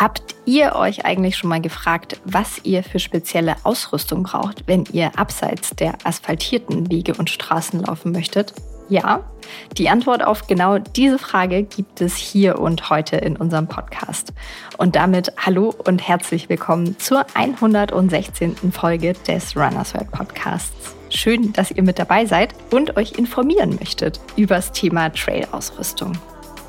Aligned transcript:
Habt 0.00 0.34
ihr 0.46 0.76
euch 0.76 1.04
eigentlich 1.04 1.36
schon 1.36 1.50
mal 1.50 1.60
gefragt, 1.60 2.22
was 2.24 2.64
ihr 2.64 2.82
für 2.82 2.98
spezielle 2.98 3.56
Ausrüstung 3.64 4.22
braucht, 4.22 4.66
wenn 4.66 4.86
ihr 4.92 5.10
abseits 5.18 5.76
der 5.76 5.92
asphaltierten 6.04 6.90
Wege 6.90 7.12
und 7.12 7.28
Straßen 7.28 7.82
laufen 7.82 8.10
möchtet? 8.10 8.54
Ja, 8.88 9.22
die 9.76 9.90
Antwort 9.90 10.24
auf 10.24 10.46
genau 10.46 10.78
diese 10.78 11.18
Frage 11.18 11.64
gibt 11.64 12.00
es 12.00 12.16
hier 12.16 12.58
und 12.58 12.88
heute 12.88 13.16
in 13.16 13.36
unserem 13.36 13.68
Podcast. 13.68 14.32
Und 14.78 14.96
damit 14.96 15.34
hallo 15.36 15.74
und 15.84 16.08
herzlich 16.08 16.48
willkommen 16.48 16.98
zur 16.98 17.26
116. 17.34 18.56
Folge 18.72 19.12
des 19.28 19.54
Runners 19.54 19.92
World 19.92 20.10
Podcasts. 20.12 20.96
Schön, 21.10 21.52
dass 21.52 21.72
ihr 21.72 21.82
mit 21.82 21.98
dabei 21.98 22.24
seid 22.24 22.54
und 22.70 22.96
euch 22.96 23.18
informieren 23.18 23.76
möchtet 23.78 24.18
über 24.36 24.54
das 24.54 24.72
Thema 24.72 25.10
Trail-Ausrüstung. 25.10 26.12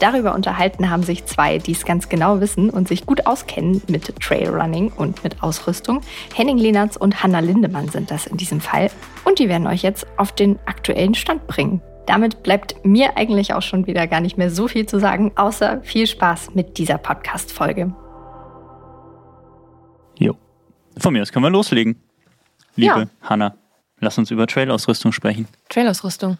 Darüber 0.01 0.33
unterhalten 0.33 0.89
haben 0.89 1.03
sich 1.03 1.25
zwei, 1.25 1.59
die 1.59 1.73
es 1.73 1.85
ganz 1.85 2.09
genau 2.09 2.41
wissen 2.41 2.71
und 2.71 2.87
sich 2.87 3.05
gut 3.05 3.27
auskennen 3.27 3.83
mit 3.87 4.19
Trailrunning 4.19 4.91
und 4.91 5.23
mit 5.23 5.43
Ausrüstung. 5.43 6.01
Henning 6.33 6.57
Lehnertz 6.57 6.95
und 6.95 7.21
Hanna 7.21 7.39
Lindemann 7.39 7.87
sind 7.87 8.09
das 8.09 8.25
in 8.25 8.35
diesem 8.35 8.61
Fall. 8.61 8.89
Und 9.25 9.37
die 9.37 9.47
werden 9.47 9.67
euch 9.67 9.83
jetzt 9.83 10.07
auf 10.17 10.31
den 10.31 10.57
aktuellen 10.65 11.13
Stand 11.13 11.45
bringen. 11.45 11.83
Damit 12.07 12.41
bleibt 12.41 12.83
mir 12.83 13.15
eigentlich 13.15 13.53
auch 13.53 13.61
schon 13.61 13.85
wieder 13.85 14.07
gar 14.07 14.21
nicht 14.21 14.39
mehr 14.39 14.49
so 14.49 14.67
viel 14.67 14.87
zu 14.87 14.99
sagen, 14.99 15.33
außer 15.35 15.83
viel 15.83 16.07
Spaß 16.07 16.55
mit 16.55 16.79
dieser 16.79 16.97
Podcast-Folge. 16.97 17.93
Jo. 20.17 20.35
Von 20.97 21.13
mir 21.13 21.21
aus 21.21 21.31
können 21.31 21.45
wir 21.45 21.51
loslegen. 21.51 22.01
Liebe 22.75 23.01
ja. 23.01 23.29
Hanna, 23.29 23.55
lass 23.99 24.17
uns 24.17 24.31
über 24.31 24.47
Trailausrüstung 24.47 25.11
sprechen. 25.11 25.47
Trailausrüstung. 25.69 26.39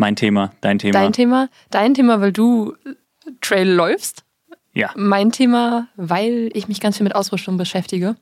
Mein 0.00 0.16
Thema, 0.16 0.52
dein 0.62 0.78
Thema. 0.78 0.92
Dein 0.98 1.12
Thema, 1.12 1.48
dein 1.70 1.92
Thema, 1.92 2.22
weil 2.22 2.32
du 2.32 2.74
Trail 3.42 3.68
läufst. 3.68 4.24
Ja. 4.72 4.92
Mein 4.96 5.30
Thema, 5.30 5.88
weil 5.94 6.48
ich 6.54 6.68
mich 6.68 6.80
ganz 6.80 6.96
viel 6.96 7.04
mit 7.04 7.14
Ausrüstung 7.14 7.58
beschäftige. 7.58 8.16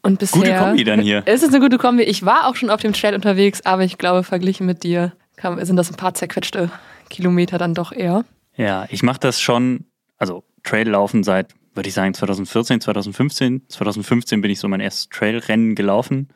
Und 0.00 0.20
bisher, 0.20 0.40
gute 0.40 0.56
Kombi 0.56 0.84
dann 0.84 1.00
hier. 1.00 1.22
Es 1.26 1.42
ist 1.42 1.50
eine 1.50 1.60
gute 1.60 1.76
Kombi. 1.76 2.04
Ich 2.04 2.24
war 2.24 2.46
auch 2.46 2.56
schon 2.56 2.70
auf 2.70 2.80
dem 2.80 2.94
Trail 2.94 3.14
unterwegs, 3.14 3.60
aber 3.66 3.84
ich 3.84 3.98
glaube, 3.98 4.22
verglichen 4.22 4.64
mit 4.64 4.84
dir 4.84 5.12
sind 5.58 5.76
das 5.76 5.90
ein 5.90 5.96
paar 5.96 6.14
zerquetschte 6.14 6.70
Kilometer 7.10 7.58
dann 7.58 7.74
doch 7.74 7.92
eher. 7.92 8.24
Ja, 8.56 8.86
ich 8.88 9.02
mache 9.02 9.20
das 9.20 9.38
schon, 9.38 9.84
also 10.16 10.44
Trail 10.62 10.88
laufen 10.88 11.24
seit, 11.24 11.52
würde 11.74 11.90
ich 11.90 11.94
sagen, 11.94 12.14
2014, 12.14 12.80
2015. 12.80 13.68
2015 13.68 14.40
bin 14.40 14.50
ich 14.50 14.60
so 14.60 14.66
mein 14.66 14.80
erstes 14.80 15.10
Trailrennen 15.10 15.74
gelaufen. 15.74 16.28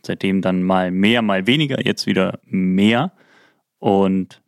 Seitdem 0.00 0.40
dann 0.40 0.62
mal 0.62 0.90
mehr, 0.90 1.20
mal 1.20 1.46
weniger, 1.46 1.84
jetzt 1.84 2.06
wieder 2.06 2.38
mehr. 2.46 3.12
Und 3.84 4.40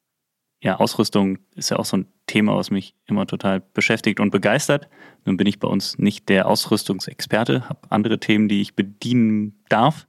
ja, 0.62 0.81
Ausrüstung 0.81 1.37
ist 1.56 1.69
ja 1.69 1.79
auch 1.79 1.84
so 1.84 1.98
ein 1.98 2.06
Thema, 2.27 2.56
was 2.56 2.70
mich 2.70 2.95
immer 3.05 3.27
total 3.27 3.61
beschäftigt 3.61 4.19
und 4.19 4.31
begeistert. 4.31 4.89
Nun 5.27 5.37
bin 5.37 5.47
ich 5.47 5.61
bei 5.61 5.69
uns 5.69 5.98
nicht 5.98 6.31
der 6.31 6.48
Ausrüstungsexperte, 6.48 7.69
habe 7.69 7.81
andere 7.91 8.19
Themen, 8.19 8.48
die 8.48 8.62
ich 8.62 8.75
bedienen 8.77 9.62
darf. 9.69 10.07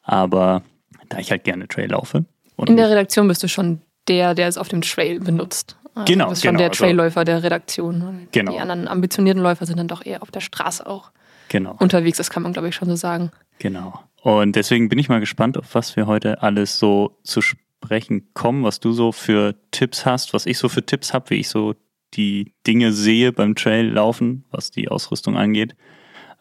Aber 0.00 0.62
da 1.10 1.18
ich 1.18 1.30
halt 1.30 1.44
gerne 1.44 1.68
Trail 1.68 1.90
laufe. 1.90 2.24
In 2.66 2.78
der 2.78 2.88
Redaktion 2.88 3.28
bist 3.28 3.42
du 3.42 3.48
schon 3.48 3.82
der, 4.08 4.34
der 4.34 4.48
es 4.48 4.56
auf 4.56 4.68
dem 4.68 4.80
Trail 4.80 5.20
benutzt. 5.20 5.76
Also 5.94 6.10
genau. 6.10 6.24
Du 6.24 6.30
bist 6.30 6.42
schon 6.42 6.52
genau, 6.52 6.58
der 6.60 6.68
also 6.70 6.84
Trailläufer 6.84 7.24
der 7.26 7.42
Redaktion. 7.42 8.28
Genau. 8.32 8.52
Die 8.52 8.58
anderen 8.58 8.88
ambitionierten 8.88 9.42
Läufer 9.42 9.66
sind 9.66 9.78
dann 9.78 9.88
doch 9.88 10.06
eher 10.06 10.22
auf 10.22 10.30
der 10.30 10.40
Straße 10.40 10.86
auch 10.86 11.12
genau. 11.50 11.76
unterwegs. 11.80 12.16
Das 12.16 12.30
kann 12.30 12.42
man, 12.42 12.54
glaube 12.54 12.70
ich, 12.70 12.74
schon 12.74 12.88
so 12.88 12.96
sagen. 12.96 13.30
Genau. 13.58 14.00
Und 14.22 14.56
deswegen 14.56 14.88
bin 14.88 14.98
ich 14.98 15.10
mal 15.10 15.20
gespannt, 15.20 15.58
auf 15.58 15.74
was 15.74 15.96
wir 15.96 16.06
heute 16.06 16.40
alles 16.40 16.78
so 16.78 17.18
zu 17.24 17.42
sprechen 17.42 17.63
sprechen 17.84 18.28
kommen, 18.34 18.64
was 18.64 18.80
du 18.80 18.92
so 18.92 19.12
für 19.12 19.54
Tipps 19.70 20.06
hast, 20.06 20.32
was 20.32 20.46
ich 20.46 20.58
so 20.58 20.68
für 20.68 20.84
Tipps 20.84 21.12
habe, 21.12 21.30
wie 21.30 21.34
ich 21.36 21.48
so 21.48 21.74
die 22.14 22.52
Dinge 22.66 22.92
sehe 22.92 23.32
beim 23.32 23.54
Trail 23.54 23.88
laufen, 23.90 24.44
was 24.50 24.70
die 24.70 24.88
Ausrüstung 24.88 25.36
angeht, 25.36 25.74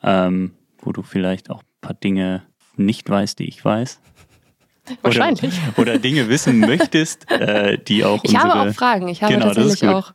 ähm, 0.04 0.52
wo 0.80 0.92
du 0.92 1.02
vielleicht 1.04 1.50
auch 1.50 1.60
ein 1.62 1.82
paar 1.82 1.94
Dinge 1.96 2.44
nicht 2.78 3.10
weißt, 3.10 3.40
die 3.40 3.48
ich 3.48 3.64
weiß. 3.64 4.00
Wahrscheinlich. 5.02 5.54
Oder, 5.78 5.92
oder 5.94 6.00
Dinge 6.00 6.28
wissen 6.30 6.60
möchtest, 6.62 7.30
äh, 7.32 7.78
die 7.78 8.04
auch 8.06 8.24
Ich 8.24 8.34
unsere, 8.34 8.54
habe 8.54 8.70
auch 8.70 8.74
Fragen. 8.74 9.08
Ich 9.08 9.24
habe 9.24 9.34
Genau, 9.34 9.46
tatsächlich 9.54 9.90
auch 9.90 10.14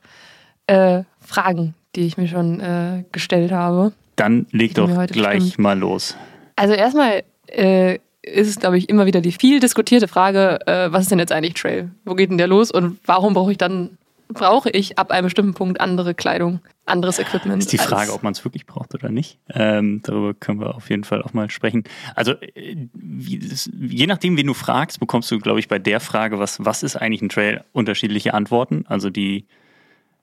äh, 0.67 1.03
Fragen, 1.21 1.75
die 1.97 2.07
ich 2.07 2.17
mir 2.17 2.29
schon 2.29 2.61
äh, 2.61 3.05
gestellt 3.13 3.51
habe. 3.53 3.93
Dann 4.17 4.47
leg 4.51 4.75
doch 4.75 4.89
gleich 5.07 5.39
bestimmt- 5.41 5.59
mal 5.59 5.79
los. 5.79 6.17
Also 6.57 6.75
erstmal 6.75 7.23
äh, 7.47 7.99
ist 8.35 8.49
es, 8.49 8.59
glaube 8.59 8.79
ich, 8.79 8.89
immer 8.89 9.07
wieder 9.07 9.21
die 9.21 9.33
viel 9.33 9.61
diskutierte 9.61 10.09
Frage, 10.09 10.67
äh, 10.67 10.93
was 10.93 11.03
ist 11.03 11.11
denn 11.11 11.19
jetzt 11.19 11.33
eigentlich 11.33 11.55
Trail? 11.55 11.91
Wo 12.05 12.15
geht 12.15 12.31
denn 12.31 12.39
der 12.39 12.47
los 12.47 12.71
und 12.71 12.99
warum 13.05 13.35
brauche 13.35 13.53
ich 13.53 13.59
dann, 13.59 13.99
brauche 14.29 14.71
ich 14.71 14.99
ab 14.99 15.11
einem 15.11 15.25
bestimmten 15.25 15.55
Punkt 15.55 15.81
andere 15.81 16.15
Kleidung, 16.15 16.61
anderes 16.87 17.19
Equipment? 17.19 17.63
Ist 17.63 17.73
die 17.73 17.79
Frage, 17.79 18.13
ob 18.13 18.23
man 18.23 18.33
es 18.33 18.45
wirklich 18.45 18.67
braucht 18.67 18.95
oder 18.95 19.09
nicht. 19.09 19.39
Ähm, 19.53 20.01
darüber 20.03 20.35
können 20.35 20.61
wir 20.61 20.75
auf 20.75 20.91
jeden 20.91 21.05
Fall 21.05 21.23
auch 21.23 21.33
mal 21.33 21.51
sprechen. 21.51 21.85
Also 22.15 22.33
äh, 22.33 22.89
wie, 22.95 23.41
je 23.73 24.07
nachdem, 24.07 24.37
wen 24.37 24.47
du 24.47 24.55
fragst, 24.55 25.01
bekommst 25.01 25.31
du, 25.31 25.39
glaube 25.39 25.61
ich, 25.61 25.69
bei 25.69 25.79
der 25.79 26.01
Frage, 26.01 26.39
was, 26.39 26.65
was 26.65 26.83
ist 26.83 26.97
eigentlich 26.97 27.23
ein 27.23 27.29
Trail, 27.29 27.65
unterschiedliche 27.73 28.35
Antworten. 28.35 28.85
Also 28.89 29.11
die 29.11 29.47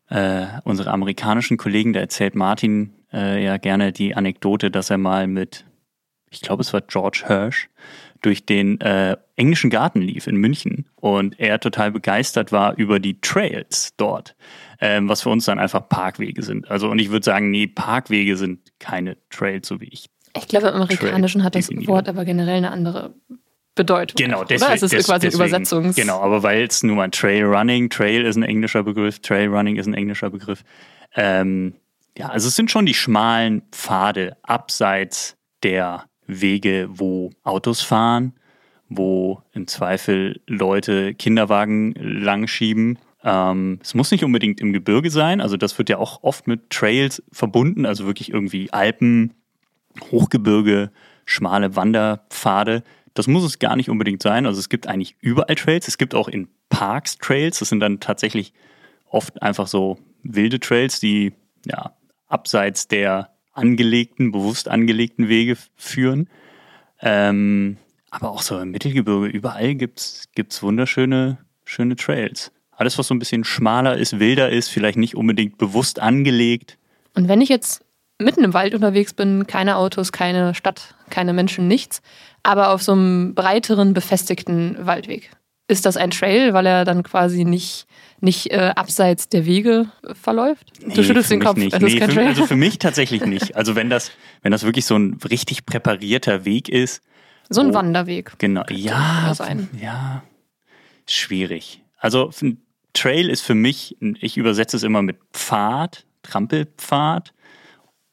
äh, 0.09 0.45
unsere 0.63 0.91
amerikanischen 0.91 1.57
Kollegen, 1.57 1.93
da 1.93 1.99
erzählt 1.99 2.35
Martin 2.35 2.93
äh, 3.11 3.43
ja 3.43 3.57
gerne 3.57 3.91
die 3.91 4.15
Anekdote, 4.15 4.69
dass 4.69 4.89
er 4.89 4.97
mal 4.97 5.27
mit, 5.27 5.65
ich 6.29 6.41
glaube, 6.41 6.61
es 6.61 6.73
war 6.73 6.81
George 6.81 7.23
Hirsch, 7.27 7.69
durch 8.21 8.45
den 8.45 8.81
äh, 8.81 9.17
englischen 9.35 9.69
Garten 9.69 10.01
lief 10.01 10.25
in 10.27 10.37
München 10.37 10.89
und 10.95 11.39
er 11.39 11.59
total 11.59 11.91
begeistert 11.91 12.51
war 12.51 12.75
über 12.77 12.99
die 12.99 13.19
Trails 13.21 13.93
dort, 13.97 14.35
ähm, 14.79 15.07
was 15.07 15.21
für 15.21 15.29
uns 15.29 15.45
dann 15.45 15.59
einfach 15.59 15.87
Parkwege 15.87 16.41
sind. 16.41 16.69
Also 16.71 16.89
und 16.89 16.97
ich 16.99 17.11
würde 17.11 17.23
sagen, 17.23 17.51
nee, 17.51 17.67
Parkwege 17.67 18.35
sind 18.37 18.59
keine 18.79 19.17
Trails, 19.29 19.67
so 19.67 19.79
wie 19.79 19.89
ich. 19.89 20.07
Ich 20.35 20.47
glaube, 20.47 20.67
im 20.69 20.75
Amerikanischen 20.75 21.43
hat 21.43 21.55
das 21.55 21.67
definiere. 21.67 21.91
Wort 21.91 22.09
aber 22.09 22.25
generell 22.25 22.57
eine 22.57 22.71
andere 22.71 23.13
Bedeutung. 23.75 24.15
Genau, 24.17 24.39
Oder? 24.39 24.47
deswegen. 24.47 24.73
Es 24.73 24.83
ist 24.83 24.93
des- 24.93 25.05
quasi 25.05 25.27
Übersetzungs. 25.27 25.95
Genau, 25.95 26.21
aber 26.21 26.41
weil 26.43 26.63
es 26.63 26.81
nun 26.81 26.95
mal 26.95 27.09
Trail 27.11 27.43
Running, 27.43 27.89
Trail 27.89 28.25
ist 28.25 28.37
ein 28.37 28.43
englischer 28.43 28.83
Begriff, 28.83 29.19
Trail 29.19 29.49
Running 29.49 29.75
ist 29.75 29.85
ein 29.85 29.93
englischer 29.93 30.29
Begriff. 30.29 30.63
Ähm, 31.15 31.75
ja, 32.17 32.29
also 32.29 32.47
es 32.47 32.55
sind 32.55 32.71
schon 32.71 32.85
die 32.85 32.93
schmalen 32.93 33.61
Pfade 33.71 34.37
abseits 34.43 35.37
der 35.63 36.05
Wege, 36.27 36.87
wo 36.89 37.31
Autos 37.43 37.81
fahren, 37.81 38.33
wo 38.89 39.41
im 39.53 39.67
Zweifel 39.67 40.41
Leute 40.47 41.13
Kinderwagen 41.13 41.93
langschieben. 41.97 42.99
Ähm, 43.23 43.79
es 43.81 43.93
muss 43.93 44.11
nicht 44.11 44.23
unbedingt 44.23 44.61
im 44.61 44.73
Gebirge 44.73 45.09
sein, 45.09 45.41
also 45.41 45.57
das 45.57 45.77
wird 45.77 45.89
ja 45.89 45.97
auch 45.97 46.23
oft 46.23 46.47
mit 46.47 46.69
Trails 46.69 47.23
verbunden, 47.31 47.85
also 47.85 48.05
wirklich 48.05 48.31
irgendwie 48.31 48.71
Alpen, 48.71 49.33
Hochgebirge, 50.11 50.91
schmale 51.25 51.75
Wanderpfade. 51.75 52.83
Das 53.13 53.27
muss 53.27 53.43
es 53.43 53.59
gar 53.59 53.75
nicht 53.75 53.89
unbedingt 53.89 54.21
sein. 54.21 54.45
Also 54.45 54.59
es 54.59 54.69
gibt 54.69 54.87
eigentlich 54.87 55.15
überall 55.21 55.55
Trails. 55.55 55.87
Es 55.87 55.97
gibt 55.97 56.13
auch 56.13 56.27
in 56.27 56.49
Parks 56.69 57.17
Trails. 57.17 57.59
Das 57.59 57.69
sind 57.69 57.79
dann 57.79 58.01
tatsächlich 58.01 58.53
oft 59.09 59.41
einfach 59.41 59.67
so 59.67 59.97
wilde 60.21 60.59
Trails, 60.59 60.99
die 60.99 61.33
ja 61.65 61.95
abseits 62.27 62.87
der 62.87 63.34
angelegten, 63.55 64.31
bewusst 64.31 64.67
angelegten 64.67 65.27
Wege 65.27 65.57
führen. 65.75 66.29
Ähm, 67.01 67.77
aber 68.11 68.29
auch 68.29 68.41
so 68.41 68.59
im 68.59 68.71
Mittelgebirge, 68.71 69.27
überall 69.27 69.75
gibt's 69.75 70.29
gibt's 70.35 70.61
wunderschöne 70.61 71.39
schöne 71.65 71.95
Trails. 71.95 72.51
Alles, 72.71 72.97
was 72.97 73.07
so 73.07 73.15
ein 73.15 73.19
bisschen 73.19 73.43
schmaler 73.43 73.97
ist, 73.97 74.19
wilder 74.19 74.49
ist, 74.49 74.69
vielleicht 74.69 74.97
nicht 74.97 75.15
unbedingt 75.15 75.57
bewusst 75.57 75.99
angelegt. 75.99 76.77
Und 77.13 77.27
wenn 77.27 77.41
ich 77.41 77.49
jetzt 77.49 77.83
mitten 78.19 78.43
im 78.43 78.53
Wald 78.53 78.73
unterwegs 78.73 79.13
bin, 79.13 79.47
keine 79.47 79.77
Autos, 79.77 80.11
keine 80.11 80.53
Stadt, 80.55 80.95
keine 81.09 81.33
Menschen, 81.33 81.67
nichts, 81.67 82.01
aber 82.43 82.71
auf 82.71 82.83
so 82.83 82.93
einem 82.93 83.33
breiteren, 83.33 83.93
befestigten 83.93 84.77
Waldweg. 84.85 85.31
Ist 85.67 85.85
das 85.85 85.97
ein 85.97 86.11
Trail, 86.11 86.53
weil 86.53 86.65
er 86.65 86.85
dann 86.85 87.03
quasi 87.03 87.43
nicht, 87.43 87.87
nicht 88.21 88.51
äh, 88.51 88.71
abseits 88.75 89.29
der 89.29 89.45
Wege 89.45 89.87
äh, 90.07 90.13
verläuft? 90.15 90.71
Nee, 90.85 90.93
du 90.93 91.03
schüttelst 91.03 91.31
den 91.31 91.41
Kopf. 91.41 91.57
Nicht. 91.57 91.73
Ist 91.73 91.81
Nee, 91.81 91.99
für, 92.01 92.21
also 92.25 92.45
für 92.45 92.55
mich 92.55 92.79
tatsächlich 92.79 93.25
nicht. 93.25 93.55
Also 93.55 93.75
wenn 93.75 93.89
das, 93.89 94.11
wenn 94.41 94.51
das 94.51 94.63
wirklich 94.63 94.85
so 94.85 94.95
ein 94.95 95.17
richtig 95.29 95.65
präparierter 95.65 96.45
Weg 96.45 96.69
ist, 96.69 97.01
so 97.49 97.61
ein 97.61 97.69
Oh. 97.71 97.73
Wanderweg. 97.75 98.33
genau, 98.39 98.63
ja, 98.71 99.33
sein. 99.35 99.69
ja, 99.79 100.23
schwierig. 101.07 101.81
Also 101.97 102.31
ein 102.41 102.61
Trail 102.93 103.29
ist 103.29 103.41
für 103.41 103.55
mich, 103.55 103.97
ich 103.99 104.37
übersetze 104.37 104.77
es 104.77 104.83
immer 104.83 105.01
mit 105.01 105.17
Pfad, 105.33 106.05
Trampelpfad. 106.23 107.33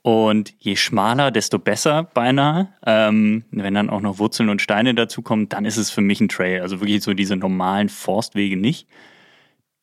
Und 0.05 0.53
je 0.59 0.75
schmaler, 0.75 1.31
desto 1.31 1.61
besser 1.61 2.03
beinahe. 2.03 2.69
Ähm, 2.85 3.45
wenn 3.53 3.75
dann 3.75 3.89
auch 3.89 4.01
noch 4.01 4.19
Wurzeln 4.19 4.49
und 4.49 4.61
Steine 4.61 4.95
dazukommen, 4.97 5.49
dann 5.49 5.65
ist 5.65 5.77
es 5.77 5.91
für 5.93 6.01
mich 6.01 6.21
ein 6.21 6.29
Trail. 6.29 6.61
Also 6.61 6.81
wirklich 6.81 7.03
so 7.05 7.15
diese 7.15 7.37
normalen 7.37 7.89
Forstwege 7.89 8.57
nicht. 8.57 8.89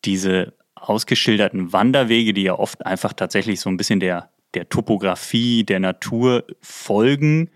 Diese 0.06 0.54
ausgeschilderten 0.76 1.74
Wanderwege, 1.74 2.34
die 2.34 2.44
ja 2.44 2.54
oft 2.58 2.86
einfach 2.86 3.14
tatsächlich 3.14 3.60
so 3.60 3.70
ein 3.70 3.78
bisschen 3.78 4.00
der, 4.00 4.30
der 4.54 4.70
Topografie, 4.70 5.64
der 5.64 5.80
Natur 5.80 6.46
folgen, 6.62 7.50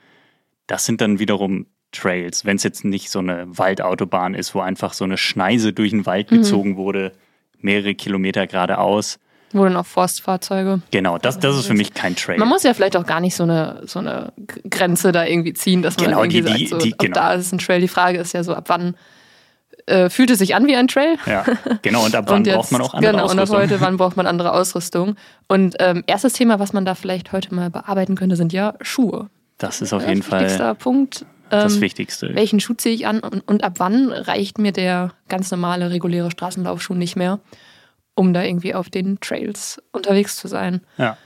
das 0.67 0.85
sind 0.85 1.01
dann 1.01 1.19
wiederum 1.19 1.67
Trails. 1.91 2.43
Wenn 2.45 2.57
es 2.57 2.63
jetzt 2.63 2.83
nicht 2.83 3.09
so 3.09 3.19
eine 3.19 3.45
Waldautobahn 3.47 4.33
ist, 4.33 4.55
wo 4.55 4.59
einfach 4.61 4.93
so 4.93 5.03
eine 5.03 5.17
Schneise 5.17 5.73
durch 5.73 5.91
den 5.91 6.05
Wald 6.05 6.29
gezogen 6.29 6.75
wurde, 6.75 7.11
mehrere 7.59 7.93
Kilometer 7.95 8.47
geradeaus. 8.47 9.19
Wo 9.51 9.63
dann 9.63 9.77
auch 9.77 9.85
Forstfahrzeuge. 9.85 10.81
Genau, 10.89 11.19
das, 11.19 11.37
das 11.39 11.55
ist 11.55 11.67
für 11.67 11.75
mich 11.75 11.93
kein 11.93 12.15
Trail. 12.15 12.39
Man 12.39 12.49
muss 12.49 12.63
ja 12.63 12.73
vielleicht 12.73 12.97
auch 12.97 13.05
gar 13.05 13.19
nicht 13.19 13.35
so 13.35 13.43
eine, 13.43 13.83
so 13.85 13.99
eine 13.99 14.33
Grenze 14.69 15.11
da 15.11 15.25
irgendwie 15.25 15.53
ziehen, 15.53 15.83
dass 15.83 15.95
man 15.97 16.07
Genau, 16.07 16.23
irgendwie 16.23 16.41
die- 16.41 16.53
die- 16.57 16.67
sagt, 16.67 16.81
so, 16.81 16.87
die- 16.87 16.95
genau. 16.97 17.13
da 17.13 17.33
ist 17.33 17.51
ein 17.53 17.59
Trail. 17.59 17.79
Die 17.79 17.87
Frage 17.87 18.17
ist 18.17 18.33
ja 18.33 18.43
so, 18.43 18.55
ab 18.55 18.65
wann 18.69 18.95
äh, 19.87 20.09
fühlt 20.09 20.29
es 20.29 20.39
sich 20.39 20.55
an 20.55 20.65
wie 20.67 20.75
ein 20.75 20.87
Trail? 20.87 21.17
ja, 21.25 21.45
genau. 21.81 22.05
Und 22.05 22.15
ab 22.15 22.25
wann 22.27 22.37
und 22.37 22.47
jetzt, 22.47 22.55
braucht 22.55 22.71
man 22.71 22.81
auch 22.81 22.93
andere 22.93 23.11
genau, 23.11 23.23
und 23.25 23.31
ab 23.37 23.43
Ausrüstung? 23.43 23.57
heute, 23.59 23.81
wann 23.81 23.97
braucht 23.97 24.17
man 24.17 24.27
andere 24.27 24.53
Ausrüstung? 24.53 25.15
Und 25.47 25.75
ähm, 25.79 26.03
erstes 26.07 26.33
Thema, 26.33 26.59
was 26.59 26.73
man 26.73 26.85
da 26.85 26.95
vielleicht 26.95 27.31
heute 27.31 27.53
mal 27.53 27.69
bearbeiten 27.69 28.15
könnte, 28.15 28.35
sind 28.35 28.53
ja 28.53 28.75
Schuhe. 28.81 29.29
Das 29.57 29.81
ist 29.81 29.93
auf 29.93 30.01
Ja, 30.03 30.09
jeden 30.09 30.21
Wichtigster 30.25 30.57
Fall 30.57 30.75
Punkt. 30.75 31.25
das 31.49 31.75
Ähm, 31.75 31.81
Wichtigste. 31.81 32.33
welchen 32.33 32.59
Schuh 32.59 32.73
ziehe 32.73 32.95
ich 32.95 33.05
an 33.07 33.19
und, 33.19 33.47
und 33.47 33.63
ab 33.63 33.73
wann 33.77 34.11
reicht 34.11 34.57
mir 34.57 34.71
der 34.71 35.11
ganz 35.29 35.51
normale, 35.51 35.91
reguläre 35.91 36.31
Straßenlaufschuh 36.31 36.95
nicht 36.95 37.15
mehr, 37.15 37.39
um 38.15 38.33
da 38.33 38.43
irgendwie 38.43 38.73
auf 38.73 38.89
den 38.89 39.19
Trails 39.19 39.81
unterwegs 39.91 40.37
zu 40.37 40.47
sein? 40.47 40.81
Ja. 40.97 41.17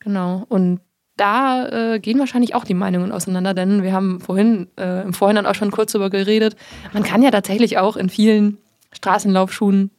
Genau. 0.00 0.44
Und 0.48 0.80
da 1.16 1.94
äh, 1.94 2.00
gehen 2.00 2.18
wahrscheinlich 2.18 2.54
auch 2.54 2.64
die 2.64 2.74
Meinungen 2.74 3.12
auseinander, 3.12 3.54
denn 3.54 3.82
wir 3.82 3.92
haben 3.92 4.20
vorhin 4.20 4.68
äh, 4.78 5.02
im 5.02 5.12
Vorhinein 5.12 5.46
auch 5.46 5.54
schon 5.54 5.70
kurz 5.70 5.92
darüber 5.92 6.10
geredet. 6.10 6.56
Man 6.92 7.02
kann 7.02 7.22
ja 7.22 7.30
tatsächlich 7.30 7.78
auch 7.78 7.96
in 7.96 8.08
vielen 8.08 8.58
Straßenlaufschuhen 8.92 9.90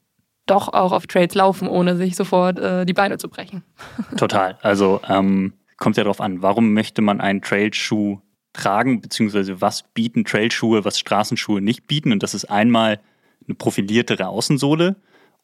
doch 0.45 0.67
auch 0.67 0.91
auf 0.91 1.07
Trails 1.07 1.33
laufen, 1.33 1.67
ohne 1.67 1.95
sich 1.95 2.15
sofort 2.15 2.59
äh, 2.59 2.85
die 2.85 2.93
Beine 2.93 3.17
zu 3.17 3.29
brechen. 3.29 3.63
Total. 4.17 4.57
Also 4.61 5.01
ähm, 5.07 5.53
kommt 5.77 5.97
ja 5.97 6.03
darauf 6.03 6.21
an, 6.21 6.41
warum 6.41 6.73
möchte 6.73 7.01
man 7.01 7.21
einen 7.21 7.41
Trailschuh 7.41 8.19
tragen, 8.53 9.01
beziehungsweise 9.01 9.61
was 9.61 9.83
bieten 9.93 10.23
Trailschuhe, 10.23 10.85
was 10.85 10.99
Straßenschuhe 10.99 11.61
nicht 11.61 11.87
bieten. 11.87 12.11
Und 12.11 12.23
das 12.23 12.33
ist 12.33 12.45
einmal 12.45 12.99
eine 13.47 13.55
profiliertere 13.55 14.27
Außensohle 14.27 14.95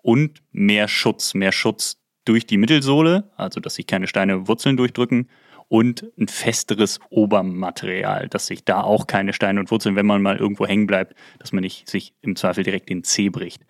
und 0.02 0.42
mehr 0.52 0.88
Schutz. 0.88 1.34
Mehr 1.34 1.52
Schutz 1.52 1.98
durch 2.26 2.46
die 2.46 2.58
Mittelsohle, 2.58 3.30
also 3.36 3.60
dass 3.60 3.76
sich 3.76 3.88
keine 3.88 4.08
Steine 4.08 4.48
Wurzeln 4.48 4.78
durchdrücken 4.78 5.28
und 5.72 6.12
ein 6.20 6.28
festeres 6.28 7.00
Obermaterial, 7.12 8.28
dass 8.28 8.48
sich 8.48 8.66
da 8.66 8.82
auch 8.82 9.08
keine 9.08 9.32
Steine 9.32 9.62
und 9.62 9.72
Wurzeln, 9.72 9.96
wenn 9.96 10.06
man 10.06 10.22
mal 10.22 10.36
irgendwo 10.36 10.68
hängen 10.68 10.86
bleibt, 10.86 11.16
dass 11.40 11.54
man 11.54 11.62
nicht 11.62 11.90
sich 11.90 12.14
im 12.22 12.36
Zweifel 12.36 12.66
direkt 12.66 12.90
den 12.90 13.06
Zeh 13.06 13.30
bricht. 13.30 13.64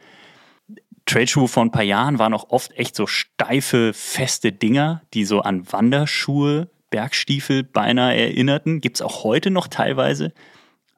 Trailschuhe 1.06 1.48
vor 1.48 1.64
ein 1.64 1.70
paar 1.70 1.84
Jahren 1.84 2.18
waren 2.18 2.34
auch 2.34 2.50
oft 2.50 2.76
echt 2.76 2.96
so 2.96 3.06
steife, 3.06 3.94
feste 3.94 4.52
Dinger, 4.52 5.04
die 5.14 5.26
so 5.26 5.42
an 5.42 5.72
Wanderschuhe, 5.72 6.72
Bergstiefel 6.90 7.62
beinahe 7.62 8.18
erinnerten. 8.18 8.82
Gibt 8.82 8.98
es 8.98 9.04
auch 9.04 9.24
heute 9.24 9.52
noch 9.52 9.68
teilweise. 9.68 10.34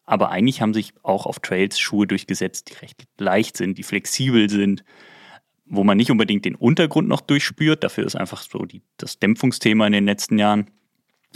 Aber 0.05 0.31
eigentlich 0.31 0.61
haben 0.61 0.73
sich 0.73 0.93
auch 1.03 1.25
auf 1.25 1.39
Trails 1.39 1.79
Schuhe 1.79 2.07
durchgesetzt, 2.07 2.69
die 2.69 2.75
recht 2.75 3.03
leicht 3.17 3.57
sind, 3.57 3.77
die 3.77 3.83
flexibel 3.83 4.49
sind, 4.49 4.85
wo 5.65 5.83
man 5.83 5.97
nicht 5.97 6.11
unbedingt 6.11 6.45
den 6.45 6.55
Untergrund 6.55 7.09
noch 7.09 7.19
durchspürt. 7.19 7.83
Dafür 7.83 8.05
ist 8.05 8.15
einfach 8.15 8.43
so 8.43 8.59
die, 8.59 8.83
das 8.95 9.19
Dämpfungsthema 9.19 9.85
in 9.85 9.93
den 9.93 10.05
letzten 10.05 10.39
Jahren 10.39 10.67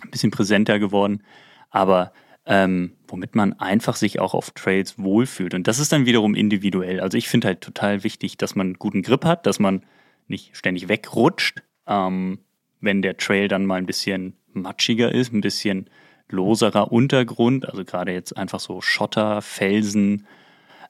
ein 0.04 0.12
bisschen 0.12 0.32
präsenter 0.32 0.80
geworden. 0.80 1.24
Aber 1.70 2.14
ähm, 2.46 2.94
womit 3.08 3.36
man 3.36 3.54
einfach 3.54 3.96
sich 3.96 4.20
auch 4.20 4.34
auf 4.34 4.52
Trails 4.52 4.98
wohlfühlt. 4.98 5.54
Und 5.54 5.68
das 5.68 5.80
ist 5.80 5.92
dann 5.92 6.06
wiederum 6.06 6.34
individuell. 6.34 7.02
Also 7.02 7.18
ich 7.18 7.28
finde 7.28 7.48
halt 7.48 7.62
total 7.62 8.04
wichtig, 8.04 8.38
dass 8.38 8.56
man 8.56 8.68
einen 8.68 8.80
guten 8.80 9.02
Grip 9.02 9.26
hat, 9.26 9.46
dass 9.46 9.60
man 9.60 9.84
nicht 10.28 10.56
ständig 10.56 10.88
wegrutscht, 10.88 11.62
ähm, 11.88 12.40
wenn 12.80 13.02
der 13.02 13.18
Trail 13.18 13.48
dann 13.48 13.66
mal 13.66 13.76
ein 13.76 13.86
bisschen 13.86 14.38
matschiger 14.54 15.14
ist, 15.14 15.34
ein 15.34 15.42
bisschen 15.42 15.90
loserer 16.30 16.92
Untergrund, 16.92 17.68
also 17.68 17.86
gerade 17.86 18.12
jetzt 18.12 18.36
einfach 18.36 18.60
so 18.60 18.82
Schotter, 18.82 19.42
Felsen, 19.42 20.26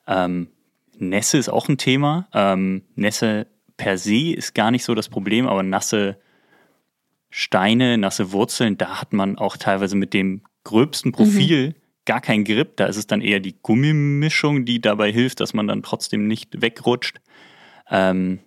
ähm, 0.07 0.50
Nässe 1.00 1.38
ist 1.38 1.50
auch 1.50 1.69
ein 1.69 1.77
Thema. 1.77 2.27
Ähm, 2.33 2.83
Nässe 2.95 3.48
per 3.77 3.98
se 3.98 4.33
ist 4.33 4.56
gar 4.56 4.71
nicht 4.71 4.83
so 4.83 4.95
das 4.95 5.10
Problem, 5.10 5.48
aber 5.48 5.62
nasse 5.62 6.18
Steine, 7.29 7.97
nasse 7.97 8.31
Wurzeln, 8.31 8.77
da 8.77 9.01
hat 9.01 9.13
man 9.13 9.38
auch 9.38 9.57
teilweise 9.57 9.95
mit 9.95 10.13
dem 10.13 10.41
gröbsten 10.63 11.12
Profil 11.12 11.75
gar 12.06 12.21
keinen 12.21 12.45
Grip. 12.45 12.77
Da 12.77 12.85
ist 12.85 12.97
es 12.97 13.07
dann 13.07 13.21
eher 13.21 13.39
die 13.39 13.56
Gummimischung, 13.62 14.65
die 14.65 14.81
dabei 14.81 15.12
hilft, 15.12 15.39
dass 15.39 15.53
man 15.53 15.68
dann 15.68 15.83
trotzdem 15.83 16.27
nicht 16.27 16.62
wegrutscht. 16.62 17.19
Ähm, 17.89 18.39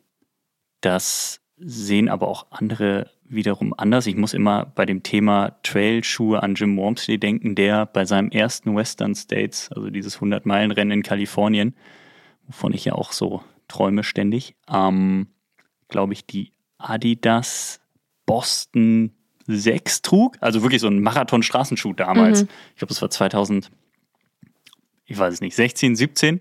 das 0.81 1.41
sehen 1.57 2.09
aber 2.09 2.29
auch 2.29 2.47
andere 2.51 3.11
wiederum 3.25 3.75
anders. 3.77 4.07
Ich 4.07 4.17
muss 4.17 4.35
immer 4.35 4.67
bei 4.67 4.87
dem 4.87 5.03
Thema 5.03 5.59
Trailschuhe 5.63 6.43
an 6.43 6.55
Jim 6.55 6.77
Wormsley 6.77 7.19
denken, 7.19 7.55
der 7.55 7.87
bei 7.87 8.05
seinem 8.05 8.31
ersten 8.31 8.75
Western 8.75 9.15
States, 9.15 9.71
also 9.71 9.91
dieses 9.91 10.19
100-Meilen-Rennen 10.21 10.91
in 10.91 11.03
Kalifornien, 11.03 11.77
wovon 12.47 12.73
ich 12.73 12.87
ja 12.87 12.95
auch 12.95 13.13
so 13.13 13.45
träume 13.69 14.03
ständig, 14.03 14.57
ähm, 14.69 15.29
glaube 15.89 16.13
ich, 16.15 16.27
die 16.27 16.53
Adidas 16.79 17.81
Boston 18.31 19.13
6 19.47 20.03
trug. 20.03 20.37
Also 20.41 20.63
wirklich 20.63 20.81
so 20.81 20.87
ein 20.87 21.01
Marathon-Straßenschuh 21.01 21.95
damals. 21.95 22.43
Mhm. 22.43 22.49
Ich 22.75 22.79
glaube, 22.79 22.91
das 22.91 23.03
war 23.03 23.11
2000, 23.11 23.71
ich 25.07 25.19
weiß 25.19 25.35
es 25.35 25.41
nicht, 25.41 25.57
16, 25.57 25.97
17. 25.97 26.41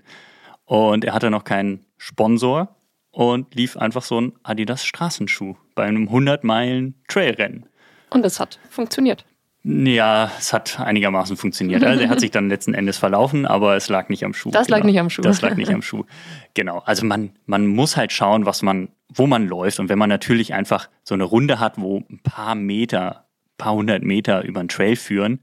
Und 0.66 1.04
er 1.04 1.14
hatte 1.14 1.32
noch 1.32 1.44
keinen 1.44 1.86
Sponsor 1.98 2.76
und 3.12 3.56
lief 3.56 3.76
einfach 3.76 4.04
so 4.04 4.22
ein 4.22 4.34
Adidas 4.44 4.86
Straßenschuh 4.86 5.56
bei 5.74 5.86
einem 5.86 6.04
100 6.04 6.44
Meilen 6.44 6.94
Trailrennen. 7.08 7.66
Und 8.12 8.24
es 8.26 8.40
hat 8.40 8.60
funktioniert. 8.70 9.26
Ja, 9.64 10.32
es 10.38 10.54
hat 10.54 10.80
einigermaßen 10.80 11.36
funktioniert. 11.36 11.84
Also 11.84 12.04
er 12.04 12.10
hat 12.10 12.20
sich 12.20 12.32
dann 12.32 12.50
letzten 12.50 12.74
Endes 12.74 12.98
verlaufen, 12.98 13.46
aber 13.46 13.76
es 13.76 13.90
lag 13.90 14.10
nicht 14.10 14.24
am 14.24 14.34
Schuh. 14.34 14.52
Das 14.52 14.70
lag 14.70 14.84
nicht 14.84 15.00
am 15.00 15.10
Schuh. 15.10 15.22
Das 15.22 15.42
lag 15.42 15.56
nicht 15.56 15.74
am 15.74 15.82
Schuh. 15.82 16.06
Genau. 16.54 16.80
Also 16.86 17.06
man, 17.06 17.32
man 17.46 17.68
muss 17.68 17.98
halt 17.98 18.12
schauen, 18.12 18.46
was 18.46 18.62
man, 18.62 18.90
wo 19.14 19.28
man 19.28 19.48
läuft. 19.48 19.80
Und 19.80 19.90
wenn 19.90 20.00
man 20.00 20.10
natürlich 20.10 20.54
einfach 20.54 20.90
so 21.04 21.16
eine 21.16 21.24
Runde 21.24 21.60
hat, 21.60 21.80
wo 21.80 22.04
ein 22.10 22.20
paar 22.24 22.56
Meter, 22.56 23.26
paar 23.58 23.74
hundert 23.74 24.04
Meter 24.04 24.44
über 24.44 24.64
den 24.64 24.70
Trail 24.70 24.96
führen 24.96 25.40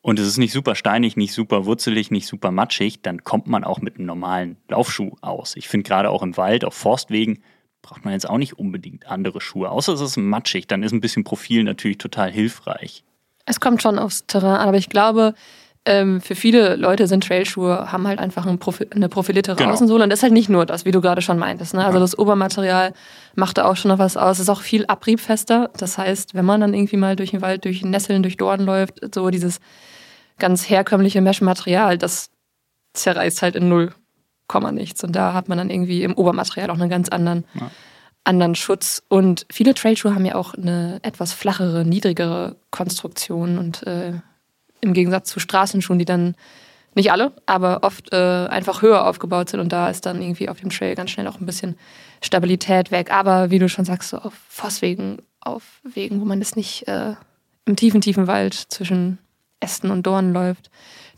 und 0.00 0.18
es 0.18 0.26
ist 0.26 0.38
nicht 0.38 0.52
super 0.52 0.74
steinig, 0.74 1.16
nicht 1.16 1.32
super 1.32 1.66
wurzelig, 1.66 2.10
nicht 2.10 2.26
super 2.26 2.50
matschig, 2.50 3.02
dann 3.02 3.24
kommt 3.24 3.46
man 3.46 3.64
auch 3.64 3.80
mit 3.80 3.96
einem 3.96 4.06
normalen 4.06 4.56
Laufschuh 4.68 5.12
aus. 5.20 5.56
Ich 5.56 5.68
finde 5.68 5.88
gerade 5.88 6.10
auch 6.10 6.22
im 6.22 6.36
Wald, 6.36 6.64
auf 6.64 6.74
Forstwegen, 6.74 7.42
braucht 7.82 8.04
man 8.04 8.14
jetzt 8.14 8.28
auch 8.28 8.38
nicht 8.38 8.58
unbedingt 8.58 9.06
andere 9.06 9.40
Schuhe. 9.40 9.70
Außer 9.70 9.92
es 9.92 10.00
ist 10.00 10.16
matschig, 10.16 10.66
dann 10.66 10.82
ist 10.82 10.92
ein 10.92 11.00
bisschen 11.00 11.24
Profil 11.24 11.64
natürlich 11.64 11.98
total 11.98 12.32
hilfreich. 12.32 13.04
Es 13.46 13.60
kommt 13.60 13.82
schon 13.82 13.98
aufs 13.98 14.26
Terrain 14.26 14.56
an, 14.56 14.68
aber 14.68 14.78
ich 14.78 14.88
glaube, 14.88 15.34
ähm, 15.86 16.20
für 16.22 16.34
viele 16.34 16.76
Leute 16.76 17.06
sind 17.06 17.24
Trailschuhe, 17.24 17.92
haben 17.92 18.06
halt 18.08 18.18
einfach 18.18 18.46
ein 18.46 18.58
Profi 18.58 18.86
eine 18.90 19.08
profiliertere 19.08 19.56
Genau. 19.56 19.70
Außensohle. 19.72 20.04
Und 20.04 20.10
das 20.10 20.20
ist 20.20 20.22
halt 20.22 20.32
nicht 20.32 20.48
nur 20.48 20.64
das, 20.66 20.84
wie 20.86 20.90
du 20.92 21.00
gerade 21.02 21.20
schon 21.20 21.38
meintest. 21.38 21.74
Ne? 21.74 21.84
Also 21.84 21.98
Ja. 21.98 22.00
das 22.00 22.18
Obermaterial 22.18 22.94
macht 23.34 23.58
da 23.58 23.66
auch 23.66 23.76
schon 23.76 23.90
noch 23.90 23.98
was 23.98 24.16
aus. 24.16 24.36
Es 24.36 24.40
ist 24.44 24.48
auch 24.48 24.62
viel 24.62 24.86
abriebfester. 24.86 25.70
Das 25.76 25.98
heißt, 25.98 26.34
wenn 26.34 26.44
man 26.46 26.60
dann 26.62 26.72
irgendwie 26.74 26.96
mal 26.96 27.16
durch 27.16 27.32
den 27.32 27.42
Wald, 27.42 27.64
durch 27.66 27.82
Nesseln, 27.84 28.22
durch 28.22 28.36
Dornen 28.38 28.64
läuft, 28.64 29.00
so 29.14 29.28
dieses 29.30 29.60
ganz 30.38 30.68
herkömmliche 30.70 31.20
Mesh-Material, 31.20 31.98
das 31.98 32.30
zerreißt 32.94 33.42
halt 33.42 33.54
in 33.56 33.68
null 33.68 33.92
Komma 34.46 34.72
nichts. 34.72 35.02
Und 35.04 35.12
da 35.16 35.32
hat 35.34 35.48
man 35.48 35.58
dann 35.58 35.70
irgendwie 35.70 36.02
im 36.02 36.14
Obermaterial 36.14 36.70
auch 36.70 36.78
einen 36.78 36.90
ganz 36.90 37.08
anderen, 37.08 37.44
Ja. 37.54 37.70
anderen 38.24 38.54
Schutz. 38.54 39.02
Und 39.08 39.46
viele 39.50 39.74
Trailschuhe 39.74 40.14
haben 40.14 40.24
ja 40.24 40.34
auch 40.34 40.54
eine 40.54 40.98
etwas 41.02 41.32
flachere, 41.32 41.84
niedrigere 41.84 42.56
Konstruktion 42.70 43.58
und 43.58 43.86
äh, 43.86 44.14
im 44.84 44.92
Gegensatz 44.92 45.28
zu 45.30 45.40
Straßenschuhen, 45.40 45.98
die 45.98 46.04
dann 46.04 46.34
nicht 46.94 47.10
alle, 47.10 47.32
aber 47.46 47.80
oft 47.82 48.12
äh, 48.12 48.46
einfach 48.46 48.80
höher 48.82 49.04
aufgebaut 49.06 49.48
sind 49.50 49.58
und 49.60 49.72
da 49.72 49.88
ist 49.88 50.06
dann 50.06 50.22
irgendwie 50.22 50.48
auf 50.48 50.60
dem 50.60 50.70
Trail 50.70 50.94
ganz 50.94 51.10
schnell 51.10 51.26
auch 51.26 51.40
ein 51.40 51.46
bisschen 51.46 51.76
Stabilität 52.22 52.92
weg. 52.92 53.12
Aber 53.12 53.50
wie 53.50 53.58
du 53.58 53.68
schon 53.68 53.84
sagst, 53.84 54.10
so 54.10 54.18
auf 54.18 54.32
Forstwegen, 54.48 55.18
auf 55.40 55.62
Wegen, 55.82 56.20
wo 56.20 56.24
man 56.24 56.38
das 56.38 56.54
nicht 56.54 56.86
äh, 56.86 57.14
im 57.64 57.74
tiefen, 57.76 58.00
tiefen 58.00 58.26
Wald 58.28 58.54
zwischen 58.54 59.18
Ästen 59.58 59.90
und 59.90 60.06
Dornen 60.06 60.32
läuft, 60.32 60.70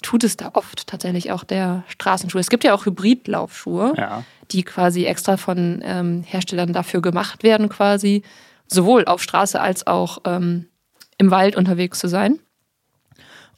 tut 0.03 0.25
es 0.25 0.37
da 0.39 0.51
oft 0.55 0.87
tatsächlich 0.87 1.31
auch 1.33 1.45
der 1.45 1.85
Straßenschuh. 1.89 2.39
Es 2.39 2.49
gibt 2.49 2.65
ja 2.65 2.73
auch 2.75 2.87
Hybridlaufschuhe, 2.87 3.93
Ja. 3.99 4.25
die 4.53 4.63
quasi 4.63 5.05
extra 5.05 5.37
von 5.37 5.83
ähm, 5.85 6.23
Herstellern 6.25 6.73
dafür 6.73 7.03
gemacht 7.03 7.43
werden, 7.43 7.69
quasi 7.69 8.23
sowohl 8.67 9.05
auf 9.05 9.23
Straße 9.23 9.61
als 9.61 9.87
auch 9.87 10.19
ähm, 10.25 10.67
im 11.19 11.31
Wald 11.31 11.57
unterwegs 11.57 11.99
zu 11.99 12.09
sein. 12.09 12.39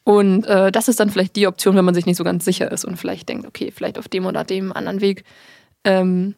Und 0.08 0.46
äh, 0.46 0.72
das 0.72 0.88
ist 0.88 1.00
dann 1.00 1.10
vielleicht 1.10 1.36
die 1.36 1.46
Option, 1.46 1.76
wenn 1.76 1.84
man 1.84 1.94
sich 1.94 2.06
nicht 2.06 2.16
so 2.16 2.24
ganz 2.24 2.42
sicher 2.42 2.72
ist 2.72 2.86
und 2.86 2.96
vielleicht 2.96 3.28
denkt, 3.28 3.46
okay, 3.46 3.70
vielleicht 3.70 3.98
auf 3.98 4.08
dem 4.08 4.24
oder 4.24 4.42
dem 4.42 4.72
anderen 4.72 5.02
Weg 5.02 5.22
ähm, 5.84 6.34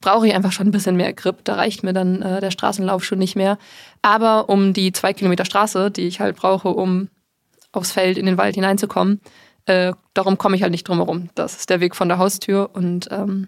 brauche 0.00 0.26
ich 0.26 0.34
einfach 0.34 0.50
schon 0.50 0.66
ein 0.66 0.72
bisschen 0.72 0.96
mehr 0.96 1.12
Grip. 1.12 1.44
Da 1.44 1.54
reicht 1.54 1.84
mir 1.84 1.92
dann 1.92 2.20
äh, 2.20 2.40
der 2.40 2.50
Straßenlaufschuh 2.50 3.14
nicht 3.14 3.36
mehr. 3.36 3.58
Aber 4.02 4.48
um 4.48 4.72
die 4.72 4.90
zwei 4.90 5.12
Kilometer 5.12 5.44
Straße, 5.44 5.92
die 5.92 6.08
ich 6.08 6.18
halt 6.18 6.34
brauche, 6.34 6.70
um 6.70 7.10
aufs 7.70 7.92
Feld 7.92 8.18
in 8.18 8.26
den 8.26 8.38
Wald 8.38 8.56
hineinzukommen, 8.56 9.20
äh, 9.66 9.92
darum 10.14 10.36
komme 10.36 10.56
ich 10.56 10.62
halt 10.62 10.72
nicht 10.72 10.88
drum 10.88 10.98
herum. 10.98 11.28
Das 11.36 11.56
ist 11.58 11.70
der 11.70 11.78
Weg 11.78 11.94
von 11.94 12.08
der 12.08 12.18
Haustür 12.18 12.70
und 12.72 13.06
ähm, 13.12 13.46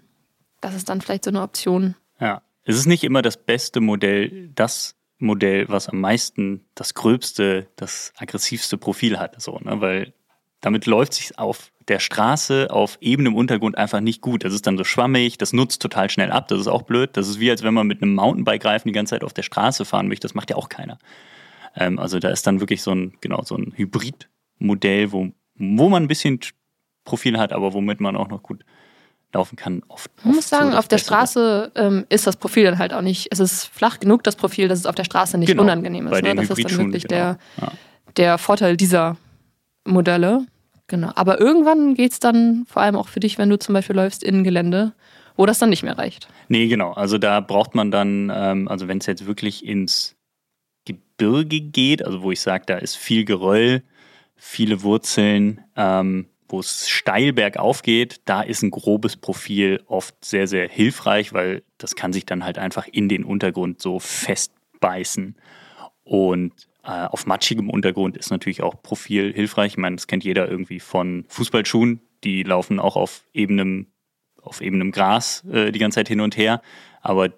das 0.61 0.73
ist 0.73 0.87
dann 0.87 1.01
vielleicht 1.01 1.25
so 1.25 1.31
eine 1.31 1.41
Option. 1.41 1.95
Ja. 2.21 2.41
Es 2.63 2.77
ist 2.77 2.85
nicht 2.85 3.03
immer 3.03 3.21
das 3.21 3.35
beste 3.35 3.81
Modell, 3.81 4.51
das 4.55 4.94
Modell, 5.17 5.65
was 5.69 5.87
am 5.87 6.01
meisten 6.01 6.65
das 6.75 6.93
gröbste, 6.93 7.67
das 7.75 8.13
aggressivste 8.17 8.77
Profil 8.77 9.17
hat, 9.17 9.41
so, 9.41 9.59
ne? 9.59 9.79
Weil 9.81 10.13
damit 10.61 10.87
läuft 10.87 11.13
sich 11.13 11.37
auf 11.37 11.71
der 11.87 11.99
Straße 11.99 12.69
auf 12.71 12.97
ebenem 12.99 13.35
Untergrund 13.35 13.77
einfach 13.77 13.99
nicht 13.99 14.21
gut. 14.21 14.43
Das 14.43 14.53
ist 14.53 14.65
dann 14.65 14.77
so 14.77 14.83
schwammig, 14.83 15.37
das 15.37 15.53
nutzt 15.53 15.81
total 15.81 16.09
schnell 16.09 16.31
ab, 16.31 16.47
das 16.47 16.59
ist 16.59 16.67
auch 16.67 16.81
blöd. 16.81 17.11
Das 17.13 17.27
ist 17.27 17.39
wie, 17.39 17.51
als 17.51 17.61
wenn 17.61 17.73
man 17.73 17.85
mit 17.85 18.01
einem 18.01 18.15
Mountainbike-Reifen 18.15 18.89
die 18.89 18.93
ganze 18.93 19.11
Zeit 19.11 19.23
auf 19.23 19.33
der 19.33 19.43
Straße 19.43 19.85
fahren 19.85 20.07
möchte. 20.07 20.25
Das 20.25 20.33
macht 20.33 20.49
ja 20.49 20.55
auch 20.55 20.69
keiner. 20.69 20.97
Ähm, 21.75 21.99
also 21.99 22.19
da 22.19 22.29
ist 22.29 22.47
dann 22.47 22.59
wirklich 22.59 22.81
so 22.81 22.91
ein, 22.91 23.13
genau, 23.21 23.43
so 23.43 23.55
ein 23.55 23.73
Hybrid-Modell, 23.75 25.11
wo, 25.11 25.29
wo 25.55 25.89
man 25.89 26.03
ein 26.03 26.07
bisschen 26.07 26.39
Profil 27.03 27.37
hat, 27.37 27.53
aber 27.53 27.73
womit 27.73 27.99
man 27.99 28.15
auch 28.15 28.29
noch 28.29 28.41
gut 28.41 28.65
laufen 29.35 29.55
kann. 29.55 29.83
Oft, 29.87 30.09
ich 30.17 30.25
muss 30.25 30.49
sagen, 30.49 30.71
so 30.71 30.77
auf 30.77 30.87
der 30.87 30.97
Straße 30.97 31.71
ähm, 31.75 32.05
ist 32.09 32.25
das 32.25 32.37
Profil 32.37 32.63
dann 32.63 32.79
halt 32.79 32.93
auch 32.93 33.01
nicht, 33.01 33.27
es 33.31 33.39
ist 33.39 33.65
flach 33.65 33.99
genug, 33.99 34.23
das 34.23 34.35
Profil, 34.35 34.67
dass 34.67 34.79
es 34.79 34.85
auf 34.85 34.95
der 34.95 35.03
Straße 35.03 35.37
nicht 35.37 35.49
genau, 35.49 35.63
unangenehm 35.63 36.07
ist. 36.07 36.23
Ne? 36.23 36.35
Das 36.35 36.49
ist 36.49 36.63
dann 36.63 36.77
wirklich 36.77 37.03
genau. 37.03 37.15
der, 37.15 37.37
ja. 37.61 37.71
der 38.17 38.37
Vorteil 38.37 38.77
dieser 38.77 39.17
Modelle. 39.85 40.45
Genau. 40.87 41.11
Aber 41.15 41.39
irgendwann 41.39 41.95
geht 41.95 42.13
es 42.13 42.19
dann, 42.19 42.65
vor 42.67 42.81
allem 42.81 42.95
auch 42.95 43.07
für 43.07 43.19
dich, 43.19 43.37
wenn 43.37 43.49
du 43.49 43.57
zum 43.57 43.73
Beispiel 43.73 43.95
läufst 43.95 44.23
in 44.23 44.43
Gelände, 44.43 44.93
wo 45.35 45.45
das 45.45 45.59
dann 45.59 45.69
nicht 45.69 45.83
mehr 45.83 45.97
reicht. 45.97 46.27
Nee, 46.47 46.67
genau. 46.67 46.93
Also 46.93 47.17
da 47.17 47.39
braucht 47.41 47.75
man 47.75 47.91
dann, 47.91 48.31
ähm, 48.33 48.67
also 48.67 48.87
wenn 48.87 48.99
es 48.99 49.05
jetzt 49.05 49.25
wirklich 49.25 49.65
ins 49.65 50.15
Gebirge 50.85 51.59
geht, 51.59 52.05
also 52.05 52.21
wo 52.21 52.31
ich 52.31 52.39
sage, 52.39 52.63
da 52.67 52.77
ist 52.77 52.95
viel 52.95 53.25
Geröll, 53.25 53.83
viele 54.35 54.83
Wurzeln, 54.83 55.61
ähm, 55.75 56.27
wo 56.47 56.59
es 56.59 56.87
steil 56.89 57.33
bergauf 57.33 57.81
geht, 57.81 58.21
da 58.25 58.41
ist 58.41 58.61
ein 58.61 58.71
grobes 58.71 59.17
Profil 59.17 59.83
oft 59.87 60.23
sehr, 60.23 60.47
sehr 60.47 60.67
hilfreich, 60.67 61.33
weil 61.33 61.63
das 61.77 61.95
kann 61.95 62.13
sich 62.13 62.25
dann 62.25 62.43
halt 62.43 62.57
einfach 62.57 62.87
in 62.87 63.09
den 63.09 63.23
Untergrund 63.23 63.81
so 63.81 63.99
festbeißen. 63.99 65.35
Und 66.03 66.53
äh, 66.83 67.05
auf 67.05 67.25
matschigem 67.25 67.69
Untergrund 67.69 68.15
ist 68.15 68.29
natürlich 68.29 68.61
auch 68.61 68.81
Profil 68.81 69.33
hilfreich. 69.33 69.73
Ich 69.73 69.77
meine, 69.77 69.95
das 69.95 70.07
kennt 70.07 70.23
jeder 70.23 70.47
irgendwie 70.47 70.79
von 70.79 71.25
Fußballschuhen. 71.29 71.99
Die 72.23 72.43
laufen 72.43 72.79
auch 72.79 72.95
auf 72.95 73.23
ebenem, 73.33 73.87
auf 74.41 74.61
ebenem 74.61 74.91
Gras 74.91 75.43
äh, 75.51 75.71
die 75.71 75.79
ganze 75.79 75.95
Zeit 75.95 76.07
hin 76.07 76.21
und 76.21 76.37
her. 76.37 76.61
Aber 77.01 77.29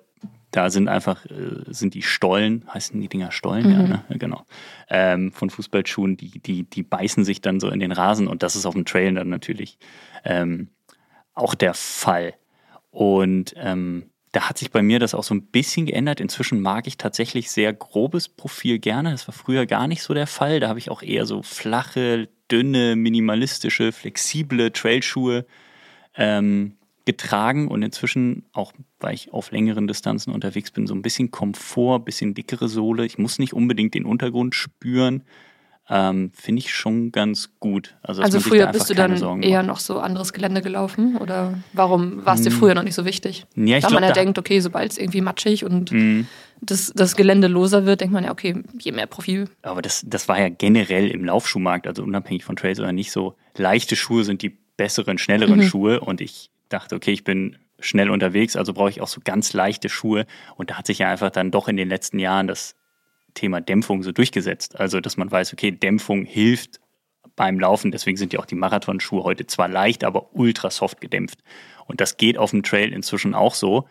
da 0.52 0.70
sind 0.70 0.88
einfach, 0.88 1.26
äh, 1.26 1.64
sind 1.68 1.94
die 1.94 2.02
Stollen, 2.02 2.66
heißen 2.74 3.00
die 3.00 3.10
Dinger 3.10 3.32
Stollen? 3.32 3.68
Mhm. 3.68 3.72
Ja, 3.72 3.88
ne? 3.88 4.04
genau. 4.10 4.46
Ähm, 4.90 5.32
von 5.32 5.50
Fußballschuhen, 5.50 6.18
die, 6.18 6.40
die, 6.40 6.64
die 6.64 6.84
beißen 6.84 7.26
sich 7.26 7.42
dann 7.42 7.60
so 7.60 7.70
in 7.70 7.80
den 7.80 7.92
Rasen 7.92 8.28
und 8.28 8.44
das 8.44 8.56
ist 8.56 8.66
auf 8.66 8.74
dem 8.74 8.86
Trail 8.86 9.14
dann 9.14 9.30
natürlich 9.30 9.78
ähm, 10.24 10.70
auch 11.34 11.56
der 11.56 11.74
Fall. 11.74 12.34
Und 12.90 13.54
ähm, 13.58 14.10
da 14.32 14.50
hat 14.50 14.58
sich 14.58 14.72
bei 14.72 14.82
mir 14.82 15.00
das 15.00 15.14
auch 15.14 15.24
so 15.24 15.34
ein 15.34 15.48
bisschen 15.48 15.86
geändert. 15.86 16.20
Inzwischen 16.20 16.62
mag 16.62 16.88
ich 16.88 16.98
tatsächlich 16.98 17.52
sehr 17.52 17.74
grobes 17.74 18.30
Profil 18.30 18.80
gerne. 18.80 19.12
Das 19.12 19.28
war 19.28 19.34
früher 19.34 19.66
gar 19.66 19.88
nicht 19.88 20.02
so 20.02 20.14
der 20.14 20.28
Fall. 20.28 20.60
Da 20.60 20.70
habe 20.70 20.80
ich 20.80 20.90
auch 20.90 21.02
eher 21.02 21.26
so 21.26 21.44
flache, 21.44 22.30
dünne, 22.52 22.96
minimalistische, 22.96 23.92
flexible 23.92 24.72
Trailschuhe 24.72 25.46
ähm, 26.16 26.77
getragen 27.08 27.70
und 27.70 27.82
inzwischen 27.82 28.44
auch, 28.52 28.74
weil 29.00 29.16
ich 29.16 29.34
auf 29.34 29.52
längeren 29.52 29.88
Distanzen 29.88 30.34
unterwegs 30.34 30.72
bin, 30.72 30.86
so 30.86 30.94
ein 30.94 31.02
bisschen 31.02 31.32
Komfort, 31.32 32.02
bisschen 32.02 32.36
dickere 32.36 32.68
Sohle. 32.68 33.06
Ich 33.06 33.18
muss 33.18 33.40
nicht 33.40 33.54
unbedingt 33.54 33.96
den 33.96 34.06
Untergrund 34.06 34.54
spüren. 34.54 35.24
Ähm, 35.90 36.32
Finde 36.34 36.60
ich 36.60 36.76
schon 36.76 37.14
ganz 37.14 37.52
gut. 37.62 37.96
Also, 38.02 38.22
also 38.22 38.42
früher 38.42 38.68
bist 38.68 38.90
du 38.90 38.94
dann 38.94 39.16
Sorgen 39.16 39.42
eher 39.42 39.60
macht. 39.60 39.68
noch 39.68 39.80
so 39.80 40.00
anderes 40.00 40.34
Gelände 40.34 40.62
gelaufen? 40.62 41.16
Oder 41.16 41.58
warum 41.72 42.26
war 42.26 42.36
es 42.36 42.42
dir 42.42 42.50
hm. 42.50 42.60
früher 42.60 42.76
noch 42.76 42.84
nicht 42.84 42.96
so 42.96 43.06
wichtig? 43.06 43.46
Ja, 43.56 43.78
ich 43.78 43.86
Weil 43.86 43.94
man 43.94 44.04
ja 44.04 44.12
denkt, 44.12 44.38
okay, 44.38 44.60
sobald 44.60 44.92
es 44.92 44.98
irgendwie 44.98 45.22
matschig 45.22 45.64
und 45.64 45.94
mhm. 45.94 46.28
das, 46.60 46.92
das 46.94 47.16
Gelände 47.16 47.48
loser 47.48 47.86
wird, 47.86 48.02
denkt 48.02 48.14
man 48.14 48.26
ja, 48.26 48.32
okay, 48.32 48.62
je 48.78 48.92
mehr 48.92 49.08
Profil. 49.08 49.48
Aber 49.62 49.82
das, 49.82 50.04
das 50.06 50.28
war 50.28 50.38
ja 50.38 50.50
generell 50.50 51.10
im 51.10 51.24
Laufschuhmarkt, 51.24 51.88
also 51.88 52.04
unabhängig 52.04 52.44
von 52.44 52.58
Trails 52.58 52.82
oder 52.82 52.92
nicht 52.92 53.14
so. 53.14 53.36
Leichte 53.56 53.96
Schuhe 53.96 54.26
sind 54.26 54.42
die 54.42 54.58
besseren, 54.76 55.18
schnelleren 55.18 55.60
mhm. 55.60 55.64
Schuhe 55.64 56.02
und 56.02 56.20
ich 56.20 56.52
dachte, 56.70 56.96
okay, 56.96 57.12
ich 57.12 57.24
bin 57.24 57.58
schnell 57.80 58.10
unterwegs, 58.10 58.56
also 58.56 58.74
brauche 58.74 58.90
ich 58.90 59.02
auch 59.02 59.08
so 59.08 59.22
ganz 59.24 59.54
leichte 59.54 59.90
Schuhe. 59.90 60.26
Und 60.56 60.70
da 60.70 60.78
hat 60.78 60.88
sich 60.88 61.00
ja 61.00 61.10
einfach 61.10 61.30
dann 61.30 61.52
doch 61.52 61.68
in 61.68 61.78
den 61.78 61.90
letzten 61.90 62.20
Jahren 62.20 62.48
das 62.48 62.76
Thema 63.34 63.62
Dämpfung 63.62 64.04
so 64.04 64.12
durchgesetzt. 64.12 64.80
Also, 64.80 65.00
dass 65.00 65.18
man 65.18 65.32
weiß, 65.32 65.54
okay, 65.54 65.72
Dämpfung 65.72 66.26
hilft 66.26 66.80
beim 67.36 67.60
Laufen. 67.60 67.92
Deswegen 67.92 68.18
sind 68.18 68.34
ja 68.34 68.40
auch 68.40 68.46
die 68.46 68.56
Marathonschuhe 68.56 69.24
heute 69.24 69.46
zwar 69.46 69.68
leicht, 69.68 70.04
aber 70.04 70.36
ultra 70.36 70.72
soft 70.72 71.02
gedämpft. 71.02 71.40
Und 71.86 72.02
das 72.02 72.18
geht 72.18 72.38
auf 72.38 72.52
dem 72.52 72.64
Trail 72.64 72.92
inzwischen 72.92 73.34
auch 73.34 73.56
so. 73.56 73.88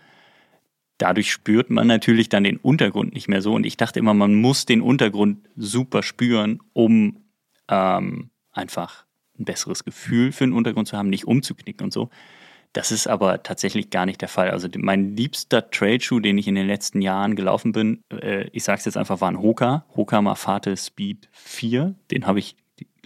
Dadurch 0.99 1.31
spürt 1.31 1.71
man 1.71 1.87
natürlich 1.87 2.29
dann 2.29 2.45
den 2.45 2.57
Untergrund 2.57 3.15
nicht 3.15 3.29
mehr 3.29 3.43
so. 3.43 3.55
Und 3.55 3.65
ich 3.65 3.77
dachte 3.77 3.99
immer, 3.99 4.15
man 4.15 4.35
muss 4.35 4.67
den 4.67 4.81
Untergrund 4.81 5.49
super 5.57 6.03
spüren, 6.03 6.61
um 6.73 7.25
ähm, 7.69 8.31
einfach 8.53 9.05
ein 9.39 9.45
besseres 9.45 9.85
Gefühl 9.85 10.33
für 10.33 10.45
den 10.45 10.53
Untergrund 10.53 10.89
zu 10.89 10.97
haben, 10.97 11.11
nicht 11.11 11.27
umzuknicken 11.27 11.85
und 11.85 11.93
so. 11.93 12.11
Das 12.77 12.93
ist 12.93 13.07
aber 13.07 13.43
tatsächlich 13.43 13.89
gar 13.89 14.05
nicht 14.05 14.21
der 14.21 14.29
Fall. 14.29 14.51
Also 14.51 14.69
mein 14.77 15.17
liebster 15.17 15.71
Trailschuh, 15.71 16.21
den 16.21 16.37
ich 16.37 16.47
in 16.47 16.55
den 16.55 16.67
letzten 16.67 17.01
Jahren 17.01 17.35
gelaufen 17.35 17.73
bin, 17.73 18.03
äh, 18.11 18.49
ich 18.53 18.65
sage 18.65 18.79
es 18.79 18.85
jetzt 18.85 18.99
einfach, 18.99 19.23
war 19.23 19.31
ein 19.31 19.41
Hoka, 19.41 19.87
Hoka 19.97 20.21
Mafate 20.21 20.77
Speed 20.77 21.31
4. 21.33 21.95
Den 22.11 22.27
habe 22.27 22.39
ich, 22.39 22.55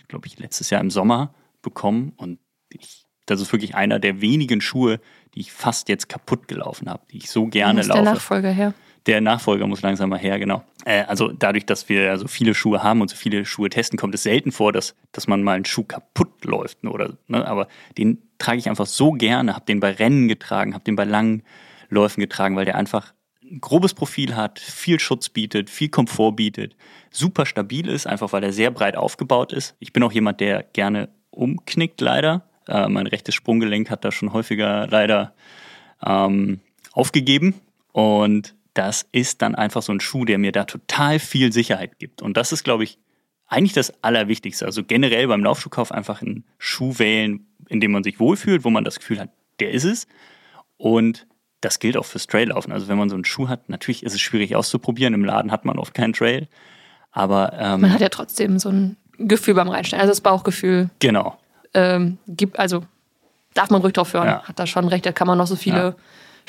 glaube 0.08 0.26
ich, 0.26 0.40
letztes 0.40 0.70
Jahr 0.70 0.80
im 0.80 0.90
Sommer 0.90 1.32
bekommen 1.62 2.14
und 2.16 2.40
ich, 2.68 3.06
das 3.26 3.40
ist 3.40 3.52
wirklich 3.52 3.76
einer 3.76 4.00
der 4.00 4.20
wenigen 4.20 4.60
Schuhe, 4.60 4.98
die 5.36 5.40
ich 5.40 5.52
fast 5.52 5.88
jetzt 5.88 6.08
kaputt 6.08 6.48
gelaufen 6.48 6.90
habe, 6.90 7.04
die 7.12 7.18
ich 7.18 7.30
so 7.30 7.46
gerne 7.46 7.82
laufe. 7.82 8.02
der 8.02 8.12
Nachfolger 8.14 8.50
her? 8.50 8.74
Der 9.06 9.20
Nachfolger 9.20 9.66
muss 9.66 9.82
langsam 9.82 10.10
mal 10.10 10.18
her, 10.18 10.38
genau. 10.38 10.62
Äh, 10.84 11.04
also 11.04 11.28
dadurch, 11.28 11.66
dass 11.66 11.88
wir 11.88 12.16
so 12.18 12.28
viele 12.28 12.54
Schuhe 12.54 12.82
haben 12.82 13.00
und 13.00 13.08
so 13.08 13.16
viele 13.16 13.44
Schuhe 13.44 13.70
testen, 13.70 13.98
kommt 13.98 14.14
es 14.14 14.22
selten 14.22 14.52
vor, 14.52 14.72
dass, 14.72 14.94
dass 15.12 15.26
man 15.26 15.42
mal 15.42 15.54
einen 15.54 15.64
Schuh 15.64 15.84
kaputt 15.84 16.44
läuft. 16.44 16.84
Oder, 16.84 17.14
ne? 17.26 17.46
Aber 17.46 17.68
den 17.96 18.18
trage 18.38 18.58
ich 18.58 18.68
einfach 18.68 18.86
so 18.86 19.12
gerne, 19.12 19.54
habe 19.54 19.64
den 19.64 19.80
bei 19.80 19.92
Rennen 19.92 20.28
getragen, 20.28 20.74
habe 20.74 20.84
den 20.84 20.96
bei 20.96 21.04
langen 21.04 21.42
Läufen 21.88 22.20
getragen, 22.20 22.56
weil 22.56 22.64
der 22.64 22.76
einfach 22.76 23.14
ein 23.42 23.60
grobes 23.60 23.94
Profil 23.94 24.36
hat, 24.36 24.58
viel 24.58 25.00
Schutz 25.00 25.28
bietet, 25.28 25.70
viel 25.70 25.88
Komfort 25.88 26.32
bietet, 26.32 26.76
super 27.10 27.46
stabil 27.46 27.88
ist, 27.88 28.06
einfach 28.06 28.32
weil 28.32 28.44
er 28.44 28.52
sehr 28.52 28.70
breit 28.70 28.96
aufgebaut 28.96 29.52
ist. 29.52 29.76
Ich 29.80 29.92
bin 29.92 30.02
auch 30.02 30.12
jemand, 30.12 30.40
der 30.40 30.62
gerne 30.62 31.08
umknickt, 31.30 32.00
leider. 32.00 32.44
Äh, 32.68 32.88
mein 32.88 33.06
rechtes 33.06 33.34
Sprunggelenk 33.34 33.90
hat 33.90 34.04
da 34.04 34.12
schon 34.12 34.32
häufiger 34.32 34.86
leider 34.86 35.34
ähm, 36.04 36.60
aufgegeben. 36.92 37.54
Und 37.92 38.54
das 38.74 39.06
ist 39.12 39.42
dann 39.42 39.54
einfach 39.54 39.82
so 39.82 39.92
ein 39.92 40.00
Schuh, 40.00 40.24
der 40.24 40.38
mir 40.38 40.52
da 40.52 40.64
total 40.64 41.18
viel 41.18 41.52
Sicherheit 41.52 41.98
gibt. 41.98 42.22
Und 42.22 42.36
das 42.36 42.52
ist, 42.52 42.64
glaube 42.64 42.84
ich, 42.84 42.98
eigentlich 43.46 43.72
das 43.72 43.92
Allerwichtigste. 44.02 44.64
Also 44.64 44.84
generell 44.84 45.26
beim 45.26 45.42
Laufschuhkauf 45.42 45.90
einfach 45.92 46.22
einen 46.22 46.44
Schuh 46.58 46.98
wählen, 46.98 47.46
in 47.68 47.80
dem 47.80 47.90
man 47.90 48.04
sich 48.04 48.20
wohlfühlt, 48.20 48.64
wo 48.64 48.70
man 48.70 48.84
das 48.84 48.98
Gefühl 48.98 49.18
hat, 49.18 49.30
der 49.58 49.72
ist 49.72 49.84
es. 49.84 50.06
Und 50.76 51.26
das 51.60 51.78
gilt 51.78 51.96
auch 51.96 52.04
fürs 52.04 52.26
Traillaufen. 52.26 52.72
Also 52.72 52.88
wenn 52.88 52.96
man 52.96 53.08
so 53.08 53.16
einen 53.16 53.24
Schuh 53.24 53.48
hat, 53.48 53.68
natürlich 53.68 54.04
ist 54.04 54.14
es 54.14 54.20
schwierig 54.20 54.54
auszuprobieren. 54.54 55.14
Im 55.14 55.24
Laden 55.24 55.50
hat 55.50 55.64
man 55.64 55.78
oft 55.78 55.94
keinen 55.94 56.12
Trail. 56.12 56.48
Aber 57.10 57.52
ähm, 57.58 57.80
man 57.80 57.92
hat 57.92 58.00
ja 58.00 58.08
trotzdem 58.08 58.58
so 58.58 58.70
ein 58.70 58.96
Gefühl 59.18 59.54
beim 59.54 59.68
Reinstellen, 59.68 60.00
also 60.00 60.12
das 60.12 60.20
Bauchgefühl. 60.20 60.90
Genau. 61.00 61.36
Ähm, 61.74 62.18
gibt, 62.28 62.58
also 62.58 62.84
darf 63.54 63.68
man 63.70 63.82
ruhig 63.82 63.92
drauf 63.92 64.14
hören. 64.14 64.26
Ja. 64.26 64.42
Hat 64.44 64.58
da 64.58 64.66
schon 64.66 64.88
recht, 64.88 65.04
da 65.04 65.12
kann 65.12 65.26
man 65.26 65.36
noch 65.36 65.48
so 65.48 65.56
viele 65.56 65.76
ja. 65.76 65.94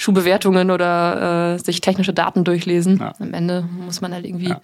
Schuhbewertungen 0.01 0.72
oder 0.72 1.53
äh, 1.53 1.60
sich 1.60 1.79
technische 1.79 2.12
Daten 2.12 2.43
durchlesen. 2.43 2.98
Ja. 2.98 3.13
Am 3.20 3.36
Ende 3.36 3.62
muss 3.62 4.01
man 4.01 4.13
halt 4.13 4.25
irgendwie 4.25 4.50
ja. 4.50 4.62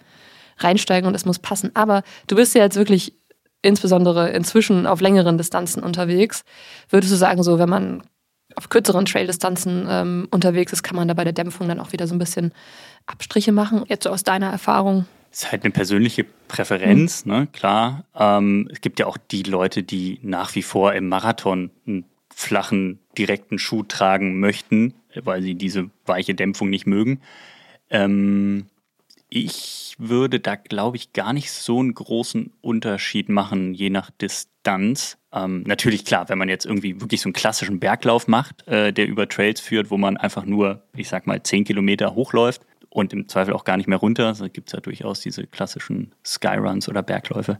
reinsteigen 0.58 1.06
und 1.06 1.14
es 1.14 1.24
muss 1.24 1.38
passen. 1.38 1.70
Aber 1.74 2.02
du 2.26 2.34
bist 2.34 2.56
ja 2.56 2.62
jetzt 2.62 2.76
wirklich 2.76 3.14
insbesondere 3.62 4.30
inzwischen 4.30 4.86
auf 4.86 5.00
längeren 5.00 5.38
Distanzen 5.38 5.84
unterwegs. 5.84 6.42
Würdest 6.90 7.12
du 7.12 7.16
sagen, 7.16 7.44
so 7.44 7.60
wenn 7.60 7.68
man 7.68 8.02
auf 8.56 8.68
kürzeren 8.68 9.04
Trail-Distanzen 9.04 9.86
ähm, 9.88 10.28
unterwegs 10.32 10.72
ist, 10.72 10.82
kann 10.82 10.96
man 10.96 11.06
da 11.06 11.14
bei 11.14 11.24
der 11.24 11.32
Dämpfung 11.32 11.68
dann 11.68 11.78
auch 11.78 11.92
wieder 11.92 12.08
so 12.08 12.16
ein 12.16 12.18
bisschen 12.18 12.52
Abstriche 13.06 13.52
machen? 13.52 13.84
Jetzt 13.86 14.04
so 14.04 14.10
aus 14.10 14.24
deiner 14.24 14.50
Erfahrung? 14.50 15.06
Ist 15.30 15.52
halt 15.52 15.62
eine 15.62 15.70
persönliche 15.70 16.24
Präferenz, 16.48 17.24
mhm. 17.24 17.32
ne? 17.32 17.46
klar. 17.52 18.04
Ähm, 18.16 18.68
es 18.72 18.80
gibt 18.80 18.98
ja 18.98 19.06
auch 19.06 19.18
die 19.30 19.44
Leute, 19.44 19.84
die 19.84 20.18
nach 20.22 20.56
wie 20.56 20.62
vor 20.62 20.94
im 20.94 21.08
Marathon 21.08 21.70
einen 21.86 22.06
flachen, 22.34 22.98
direkten 23.16 23.58
Schuh 23.58 23.84
tragen 23.84 24.40
möchten, 24.40 24.94
weil 25.24 25.42
sie 25.42 25.54
diese 25.54 25.90
weiche 26.06 26.34
Dämpfung 26.34 26.70
nicht 26.70 26.86
mögen. 26.86 27.20
Ähm, 27.90 28.66
ich 29.30 29.94
würde 29.98 30.40
da, 30.40 30.56
glaube 30.56 30.96
ich, 30.96 31.12
gar 31.12 31.32
nicht 31.32 31.50
so 31.50 31.80
einen 31.80 31.92
großen 31.92 32.52
Unterschied 32.62 33.28
machen, 33.28 33.74
je 33.74 33.90
nach 33.90 34.10
Distanz. 34.10 35.18
Ähm, 35.32 35.64
natürlich 35.66 36.04
klar, 36.04 36.28
wenn 36.28 36.38
man 36.38 36.48
jetzt 36.48 36.64
irgendwie 36.64 37.00
wirklich 37.00 37.20
so 37.20 37.26
einen 37.26 37.34
klassischen 37.34 37.78
Berglauf 37.78 38.26
macht, 38.26 38.66
äh, 38.68 38.92
der 38.92 39.06
über 39.06 39.28
Trails 39.28 39.60
führt, 39.60 39.90
wo 39.90 39.98
man 39.98 40.16
einfach 40.16 40.46
nur, 40.46 40.82
ich 40.96 41.08
sag 41.08 41.26
mal, 41.26 41.42
10 41.42 41.64
Kilometer 41.64 42.14
hochläuft 42.14 42.62
und 42.88 43.12
im 43.12 43.28
Zweifel 43.28 43.52
auch 43.52 43.64
gar 43.64 43.76
nicht 43.76 43.88
mehr 43.88 43.98
runter, 43.98 44.32
da 44.32 44.48
gibt 44.48 44.68
es 44.68 44.72
ja 44.72 44.80
durchaus 44.80 45.20
diese 45.20 45.46
klassischen 45.46 46.14
Skyruns 46.24 46.88
oder 46.88 47.02
Bergläufe, 47.02 47.58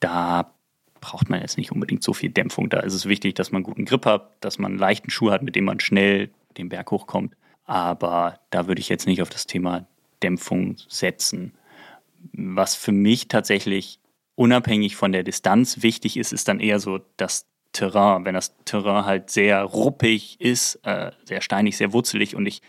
da 0.00 0.52
braucht 1.00 1.30
man 1.30 1.40
jetzt 1.40 1.58
nicht 1.58 1.70
unbedingt 1.70 2.02
so 2.02 2.12
viel 2.12 2.30
Dämpfung. 2.30 2.68
Da 2.68 2.80
ist 2.80 2.94
es 2.94 3.06
wichtig, 3.06 3.34
dass 3.36 3.52
man 3.52 3.62
guten 3.62 3.84
Grip 3.84 4.04
hat, 4.04 4.32
dass 4.40 4.58
man 4.58 4.72
einen 4.72 4.80
leichten 4.80 5.10
Schuh 5.10 5.30
hat, 5.30 5.42
mit 5.42 5.54
dem 5.54 5.64
man 5.64 5.78
schnell 5.78 6.30
den 6.56 6.68
Berg 6.68 6.90
hochkommt. 6.90 7.34
Aber 7.64 8.40
da 8.50 8.66
würde 8.66 8.80
ich 8.80 8.88
jetzt 8.88 9.06
nicht 9.06 9.22
auf 9.22 9.28
das 9.28 9.46
Thema 9.46 9.86
Dämpfung 10.22 10.76
setzen. 10.88 11.52
Was 12.32 12.74
für 12.74 12.92
mich 12.92 13.28
tatsächlich 13.28 14.00
unabhängig 14.34 14.96
von 14.96 15.12
der 15.12 15.22
Distanz 15.22 15.82
wichtig 15.82 16.16
ist, 16.16 16.32
ist 16.32 16.48
dann 16.48 16.60
eher 16.60 16.80
so 16.80 17.00
das 17.16 17.46
Terrain. 17.72 18.24
Wenn 18.24 18.34
das 18.34 18.56
Terrain 18.64 19.04
halt 19.04 19.30
sehr 19.30 19.62
ruppig 19.62 20.40
ist, 20.40 20.76
äh, 20.84 21.10
sehr 21.24 21.40
steinig, 21.40 21.76
sehr 21.76 21.92
wurzelig 21.92 22.34
und 22.34 22.46
ich 22.46 22.62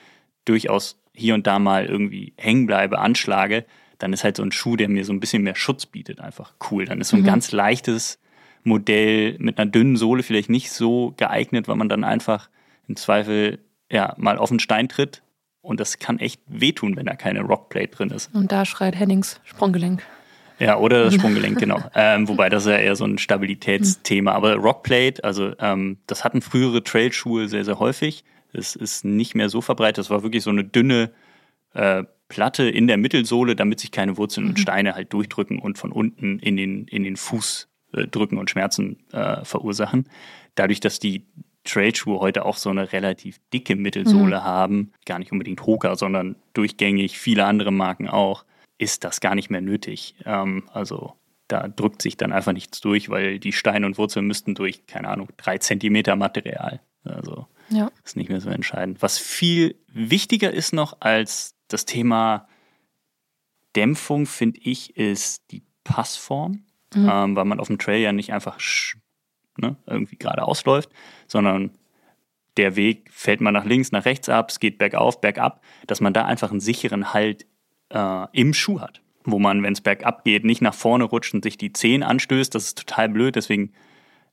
durchaus 0.46 1.00
hier 1.14 1.34
und 1.34 1.48
da 1.48 1.60
mal 1.60 1.86
irgendwie 1.86 2.34
hängen 2.38 2.66
bleibe, 2.66 3.00
anschlage, 3.00 3.66
dann 4.00 4.14
ist 4.14 4.24
halt 4.24 4.38
so 4.38 4.44
ein 4.44 4.52
Schuh, 4.52 4.76
der 4.76 4.90
mir 4.90 5.06
so 5.06 5.14
ein 5.14 5.20
bisschen 5.20 5.44
mehr 5.44 5.56
Schutz 5.56 5.86
bietet, 5.86 6.20
einfach 6.20 6.54
cool. 6.72 6.86
Dann 6.86 7.02
ist 7.02 7.10
so 7.10 7.18
ein 7.18 7.22
mhm. 7.22 7.28
ganz 7.28 7.52
leichtes 7.52 8.20
Modell 8.64 9.38
mit 9.40 9.58
einer 9.58 9.70
dünnen 9.70 9.96
Sohle 9.96 10.24
vielleicht 10.24 10.50
nicht 10.50 10.72
so 10.72 11.14
geeignet, 11.18 11.68
weil 11.68 11.76
man 11.76 11.90
dann 11.90 12.04
einfach 12.04 12.50
im 12.88 12.96
Zweifel 12.96 13.60
ja 13.92 14.14
mal 14.18 14.38
auf 14.38 14.50
den 14.50 14.60
Stein 14.60 14.90
tritt 14.90 15.22
und 15.62 15.80
das 15.80 16.00
kann 16.00 16.20
echt 16.20 16.42
wehtun, 16.48 16.96
wenn 16.96 17.06
da 17.06 17.16
keine 17.16 17.42
Rockplate 17.42 17.90
drin 17.90 18.10
ist. 18.12 18.34
Und 18.34 18.52
da 18.52 18.66
schreit 18.66 18.98
Hennings 18.98 19.40
Sprunggelenk. 19.44 20.04
Ja, 20.60 20.78
oder 20.78 21.06
das 21.06 21.14
Sprunggelenk, 21.16 21.60
genau. 21.60 21.82
Ähm, 21.96 22.28
wobei 22.28 22.50
das 22.50 22.66
ist 22.66 22.72
ja 22.72 22.78
eher 22.78 22.96
so 22.96 23.06
ein 23.06 23.18
Stabilitätsthema. 23.18 24.32
Aber 24.32 24.56
Rockplate, 24.56 25.24
also 25.24 25.54
ähm, 25.60 25.98
das 26.08 26.24
hatten 26.24 26.42
frühere 26.42 26.84
Trailschuhe 26.84 27.48
sehr, 27.48 27.66
sehr 27.66 27.80
häufig. 27.80 28.24
Es 28.52 28.76
ist 28.76 29.06
nicht 29.06 29.36
mehr 29.36 29.50
so 29.50 29.62
verbreitet. 29.62 30.00
Das 30.00 30.10
war 30.10 30.24
wirklich 30.24 30.44
so 30.44 30.50
eine 30.50 30.64
dünne 30.64 31.12
äh, 31.74 32.04
Platte 32.30 32.70
in 32.70 32.88
der 32.88 32.98
Mittelsohle, 32.98 33.56
damit 33.56 33.80
sich 33.80 33.92
keine 33.92 34.18
Wurzeln 34.18 34.46
mhm. 34.46 34.50
und 34.52 34.60
Steine 34.60 34.96
halt 34.96 35.14
durchdrücken 35.14 35.60
und 35.60 35.78
von 35.78 35.92
unten 35.92 36.40
in 36.40 36.58
den, 36.58 36.86
in 36.88 37.04
den 37.04 37.16
Fuß 37.16 37.68
äh, 37.94 38.08
drücken 38.08 38.38
und 38.38 38.50
Schmerzen 38.50 38.98
äh, 39.12 39.44
verursachen. 39.44 40.08
Dadurch, 40.56 40.80
dass 40.80 41.00
die 41.00 41.26
Trailschuhe 41.64 42.20
heute 42.20 42.46
auch 42.46 42.58
so 42.58 42.70
eine 42.70 42.92
relativ 42.94 43.40
dicke 43.54 43.76
Mittelsohle 43.76 44.40
mhm. 44.40 44.44
haben, 44.44 44.92
gar 45.06 45.20
nicht 45.20 45.32
unbedingt 45.32 45.66
Hoka, 45.66 45.96
sondern 45.96 46.36
durchgängig 46.54 47.20
viele 47.20 47.46
andere 47.46 47.72
Marken 47.72 48.08
auch, 48.08 48.46
ist 48.78 49.04
das 49.04 49.20
gar 49.20 49.36
nicht 49.36 49.50
mehr 49.50 49.62
nötig. 49.62 50.16
Ähm, 50.26 50.70
also 50.74 51.14
da 51.48 51.68
drückt 51.68 52.02
sich 52.02 52.16
dann 52.16 52.32
einfach 52.32 52.54
nichts 52.54 52.80
durch, 52.80 53.10
weil 53.10 53.40
die 53.40 53.52
Steine 53.52 53.86
und 53.86 53.98
Wurzeln 53.98 54.26
müssten 54.26 54.56
durch, 54.56 54.86
keine 54.86 55.10
Ahnung, 55.10 55.30
drei 55.38 55.58
Zentimeter 55.58 56.16
Material. 56.16 56.80
Also 57.04 57.48
ja. 57.70 57.92
ist 58.04 58.18
nicht 58.18 58.30
mehr 58.30 58.42
so 58.42 58.50
entscheidend. 58.50 59.02
Was 59.02 59.18
viel 59.18 59.76
wichtiger 59.88 60.52
ist 60.52 60.74
noch 60.74 60.98
als 61.02 61.56
das 61.68 61.86
Thema 61.86 62.48
Dämpfung, 63.76 64.26
finde 64.26 64.60
ich, 64.64 64.96
ist 64.98 65.52
die 65.52 65.64
Passform, 65.84 66.64
mhm. 66.94 67.10
ähm, 67.12 67.36
weil 67.36 67.46
man 67.46 67.60
auf 67.60 67.68
dem 67.68 67.80
Trail 67.80 68.02
ja 68.02 68.12
nicht 68.12 68.34
einfach 68.34 68.60
ne, 69.60 69.76
irgendwie 69.86 70.18
geradeaus 70.18 70.66
läuft, 70.66 70.90
sondern 71.28 71.72
der 72.58 72.76
Weg 72.76 73.10
fällt 73.12 73.42
man 73.42 73.54
nach 73.54 73.66
links, 73.66 73.92
nach 73.92 74.06
rechts 74.06 74.28
ab, 74.30 74.50
es 74.50 74.60
geht 74.60 74.78
bergauf, 74.78 75.22
bergab, 75.22 75.62
dass 75.88 76.02
man 76.02 76.14
da 76.14 76.26
einfach 76.26 76.52
einen 76.52 76.60
sicheren 76.60 77.14
Halt 77.14 77.46
äh, 77.90 78.26
im 78.34 78.54
Schuh 78.54 78.82
hat. 78.82 79.02
Wo 79.24 79.38
man, 79.38 79.64
wenn 79.64 79.74
es 79.74 79.82
bergab 79.82 80.24
geht, 80.24 80.46
nicht 80.46 80.62
nach 80.62 80.74
vorne 80.74 81.04
rutscht 81.04 81.34
und 81.34 81.44
sich 81.44 81.58
die 81.58 81.74
Zehen 81.74 82.04
anstößt. 82.04 82.54
Das 82.56 82.66
ist 82.66 82.78
total 82.78 83.10
blöd. 83.10 83.36
Deswegen 83.36 83.74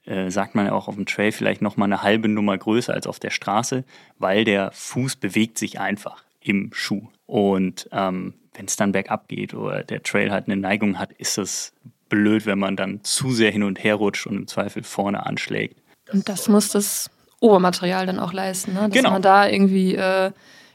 äh, 0.04 0.30
sagt 0.30 0.54
man 0.54 0.66
ja 0.66 0.72
auch 0.72 0.88
auf 0.88 0.94
dem 0.94 1.06
Trail 1.06 1.32
vielleicht 1.32 1.60
nochmal 1.60 1.86
eine 1.86 2.02
halbe 2.02 2.28
Nummer 2.28 2.56
größer 2.56 2.94
als 2.94 3.06
auf 3.06 3.18
der 3.18 3.30
Straße, 3.30 3.84
weil 4.18 4.44
der 4.44 4.70
Fuß 4.72 5.16
bewegt 5.16 5.58
sich 5.58 5.80
einfach 5.80 6.24
im 6.40 6.70
Schuh. 6.72 7.08
Und 7.26 7.88
ähm, 7.92 8.34
wenn 8.54 8.66
es 8.66 8.76
dann 8.76 8.92
bergab 8.92 9.28
geht 9.28 9.54
oder 9.54 9.82
der 9.82 10.02
Trail 10.02 10.30
halt 10.30 10.46
eine 10.46 10.56
Neigung 10.56 10.98
hat, 10.98 11.12
ist 11.12 11.38
es 11.38 11.74
blöd, 12.08 12.46
wenn 12.46 12.58
man 12.58 12.76
dann 12.76 13.00
zu 13.02 13.32
sehr 13.32 13.50
hin 13.50 13.62
und 13.62 13.82
her 13.82 13.96
rutscht 13.96 14.26
und 14.26 14.36
im 14.36 14.46
Zweifel 14.46 14.82
vorne 14.82 15.26
anschlägt. 15.26 15.76
Und 16.12 16.28
das 16.28 16.48
muss 16.48 16.68
das 16.68 17.10
Obermaterial 17.40 18.06
dann 18.06 18.18
auch 18.18 18.32
leisten, 18.32 18.74
ne? 18.74 18.80
dass 18.82 18.90
genau. 18.90 19.10
man 19.10 19.22
da 19.22 19.48
irgendwie 19.48 19.94
äh, 19.94 20.30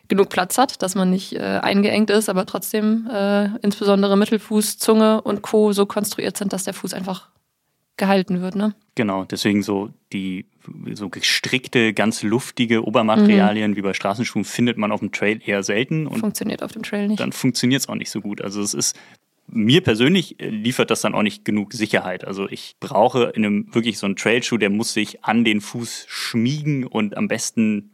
genug 0.07 0.29
Platz 0.29 0.57
hat, 0.57 0.81
dass 0.81 0.93
man 0.93 1.09
nicht 1.09 1.33
äh, 1.33 1.59
eingeengt 1.61 2.09
ist, 2.09 2.29
aber 2.29 2.45
trotzdem 2.45 3.09
äh, 3.11 3.45
insbesondere 3.61 4.17
Mittelfuß, 4.17 4.77
Zunge 4.77 5.21
und 5.21 5.41
Co. 5.41 5.71
so 5.71 5.85
konstruiert 5.85 6.37
sind, 6.37 6.53
dass 6.53 6.65
der 6.65 6.73
Fuß 6.73 6.93
einfach 6.93 7.29
gehalten 7.97 8.41
wird. 8.41 8.55
Ne? 8.55 8.73
Genau, 8.95 9.25
deswegen 9.25 9.63
so 9.63 9.89
die 10.11 10.45
so 10.93 11.09
gestrickte, 11.09 11.93
ganz 11.93 12.23
luftige 12.23 12.85
Obermaterialien 12.85 13.71
mhm. 13.71 13.75
wie 13.75 13.81
bei 13.81 13.93
Straßenschuhen 13.93 14.45
findet 14.45 14.77
man 14.77 14.91
auf 14.91 14.99
dem 14.99 15.11
Trail 15.11 15.41
eher 15.43 15.63
selten. 15.63 16.07
Und 16.07 16.19
funktioniert 16.19 16.61
auf 16.61 16.71
dem 16.71 16.83
Trail 16.83 17.07
nicht. 17.07 17.19
Dann 17.19 17.31
funktioniert 17.31 17.81
es 17.81 17.89
auch 17.89 17.95
nicht 17.95 18.11
so 18.11 18.21
gut. 18.21 18.41
Also 18.41 18.61
es 18.61 18.73
ist 18.73 18.95
mir 19.51 19.81
persönlich 19.81 20.39
äh, 20.39 20.49
liefert 20.49 20.91
das 20.91 21.01
dann 21.01 21.13
auch 21.13 21.21
nicht 21.21 21.45
genug 21.45 21.73
Sicherheit. 21.73 22.25
Also 22.25 22.47
ich 22.49 22.75
brauche 22.79 23.31
in 23.35 23.45
einem 23.45 23.73
wirklich 23.73 23.97
so 23.97 24.05
einen 24.05 24.15
Trailschuh, 24.15 24.57
der 24.57 24.69
muss 24.69 24.93
sich 24.93 25.23
an 25.23 25.43
den 25.43 25.61
Fuß 25.61 26.05
schmiegen 26.07 26.85
und 26.85 27.17
am 27.17 27.27
besten 27.27 27.91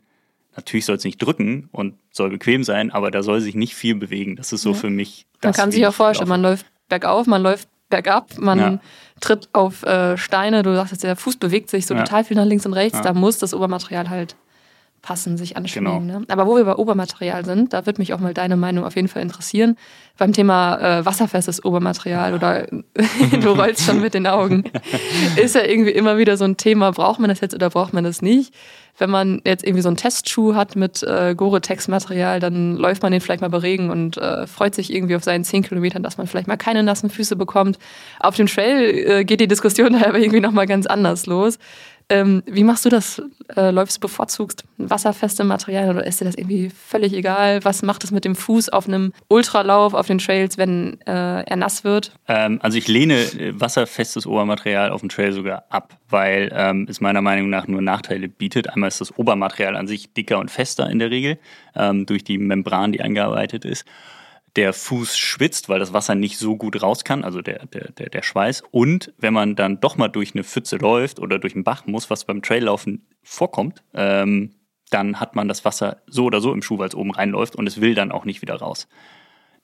natürlich 0.55 0.85
soll 0.85 0.95
es 0.95 1.03
nicht 1.03 1.21
drücken 1.21 1.69
und 1.71 1.95
soll 2.11 2.29
bequem 2.29 2.63
sein, 2.63 2.91
aber 2.91 3.11
da 3.11 3.21
soll 3.21 3.41
sich 3.41 3.55
nicht 3.55 3.75
viel 3.75 3.95
bewegen. 3.95 4.35
Das 4.35 4.51
ist 4.53 4.61
so 4.61 4.71
ja. 4.71 4.75
für 4.75 4.89
mich. 4.89 5.25
Das, 5.41 5.55
man 5.55 5.61
kann 5.61 5.71
sich 5.71 5.81
ja 5.81 5.91
vorstellen, 5.91 6.29
man 6.29 6.41
läuft 6.41 6.65
bergauf, 6.89 7.27
man 7.27 7.43
läuft 7.43 7.69
bergab, 7.89 8.37
man 8.37 8.59
ja. 8.59 8.79
tritt 9.21 9.49
auf 9.53 9.83
äh, 9.83 10.17
Steine, 10.17 10.63
du 10.63 10.75
sagst 10.75 10.91
jetzt, 10.91 11.03
der 11.03 11.15
Fuß 11.15 11.37
bewegt 11.37 11.69
sich 11.69 11.85
so 11.85 11.93
ja. 11.93 12.03
total 12.03 12.23
viel 12.23 12.35
nach 12.35 12.45
links 12.45 12.65
und 12.65 12.73
rechts, 12.73 13.01
da 13.01 13.13
muss 13.13 13.37
das 13.37 13.53
Obermaterial 13.53 14.09
halt 14.09 14.35
passen, 15.01 15.37
sich 15.37 15.55
anschmiegen. 15.55 16.07
Genau. 16.07 16.19
Ne? 16.19 16.25
Aber 16.27 16.47
wo 16.47 16.55
wir 16.57 16.65
bei 16.65 16.75
Obermaterial 16.75 17.45
sind, 17.45 17.73
da 17.73 17.85
würde 17.85 18.01
mich 18.01 18.13
auch 18.13 18.19
mal 18.19 18.33
deine 18.33 18.57
Meinung 18.57 18.83
auf 18.83 18.95
jeden 18.95 19.07
Fall 19.07 19.21
interessieren. 19.21 19.77
Beim 20.17 20.33
Thema 20.33 20.77
äh, 20.99 21.05
wasserfestes 21.05 21.63
Obermaterial 21.63 22.33
oder 22.33 22.67
du 23.41 23.49
rollst 23.49 23.85
schon 23.85 24.01
mit 24.01 24.13
den 24.13 24.27
Augen, 24.27 24.63
ist 25.35 25.55
ja 25.55 25.63
irgendwie 25.63 25.91
immer 25.91 26.17
wieder 26.17 26.37
so 26.37 26.45
ein 26.45 26.57
Thema, 26.57 26.91
braucht 26.91 27.19
man 27.19 27.29
das 27.29 27.39
jetzt 27.41 27.53
oder 27.53 27.69
braucht 27.69 27.93
man 27.93 28.03
das 28.03 28.21
nicht? 28.21 28.53
Wenn 28.99 29.11
man 29.11 29.41
jetzt 29.45 29.63
irgendwie 29.63 29.83
so 29.83 29.89
einen 29.89 29.97
Testschuh 29.97 30.55
hat 30.55 30.75
mit 30.75 31.03
äh, 31.03 31.35
Gore-Tex-Material, 31.35 32.39
dann 32.39 32.75
läuft 32.75 33.03
man 33.03 33.11
den 33.11 33.21
vielleicht 33.21 33.41
mal 33.41 33.49
bei 33.49 33.59
Regen 33.59 33.91
und 33.91 34.17
äh, 34.17 34.47
freut 34.47 34.73
sich 34.73 34.91
irgendwie 34.91 35.15
auf 35.15 35.23
seinen 35.23 35.43
10 35.43 35.61
Kilometern, 35.61 36.01
dass 36.01 36.17
man 36.17 36.25
vielleicht 36.25 36.47
mal 36.47 36.57
keine 36.57 36.81
nassen 36.81 37.11
Füße 37.11 37.35
bekommt. 37.35 37.77
Auf 38.19 38.35
dem 38.35 38.47
Trail 38.47 39.07
äh, 39.07 39.23
geht 39.23 39.39
die 39.39 39.47
Diskussion 39.47 39.93
da 39.93 39.99
aber 40.07 40.17
irgendwie 40.17 40.39
nochmal 40.39 40.65
ganz 40.65 40.87
anders 40.87 41.27
los. 41.27 41.59
Ähm, 42.09 42.41
wie 42.45 42.63
machst 42.63 42.85
du 42.85 42.89
das? 42.89 43.21
Äh, 43.55 43.71
läufst 43.71 43.97
du 43.97 44.01
bevorzugst 44.01 44.63
wasserfeste 44.77 45.43
Materialien 45.43 45.95
oder 45.95 46.05
ist 46.05 46.21
dir 46.21 46.25
das 46.25 46.35
irgendwie 46.35 46.69
völlig 46.69 47.13
egal? 47.13 47.63
Was 47.65 47.81
macht 47.81 48.03
es 48.03 48.11
mit 48.11 48.23
dem 48.23 48.35
Fuß 48.35 48.69
auf 48.69 48.87
einem 48.87 49.11
Ultralauf 49.27 49.93
auf 49.93 50.07
den 50.07 50.17
Trails, 50.17 50.57
wenn 50.57 51.01
äh, 51.01 51.41
er 51.43 51.55
nass 51.55 51.83
wird? 51.83 52.13
Ähm, 52.27 52.59
also 52.61 52.77
ich 52.77 52.87
lehne 52.87 53.15
äh, 53.15 53.59
wasserfestes 53.59 54.25
Obermaterial 54.25 54.91
auf 54.91 55.01
dem 55.01 55.09
Trail 55.09 55.33
sogar 55.33 55.65
ab, 55.69 55.97
weil 56.09 56.49
ähm, 56.53 56.87
es 56.89 57.01
meiner 57.01 57.21
Meinung 57.21 57.49
nach 57.49 57.67
nur 57.67 57.81
Nachteile 57.81 58.29
bietet. 58.29 58.69
Einmal 58.69 58.87
ist 58.87 59.01
das 59.01 59.17
Obermaterial 59.17 59.75
an 59.75 59.87
sich 59.87 60.13
dicker 60.13 60.39
und 60.39 60.49
fester 60.49 60.89
in 60.89 60.99
der 60.99 61.11
Regel 61.11 61.39
ähm, 61.75 62.05
durch 62.05 62.23
die 62.23 62.37
Membran, 62.37 62.93
die 62.93 63.01
eingearbeitet 63.01 63.65
ist 63.65 63.85
der 64.57 64.73
Fuß 64.73 65.17
schwitzt, 65.17 65.69
weil 65.69 65.79
das 65.79 65.93
Wasser 65.93 66.15
nicht 66.15 66.37
so 66.37 66.57
gut 66.57 66.81
raus 66.81 67.03
kann, 67.03 67.23
also 67.23 67.41
der, 67.41 67.67
der, 67.67 67.91
der, 67.91 68.21
Schweiß. 68.23 68.63
Und 68.71 69.13
wenn 69.17 69.33
man 69.33 69.55
dann 69.55 69.79
doch 69.79 69.97
mal 69.97 70.07
durch 70.07 70.33
eine 70.33 70.43
Pfütze 70.43 70.77
läuft 70.77 71.19
oder 71.19 71.39
durch 71.39 71.53
einen 71.53 71.63
Bach 71.63 71.85
muss, 71.85 72.09
was 72.09 72.25
beim 72.25 72.41
Traillaufen 72.41 73.05
vorkommt, 73.21 73.83
ähm, 73.93 74.55
dann 74.89 75.19
hat 75.19 75.35
man 75.35 75.47
das 75.47 75.63
Wasser 75.63 76.01
so 76.07 76.25
oder 76.25 76.41
so 76.41 76.51
im 76.51 76.61
Schuh, 76.61 76.79
weil 76.79 76.89
es 76.89 76.95
oben 76.95 77.11
reinläuft 77.11 77.55
und 77.55 77.67
es 77.67 77.79
will 77.79 77.93
dann 77.93 78.11
auch 78.11 78.25
nicht 78.25 78.41
wieder 78.41 78.55
raus. 78.55 78.87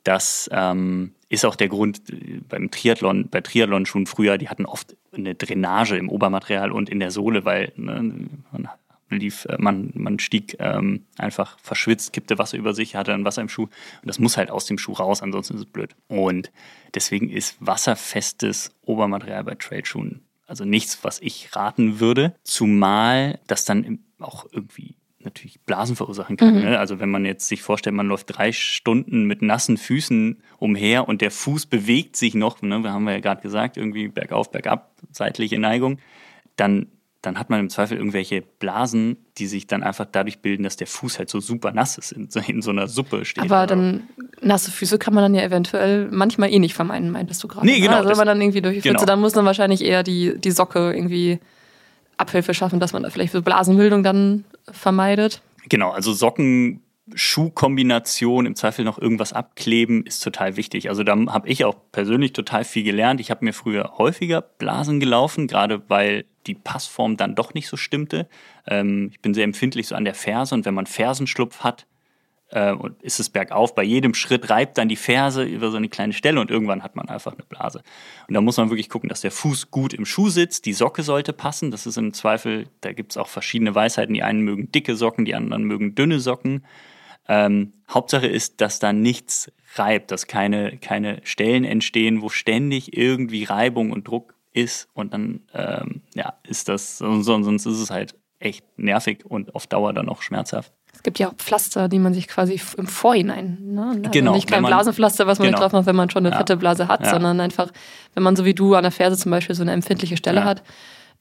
Das 0.03 0.49
ähm, 0.53 1.15
ist 1.29 1.45
auch 1.45 1.55
der 1.55 1.69
Grund 1.69 2.09
äh, 2.09 2.41
beim 2.47 2.69
Triathlon, 2.69 3.29
bei 3.29 3.41
Triathlon-Schuhen 3.41 4.05
früher, 4.05 4.37
die 4.37 4.49
hatten 4.49 4.65
oft 4.65 4.95
eine 5.11 5.33
Drainage 5.33 5.97
im 5.97 6.09
Obermaterial 6.09 6.71
und 6.71 6.89
in 6.89 6.99
der 6.99 7.11
Sohle, 7.11 7.45
weil 7.45 7.71
ne, 7.77 8.27
man 8.51 8.69
lief, 9.13 9.45
äh, 9.45 9.57
man, 9.59 9.91
man 9.93 10.19
stieg 10.19 10.57
ähm, 10.59 11.05
einfach 11.17 11.57
verschwitzt, 11.59 12.13
kippte 12.13 12.37
Wasser 12.37 12.57
über 12.57 12.73
sich, 12.73 12.95
hatte 12.95 13.11
dann 13.11 13.25
Wasser 13.25 13.41
im 13.41 13.49
Schuh 13.49 13.63
und 13.63 13.71
das 14.07 14.19
muss 14.19 14.37
halt 14.37 14.49
aus 14.49 14.65
dem 14.65 14.77
Schuh 14.77 14.93
raus, 14.93 15.21
ansonsten 15.21 15.55
ist 15.55 15.61
es 15.61 15.65
blöd. 15.65 15.95
Und 16.07 16.51
deswegen 16.93 17.29
ist 17.29 17.55
wasserfestes 17.59 18.75
Obermaterial 18.81 19.43
bei 19.43 19.55
Trailschuhen 19.55 20.21
also 20.45 20.65
nichts, 20.65 21.03
was 21.03 21.19
ich 21.19 21.55
raten 21.55 21.99
würde, 21.99 22.35
zumal 22.43 23.39
das 23.47 23.65
dann 23.65 23.99
auch 24.19 24.45
irgendwie 24.51 24.95
natürlich 25.19 25.61
Blasen 25.61 25.95
verursachen 25.95 26.37
kann. 26.37 26.55
Mhm. 26.55 26.61
Ne? 26.61 26.79
Also 26.79 26.99
wenn 26.99 27.09
man 27.09 27.25
jetzt 27.25 27.47
sich 27.47 27.61
vorstellt, 27.61 27.95
man 27.95 28.07
läuft 28.07 28.37
drei 28.37 28.51
Stunden 28.51 29.25
mit 29.25 29.41
nassen 29.41 29.77
Füßen 29.77 30.41
umher 30.59 31.07
und 31.07 31.21
der 31.21 31.31
Fuß 31.31 31.65
bewegt 31.67 32.17
sich 32.17 32.35
noch, 32.35 32.61
ne? 32.61 32.83
wir 32.83 32.91
haben 32.91 33.07
ja 33.07 33.19
gerade 33.19 33.41
gesagt, 33.41 33.77
irgendwie 33.77 34.09
bergauf, 34.09 34.51
bergab, 34.51 34.91
seitliche 35.11 35.57
Neigung, 35.57 35.99
dann 36.55 36.87
dann 37.23 37.39
hat 37.39 37.49
man 37.49 37.61
im 37.61 37.69
Zweifel 37.69 37.97
irgendwelche 37.97 38.41
Blasen, 38.41 39.15
die 39.37 39.47
sich 39.47 39.65
dann 39.65 39.81
einfach 39.81 40.05
dadurch 40.11 40.39
bilden, 40.39 40.63
dass 40.63 40.75
der 40.75 40.87
Fuß 40.87 41.19
halt 41.19 41.29
so 41.29 41.39
super 41.39 41.71
nass 41.71 41.97
ist, 41.97 42.11
in, 42.11 42.27
in 42.47 42.61
so 42.61 42.71
einer 42.71 42.89
Suppe 42.89 43.23
steht. 43.23 43.45
Aber 43.45 43.65
dann 43.65 44.03
nasse 44.41 44.71
Füße 44.71 44.99
kann 44.99 45.13
man 45.13 45.23
dann 45.23 45.33
ja 45.33 45.41
eventuell 45.41 46.09
manchmal 46.11 46.51
eh 46.51 46.59
nicht 46.59 46.73
vermeiden, 46.73 47.11
meintest 47.11 47.41
du 47.41 47.47
gerade. 47.47 47.65
Nee, 47.65 47.79
genau. 47.79 47.95
Also 47.95 48.09
wenn 48.09 48.17
man 48.17 48.27
dann 48.27 48.41
irgendwie 48.41 48.61
durch 48.61 48.75
die 48.75 48.81
Pfütze, 48.81 48.97
genau. 48.97 49.05
dann 49.05 49.21
muss 49.21 49.35
man 49.35 49.45
wahrscheinlich 49.45 49.83
eher 49.83 50.03
die, 50.03 50.37
die 50.37 50.51
Socke 50.51 50.93
irgendwie 50.93 51.39
Abhilfe 52.17 52.53
schaffen, 52.53 52.81
dass 52.81 52.91
man 52.91 53.03
da 53.03 53.09
vielleicht 53.09 53.31
so 53.31 53.41
Blasenbildung 53.41 54.03
dann 54.03 54.43
vermeidet. 54.69 55.41
Genau, 55.69 55.91
also 55.91 56.11
Socken 56.11 56.81
Schuhkombination 57.15 58.45
im 58.45 58.55
Zweifel 58.55 58.83
noch 58.83 58.97
irgendwas 58.97 59.31
abkleben, 59.31 60.05
ist 60.05 60.19
total 60.19 60.57
wichtig. 60.57 60.89
Also 60.89 61.03
da 61.03 61.15
habe 61.27 61.47
ich 61.47 61.63
auch 61.63 61.75
persönlich 61.91 62.33
total 62.33 62.65
viel 62.65 62.83
gelernt. 62.83 63.19
Ich 63.21 63.31
habe 63.31 63.45
mir 63.45 63.53
früher 63.53 63.93
häufiger 63.97 64.41
Blasen 64.41 64.99
gelaufen, 64.99 65.47
gerade 65.47 65.83
weil 65.89 66.25
die 66.47 66.55
Passform 66.55 67.17
dann 67.17 67.35
doch 67.35 67.53
nicht 67.53 67.67
so 67.67 67.77
stimmte. 67.77 68.27
Ähm, 68.67 69.09
ich 69.11 69.21
bin 69.21 69.33
sehr 69.33 69.43
empfindlich 69.43 69.87
so 69.87 69.95
an 69.95 70.05
der 70.05 70.15
Ferse 70.15 70.55
und 70.55 70.65
wenn 70.65 70.73
man 70.73 70.85
Fersenschlupf 70.85 71.59
hat, 71.61 71.85
äh, 72.53 72.71
und 72.71 73.01
ist 73.01 73.19
es 73.19 73.29
bergauf. 73.29 73.75
Bei 73.75 73.83
jedem 73.83 74.13
Schritt 74.13 74.49
reibt 74.49 74.77
dann 74.77 74.87
die 74.87 74.95
Ferse 74.95 75.43
über 75.43 75.71
so 75.71 75.77
eine 75.77 75.89
kleine 75.89 76.13
Stelle 76.13 76.39
und 76.39 76.51
irgendwann 76.51 76.83
hat 76.83 76.95
man 76.95 77.09
einfach 77.09 77.33
eine 77.33 77.43
Blase. 77.43 77.83
Und 78.27 78.35
da 78.35 78.41
muss 78.41 78.57
man 78.57 78.69
wirklich 78.69 78.89
gucken, 78.89 79.09
dass 79.09 79.21
der 79.21 79.31
Fuß 79.31 79.71
gut 79.71 79.93
im 79.93 80.05
Schuh 80.05 80.29
sitzt. 80.29 80.65
Die 80.65 80.73
Socke 80.73 81.03
sollte 81.03 81.33
passen. 81.33 81.71
Das 81.71 81.85
ist 81.85 81.97
im 81.97 82.13
Zweifel, 82.13 82.67
da 82.81 82.93
gibt 82.93 83.11
es 83.11 83.17
auch 83.17 83.27
verschiedene 83.27 83.73
Weisheiten. 83.73 84.13
Die 84.13 84.23
einen 84.23 84.41
mögen 84.41 84.71
dicke 84.71 84.95
Socken, 84.95 85.25
die 85.25 85.35
anderen 85.35 85.63
mögen 85.63 85.95
dünne 85.95 86.19
Socken. 86.19 86.63
Ähm, 87.27 87.73
Hauptsache 87.89 88.27
ist, 88.27 88.61
dass 88.61 88.79
da 88.79 88.93
nichts 88.93 89.51
reibt, 89.75 90.11
dass 90.11 90.27
keine, 90.27 90.77
keine 90.77 91.21
Stellen 91.23 91.63
entstehen, 91.63 92.21
wo 92.21 92.29
ständig 92.29 92.95
irgendwie 92.95 93.45
Reibung 93.45 93.91
und 93.91 94.07
Druck 94.07 94.32
ist. 94.53 94.87
Und 94.93 95.13
dann 95.13 95.41
ähm, 95.53 96.01
ja, 96.13 96.33
ist 96.47 96.69
das, 96.69 96.97
sonst 96.99 97.65
ist 97.65 97.79
es 97.79 97.89
halt 97.91 98.15
echt 98.39 98.65
nervig 98.77 99.25
und 99.25 99.55
auf 99.55 99.67
Dauer 99.67 99.93
dann 99.93 100.09
auch 100.09 100.21
schmerzhaft. 100.21 100.73
Es 100.93 101.01
gibt 101.01 101.17
ja 101.17 101.29
auch 101.29 101.33
Pflaster, 101.35 101.87
die 101.89 101.97
man 101.99 102.13
sich 102.13 102.27
quasi 102.27 102.61
im 102.77 102.85
Vorhinein, 102.87 103.57
ne? 103.61 103.87
Also 103.97 104.11
genau, 104.11 104.33
nicht 104.35 104.47
kein 104.49 104.61
man- 104.61 104.69
Blasenpflaster, 104.69 105.25
was 105.25 105.39
man 105.39 105.47
genau. 105.47 105.59
drauf 105.59 105.71
macht, 105.71 105.85
wenn 105.87 105.95
man 105.95 106.09
schon 106.09 106.25
eine 106.25 106.33
Ja. 106.33 106.37
fette 106.37 106.55
Blase 106.55 106.87
hat, 106.87 107.01
Ja. 107.01 107.09
sondern 107.09 107.39
einfach, 107.39 107.71
wenn 108.13 108.23
man 108.23 108.35
so 108.35 108.45
wie 108.45 108.53
du 108.53 108.75
an 108.75 108.83
der 108.83 108.91
Ferse 108.91 109.17
zum 109.17 109.31
Beispiel 109.31 109.55
so 109.55 109.63
eine 109.63 109.71
empfindliche 109.71 110.17
Stelle 110.17 110.41
Ja. 110.41 110.45
hat, 110.45 110.63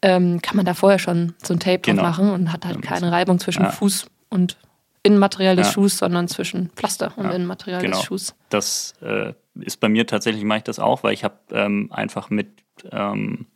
ähm, 0.02 0.42
kann 0.42 0.56
man 0.56 0.66
da 0.66 0.74
vorher 0.74 0.98
schon 0.98 1.34
so 1.42 1.54
ein 1.54 1.60
Tape 1.60 1.78
Genau. 1.78 2.02
drauf 2.02 2.18
machen 2.18 2.30
und 2.32 2.52
hat 2.52 2.66
halt 2.66 2.82
keine 2.82 3.10
Reibung 3.12 3.38
zwischen. 3.38 3.64
Fuß 3.66 4.06
und 4.28 4.56
Innenmaterial 5.04 5.56
des. 5.56 5.72
Schuhs, 5.72 5.98
sondern 5.98 6.28
zwischen 6.28 6.70
Pflaster 6.76 7.12
und 7.16 7.26
Innenmaterial 7.30 7.80
genau. 7.82 7.96
des 7.96 8.04
Schuhs. 8.06 8.34
Das 8.50 8.94
äh, 9.00 9.32
ist 9.60 9.80
bei 9.80 9.88
mir 9.88 10.06
tatsächlich, 10.06 10.44
mache 10.44 10.58
ich 10.58 10.64
das 10.64 10.78
auch, 10.78 11.02
weil 11.02 11.12
ich 11.14 11.24
habe 11.24 11.36
ähm, 11.50 11.88
einfach 11.92 12.30
mit 12.30 12.61
ähm, 12.90 13.46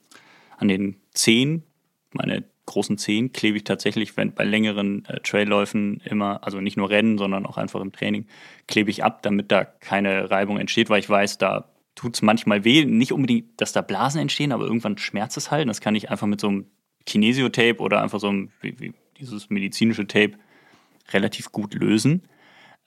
an 0.57 0.69
den 0.69 0.97
Zehen, 1.13 1.63
meine 2.13 2.45
großen 2.67 2.99
Zehen, 2.99 3.33
klebe 3.33 3.57
ich 3.57 3.65
tatsächlich, 3.65 4.17
wenn 4.17 4.33
bei 4.33 4.45
längeren 4.45 5.05
äh, 5.07 5.21
Trailläufen 5.21 6.01
immer, 6.05 6.45
also 6.45 6.61
nicht 6.61 6.77
nur 6.77 6.91
Rennen, 6.91 7.17
sondern 7.17 7.47
auch 7.47 7.57
einfach 7.57 7.81
im 7.81 7.93
Training, 7.93 8.27
klebe 8.67 8.91
ich 8.91 9.05
ab, 9.05 9.23
damit 9.23 9.53
da 9.53 9.65
keine 9.65 10.31
Reibung 10.31 10.59
entsteht, 10.59 10.91
weil 10.91 10.99
ich 10.99 11.09
weiß, 11.09 11.39
da 11.39 11.71
tut 11.95 12.15
es 12.15 12.23
manchmal 12.23 12.65
weh. 12.65 12.85
Nicht 12.85 13.13
unbedingt, 13.13 13.61
dass 13.61 13.73
da 13.73 13.83
Blasen 13.83 14.21
entstehen, 14.21 14.53
aber 14.53 14.65
irgendwann 14.65 14.99
schmerzt 14.99 15.37
es 15.37 15.51
halt. 15.51 15.69
Das 15.69 15.81
kann 15.81 15.95
ich 15.95 16.11
einfach 16.11 16.27
mit 16.27 16.41
so 16.41 16.49
einem 16.49 16.67
Kinesio-Tape 17.07 17.79
oder 17.79 18.03
einfach 18.03 18.21
so 18.21 18.29
einem, 18.29 18.51
wie, 18.61 18.79
wie 18.81 18.95
dieses 19.19 19.49
medizinische 19.49 20.07
Tape 20.07 20.33
relativ 21.13 21.53
gut 21.53 21.75
lösen. 21.75 22.23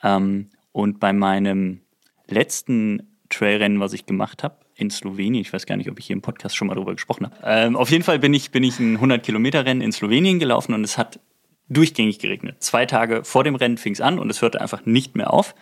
Ähm, 0.03 0.49
und 0.71 0.99
bei 0.99 1.13
meinem 1.13 1.81
letzten 2.27 3.17
Trailrennen, 3.29 3.79
was 3.79 3.93
ich 3.93 4.05
gemacht 4.05 4.43
habe, 4.43 4.57
in 4.79 4.89
Slowenien, 4.89 5.41
ich 5.41 5.51
weiß 5.51 5.65
gar 5.65 5.77
nicht, 5.77 5.89
ob 5.89 5.99
ich 5.99 6.07
hier 6.07 6.15
im 6.15 6.21
Podcast 6.21 6.55
schon 6.55 6.67
mal 6.67 6.75
drüber 6.75 6.93
gesprochen 6.93 7.25
habe. 7.25 7.35
Ähm, 7.43 7.75
auf 7.75 7.89
jeden 7.89 8.03
Fall 8.03 8.19
bin 8.19 8.33
ich, 8.33 8.51
bin 8.51 8.63
ich 8.63 8.79
ein 8.79 8.99
100-Kilometer-Rennen 8.99 9.81
in 9.81 9.91
Slowenien 9.91 10.39
gelaufen 10.39 10.73
und 10.73 10.83
es 10.83 10.97
hat 10.97 11.19
durchgängig 11.69 12.19
geregnet. 12.19 12.61
Zwei 12.63 12.85
Tage 12.85 13.23
vor 13.23 13.43
dem 13.43 13.55
Rennen 13.55 13.77
fing 13.77 13.93
es 13.93 14.01
an 14.01 14.19
und 14.19 14.29
es 14.29 14.41
hörte 14.41 14.61
einfach 14.61 14.85
nicht 14.85 15.15
mehr 15.15 15.33
auf. 15.33 15.55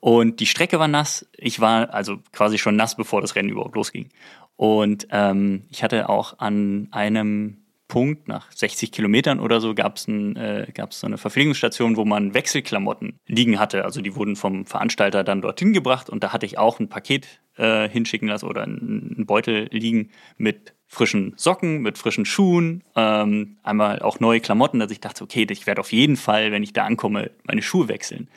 Und 0.00 0.40
die 0.40 0.46
Strecke 0.46 0.80
war 0.80 0.88
nass. 0.88 1.28
Ich 1.36 1.60
war 1.60 1.94
also 1.94 2.18
quasi 2.32 2.58
schon 2.58 2.74
nass, 2.74 2.96
bevor 2.96 3.20
das 3.20 3.36
Rennen 3.36 3.50
überhaupt 3.50 3.76
losging. 3.76 4.08
Und 4.56 5.06
ähm, 5.10 5.64
ich 5.70 5.82
hatte 5.82 6.08
auch 6.08 6.38
an 6.38 6.88
einem 6.90 7.61
Punkt, 7.92 8.26
nach 8.26 8.50
60 8.50 8.90
Kilometern 8.90 9.38
oder 9.38 9.60
so, 9.60 9.74
gab 9.74 9.96
es 9.96 10.08
ein, 10.08 10.34
äh, 10.36 10.66
so 10.88 11.06
eine 11.06 11.18
Verpflegungsstation, 11.18 11.98
wo 11.98 12.06
man 12.06 12.32
Wechselklamotten 12.32 13.18
liegen 13.26 13.58
hatte. 13.58 13.84
Also 13.84 14.00
die 14.00 14.16
wurden 14.16 14.34
vom 14.34 14.64
Veranstalter 14.64 15.24
dann 15.24 15.42
dorthin 15.42 15.74
gebracht 15.74 16.08
und 16.08 16.24
da 16.24 16.32
hatte 16.32 16.46
ich 16.46 16.56
auch 16.56 16.80
ein 16.80 16.88
Paket 16.88 17.42
äh, 17.58 17.90
hinschicken 17.90 18.28
lassen 18.28 18.46
oder 18.46 18.62
einen 18.62 19.12
einen 19.14 19.26
Beutel 19.26 19.68
liegen 19.72 20.08
mit 20.38 20.72
frischen 20.86 21.34
Socken, 21.36 21.82
mit 21.82 21.98
frischen 21.98 22.24
Schuhen, 22.24 22.82
ähm, 22.96 23.58
einmal 23.62 24.00
auch 24.00 24.20
neue 24.20 24.40
Klamotten, 24.40 24.78
dass 24.78 24.90
ich 24.90 25.00
dachte, 25.00 25.22
okay, 25.22 25.46
ich 25.50 25.66
werde 25.66 25.82
auf 25.82 25.92
jeden 25.92 26.16
Fall, 26.16 26.50
wenn 26.50 26.62
ich 26.62 26.72
da 26.72 26.86
ankomme, 26.86 27.30
meine 27.44 27.60
Schuhe 27.60 27.88
wechseln. 27.88 28.30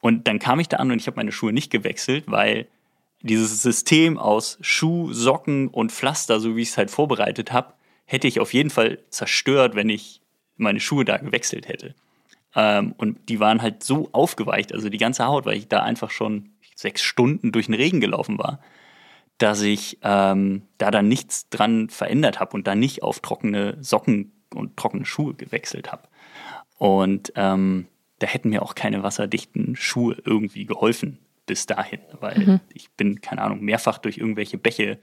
Und 0.00 0.26
dann 0.26 0.38
kam 0.38 0.58
ich 0.58 0.68
da 0.70 0.78
an 0.78 0.90
und 0.90 0.98
ich 0.98 1.06
habe 1.06 1.16
meine 1.16 1.32
Schuhe 1.32 1.52
nicht 1.52 1.70
gewechselt, 1.70 2.24
weil 2.28 2.66
dieses 3.20 3.60
System 3.60 4.16
aus 4.16 4.56
Schuh, 4.62 5.12
Socken 5.12 5.68
und 5.68 5.92
Pflaster, 5.92 6.40
so 6.40 6.56
wie 6.56 6.62
ich 6.62 6.70
es 6.70 6.78
halt 6.78 6.90
vorbereitet 6.90 7.52
habe, 7.52 7.74
hätte 8.04 8.28
ich 8.28 8.40
auf 8.40 8.52
jeden 8.52 8.70
Fall 8.70 8.98
zerstört, 9.10 9.74
wenn 9.74 9.88
ich 9.88 10.20
meine 10.56 10.80
Schuhe 10.80 11.04
da 11.04 11.16
gewechselt 11.16 11.68
hätte. 11.68 11.94
Ähm, 12.54 12.94
und 12.96 13.28
die 13.28 13.40
waren 13.40 13.62
halt 13.62 13.82
so 13.82 14.08
aufgeweicht, 14.12 14.72
also 14.72 14.88
die 14.88 14.98
ganze 14.98 15.26
Haut, 15.26 15.46
weil 15.46 15.56
ich 15.56 15.68
da 15.68 15.82
einfach 15.82 16.10
schon 16.10 16.50
sechs 16.76 17.02
Stunden 17.02 17.52
durch 17.52 17.66
den 17.66 17.74
Regen 17.74 18.00
gelaufen 18.00 18.38
war, 18.38 18.60
dass 19.38 19.62
ich 19.62 19.98
ähm, 20.02 20.62
da 20.78 20.90
dann 20.90 21.08
nichts 21.08 21.48
dran 21.48 21.88
verändert 21.88 22.40
habe 22.40 22.54
und 22.54 22.66
da 22.66 22.74
nicht 22.74 23.02
auf 23.02 23.20
trockene 23.20 23.76
Socken 23.80 24.32
und 24.54 24.76
trockene 24.76 25.04
Schuhe 25.04 25.34
gewechselt 25.34 25.90
habe. 25.90 26.08
Und 26.78 27.32
ähm, 27.36 27.88
da 28.20 28.26
hätten 28.26 28.50
mir 28.50 28.62
auch 28.62 28.74
keine 28.74 29.02
wasserdichten 29.02 29.76
Schuhe 29.76 30.16
irgendwie 30.24 30.66
geholfen 30.66 31.18
bis 31.46 31.66
dahin, 31.66 32.00
weil 32.20 32.60
ich 32.72 32.90
bin, 32.92 33.20
keine 33.20 33.42
Ahnung, 33.42 33.60
mehrfach 33.60 33.98
durch 33.98 34.18
irgendwelche 34.18 34.56
Bäche 34.56 34.98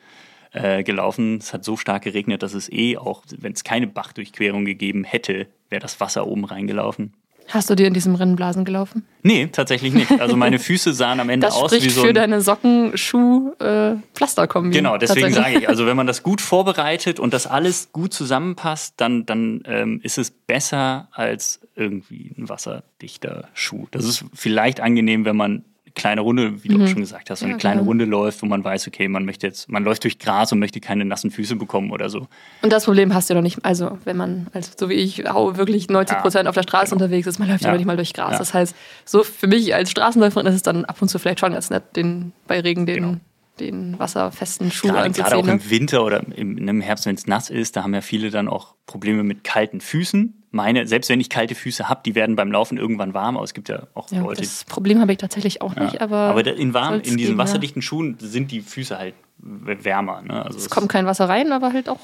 äh, 0.52 0.84
gelaufen. 0.84 1.38
Es 1.38 1.54
hat 1.54 1.64
so 1.64 1.78
stark 1.78 2.04
geregnet, 2.04 2.44
dass 2.44 2.54
es 2.54 2.72
eh 2.72 2.98
auch, 2.98 3.24
wenn 3.38 3.54
es 3.54 3.64
keine 3.64 3.88
Bachdurchquerung 3.88 4.66
gegeben 4.66 5.04
hätte, 5.04 5.48
wäre 5.70 5.82
das 5.82 6.00
Wasser 6.00 6.28
oben 6.28 6.46
reingelaufen. 6.46 7.14
Hast 7.48 7.70
du 7.70 7.76
dir 7.76 7.86
in 7.88 7.94
diesem 7.94 8.16
Rennen 8.16 8.38
Blasen 8.38 8.64
gelaufen? 8.64 9.06
Nee, 9.24 9.50
tatsächlich 9.52 9.94
nicht. 9.94 10.22
Also 10.22 10.38
meine 10.38 10.58
Füße 10.58 10.94
sahen 10.94 11.20
am 11.20 11.30
Ende 11.30 11.48
Das 11.48 11.56
aus 11.56 11.74
wie 11.74 11.90
so 11.90 12.04
für 12.04 12.10
ein 12.10 12.16
deine 12.16 12.42
Socken-Schuh-Pflaster-Kombi. 12.42 14.76
Genau, 14.76 14.98
deswegen 14.98 15.34
tatsächlich. 15.34 15.54
sage 15.54 15.64
ich, 15.64 15.70
also 15.70 15.86
wenn 15.86 15.98
man 15.98 16.08
das 16.08 16.24
gut 16.24 16.40
vorbereitet 16.42 17.20
und 17.20 17.34
das 17.34 17.46
alles 17.48 17.92
gut 17.92 18.14
zusammenpasst, 18.14 18.94
dann, 18.98 19.26
dann 19.26 19.64
ähm, 19.66 20.00
ist 20.02 20.18
es 20.18 20.32
besser 20.32 21.10
als 21.12 21.60
irgendwie 21.76 22.32
ein 22.38 22.48
wasserdichter 22.48 23.50
Schuh. 23.54 23.88
Das 23.92 24.06
ist 24.06 24.24
vielleicht 24.34 24.80
angenehm, 24.80 25.26
wenn 25.26 25.36
man 25.36 25.66
kleine 25.96 26.22
Runde, 26.22 26.64
wie 26.64 26.68
du 26.70 26.82
auch 26.84 26.88
schon 26.88 27.02
gesagt 27.02 27.30
hast, 27.30 27.40
so 27.40 27.46
eine 27.46 27.54
Mhm. 27.54 27.58
Ja, 27.58 27.60
kleine 27.62 27.76
klar. 27.78 27.88
Runde 27.88 28.06
läuft, 28.06 28.42
wo 28.42 28.46
man 28.46 28.64
weiß, 28.64 28.88
okay, 28.88 29.08
man 29.08 29.26
möchte 29.26 29.48
jetzt, 29.48 29.70
man 29.70 29.84
läuft 29.84 30.04
durch 30.04 30.20
Gras 30.20 30.52
und 30.52 30.60
möchte 30.60 30.80
keine 30.80 31.06
nassen 31.06 31.32
Füße 31.32 31.56
bekommen 31.56 31.92
oder 31.92 32.10
so. 32.10 32.28
Und 32.62 32.72
das 32.72 32.86
Problem 32.86 33.14
hast 33.14 33.30
du 33.30 33.34
doch 33.34 33.42
nicht, 33.42 33.64
also 33.64 33.98
wenn 34.06 34.18
man, 34.18 34.48
also 34.54 34.72
so 34.78 34.90
wie 34.90 34.94
ich, 34.94 35.30
auch 35.30 35.58
wirklich 35.58 35.90
90 35.90 36.18
Prozent 36.20 36.48
auf 36.48 36.56
der 36.56 36.64
Straße 36.64 36.92
genau. 36.92 37.04
unterwegs 37.04 37.28
ist, 37.28 37.40
man 37.40 37.48
läuft 37.50 37.62
ja 37.62 37.68
Ja. 37.68 37.74
noch 37.74 37.78
nicht 37.80 37.88
mal 37.88 37.96
durch 37.98 38.14
Gras. 38.14 38.32
Ja. 38.34 38.38
Das 38.38 38.54
heißt, 38.54 38.76
so 39.06 39.24
für 39.24 39.48
mich 39.48 39.74
als 39.76 39.92
Straßenläuferin 39.92 40.48
ist 40.48 40.56
es 40.56 40.62
dann 40.62 40.86
ab 40.86 41.02
und 41.02 41.08
zu 41.10 41.20
vielleicht 41.20 41.40
schon 41.40 41.54
ganz 41.54 41.70
nett, 41.70 41.84
den, 41.96 42.32
bei 42.48 42.60
Regen 42.60 42.86
den, 42.86 42.96
Genau. 42.96 43.16
Den 43.62 43.98
wasserfesten 44.00 44.72
Schuh 44.72 44.88
Gerade, 44.88 45.12
gerade 45.12 45.36
auch 45.38 45.48
anzuziehen. 45.48 45.62
im 45.62 45.70
Winter 45.80 46.04
oder 46.04 46.22
im, 46.36 46.58
im 46.58 46.82
Herbst, 46.82 47.06
wenn 47.06 47.16
es 47.16 47.28
nass 47.28 47.50
ist, 47.50 47.76
da 47.76 47.84
haben 47.84 47.94
ja 47.94 48.02
viele 48.02 48.30
dann 48.32 48.48
auch 48.48 48.76
Probleme 48.86 49.24
mit 49.24 49.44
kalten 49.44 49.80
Füßen. 49.82 50.44
Meine, 50.52 50.86
selbst 50.86 51.10
wenn 51.10 51.22
ich 51.22 51.30
kalte 51.30 51.56
Füße 51.56 51.88
habe, 51.88 52.02
die 52.06 52.14
werden 52.14 52.36
beim 52.36 52.52
Laufen 52.52 52.78
irgendwann 52.78 53.14
warm, 53.14 53.38
aber 53.38 53.46
es 53.46 53.54
gibt 53.54 53.70
ja 53.70 53.88
auch 53.94 54.12
ne? 54.12 54.18
Ja, 54.18 54.24
Leute, 54.24 54.42
das 54.42 54.66
Problem 54.66 55.00
habe 55.00 55.14
ich 55.14 55.18
tatsächlich 55.18 55.62
auch 55.62 55.76
nicht, 55.76 55.94
Ja. 55.94 56.02
aber, 56.02 56.18
aber 56.18 56.46
in, 56.46 56.74
warm, 56.74 56.96
in 56.96 57.02
diesen 57.04 57.18
geben, 57.18 57.32
ja. 57.34 57.38
wasserdichten 57.38 57.82
Schuhen 57.82 58.18
sind 58.20 58.52
die 58.52 58.60
Füße 58.60 58.98
halt 58.98 59.14
wärmer. 59.38 60.22
Ne? 60.22 60.44
Also 60.46 60.58
Es 60.58 60.70
kommt 60.70 60.90
kein 60.90 61.06
Wasser 61.06 61.30
rein, 61.30 61.52
aber 61.54 61.72
halt 61.72 61.88
auch 61.88 62.00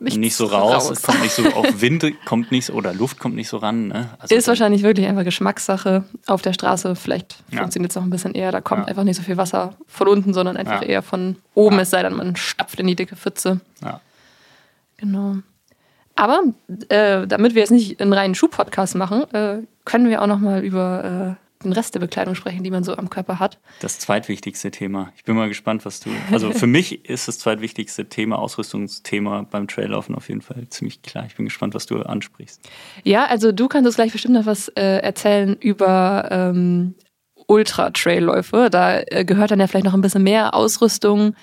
nichts 0.00 0.16
nicht 0.18 0.36
so 0.36 0.46
raus, 0.46 0.90
es 0.90 1.02
kommt 1.02 1.20
nicht 1.22 1.32
so 1.32 1.44
auf 1.52 1.80
Wind 1.80 2.04
kommt 2.24 2.52
nicht 2.52 2.66
so 2.66 2.72
oder 2.74 2.94
Luft 2.94 3.18
kommt 3.18 3.34
nicht 3.34 3.48
so 3.48 3.56
ran. 3.56 3.88
Ne? 3.88 4.08
Also 4.18 4.34
Ist 4.34 4.46
wahrscheinlich 4.48 4.82
wirklich 4.82 5.06
einfach 5.06 5.24
Geschmackssache 5.24 6.04
auf 6.26 6.42
der 6.42 6.52
Straße. 6.52 6.94
Vielleicht 6.96 7.42
Ja. 7.50 7.58
funktioniert 7.60 7.90
es 7.90 7.96
auch 7.96 8.02
ein 8.02 8.10
bisschen 8.10 8.34
eher. 8.34 8.52
Da 8.52 8.60
kommt 8.60 8.82
Ja. 8.82 8.86
einfach 8.88 9.04
nicht 9.04 9.16
so 9.16 9.22
viel 9.22 9.36
Wasser 9.36 9.74
von 9.86 10.06
unten, 10.08 10.32
sondern 10.34 10.56
einfach 10.56 10.82
Ja. 10.82 10.88
eher 10.88 11.02
von 11.02 11.36
oben, 11.54 11.78
es 11.80 11.90
sei 11.90 12.02
denn, 12.02 12.14
man 12.14 12.36
stapft 12.36 12.78
in 12.80 12.86
die 12.86 12.96
dicke 12.96 13.16
Pfütze. 13.16 13.60
Ja. 13.82 14.00
Genau. 14.98 15.36
Aber 16.16 16.42
äh, 16.88 17.26
damit 17.26 17.54
wir 17.54 17.60
jetzt 17.62 17.70
nicht 17.70 18.00
einen 18.00 18.12
reinen 18.12 18.34
Schuh-Podcast 18.34 18.94
machen, 18.96 19.22
äh, 19.32 19.58
können 19.84 20.08
wir 20.08 20.20
auch 20.22 20.26
noch 20.26 20.40
mal 20.40 20.64
über 20.64 21.36
äh, 21.38 21.47
den 21.64 21.72
Rest 21.72 21.94
der 21.94 22.00
Bekleidung 22.00 22.34
sprechen, 22.34 22.62
die 22.62 22.70
man 22.70 22.84
so 22.84 22.96
am 22.96 23.10
Körper 23.10 23.38
hat. 23.38 23.58
Das 23.80 23.98
zweitwichtigste 23.98 24.70
Thema. 24.70 25.12
Ich 25.16 25.24
bin 25.24 25.34
mal 25.36 25.48
gespannt, 25.48 25.84
was 25.84 26.00
du. 26.00 26.10
Also 26.30 26.52
für 26.52 26.66
mich 26.66 27.04
ist 27.08 27.26
das 27.26 27.38
zweitwichtigste 27.38 28.08
Thema, 28.08 28.38
Ausrüstungsthema 28.38 29.46
beim 29.50 29.66
Traillaufen 29.66 30.14
auf 30.14 30.28
jeden 30.28 30.42
Fall 30.42 30.68
ziemlich 30.68 31.02
klar. 31.02 31.26
Ich 31.26 31.36
bin 31.36 31.46
gespannt, 31.46 31.74
was 31.74 31.86
du 31.86 32.00
ansprichst. 32.00 32.60
Ja, 33.02 33.26
also 33.26 33.52
du 33.52 33.68
kannst 33.68 33.86
uns 33.86 33.96
gleich 33.96 34.12
bestimmt 34.12 34.34
noch 34.34 34.46
was 34.46 34.68
äh, 34.68 34.98
erzählen 34.98 35.56
über 35.56 36.28
ähm, 36.30 36.94
Ultra-Trailläufe. 37.48 38.68
Da 38.70 39.00
äh, 39.00 39.24
gehört 39.24 39.50
dann 39.50 39.60
ja 39.60 39.66
vielleicht 39.66 39.86
noch 39.86 39.94
ein 39.94 40.00
bisschen 40.00 40.22
mehr 40.22 40.54
Ausrüstung, 40.54 41.34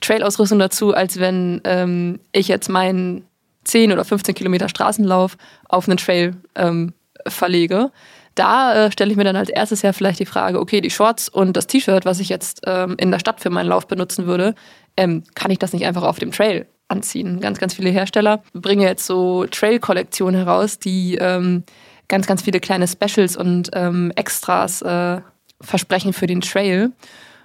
Trailausrüstung 0.00 0.58
dazu, 0.58 0.94
als 0.94 1.20
wenn 1.20 1.60
ähm, 1.64 2.20
ich 2.32 2.48
jetzt 2.48 2.68
meinen 2.68 3.24
10 3.64 3.92
oder 3.92 4.04
15 4.04 4.34
Kilometer 4.34 4.68
Straßenlauf 4.68 5.36
auf 5.68 5.88
einen 5.88 5.98
Trail 5.98 6.34
ähm, 6.56 6.94
verlege. 7.26 7.92
Da 8.34 8.86
äh, 8.86 8.92
stelle 8.92 9.10
ich 9.10 9.16
mir 9.16 9.24
dann 9.24 9.36
als 9.36 9.48
erstes 9.48 9.82
ja 9.82 9.92
vielleicht 9.92 10.20
die 10.20 10.26
Frage, 10.26 10.60
okay, 10.60 10.80
die 10.80 10.90
Shorts 10.90 11.28
und 11.28 11.56
das 11.56 11.66
T-Shirt, 11.66 12.04
was 12.04 12.20
ich 12.20 12.28
jetzt 12.28 12.62
ähm, 12.66 12.94
in 12.98 13.10
der 13.10 13.18
Stadt 13.18 13.40
für 13.40 13.50
meinen 13.50 13.68
Lauf 13.68 13.86
benutzen 13.86 14.26
würde, 14.26 14.54
ähm, 14.96 15.24
kann 15.34 15.50
ich 15.50 15.58
das 15.58 15.72
nicht 15.72 15.84
einfach 15.84 16.02
auf 16.02 16.18
dem 16.18 16.32
Trail 16.32 16.66
anziehen? 16.88 17.40
Ganz, 17.40 17.58
ganz 17.58 17.74
viele 17.74 17.90
Hersteller 17.90 18.42
bringen 18.52 18.82
jetzt 18.82 19.06
so 19.06 19.46
Trail-Kollektionen 19.46 20.36
heraus, 20.36 20.78
die 20.78 21.16
ähm, 21.16 21.64
ganz, 22.08 22.26
ganz 22.26 22.42
viele 22.42 22.60
kleine 22.60 22.88
Specials 22.88 23.36
und 23.36 23.70
ähm, 23.72 24.12
Extras 24.16 24.82
äh, 24.82 25.20
versprechen 25.60 26.12
für 26.12 26.26
den 26.26 26.40
Trail. 26.40 26.92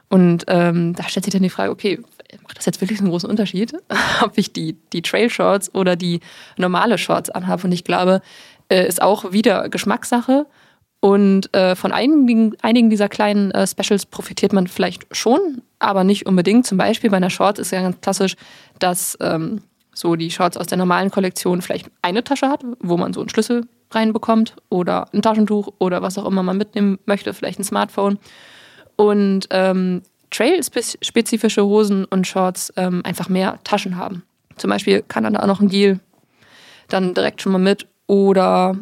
Und 0.10 0.46
ähm, 0.48 0.94
da 0.96 1.04
stellt 1.10 1.26
sich 1.26 1.34
dann 1.34 1.44
die 1.44 1.50
Frage, 1.50 1.72
okay, 1.72 2.00
macht 2.44 2.58
das 2.58 2.66
jetzt 2.66 2.82
wirklich 2.82 3.00
einen 3.00 3.10
großen 3.10 3.30
Unterschied, 3.30 3.74
ob 4.22 4.38
ich 4.38 4.54
die, 4.54 4.78
die 4.94 5.02
Trail-Shorts 5.02 5.74
oder 5.74 5.96
die 5.96 6.20
normale 6.58 6.98
Shorts 6.98 7.30
anhabe? 7.30 7.64
Und 7.64 7.72
ich 7.72 7.84
glaube, 7.84 8.22
äh, 8.70 8.88
ist 8.88 9.02
auch 9.02 9.32
wieder 9.32 9.70
Geschmackssache. 9.70 10.46
Und 11.06 11.54
äh, 11.54 11.76
von 11.76 11.92
einigen, 11.92 12.56
einigen 12.64 12.90
dieser 12.90 13.10
kleinen 13.10 13.52
äh, 13.52 13.68
Specials 13.68 14.08
profitiert 14.08 14.54
man 14.54 14.66
vielleicht 14.66 15.06
schon, 15.16 15.62
aber 15.78 16.04
nicht 16.04 16.26
unbedingt. 16.26 16.66
Zum 16.66 16.80
Beispiel 16.80 17.12
bei 17.12 17.18
einer 17.18 17.30
Shorts 17.30 17.60
ist 17.60 17.72
ja 17.72 17.84
ganz 17.84 18.02
klassisch, 18.02 18.36
dass 18.80 19.16
ähm, 19.22 19.62
so 19.94 20.16
die 20.16 20.32
Shorts 20.32 20.58
aus 20.58 20.66
der 20.66 20.80
normalen 20.80 21.12
Kollektion 21.12 21.62
vielleicht 21.62 21.92
eine 22.02 22.24
Tasche 22.24 22.50
hat, 22.50 22.64
wo 22.80 22.98
man 22.98 23.14
so 23.14 23.20
einen 23.20 23.30
Schlüssel 23.30 23.68
reinbekommt 23.92 24.56
oder 24.70 25.06
ein 25.14 25.22
Taschentuch 25.22 25.74
oder 25.78 26.02
was 26.02 26.18
auch 26.18 26.26
immer 26.26 26.42
man 26.42 26.58
mitnehmen 26.58 26.98
möchte, 27.06 27.36
vielleicht 27.36 27.60
ein 27.60 27.64
Smartphone. 27.64 28.18
Und 28.96 29.46
ähm, 29.52 30.02
Trail-spezifische 30.32 31.64
Hosen 31.64 32.06
und 32.06 32.26
Shorts 32.26 32.74
ähm, 32.78 33.04
einfach 33.06 33.30
mehr 33.30 33.60
Taschen 33.64 33.98
haben. 33.98 34.24
Zum 34.58 34.72
Beispiel 34.72 35.04
kann 35.08 35.24
dann 35.24 35.34
da 35.34 35.42
auch 35.42 35.48
noch 35.48 35.62
ein 35.62 35.70
Gel 35.70 36.00
dann 36.88 37.14
direkt 37.14 37.44
schon 37.44 37.52
mal 37.52 37.60
mit 37.60 37.86
oder 38.08 38.76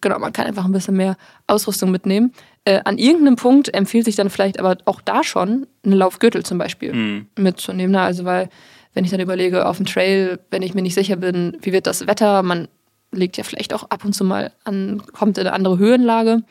genau, 0.00 0.18
man 0.18 0.32
kann 0.32 0.46
einfach 0.46 0.64
ein 0.64 0.72
bisschen 0.72 0.96
mehr 0.96 1.16
Ausrüstung 1.46 1.90
mitnehmen. 1.90 2.32
Äh, 2.64 2.80
an 2.84 2.98
irgendeinem 2.98 3.36
Punkt 3.36 3.72
empfiehlt 3.74 4.04
sich 4.04 4.16
dann 4.16 4.30
vielleicht 4.30 4.58
aber 4.58 4.76
auch 4.84 5.00
da 5.00 5.22
schon 5.22 5.66
ein 5.84 5.92
Laufgürtel 5.92 6.44
zum 6.44 6.58
Beispiel 6.58 6.92
mhm. 6.92 7.26
mitzunehmen. 7.38 7.94
Also 7.96 8.24
weil, 8.24 8.48
wenn 8.94 9.04
ich 9.04 9.10
dann 9.10 9.20
überlege, 9.20 9.66
auf 9.66 9.76
dem 9.76 9.86
Trail, 9.86 10.38
wenn 10.50 10.62
ich 10.62 10.74
mir 10.74 10.82
nicht 10.82 10.94
sicher 10.94 11.16
bin, 11.16 11.56
wie 11.60 11.72
wird 11.72 11.86
das 11.86 12.06
Wetter, 12.06 12.42
man 12.42 12.68
legt 13.12 13.36
ja 13.36 13.44
vielleicht 13.44 13.72
auch 13.72 13.84
ab 13.90 14.04
und 14.04 14.14
zu 14.14 14.24
mal 14.24 14.52
an, 14.64 15.02
kommt 15.12 15.38
in 15.38 15.46
eine 15.46 15.54
andere 15.54 15.78
Höhenlage 15.78 16.42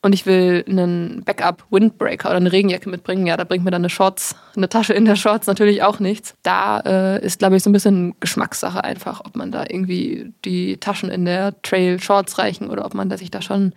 und 0.00 0.12
ich 0.12 0.26
will 0.26 0.64
einen 0.68 1.24
Backup-Windbreaker 1.24 2.28
oder 2.28 2.36
eine 2.36 2.52
Regenjacke 2.52 2.88
mitbringen, 2.88 3.26
ja, 3.26 3.36
da 3.36 3.44
bringt 3.44 3.64
mir 3.64 3.70
dann 3.70 3.82
eine 3.82 3.90
Shorts, 3.90 4.36
eine 4.56 4.68
Tasche 4.68 4.92
in 4.94 5.04
der 5.04 5.16
Shorts 5.16 5.46
natürlich 5.46 5.82
auch 5.82 5.98
nichts. 5.98 6.34
Da 6.42 6.80
äh, 6.80 7.24
ist, 7.24 7.40
glaube 7.40 7.56
ich, 7.56 7.62
so 7.62 7.70
ein 7.70 7.72
bisschen 7.72 8.14
Geschmackssache 8.20 8.84
einfach, 8.84 9.22
ob 9.24 9.34
man 9.34 9.50
da 9.50 9.64
irgendwie 9.68 10.32
die 10.44 10.76
Taschen 10.76 11.10
in 11.10 11.24
der 11.24 11.60
Trail-Shorts 11.62 12.38
reichen 12.38 12.70
oder 12.70 12.84
ob 12.84 12.94
man 12.94 13.08
da 13.08 13.16
sich 13.16 13.30
da 13.30 13.42
schon 13.42 13.72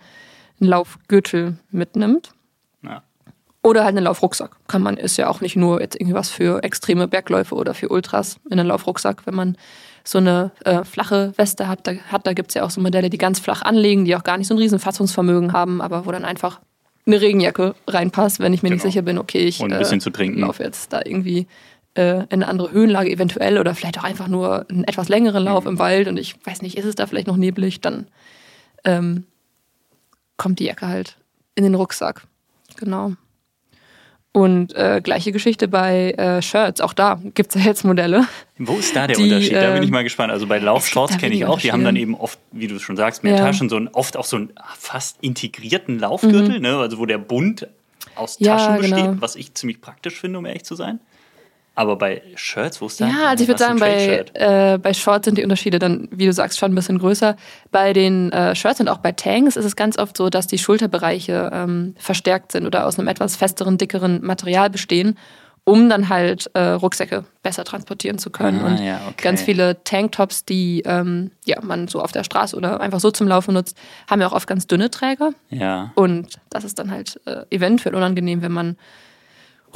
einen 0.60 0.70
Laufgürtel 0.70 1.56
mitnimmt. 1.70 2.30
Ja. 2.82 3.02
Oder 3.64 3.84
halt 3.84 3.96
einen 3.96 4.04
Laufrucksack. 4.04 4.56
Kann 4.68 4.82
man, 4.82 4.96
ist 4.96 5.16
ja 5.16 5.28
auch 5.28 5.40
nicht 5.40 5.56
nur 5.56 5.80
jetzt 5.80 6.00
irgendwas 6.00 6.30
für 6.30 6.62
extreme 6.62 7.08
Bergläufe 7.08 7.54
oder 7.56 7.74
für 7.74 7.88
Ultras 7.88 8.38
in 8.48 8.60
einen 8.60 8.68
Laufrucksack, 8.68 9.26
wenn 9.26 9.34
man 9.34 9.56
so 10.04 10.18
eine 10.18 10.50
äh, 10.64 10.84
flache 10.84 11.32
Weste 11.36 11.68
hat. 11.68 11.86
Da, 11.86 11.92
hat, 11.92 12.26
da 12.26 12.32
gibt 12.32 12.50
es 12.50 12.54
ja 12.54 12.64
auch 12.64 12.70
so 12.70 12.80
Modelle, 12.80 13.10
die 13.10 13.18
ganz 13.18 13.40
flach 13.40 13.62
anlegen, 13.62 14.04
die 14.04 14.16
auch 14.16 14.24
gar 14.24 14.38
nicht 14.38 14.48
so 14.48 14.54
ein 14.54 14.58
riesen 14.58 14.78
Fassungsvermögen 14.78 15.52
haben, 15.52 15.80
aber 15.80 16.06
wo 16.06 16.12
dann 16.12 16.24
einfach 16.24 16.60
eine 17.06 17.20
Regenjacke 17.20 17.74
reinpasst, 17.86 18.40
wenn 18.40 18.52
ich 18.52 18.62
mir 18.62 18.68
genau. 18.68 18.76
nicht 18.76 18.92
sicher 18.92 19.02
bin, 19.02 19.18
okay, 19.18 19.40
ich 19.40 19.60
Und 19.60 19.72
ein 19.72 19.78
bisschen 19.78 19.98
äh, 19.98 20.02
zu 20.02 20.10
trinken. 20.10 20.40
laufe 20.40 20.62
jetzt 20.62 20.92
da 20.92 21.00
irgendwie 21.04 21.46
äh, 21.94 22.18
in 22.18 22.26
eine 22.30 22.48
andere 22.48 22.70
Höhenlage 22.70 23.10
eventuell 23.10 23.58
oder 23.58 23.74
vielleicht 23.74 23.98
auch 23.98 24.04
einfach 24.04 24.28
nur 24.28 24.66
einen 24.70 24.84
etwas 24.84 25.08
längeren 25.08 25.44
Lauf 25.44 25.64
mhm. 25.64 25.70
im 25.70 25.78
Wald 25.78 26.08
und 26.08 26.16
ich 26.16 26.36
weiß 26.44 26.62
nicht, 26.62 26.76
ist 26.76 26.84
es 26.84 26.94
da 26.94 27.06
vielleicht 27.06 27.26
noch 27.26 27.36
neblig, 27.36 27.80
dann 27.80 28.06
ähm, 28.84 29.24
kommt 30.36 30.58
die 30.58 30.64
Jacke 30.64 30.86
halt 30.86 31.16
in 31.54 31.64
den 31.64 31.74
Rucksack. 31.74 32.22
Genau. 32.76 33.12
Und 34.34 34.74
äh, 34.74 35.02
gleiche 35.02 35.30
Geschichte 35.30 35.68
bei 35.68 36.12
äh, 36.12 36.40
Shirts, 36.40 36.80
auch 36.80 36.94
da 36.94 37.20
gibt 37.34 37.54
es 37.54 37.62
ja 37.62 37.68
jetzt 37.68 37.84
Modelle. 37.84 38.26
Wo 38.56 38.76
ist 38.76 38.96
da 38.96 39.06
der 39.06 39.16
die, 39.16 39.24
Unterschied? 39.24 39.54
Da 39.54 39.74
bin 39.74 39.82
ich 39.82 39.88
ähm, 39.88 39.92
mal 39.92 40.04
gespannt. 40.04 40.32
Also 40.32 40.46
bei 40.46 40.58
Laufshorts 40.58 41.18
kenne 41.18 41.34
ich 41.34 41.44
auch, 41.44 41.60
die 41.60 41.70
haben 41.70 41.84
dann 41.84 41.96
eben 41.96 42.14
oft, 42.14 42.38
wie 42.50 42.66
du 42.66 42.78
schon 42.78 42.96
sagst, 42.96 43.24
mehr 43.24 43.36
ja. 43.36 43.44
Taschen, 43.44 43.68
so 43.68 43.76
ein, 43.76 43.88
oft 43.88 44.16
auch 44.16 44.24
so 44.24 44.36
einen 44.36 44.52
fast 44.78 45.18
integrierten 45.20 45.98
Laufgürtel, 45.98 46.56
mhm. 46.56 46.62
ne? 46.62 46.78
also 46.78 46.98
wo 46.98 47.04
der 47.04 47.18
Bund 47.18 47.68
aus 48.14 48.38
Taschen 48.38 48.46
ja, 48.46 48.76
besteht, 48.78 48.96
genau. 48.96 49.16
was 49.20 49.36
ich 49.36 49.52
ziemlich 49.52 49.82
praktisch 49.82 50.18
finde, 50.18 50.38
um 50.38 50.46
ehrlich 50.46 50.64
zu 50.64 50.76
sein. 50.76 51.00
Aber 51.74 51.96
bei 51.96 52.22
Shirts, 52.34 52.80
wo 52.80 52.86
ist 52.86 53.00
da? 53.00 53.06
Ja, 53.06 53.28
also 53.28 53.42
ich 53.42 53.48
würde 53.48 53.58
sagen, 53.58 53.78
bei, 53.78 54.26
äh, 54.34 54.78
bei 54.78 54.92
Shorts 54.92 55.24
sind 55.24 55.38
die 55.38 55.42
Unterschiede 55.42 55.78
dann, 55.78 56.06
wie 56.10 56.26
du 56.26 56.32
sagst, 56.32 56.58
schon 56.58 56.72
ein 56.72 56.74
bisschen 56.74 56.98
größer. 56.98 57.36
Bei 57.70 57.94
den 57.94 58.30
äh, 58.30 58.54
Shirts 58.54 58.80
und 58.80 58.88
auch 58.88 58.98
bei 58.98 59.12
Tanks 59.12 59.56
ist 59.56 59.64
es 59.64 59.74
ganz 59.74 59.98
oft 59.98 60.16
so, 60.16 60.28
dass 60.28 60.46
die 60.46 60.58
Schulterbereiche 60.58 61.50
ähm, 61.52 61.94
verstärkt 61.98 62.52
sind 62.52 62.66
oder 62.66 62.86
aus 62.86 62.98
einem 62.98 63.08
etwas 63.08 63.36
festeren, 63.36 63.78
dickeren 63.78 64.22
Material 64.22 64.68
bestehen, 64.68 65.18
um 65.64 65.88
dann 65.88 66.10
halt 66.10 66.50
äh, 66.52 66.60
Rucksäcke 66.60 67.24
besser 67.42 67.64
transportieren 67.64 68.18
zu 68.18 68.28
können. 68.28 68.60
Ah, 68.60 68.66
und 68.66 68.84
ja, 68.84 69.00
okay. 69.08 69.22
ganz 69.22 69.40
viele 69.40 69.82
Tanktops, 69.82 70.44
die 70.44 70.82
ähm, 70.84 71.30
ja, 71.46 71.58
man 71.62 71.88
so 71.88 72.02
auf 72.02 72.12
der 72.12 72.24
Straße 72.24 72.54
oder 72.54 72.82
einfach 72.82 73.00
so 73.00 73.10
zum 73.10 73.28
Laufen 73.28 73.54
nutzt, 73.54 73.78
haben 74.10 74.20
ja 74.20 74.26
auch 74.26 74.32
oft 74.32 74.46
ganz 74.46 74.66
dünne 74.66 74.90
Träger. 74.90 75.30
Ja. 75.48 75.92
Und 75.94 76.38
das 76.50 76.64
ist 76.64 76.78
dann 76.78 76.90
halt 76.90 77.18
äh, 77.24 77.44
eventuell 77.50 77.94
unangenehm, 77.94 78.42
wenn 78.42 78.52
man 78.52 78.76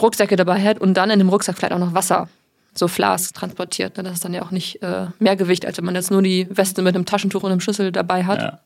Rucksäcke 0.01 0.37
dabei 0.37 0.63
hat 0.63 0.79
und 0.79 0.95
dann 0.95 1.11
in 1.11 1.19
dem 1.19 1.29
Rucksack 1.29 1.57
vielleicht 1.57 1.73
auch 1.73 1.79
noch 1.79 1.95
Wasser, 1.95 2.29
so 2.75 2.89
Flas 2.89 3.33
transportiert. 3.33 3.97
Ne? 3.97 4.03
Das 4.03 4.15
ist 4.15 4.25
dann 4.25 4.35
ja 4.35 4.43
auch 4.43 4.51
nicht 4.51 4.83
äh, 4.83 5.07
mehr 5.19 5.37
Gewicht, 5.37 5.67
als 5.67 5.79
wenn 5.79 5.85
man 5.85 5.95
jetzt 5.95 6.11
nur 6.11 6.23
die 6.23 6.47
Weste 6.51 6.83
mit 6.83 6.95
einem 6.95 7.07
Taschentuch 7.07 7.43
und 7.43 7.51
einem 7.51 7.61
Schlüssel 7.61 7.93
dabei 7.93 8.25
hat. 8.25 8.41
Ja. 8.41 8.61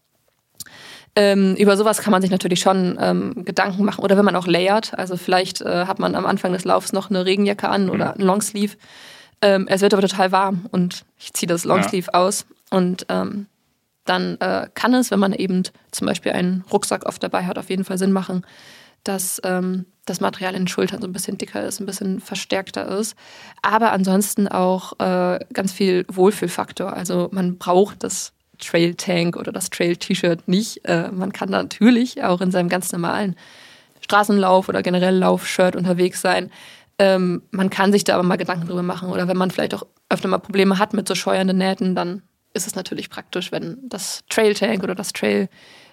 Ähm, 1.16 1.56
über 1.56 1.76
sowas 1.76 2.02
kann 2.02 2.12
man 2.12 2.22
sich 2.22 2.30
natürlich 2.30 2.60
schon 2.60 2.96
ähm, 3.00 3.44
Gedanken 3.44 3.84
machen. 3.84 4.02
Oder 4.04 4.16
wenn 4.16 4.24
man 4.24 4.36
auch 4.36 4.46
layert, 4.46 4.96
also 4.96 5.16
vielleicht 5.16 5.60
äh, 5.60 5.86
hat 5.86 5.98
man 5.98 6.14
am 6.14 6.26
Anfang 6.26 6.52
des 6.52 6.64
Laufs 6.64 6.92
noch 6.92 7.10
eine 7.10 7.24
Regenjacke 7.24 7.68
an 7.68 7.84
mhm. 7.84 7.90
oder 7.90 8.14
ein 8.14 8.22
Longsleeve. 8.22 8.76
Ähm, 9.42 9.66
es 9.68 9.80
wird 9.80 9.92
aber 9.92 10.06
total 10.06 10.32
warm 10.32 10.66
und 10.70 11.04
ich 11.18 11.32
ziehe 11.32 11.48
das 11.48 11.64
Longsleeve 11.64 12.10
ja. 12.12 12.20
aus 12.20 12.46
und 12.70 13.06
ähm, 13.08 13.46
dann 14.04 14.38
äh, 14.40 14.68
kann 14.74 14.94
es, 14.94 15.10
wenn 15.10 15.18
man 15.18 15.32
eben 15.32 15.62
zum 15.90 16.06
Beispiel 16.06 16.32
einen 16.32 16.64
Rucksack 16.72 17.06
oft 17.06 17.22
dabei 17.22 17.44
hat, 17.44 17.58
auf 17.58 17.70
jeden 17.70 17.84
Fall 17.84 17.98
Sinn 17.98 18.12
machen, 18.12 18.44
dass 19.04 19.40
ähm, 19.44 19.86
das 20.06 20.20
Material 20.20 20.54
in 20.54 20.62
den 20.62 20.68
Schultern 20.68 21.00
so 21.00 21.08
ein 21.08 21.12
bisschen 21.12 21.38
dicker 21.38 21.64
ist, 21.64 21.80
ein 21.80 21.86
bisschen 21.86 22.20
verstärkter 22.20 22.86
ist. 22.98 23.14
Aber 23.62 23.92
ansonsten 23.92 24.48
auch 24.48 24.98
äh, 24.98 25.38
ganz 25.52 25.72
viel 25.72 26.04
Wohlfühlfaktor. 26.08 26.92
Also 26.92 27.28
man 27.32 27.58
braucht 27.58 28.02
das 28.02 28.32
Trail 28.58 28.94
Tank 28.94 29.36
oder 29.36 29.52
das 29.52 29.70
Trail 29.70 29.96
T-Shirt 29.96 30.48
nicht. 30.48 30.84
Äh, 30.84 31.10
man 31.12 31.32
kann 31.32 31.50
natürlich 31.50 32.22
auch 32.22 32.40
in 32.40 32.50
seinem 32.50 32.68
ganz 32.68 32.92
normalen 32.92 33.36
Straßenlauf 34.00 34.68
oder 34.68 34.82
generell 34.82 35.16
Laufshirt 35.16 35.76
unterwegs 35.76 36.20
sein. 36.20 36.50
Ähm, 36.98 37.42
man 37.50 37.70
kann 37.70 37.92
sich 37.92 38.04
da 38.04 38.14
aber 38.14 38.22
mal 38.22 38.36
Gedanken 38.36 38.66
drüber 38.66 38.82
machen. 38.82 39.10
Oder 39.10 39.28
wenn 39.28 39.36
man 39.36 39.50
vielleicht 39.50 39.74
auch 39.74 39.86
öfter 40.08 40.28
mal 40.28 40.38
Probleme 40.38 40.78
hat 40.78 40.92
mit 40.92 41.08
so 41.08 41.14
scheuernden 41.14 41.58
Nähten, 41.58 41.94
dann 41.94 42.22
ist 42.52 42.66
es 42.66 42.74
natürlich 42.74 43.10
praktisch, 43.10 43.52
wenn 43.52 43.78
das 43.88 44.22
Trail 44.28 44.54
Tank 44.54 44.82
oder 44.82 44.94
das 44.94 45.12
Trail 45.12 45.48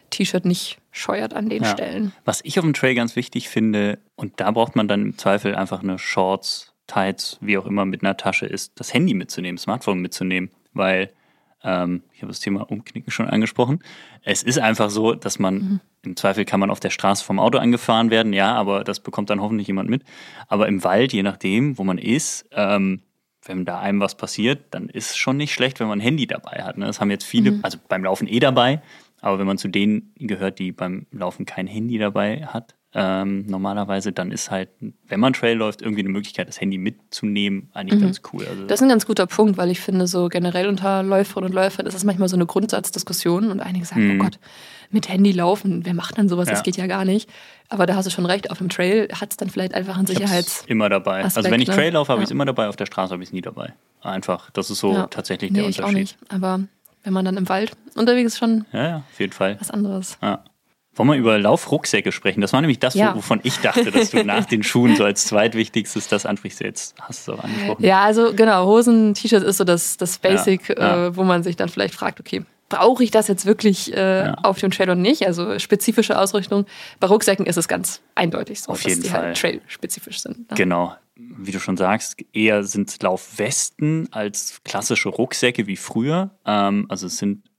T-Shirt 0.09 0.45
nicht 0.45 0.77
scheuert 0.91 1.33
an 1.33 1.49
den 1.49 1.63
ja. 1.63 1.69
Stellen. 1.69 2.13
Was 2.25 2.41
ich 2.43 2.59
auf 2.59 2.65
dem 2.65 2.73
Trail 2.73 2.95
ganz 2.95 3.15
wichtig 3.15 3.49
finde, 3.49 3.99
und 4.15 4.39
da 4.39 4.51
braucht 4.51 4.75
man 4.75 4.87
dann 4.87 5.01
im 5.01 5.17
Zweifel 5.17 5.55
einfach 5.55 5.83
eine 5.83 5.99
Shorts, 5.99 6.73
Tights, 6.87 7.37
wie 7.41 7.57
auch 7.57 7.65
immer 7.65 7.85
mit 7.85 8.03
einer 8.03 8.17
Tasche, 8.17 8.45
ist 8.45 8.79
das 8.79 8.93
Handy 8.93 9.13
mitzunehmen, 9.13 9.57
Smartphone 9.57 9.99
mitzunehmen, 9.99 10.49
weil 10.73 11.11
ähm, 11.63 12.03
ich 12.13 12.21
habe 12.21 12.31
das 12.31 12.39
Thema 12.39 12.69
Umknicken 12.69 13.11
schon 13.11 13.27
angesprochen. 13.27 13.79
Es 14.23 14.41
ist 14.43 14.59
einfach 14.59 14.89
so, 14.89 15.13
dass 15.13 15.37
man 15.37 15.55
mhm. 15.55 15.79
im 16.03 16.15
Zweifel 16.15 16.45
kann 16.45 16.59
man 16.59 16.71
auf 16.71 16.79
der 16.79 16.89
Straße 16.89 17.23
vom 17.23 17.39
Auto 17.39 17.57
angefahren 17.57 18.09
werden, 18.09 18.33
ja, 18.33 18.53
aber 18.55 18.83
das 18.83 19.01
bekommt 19.01 19.29
dann 19.29 19.41
hoffentlich 19.41 19.67
jemand 19.67 19.89
mit. 19.89 20.03
Aber 20.47 20.67
im 20.67 20.83
Wald, 20.83 21.13
je 21.13 21.23
nachdem, 21.23 21.77
wo 21.77 21.83
man 21.83 21.97
ist, 21.97 22.47
ähm, 22.51 23.01
wenn 23.45 23.65
da 23.65 23.79
einem 23.79 23.99
was 23.99 24.15
passiert, 24.15 24.65
dann 24.71 24.89
ist 24.89 25.11
es 25.11 25.17
schon 25.17 25.37
nicht 25.37 25.53
schlecht, 25.53 25.79
wenn 25.79 25.87
man 25.87 25.99
ein 25.99 26.03
Handy 26.03 26.27
dabei 26.27 26.63
hat. 26.63 26.77
Ne? 26.77 26.85
Das 26.85 26.99
haben 26.99 27.11
jetzt 27.11 27.23
viele, 27.23 27.51
mhm. 27.51 27.59
also 27.63 27.77
beim 27.87 28.03
Laufen 28.03 28.27
eh 28.27 28.39
dabei, 28.39 28.81
aber 29.21 29.39
wenn 29.39 29.47
man 29.47 29.57
zu 29.57 29.67
denen 29.67 30.13
gehört, 30.17 30.59
die 30.59 30.71
beim 30.71 31.07
Laufen 31.11 31.45
kein 31.45 31.67
Handy 31.67 31.97
dabei 31.97 32.45
hat, 32.45 32.75
ähm, 32.93 33.45
normalerweise, 33.47 34.11
dann 34.11 34.31
ist 34.31 34.49
halt, 34.49 34.69
wenn 35.07 35.19
man 35.19 35.33
Trail 35.33 35.57
läuft, 35.57 35.81
irgendwie 35.81 36.01
eine 36.01 36.09
Möglichkeit, 36.09 36.47
das 36.47 36.59
Handy 36.59 36.77
mitzunehmen, 36.77 37.69
eigentlich 37.73 37.99
mhm. 37.99 38.05
ganz 38.05 38.21
cool. 38.31 38.45
Also 38.49 38.65
das 38.65 38.79
ist 38.79 38.83
ein 38.83 38.89
ganz 38.89 39.05
guter 39.05 39.27
Punkt, 39.27 39.57
weil 39.57 39.69
ich 39.69 39.81
finde, 39.81 40.07
so 40.07 40.29
generell 40.29 40.67
unter 40.67 41.03
Läuferinnen 41.03 41.51
und 41.51 41.55
Läufern 41.55 41.85
ist 41.85 41.93
das 41.93 42.05
manchmal 42.05 42.29
so 42.29 42.37
eine 42.37 42.45
Grundsatzdiskussion 42.45 43.51
und 43.51 43.59
einige 43.59 43.85
sagen, 43.85 44.15
mhm. 44.15 44.21
oh 44.21 44.23
Gott, 44.23 44.39
mit 44.89 45.09
Handy 45.09 45.31
laufen, 45.31 45.85
wer 45.85 45.93
macht 45.93 46.17
denn 46.17 46.29
sowas? 46.29 46.47
Ja. 46.47 46.53
Das 46.53 46.63
geht 46.63 46.77
ja 46.77 46.87
gar 46.87 47.03
nicht. 47.03 47.29
Aber 47.69 47.85
da 47.85 47.95
hast 47.95 48.05
du 48.05 48.09
schon 48.09 48.25
recht, 48.25 48.49
auf 48.51 48.59
dem 48.59 48.69
Trail 48.69 49.09
hat 49.13 49.31
es 49.31 49.37
dann 49.37 49.49
vielleicht 49.49 49.73
einfach 49.73 49.97
einen 49.97 50.07
Sicherheits. 50.07 50.63
Immer 50.67 50.87
dabei. 50.89 51.19
Aspekt, 51.19 51.37
also 51.37 51.51
wenn 51.51 51.61
ich 51.61 51.67
ne? 51.67 51.75
Trail 51.75 51.93
laufe, 51.93 52.11
habe 52.11 52.21
ja. 52.21 52.23
ich 52.23 52.29
es 52.29 52.31
immer 52.31 52.45
dabei, 52.45 52.69
auf 52.69 52.77
der 52.77 52.85
Straße 52.85 53.11
habe 53.11 53.21
ich 53.21 53.29
es 53.29 53.33
nie 53.33 53.41
dabei. 53.41 53.73
Einfach, 54.01 54.49
das 54.51 54.71
ist 54.71 54.79
so 54.79 54.93
ja. 54.93 55.07
tatsächlich 55.07 55.51
nee, 55.51 55.59
der 55.59 55.65
Unterschied. 55.67 55.83
Ich 55.83 55.89
auch 55.89 55.99
nicht, 55.99 56.17
aber 56.29 56.61
wenn 57.03 57.13
man 57.13 57.25
dann 57.25 57.37
im 57.37 57.49
Wald 57.49 57.71
unterwegs 57.95 58.33
ist, 58.33 58.39
schon 58.39 58.65
ja, 58.73 58.87
ja, 58.87 58.95
auf 58.97 59.19
jeden 59.19 59.33
Fall. 59.33 59.57
was 59.59 59.71
anderes. 59.71 60.17
Ja. 60.21 60.43
Wollen 60.97 61.09
wir 61.09 61.15
über 61.15 61.37
Laufrucksäcke 61.37 62.11
sprechen? 62.11 62.41
Das 62.41 62.53
war 62.53 62.61
nämlich 62.61 62.79
das, 62.79 62.95
ja. 62.95 63.15
wovon 63.15 63.39
ich 63.43 63.59
dachte, 63.59 63.91
dass 63.91 64.09
du 64.09 64.23
nach 64.23 64.45
den 64.45 64.63
Schuhen 64.63 64.95
so 64.95 65.03
als 65.03 65.25
zweitwichtigstes 65.25 66.07
das 66.07 66.25
ansprichst. 66.25 66.59
Jetzt 66.61 66.95
hast 66.99 67.27
du 67.27 67.33
auch 67.33 67.43
angesprochen. 67.43 67.83
Ja, 67.85 68.01
also 68.01 68.33
genau, 68.33 68.65
Hosen, 68.65 69.13
T-Shirts 69.13 69.45
ist 69.45 69.57
so 69.57 69.63
das, 69.63 69.97
das 69.97 70.17
Basic, 70.17 70.69
ja, 70.69 71.07
äh, 71.07 71.15
wo 71.15 71.23
man 71.23 71.43
sich 71.43 71.55
dann 71.55 71.69
vielleicht 71.69 71.93
fragt, 71.93 72.19
okay, 72.19 72.43
brauche 72.69 73.03
ich 73.03 73.11
das 73.11 73.27
jetzt 73.27 73.45
wirklich 73.45 73.93
äh, 73.95 74.33
auf 74.41 74.59
dem 74.59 74.71
Trail 74.71 74.89
oder 74.89 74.95
nicht? 74.95 75.25
Also 75.25 75.59
spezifische 75.59 76.19
Ausrüstung. 76.19 76.65
Bei 76.99 77.07
Rucksäcken 77.07 77.45
ist 77.45 77.57
es 77.57 77.67
ganz 77.67 78.01
eindeutig 78.15 78.61
so, 78.61 78.71
auf 78.71 78.81
dass 78.81 78.99
die 78.99 79.11
halt 79.11 79.11
Fall. 79.11 79.23
halt 79.25 79.37
trail-spezifisch 79.37 80.19
sind. 80.19 80.49
Ne? 80.49 80.57
Genau. 80.57 80.95
Wie 81.19 81.51
du 81.51 81.59
schon 81.59 81.77
sagst, 81.77 82.23
eher 82.33 82.63
sind 82.63 83.01
Laufwesten 83.01 84.07
als 84.11 84.61
klassische 84.63 85.09
Rucksäcke 85.09 85.65
wie 85.65 85.75
früher. 85.75 86.31
Ähm, 86.45 86.85
also 86.89 87.07
es 87.07 87.17
sind 87.17 87.49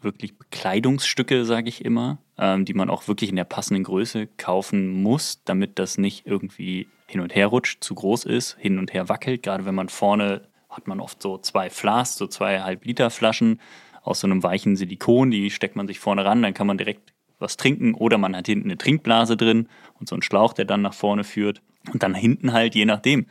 wirklich 0.00 0.38
Bekleidungsstücke, 0.38 1.44
sage 1.44 1.68
ich 1.68 1.84
immer, 1.84 2.18
ähm, 2.38 2.64
die 2.64 2.74
man 2.74 2.88
auch 2.88 3.08
wirklich 3.08 3.30
in 3.30 3.36
der 3.36 3.44
passenden 3.44 3.84
Größe 3.84 4.26
kaufen 4.36 5.02
muss, 5.02 5.42
damit 5.44 5.78
das 5.78 5.98
nicht 5.98 6.26
irgendwie 6.26 6.88
hin 7.06 7.20
und 7.20 7.34
her 7.34 7.48
rutscht, 7.48 7.82
zu 7.82 7.94
groß 7.94 8.24
ist, 8.24 8.56
hin 8.58 8.78
und 8.78 8.92
her 8.92 9.08
wackelt. 9.08 9.42
Gerade 9.42 9.64
wenn 9.64 9.74
man 9.74 9.88
vorne 9.88 10.48
hat 10.68 10.86
man 10.86 11.00
oft 11.00 11.20
so 11.20 11.38
zwei 11.38 11.68
Flas, 11.68 12.16
so 12.16 12.26
zwei 12.28 12.60
Halb 12.60 12.84
Liter 12.84 13.10
Flaschen 13.10 13.60
aus 14.02 14.20
so 14.20 14.26
einem 14.26 14.42
weichen 14.42 14.76
Silikon, 14.76 15.30
die 15.30 15.50
steckt 15.50 15.76
man 15.76 15.88
sich 15.88 15.98
vorne 15.98 16.24
ran, 16.24 16.42
dann 16.42 16.54
kann 16.54 16.66
man 16.66 16.78
direkt 16.78 17.12
was 17.38 17.56
trinken 17.56 17.94
oder 17.94 18.18
man 18.18 18.36
hat 18.36 18.46
hinten 18.46 18.68
eine 18.68 18.78
Trinkblase 18.78 19.36
drin 19.36 19.68
und 19.98 20.08
so 20.08 20.14
einen 20.14 20.22
Schlauch, 20.22 20.52
der 20.52 20.64
dann 20.64 20.82
nach 20.82 20.94
vorne 20.94 21.24
führt. 21.24 21.62
Und 21.92 22.02
dann 22.02 22.14
hinten 22.14 22.52
halt, 22.52 22.74
je 22.74 22.84
nachdem, 22.84 23.26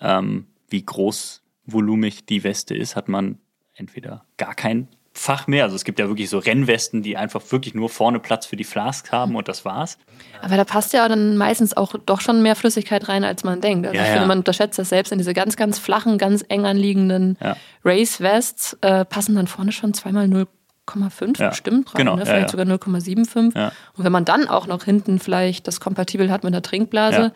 ähm, 0.00 0.46
wie 0.68 0.84
großvolumig 0.84 2.26
die 2.26 2.44
Weste 2.44 2.74
ist, 2.74 2.96
hat 2.96 3.08
man 3.08 3.38
entweder 3.74 4.24
gar 4.36 4.54
kein 4.54 4.88
Fach 5.18 5.46
mehr. 5.46 5.64
Also 5.64 5.76
es 5.76 5.84
gibt 5.84 5.98
ja 5.98 6.08
wirklich 6.08 6.28
so 6.28 6.36
Rennwesten, 6.38 7.02
die 7.02 7.16
einfach 7.16 7.40
wirklich 7.50 7.72
nur 7.74 7.88
vorne 7.88 8.20
Platz 8.20 8.44
für 8.44 8.56
die 8.56 8.64
Flasks 8.64 9.12
haben 9.12 9.34
und 9.34 9.48
das 9.48 9.64
war's. 9.64 9.96
Aber 10.42 10.58
da 10.58 10.64
passt 10.64 10.92
ja 10.92 11.08
dann 11.08 11.38
meistens 11.38 11.74
auch 11.74 11.94
doch 12.04 12.20
schon 12.20 12.42
mehr 12.42 12.54
Flüssigkeit 12.54 13.08
rein, 13.08 13.24
als 13.24 13.42
man 13.42 13.62
denkt. 13.62 13.86
Also 13.86 13.96
Ja, 13.96 14.02
ich 14.02 14.08
ja. 14.08 14.12
finde, 14.12 14.28
man 14.28 14.38
unterschätzt 14.38 14.78
das 14.78 14.90
selbst 14.90 15.12
in 15.12 15.18
diese 15.18 15.32
ganz, 15.32 15.56
ganz 15.56 15.78
flachen, 15.78 16.18
ganz 16.18 16.44
eng 16.48 16.66
anliegenden 16.66 17.38
Ja. 17.40 17.56
Race-Vests 17.82 18.76
äh, 18.82 19.06
passen 19.06 19.36
dann 19.36 19.46
vorne 19.46 19.72
schon 19.72 19.94
zweimal 19.94 20.26
0,5 20.26 21.40
Ja, 21.40 21.48
bestimmt 21.48 21.94
rein, 21.94 21.98
genau, 21.98 22.16
ne? 22.16 22.26
vielleicht 22.26 22.50
sogar 22.50 22.66
0,75. 22.66 23.56
Ja. 23.56 23.72
Und 23.96 24.04
wenn 24.04 24.12
man 24.12 24.26
dann 24.26 24.48
auch 24.48 24.66
noch 24.66 24.84
hinten 24.84 25.18
vielleicht 25.18 25.66
das 25.66 25.80
kompatibel 25.80 26.30
hat 26.30 26.44
mit 26.44 26.52
einer 26.52 26.62
Trinkblase. 26.62 27.32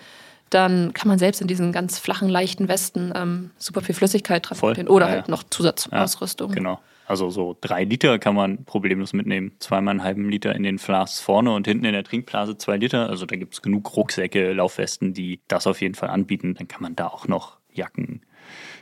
Dann 0.51 0.93
kann 0.93 1.09
man 1.09 1.19
selbst 1.19 1.41
in 1.41 1.47
diesen 1.47 1.73
ganz 1.73 1.99
flachen, 1.99 2.29
leichten 2.29 2.69
Westen 2.69 3.13
ähm, 3.15 3.51
super 3.57 3.81
viel 3.81 3.95
Flüssigkeit 3.95 4.43
transportieren. 4.43 4.89
Oder 4.89 5.07
ja, 5.07 5.13
halt 5.13 5.29
ja. 5.29 5.31
noch 5.31 5.45
Zusatzausrüstung. 5.45 6.53
Genau. 6.53 6.81
Also 7.07 7.29
so 7.31 7.57
drei 7.61 7.85
Liter 7.85 8.19
kann 8.21 8.37
man 8.37 8.65
problemlos 8.65 9.13
mitnehmen. 9.13 9.53
Zweimal 9.59 9.93
einen 9.93 10.05
halben 10.05 10.29
Liter 10.29 10.55
in 10.55 10.63
den 10.63 10.79
Flasks 10.79 11.21
vorne 11.21 11.53
und 11.53 11.67
hinten 11.67 11.85
in 11.85 11.93
der 11.93 12.05
Trinkblase 12.05 12.57
zwei 12.57 12.77
Liter. 12.77 13.09
Also 13.09 13.27
da 13.27 13.35
gibt 13.37 13.55
es 13.55 13.63
genug 13.63 13.97
Rucksäcke, 13.97 14.53
Laufwesten, 14.53 15.15
die 15.15 15.41
das 15.49 15.67
auf 15.67 15.81
jeden 15.81 15.95
Fall 15.95 16.11
anbieten. 16.11 16.55
Dann 16.55 16.69
kann 16.69 16.83
man 16.83 16.95
da 16.95 17.09
auch 17.09 17.27
noch 17.27 17.59
Jacken, 17.73 18.23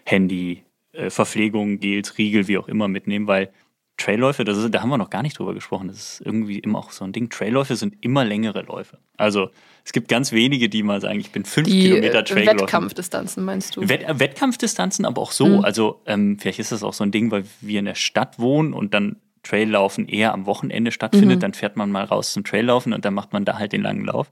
Handy, 0.05 0.63
äh, 0.93 1.09
Verpflegung, 1.09 1.81
Gels, 1.81 2.19
Riegel, 2.19 2.49
wie 2.49 2.59
auch 2.59 2.69
immer 2.69 2.89
mitnehmen, 2.89 3.27
weil 3.27 3.51
Trailläufe, 3.99 4.45
das 4.45 4.57
ist, 4.57 4.73
da 4.73 4.81
haben 4.81 4.91
wir 4.91 4.99
noch 4.99 5.11
gar 5.11 5.23
nicht 5.23 5.39
drüber 5.39 5.55
gesprochen. 5.55 5.89
Das 5.89 5.97
ist 5.97 6.23
irgendwie 6.25 6.59
immer 6.61 6.79
auch 6.79 6.93
so 6.93 7.05
ein 7.05 7.13
Ding. 7.13 7.31
Trailläufe 7.31 7.77
sind 7.77 7.97
immer 8.01 8.25
längere 8.25 8.63
Läufe. 8.63 8.99
Also 9.17 9.51
es 9.89 9.93
gibt 9.93 10.09
ganz 10.09 10.33
wenige, 10.33 10.69
die 10.69 10.83
mal 10.83 11.01
sagen, 11.01 11.19
ich 11.19 11.31
bin 11.33 11.47
fünf 11.47 11.67
Die 11.67 11.81
Kilometer 11.81 12.19
äh, 12.19 12.25
Trail 12.25 12.41
gelaufen. 12.43 12.61
Wettkampfdistanzen 12.61 13.43
meinst 13.43 13.75
du? 13.75 13.89
Wett 13.89 14.03
äh, 14.07 14.21
Wettkampfdistanzen, 14.21 15.07
aber 15.07 15.23
auch 15.23 15.33
so. 15.33 15.47
Mhm. 15.47 15.65
Also 15.65 16.03
ähm, 16.05 16.37
vielleicht 16.39 16.59
ist 16.59 16.73
das 16.73 16.83
auch 16.83 16.93
so 16.93 17.05
ein 17.05 17.11
Ding, 17.11 17.31
weil 17.31 17.45
wir 17.63 17.79
in 17.79 17.87
der 17.87 17.95
Stadt 17.95 18.39
wohnen 18.39 18.75
und 18.75 18.93
dann 18.93 19.17
Traillaufen 19.45 20.07
eher 20.07 20.35
am 20.35 20.45
Wochenende 20.45 20.93
stattfindet. 20.93 21.39
Mhm. 21.39 21.41
Dann 21.41 21.55
fährt 21.55 21.79
man 21.79 21.91
mal 21.91 22.05
raus 22.05 22.35
zum 22.35 22.45
Traillaufen 22.45 22.93
und 22.93 23.07
dann 23.07 23.15
macht 23.15 23.33
man 23.33 23.47
da 23.47 23.59
halt 23.59 23.73
den 23.73 23.81
langen 23.81 24.05
Lauf. 24.05 24.31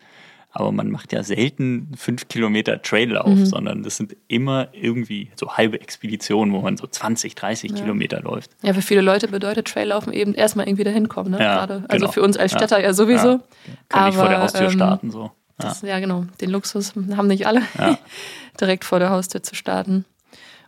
Aber 0.51 0.73
man 0.73 0.91
macht 0.91 1.13
ja 1.13 1.23
selten 1.23 1.91
fünf 1.97 2.29
Kilometer 2.29 2.81
Traillauf, 2.83 3.27
Mhm. 3.27 3.47
sondern 3.47 3.83
das 3.83 3.97
sind 3.97 4.17
immer 4.29 4.69
irgendwie 4.73 5.31
so 5.37 5.53
halbe 5.55 5.81
Expeditionen, 5.81 6.53
wo 6.55 6.61
man 6.61 6.77
so 6.77 6.87
20, 6.87 7.35
30 7.35 7.75
Kilometer 7.75 8.21
läuft. 8.21 8.51
Ja, 8.63 8.73
für 8.75 8.81
viele 8.83 9.03
Leute 9.03 9.29
bedeutet 9.29 9.69
Traillaufen 9.69 10.13
eben 10.15 10.33
erstmal 10.35 10.67
irgendwie 10.67 10.85
dahin 10.85 11.09
kommen, 11.09 11.31
ne? 11.31 11.41
Ja, 11.41 11.57
Gerade. 11.67 11.85
Also 11.89 12.05
genau. 12.07 12.13
für 12.13 12.23
uns 12.23 12.37
als 12.39 12.53
Ja. 12.53 12.59
Städter 12.59 12.81
ja, 12.83 12.93
sowieso. 12.95 13.29
Ja. 13.29 13.41
Können 13.89 14.07
nicht 14.07 14.15
vor 14.17 14.29
der 14.29 14.37
Aber, 14.37 14.45
Haustür 14.45 14.63
ähm, 14.67 14.71
starten. 14.71 15.11
So. 15.11 15.31
Ja. 15.61 15.69
Das, 15.69 15.83
ja. 15.83 15.99
genau. 16.01 16.25
Den 16.41 16.51
Luxus 16.51 16.95
haben 17.17 17.29
nicht 17.29 17.47
alle, 17.47 17.63
Ja. 17.79 17.99
direkt 18.61 18.85
vor 18.85 18.99
der 18.99 19.11
Haustür 19.11 19.43
zu 19.43 19.55
starten. 19.55 20.05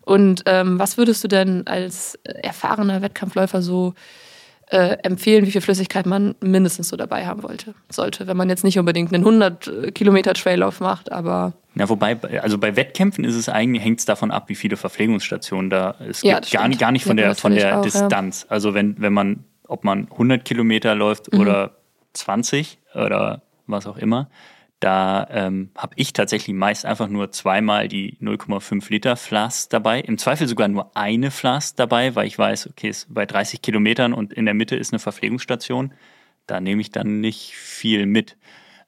Und 0.03 0.43
ähm, 0.47 0.79
was 0.79 0.97
würdest 0.97 1.23
du 1.25 1.29
denn 1.29 1.67
als 1.67 2.15
äh, 2.25 2.33
erfahrener 2.43 3.03
Wettkampfläufer 3.03 3.61
so 3.61 3.95
äh, 4.71 4.97
empfehlen, 5.03 5.47
wie 5.47 5.51
viel 5.51 5.61
Flüssigkeit 5.61 6.07
man 6.07 6.35
mindestens 6.41 6.89
so 6.89 6.97
dabei 6.97 7.27
haben 7.27 7.43
wollte, 7.43 7.75
sollte, 7.91 8.27
wenn 8.27 8.37
man 8.37 8.49
jetzt 8.51 8.65
nicht 8.65 8.79
unbedingt 8.79 9.13
einen 9.15 9.23
100 9.25 9.95
Kilometer 9.95 10.35
Traillauf 10.35 10.81
macht, 10.81 11.11
aber 11.13 11.55
Ja, 11.75 11.89
wobei, 11.89 12.15
bei- 12.15 12.43
also 12.43 12.59
bei 12.59 12.77
Wettkämpfen 12.77 13.25
ist 13.25 13.35
es 13.35 13.49
eigentlich, 13.49 13.83
hängt 13.83 13.99
es 14.01 14.05
davon 14.07 14.31
ab, 14.31 14.49
wie 14.49 14.55
viele 14.55 14.77
Verpflegungsstationen 14.77 15.71
da 15.71 15.95
es 16.07 16.23
Ja, 16.23 16.39
gibt. 16.41 16.53
Gar, 16.53 16.63
stimmt. 16.65 16.79
gar 16.79 16.93
nicht 16.93 17.05
von 17.07 17.17
Ja, 17.19 17.27
der, 17.27 17.35
von 17.35 17.55
der 17.55 17.69
auch, 17.73 17.77
ja. 17.77 17.83
Distanz. 17.83 18.45
Also 18.51 18.75
wenn, 18.75 19.01
wenn 19.01 19.13
man, 19.15 19.45
ob 19.67 19.85
man 19.85 20.09
100 20.11 20.45
Kilometer 20.45 20.95
läuft 20.95 21.33
Mhm. 21.33 21.41
oder 21.41 21.77
20 22.13 22.79
oder 22.95 23.43
was 23.67 23.87
auch 23.87 23.97
immer, 23.97 24.29
da 24.81 25.27
ähm, 25.31 25.71
habe 25.77 25.95
ich 25.97 26.13
tatsächlich 26.13 26.55
meist 26.55 26.87
einfach 26.87 27.09
nur 27.09 27.33
zweimal 27.33 27.89
die 27.89 28.17
0,5 28.21 28.91
Liter 28.91 29.17
Flask 29.17 29.69
dabei. 29.71 30.01
Im 30.01 30.19
Zweifel 30.19 30.47
sogar 30.47 30.69
nur 30.69 30.97
eine 30.97 31.33
Flask 31.33 31.77
dabei, 31.77 32.15
weil 32.15 32.29
ich 32.29 32.39
weiß, 32.39 32.69
okay, 32.71 32.89
es 32.89 32.99
ist 32.99 33.15
bei 33.15 33.27
30 33.27 33.61
Kilometern 33.61 34.13
und 34.13 34.33
in 34.33 34.45
der 34.45 34.55
Mitte 34.55 34.77
ist 34.77 34.93
eine 34.93 35.01
Verpflegungsstation. 35.01 35.95
Da 36.47 36.61
nehme 36.61 36.81
ich 36.81 36.93
dann 36.93 37.21
nicht 37.21 37.55
viel 37.55 38.07
mit. 38.07 38.37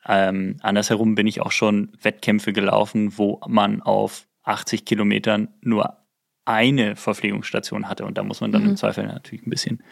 Ähm, 0.07 0.57
andersherum 0.63 1.17
bin 1.17 1.27
ich 1.27 1.41
auch 1.41 1.53
schon 1.53 1.93
Wettkämpfe 2.01 2.53
gelaufen, 2.53 3.19
wo 3.19 3.41
man 3.49 3.83
auf 3.83 4.29
80 4.45 4.85
Kilometern 4.85 5.49
nur 5.61 5.99
eine 6.45 6.95
Verpflegungsstation 6.95 7.89
hatte. 7.89 8.05
Und 8.05 8.17
da 8.17 8.23
muss 8.23 8.41
man 8.41 8.53
dann 8.53 8.65
im 8.65 8.77
Zweifel 8.77 9.07
natürlich 9.07 9.47
ein 9.47 9.51
bisschen 9.51 9.83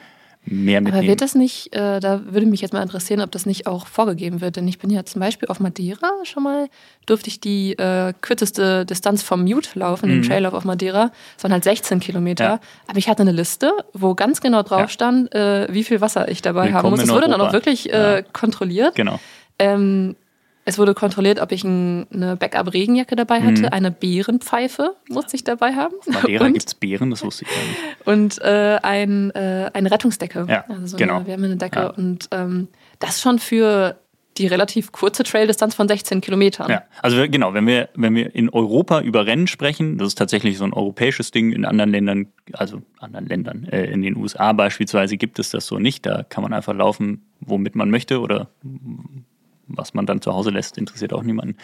mehr 0.44 0.80
mitnehmen. 0.80 0.86
Mhm. 0.86 0.94
Aber 0.98 1.06
wird 1.08 1.20
das 1.20 1.34
nicht, 1.34 1.74
äh, 1.74 2.00
da 2.00 2.20
würde 2.26 2.46
mich 2.46 2.60
jetzt 2.60 2.72
mal 2.72 2.82
interessieren, 2.82 3.20
ob 3.20 3.30
das 3.30 3.44
nicht 3.46 3.66
auch 3.66 3.86
vorgegeben 3.86 4.40
wird. 4.40 4.56
Denn 4.56 4.66
ich 4.66 4.78
bin 4.78 4.90
ja 4.90 5.04
zum 5.04 5.20
Beispiel 5.20 5.48
auf 5.48 5.60
Madeira 5.60 6.10
schon 6.24 6.42
mal, 6.42 6.68
durfte 7.06 7.28
ich 7.28 7.40
die 7.40 7.72
äh, 7.78 8.12
kürzeste 8.20 8.86
Distanz 8.86 9.22
vom 9.22 9.44
Mute 9.44 9.78
laufen, 9.78 10.08
den 10.08 10.22
Traillauf 10.22 10.54
auf 10.54 10.64
Madeira. 10.64 11.10
Das 11.36 11.44
waren 11.44 11.52
halt 11.52 11.64
16 11.64 12.00
Kilometer. 12.00 12.44
Mhm. 12.44 12.50
Ja. 12.52 12.60
Aber 12.86 12.98
ich 12.98 13.08
hatte 13.08 13.22
eine 13.22 13.32
Liste, 13.32 13.72
wo 13.92 14.14
ganz 14.14 14.40
genau 14.40 14.62
drauf 14.62 14.80
Ja. 14.82 14.88
stand, 14.88 15.34
äh, 15.34 15.66
wie 15.72 15.84
viel 15.84 16.00
Wasser 16.00 16.28
ich 16.28 16.40
dabei 16.42 16.66
haben 16.72 16.74
Willkommen 16.74 16.90
muss. 16.92 17.00
Das 17.00 17.08
in 17.10 17.14
wurde 17.14 17.28
dann 17.28 17.40
auch 17.40 17.52
wirklich 17.52 17.92
äh, 17.92 18.22
kontrolliert. 18.32 18.94
genau. 18.94 19.18
Ähm, 19.58 20.14
es 20.68 20.76
wurde 20.78 20.92
kontrolliert, 20.92 21.40
ob 21.40 21.50
ich 21.50 21.64
ein, 21.64 22.06
eine 22.12 22.36
Backup-Regenjacke 22.36 23.16
dabei 23.16 23.40
hatte, 23.40 23.62
Mhm. 23.62 23.68
eine 23.72 23.90
Bärenpfeife 23.90 24.94
musste 25.08 25.34
ich 25.34 25.42
dabei 25.42 25.74
haben. 25.74 25.94
Madeira 26.06 26.44
Und- 26.44 26.52
gibt 26.52 26.66
es 26.68 26.74
Beeren, 26.74 27.08
das 27.10 27.24
wusste 27.24 27.46
ich 27.46 27.50
gar 27.50 27.56
nicht. 27.56 28.06
und 28.38 28.42
äh, 28.44 28.78
ein, 28.82 29.30
äh, 29.30 29.70
eine 29.72 29.90
Rettungsdecke. 29.90 30.44
Ja, 30.46 30.64
also 30.68 30.86
so 30.86 30.96
genau. 30.98 31.16
eine 31.16 31.26
wärmende 31.26 31.56
Decke. 31.56 31.78
Ja. 31.80 31.86
Und 31.90 32.28
ähm, 32.32 32.68
das 32.98 33.22
schon 33.22 33.38
für 33.38 33.96
die 34.36 34.46
relativ 34.46 34.92
kurze 34.92 35.24
Traildistanz 35.24 35.74
von 35.74 35.88
16 35.88 36.20
Kilometern. 36.20 36.70
Ja, 36.70 36.82
also 37.02 37.16
genau, 37.28 37.54
wenn 37.54 37.66
wir, 37.66 37.88
wenn 37.96 38.14
wir 38.14 38.34
in 38.36 38.50
Europa 38.50 39.00
über 39.00 39.26
Rennen 39.26 39.46
sprechen, 39.48 39.96
das 39.98 40.08
ist 40.08 40.14
tatsächlich 40.18 40.58
so 40.58 40.64
ein 40.64 40.72
europäisches 40.74 41.30
Ding, 41.32 41.50
in 41.50 41.64
anderen 41.64 41.90
Ländern, 41.90 42.26
also 42.52 42.82
anderen 43.00 43.26
Ländern, 43.26 43.64
äh, 43.64 43.86
in 43.86 44.02
den 44.02 44.16
USA 44.16 44.52
beispielsweise 44.52 45.16
gibt 45.16 45.38
es 45.40 45.50
das 45.50 45.66
so 45.66 45.78
nicht. 45.78 46.04
Da 46.06 46.22
kann 46.24 46.42
man 46.42 46.52
einfach 46.52 46.74
laufen, 46.74 47.22
womit 47.40 47.74
man 47.74 47.90
möchte 47.90 48.20
oder 48.20 48.48
was 49.68 49.94
man 49.94 50.06
dann 50.06 50.20
zu 50.20 50.32
Hause 50.32 50.50
lässt, 50.50 50.78
interessiert 50.78 51.12
auch 51.12 51.22
niemanden. 51.22 51.56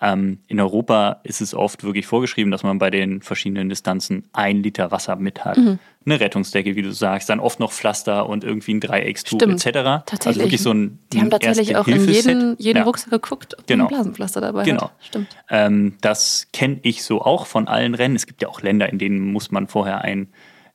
Ähm, 0.00 0.38
in 0.46 0.60
Europa 0.60 1.20
ist 1.24 1.40
es 1.40 1.54
oft 1.54 1.84
wirklich 1.84 2.06
vorgeschrieben, 2.06 2.50
dass 2.50 2.62
man 2.62 2.78
bei 2.78 2.90
den 2.90 3.20
verschiedenen 3.20 3.68
Distanzen 3.68 4.28
ein 4.32 4.62
Liter 4.62 4.90
Wasser 4.90 5.16
mit 5.16 5.44
hat. 5.44 5.56
Mhm. 5.58 5.78
Eine 6.06 6.20
Rettungsdecke, 6.20 6.74
wie 6.76 6.82
du 6.82 6.92
sagst, 6.92 7.28
dann 7.28 7.40
oft 7.40 7.60
noch 7.60 7.72
Pflaster 7.72 8.28
und 8.28 8.42
irgendwie 8.44 8.72
ein 8.74 8.80
Dreieckstuch 8.80 9.38
Stimmt. 9.38 9.66
etc. 9.66 9.76
Also 9.78 10.02
Tatsächlich. 10.06 10.42
wirklich 10.44 10.62
so 10.62 10.72
ein 10.72 10.98
Die 11.12 11.20
haben 11.20 11.30
tatsächlich 11.30 11.76
auch 11.76 11.86
in 11.88 12.08
jeden, 12.08 12.56
jeden 12.58 12.78
Ja. 12.78 12.84
Rucksack 12.84 13.10
geguckt, 13.10 13.56
ob 13.58 13.66
Genau. 13.66 13.84
ein 13.84 13.88
Blasenpflaster 13.88 14.40
dabei 14.40 14.64
Genau. 14.64 14.82
hat. 14.84 14.92
Stimmt. 15.00 15.36
Ähm, 15.50 15.96
das 16.00 16.46
kenne 16.52 16.78
ich 16.82 17.02
so 17.04 17.20
auch 17.22 17.46
von 17.46 17.68
allen 17.68 17.94
Rennen. 17.94 18.16
Es 18.16 18.26
gibt 18.26 18.40
ja 18.40 18.48
auch 18.48 18.62
Länder, 18.62 18.88
in 18.88 18.98
denen 18.98 19.32
muss 19.32 19.50
man 19.50 19.66
vorher 19.66 20.00
ein 20.02 20.28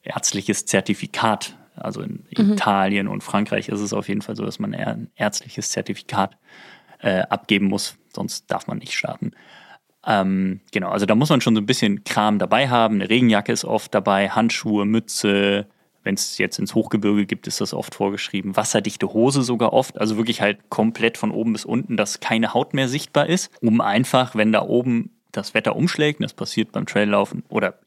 ärztliches 0.03 0.65
Zertifikat, 0.65 1.55
also 1.75 2.01
in 2.01 2.25
Italien 2.29 3.07
und 3.07 3.23
Frankreich 3.23 3.69
ist 3.69 3.79
es 3.79 3.93
auf 3.93 4.07
jeden 4.07 4.21
Fall 4.21 4.35
so, 4.35 4.45
dass 4.45 4.59
man 4.59 4.75
ein 4.75 5.09
ärztliches 5.15 5.69
Zertifikat 5.71 6.37
äh, 7.03 7.21
abgeben 7.29 7.67
muss, 7.67 7.97
sonst 8.13 8.49
darf 8.49 8.67
man 8.67 8.79
nicht 8.79 8.97
starten. 8.97 9.31
Ähm, 10.05 10.61
genau, 10.71 10.89
also 10.89 11.05
da 11.05 11.15
muss 11.15 11.29
man 11.29 11.41
schon 11.41 11.55
so 11.55 11.61
ein 11.61 11.65
bisschen 11.65 12.03
Kram 12.03 12.39
dabei 12.39 12.69
haben. 12.69 12.95
Eine 12.95 13.09
Regenjacke 13.09 13.51
ist 13.51 13.65
oft 13.65 13.93
dabei, 13.93 14.29
Handschuhe, 14.29 14.85
Mütze. 14.85 15.67
Wenn 16.03 16.15
es 16.15 16.37
jetzt 16.37 16.59
ins 16.59 16.75
Hochgebirge 16.75 17.25
gibt, 17.25 17.47
ist 17.47 17.61
das 17.61 17.73
oft 17.73 17.95
vorgeschrieben. 17.95 18.57
Wasserdichte 18.57 19.13
Hose 19.13 19.41
sogar 19.41 19.71
oft, 19.71 19.97
also 19.99 20.17
wirklich 20.17 20.41
halt 20.41 20.69
komplett 20.69 21.17
von 21.17 21.31
oben 21.31 21.53
bis 21.53 21.63
unten, 21.63 21.95
dass 21.95 22.19
keine 22.19 22.53
Haut 22.53 22.73
mehr 22.73 22.89
sichtbar 22.89 23.27
ist, 23.27 23.51
um 23.61 23.79
einfach, 23.79 24.35
wenn 24.35 24.51
da 24.51 24.63
oben 24.63 25.11
das 25.31 25.53
Wetter 25.53 25.77
umschlägt, 25.77 26.21
das 26.21 26.33
passiert 26.33 26.73
beim 26.73 26.85
Traillaufen 26.85 27.43
oder 27.47 27.79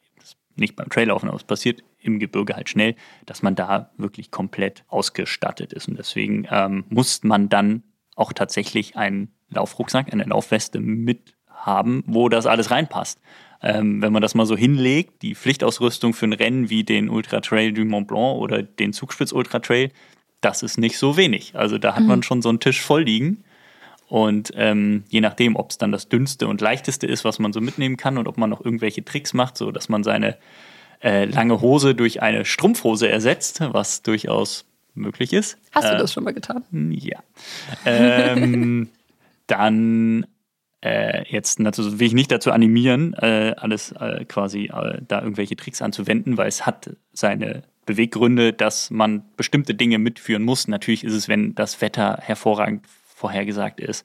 nicht 0.57 0.76
beim 0.76 0.88
Traillaufen, 0.88 1.29
aber 1.29 1.37
es 1.37 1.44
passiert 1.44 1.83
im 2.00 2.18
Gebirge 2.18 2.57
halt 2.57 2.70
schnell, 2.70 2.94
dass 3.26 3.42
man 3.42 3.55
da 3.55 3.90
wirklich 3.98 4.31
komplett 4.31 4.85
ausgestattet 4.88 5.74
ist. 5.74 5.87
Und 5.88 5.98
deswegen 5.98 6.46
ähm, 6.50 6.85
muss 6.88 7.22
man 7.22 7.50
dann 7.50 7.83
auch 8.16 8.33
tatsächlich 8.33 8.96
einen 8.96 9.29
Laufrucksack, 9.50 10.12
eine 10.12 10.24
Laufweste 10.24 10.81
mit 10.81 11.35
haben, 11.48 12.02
wo 12.07 12.29
das 12.29 12.46
alles 12.46 12.70
reinpasst. 12.70 13.20
Ähm, 13.62 14.02
wenn 14.02 14.12
man 14.12 14.22
das 14.22 14.35
mal 14.35 14.46
so 14.46 14.57
hinlegt, 14.57 15.22
die 15.22 15.35
Pflichtausrüstung 15.35 16.12
für 16.12 16.26
ein 16.26 16.33
Rennen 16.33 16.68
wie 16.68 16.85
den 16.85 17.09
Ultra 17.09 17.40
Trail 17.40 17.72
du 17.72 17.85
Mont 17.85 18.09
Blanc 18.09 18.38
oder 18.38 18.62
den 18.62 18.92
Zugspitz 18.92 19.33
Ultra 19.33 19.61
Trail, 19.61 19.90
das 20.40 20.62
ist 20.62 20.79
nicht 20.79 20.98
so 20.98 21.16
wenig. 21.16 21.56
Also 21.56 21.79
da 21.79 21.94
hat 21.96 22.04
man 22.04 22.23
schon 22.23 22.42
so 22.42 22.48
einen 22.48 22.60
Tisch 22.60 22.81
voll 22.83 23.04
liegen. 23.04 23.44
Und 24.08 24.52
ähm, 24.54 25.04
je 25.08 25.21
nachdem, 25.21 25.56
ob 25.56 25.71
es 25.71 25.79
dann 25.79 25.90
das 25.90 26.08
dünnste 26.08 26.46
und 26.46 26.60
leichteste 26.60 27.06
ist, 27.06 27.25
was 27.25 27.38
man 27.38 27.52
so 27.52 27.60
mitnehmen 27.60 27.96
kann 27.96 28.19
und 28.19 28.29
ob 28.29 28.37
man 28.38 28.50
noch 28.50 28.64
irgendwelche 28.64 29.04
Tricks 29.04 29.35
macht, 29.35 29.56
so 29.56 29.73
dass 29.73 29.88
man 29.88 30.04
seine 30.04 30.37
äh, 31.02 31.25
lange 31.25 31.60
Hose 31.60 31.94
durch 31.94 32.23
eine 32.23 32.44
Strumpfhose 32.44 33.08
ersetzt, 33.08 33.60
was 33.73 34.02
durchaus 34.02 34.64
möglich 34.97 35.33
ist. 35.33 35.59
Hast 35.73 35.88
du 35.88 35.94
Äh, 35.94 35.99
das 35.99 36.13
schon 36.13 36.25
mal 36.25 36.35
getan? 36.35 36.65
ja. 36.90 37.21
Ähm, 37.85 38.88
dann 39.47 40.27
äh, 40.85 41.25
jetzt 41.31 41.61
natürlich 41.61 41.99
will 41.99 42.07
ich 42.09 42.15
nicht 42.15 42.31
dazu 42.31 42.53
animieren, 42.53 43.15
äh, 43.15 43.55
alles 43.57 43.92
äh, 43.92 44.25
quasi 44.25 44.65
äh, 44.73 45.01
da 45.07 45.23
irgendwelche 45.23 45.57
Tricks 45.57 45.81
anzuwenden, 45.83 46.37
weil 46.37 46.49
es 46.49 46.67
hat 46.67 46.90
seine 47.13 47.63
Beweggründe, 47.87 48.53
dass 48.53 48.90
man 48.90 49.23
bestimmte 49.37 49.75
Dinge 49.75 49.99
mitführen 49.99 50.42
muss. 50.42 50.67
Natürlich 50.69 51.05
ist 51.05 51.13
es, 51.15 51.29
wenn 51.29 51.55
das 51.55 51.81
Wetter 51.81 52.19
hervorragend 52.21 52.85
vorhergesagt 53.15 53.81
ist, 53.81 54.05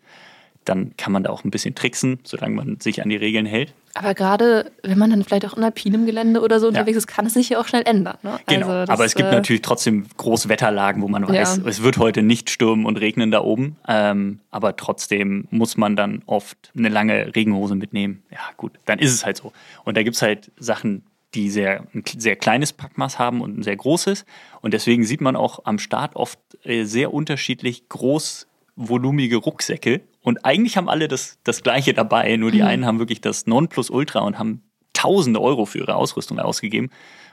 dann 0.65 0.95
kann 0.97 1.11
man 1.11 1.23
da 1.23 1.31
auch 1.31 1.43
ein 1.43 1.51
bisschen 1.51 1.75
tricksen, 1.75 2.19
solange 2.23 2.55
man 2.55 2.79
sich 2.79 3.01
an 3.01 3.09
die 3.09 3.15
Regeln 3.15 3.45
hält. 3.45 3.73
Aber 3.93 4.13
gerade 4.13 4.71
wenn 4.83 4.97
man 4.97 5.09
dann 5.09 5.23
vielleicht 5.23 5.45
auch 5.45 5.57
in 5.57 5.63
alpinem 5.63 6.05
Gelände 6.05 6.41
oder 6.41 6.59
so 6.59 6.67
unterwegs 6.67 6.95
ja. 6.95 6.97
ist, 6.99 7.07
kann 7.07 7.25
es 7.25 7.33
sich 7.33 7.49
ja 7.49 7.59
auch 7.59 7.67
schnell 7.67 7.83
ändern. 7.85 8.17
Ne? 8.23 8.39
Genau, 8.47 8.67
also 8.67 8.79
das, 8.85 8.89
aber 8.89 9.05
es 9.05 9.15
gibt 9.15 9.29
äh, 9.29 9.35
natürlich 9.35 9.61
trotzdem 9.61 10.05
Großwetterlagen, 10.17 11.01
wo 11.01 11.07
man 11.07 11.27
weiß, 11.27 11.57
ja. 11.57 11.63
es 11.67 11.83
wird 11.83 11.97
heute 11.97 12.21
nicht 12.21 12.49
stürmen 12.49 12.85
und 12.85 12.97
regnen 12.97 13.31
da 13.31 13.41
oben. 13.41 13.75
Ähm, 13.87 14.39
aber 14.49 14.75
trotzdem 14.77 15.47
muss 15.51 15.77
man 15.77 15.95
dann 15.95 16.21
oft 16.25 16.71
eine 16.77 16.89
lange 16.89 17.35
Regenhose 17.35 17.75
mitnehmen. 17.75 18.23
Ja 18.31 18.39
gut, 18.55 18.73
dann 18.85 18.99
ist 18.99 19.13
es 19.13 19.25
halt 19.25 19.37
so. 19.37 19.51
Und 19.83 19.97
da 19.97 20.03
gibt 20.03 20.15
es 20.15 20.21
halt 20.21 20.51
Sachen, 20.57 21.03
die 21.33 21.49
sehr, 21.49 21.85
ein 21.93 22.03
sehr 22.05 22.35
kleines 22.35 22.73
Packmaß 22.73 23.19
haben 23.19 23.41
und 23.41 23.57
ein 23.57 23.63
sehr 23.63 23.75
großes. 23.75 24.25
Und 24.61 24.73
deswegen 24.73 25.03
sieht 25.03 25.21
man 25.21 25.35
auch 25.35 25.65
am 25.65 25.79
Start 25.79 26.15
oft 26.15 26.39
äh, 26.63 26.83
sehr 26.83 27.13
unterschiedlich 27.13 27.87
großvolumige 27.89 29.37
Rucksäcke. 29.37 30.01
Und 30.21 30.45
eigentlich 30.45 30.77
haben 30.77 30.89
alle 30.89 31.07
das, 31.07 31.39
das 31.43 31.63
Gleiche 31.63 31.93
dabei, 31.93 32.35
nur 32.37 32.51
die 32.51 32.61
mhm. 32.61 32.67
einen 32.67 32.85
haben 32.85 32.99
wirklich 32.99 33.21
das 33.21 33.47
Nonplusultra 33.47 34.19
und 34.19 34.37
haben 34.37 34.63
tausende 34.93 35.41
Euro 35.41 35.65
für 35.65 35.79
ihre 35.79 35.95
Ausrüstung 35.95 36.39
ausgegeben. 36.39 36.89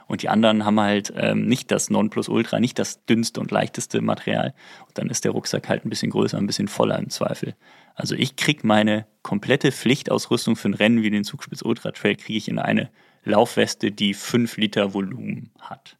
Und 0.07 0.23
die 0.23 0.29
anderen 0.29 0.65
haben 0.65 0.79
halt 0.79 1.13
ähm, 1.15 1.45
nicht 1.45 1.69
das 1.69 1.91
Nonplusultra, 1.91 2.59
nicht 2.59 2.79
das 2.79 3.05
dünnste 3.05 3.39
und 3.39 3.51
leichteste 3.51 4.01
Material. 4.01 4.55
Und 4.87 4.97
dann 4.97 5.07
ist 5.09 5.23
der 5.23 5.31
Rucksack 5.31 5.69
halt 5.69 5.85
ein 5.85 5.89
bisschen 5.89 6.09
größer, 6.09 6.37
ein 6.37 6.47
bisschen 6.47 6.67
voller 6.67 6.97
im 6.97 7.11
Zweifel. 7.11 7.55
Also 7.93 8.15
ich 8.15 8.35
kriege 8.35 8.65
meine 8.65 9.05
komplette 9.21 9.71
Pflichtausrüstung 9.71 10.55
für 10.55 10.69
ein 10.69 10.73
Rennen 10.73 11.03
wie 11.03 11.11
den 11.11 11.23
Zugspitz 11.23 11.61
Ultra 11.61 11.91
Trail 11.91 12.15
kriege 12.15 12.37
ich 12.37 12.47
in 12.47 12.57
eine 12.57 12.89
Laufweste, 13.23 13.91
die 13.91 14.15
5 14.15 14.57
Liter 14.57 14.95
Volumen 14.95 15.51
hat. 15.59 15.97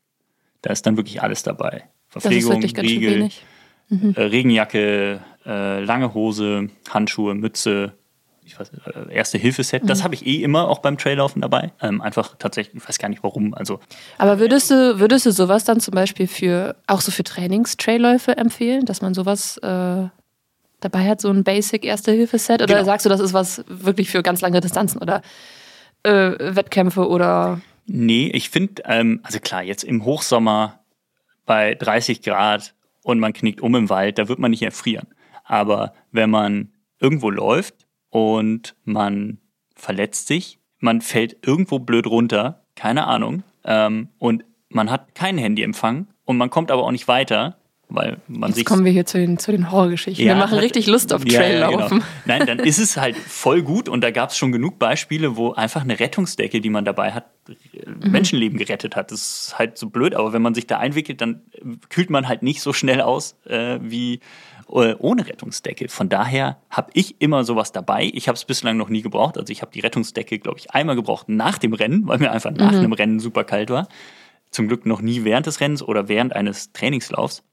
Da 0.64 0.72
ist 0.72 0.88
dann 0.88 0.98
wirklich 0.98 1.22
alles 1.22 1.44
dabei. 1.44 1.84
Verpflegung, 2.08 2.64
Riegel, 2.64 3.30
mhm. 3.90 4.16
äh, 4.16 4.22
Regenjacke, 4.22 5.22
äh, 5.50 5.84
lange 5.84 6.14
Hose, 6.14 6.70
Handschuhe, 6.90 7.34
Mütze, 7.34 7.94
ich 8.46 8.60
weiß, 8.60 8.72
äh, 8.72 9.14
erste 9.14 9.38
Hilfeset. 9.38 9.84
Mhm. 9.84 9.88
Das 9.88 10.04
habe 10.04 10.14
ich 10.16 10.26
eh 10.26 10.44
immer 10.44 10.68
auch 10.68 10.80
beim 10.80 10.98
Traillaufen 10.98 11.42
dabei. 11.42 11.72
Ähm, 11.82 12.02
einfach 12.02 12.36
tatsächlich, 12.38 12.82
ich 12.82 12.88
weiß 12.88 13.00
gar 13.00 13.10
nicht 13.10 13.24
warum. 13.24 13.54
Also, 13.54 13.80
Aber 14.18 14.40
würdest 14.40 14.72
du, 14.72 15.00
würdest 15.00 15.26
du 15.26 15.32
sowas 15.32 15.64
dann 15.64 15.80
zum 15.80 15.94
Beispiel 15.94 16.28
für 16.28 16.76
auch 16.88 17.02
so 17.02 17.12
für 17.12 17.24
Trainings-Trailläufe 17.24 18.38
empfehlen, 18.38 18.86
dass 18.86 19.02
man 19.02 19.14
sowas 19.14 19.58
äh, 19.58 20.08
dabei 20.80 21.10
hat, 21.10 21.22
so 21.22 21.30
ein 21.30 21.44
Basic 21.44 21.84
Erste 21.84 22.12
Hilfeset? 22.12 22.62
Oder 22.62 22.76
genau. 22.76 22.86
sagst 22.86 23.06
du, 23.06 23.10
das 23.10 23.20
ist 23.20 23.34
was 23.34 23.64
wirklich 23.68 24.10
für 24.10 24.24
ganz 24.24 24.42
lange 24.42 24.62
Distanzen 24.62 25.02
oder 25.02 25.22
äh, 26.04 26.34
Wettkämpfe 26.40 27.08
oder? 27.08 27.62
Nee, 27.86 28.30
ich 28.34 28.50
finde, 28.50 28.84
ähm, 28.86 29.20
also 29.24 29.40
klar, 29.40 29.64
jetzt 29.64 29.84
im 29.84 30.06
Hochsommer 30.06 30.80
bei 31.46 31.74
30 31.76 32.22
Grad 32.22 32.74
und 33.04 33.20
man 33.20 33.34
knickt 33.34 33.62
um 33.62 33.76
im 33.76 33.90
Wald, 33.90 34.18
da 34.20 34.28
wird 34.28 34.40
man 34.40 34.52
nicht 34.52 34.62
erfrieren. 34.62 35.08
Aber 35.50 35.94
wenn 36.12 36.30
man 36.30 36.70
irgendwo 37.00 37.30
läuft 37.32 37.88
und 38.10 38.76
man 38.86 39.40
verletzt 39.76 40.28
sich, 40.28 40.60
man 40.78 41.02
fällt 41.02 41.46
irgendwo 41.46 41.80
blöd 41.80 42.06
runter, 42.06 42.64
keine 42.76 43.08
Ahnung, 43.08 43.44
ähm, 43.66 44.10
und 44.20 44.46
man 44.70 44.92
hat 44.92 45.16
keinen 45.16 45.40
Handyempfang 45.40 46.08
und 46.24 46.38
man 46.38 46.52
kommt 46.52 46.70
aber 46.70 46.84
auch 46.84 46.92
nicht 46.92 47.08
weiter, 47.08 47.58
weil 47.90 48.18
man 48.28 48.50
Jetzt 48.50 48.58
sich. 48.58 48.66
kommen 48.66 48.86
wir 48.86 48.92
hier 48.92 49.08
zu 49.08 49.18
den, 49.18 49.40
zu 49.40 49.52
den 49.52 49.72
Horrorgeschichten. 49.72 50.24
Ja, 50.24 50.36
wir 50.36 50.40
machen 50.40 50.60
richtig 50.60 50.86
Lust 50.86 51.12
auf 51.12 51.26
Traillaufen. 51.26 51.80
Ja, 51.80 51.88
genau. 51.88 52.06
Nein, 52.26 52.46
dann 52.46 52.60
ist 52.60 52.78
es 52.78 52.98
halt 52.98 53.18
voll 53.18 53.64
gut 53.64 53.90
und 53.90 54.02
da 54.02 54.12
gab 54.12 54.30
es 54.30 54.38
schon 54.38 54.52
genug 54.52 54.78
Beispiele, 54.78 55.36
wo 55.36 55.54
einfach 55.54 55.82
eine 55.82 56.00
Rettungsdecke, 56.00 56.62
die 56.62 56.70
man 56.70 56.86
dabei 56.86 57.14
hat, 57.14 57.26
mhm. 57.48 58.12
Menschenleben 58.12 58.60
gerettet 58.60 58.96
hat. 58.96 59.12
Das 59.12 59.48
ist 59.48 59.58
halt 59.58 59.80
so 59.80 59.90
blöd, 59.90 60.14
aber 60.14 60.34
wenn 60.34 60.44
man 60.44 60.54
sich 60.54 60.68
da 60.68 60.78
einwickelt, 60.78 61.20
dann 61.22 61.42
kühlt 61.90 62.12
man 62.12 62.28
halt 62.28 62.44
nicht 62.44 62.62
so 62.62 62.74
schnell 62.74 63.02
aus 63.02 63.36
äh, 63.46 63.80
wie 63.82 64.16
äh, 64.16 64.20
ohne 64.70 65.28
Rettungsdecke. 65.28 65.90
Von 65.90 66.10
daher 66.10 66.58
habe 66.70 66.92
ich 66.94 67.20
immer 67.22 67.44
sowas 67.44 67.72
dabei. 67.72 68.10
Ich 68.14 68.28
habe 68.28 68.36
es 68.36 68.46
bislang 68.46 68.78
noch 68.78 68.90
nie 68.90 69.02
gebraucht. 69.02 69.38
Also 69.38 69.52
ich 69.52 69.62
habe 69.62 69.72
die 69.72 69.80
Rettungsdecke, 69.80 70.40
glaube 70.40 70.60
ich, 70.60 70.72
einmal 70.72 70.96
gebraucht 70.96 71.28
nach 71.30 71.58
dem 71.58 71.74
Rennen, 71.74 72.08
weil 72.08 72.20
mir 72.20 72.32
einfach 72.32 72.52
nach 72.52 72.72
mhm. 72.72 72.78
einem 72.78 72.94
Rennen 72.94 73.20
super 73.20 73.44
kalt 73.44 73.70
war. 73.70 73.88
Zum 74.52 74.68
Glück 74.68 74.86
noch 74.86 75.02
nie 75.02 75.24
während 75.24 75.46
des 75.46 75.60
Rennens 75.60 75.82
oder 75.82 76.08
während 76.08 76.36
eines 76.36 76.72
Trainingslaufs. 76.74 77.44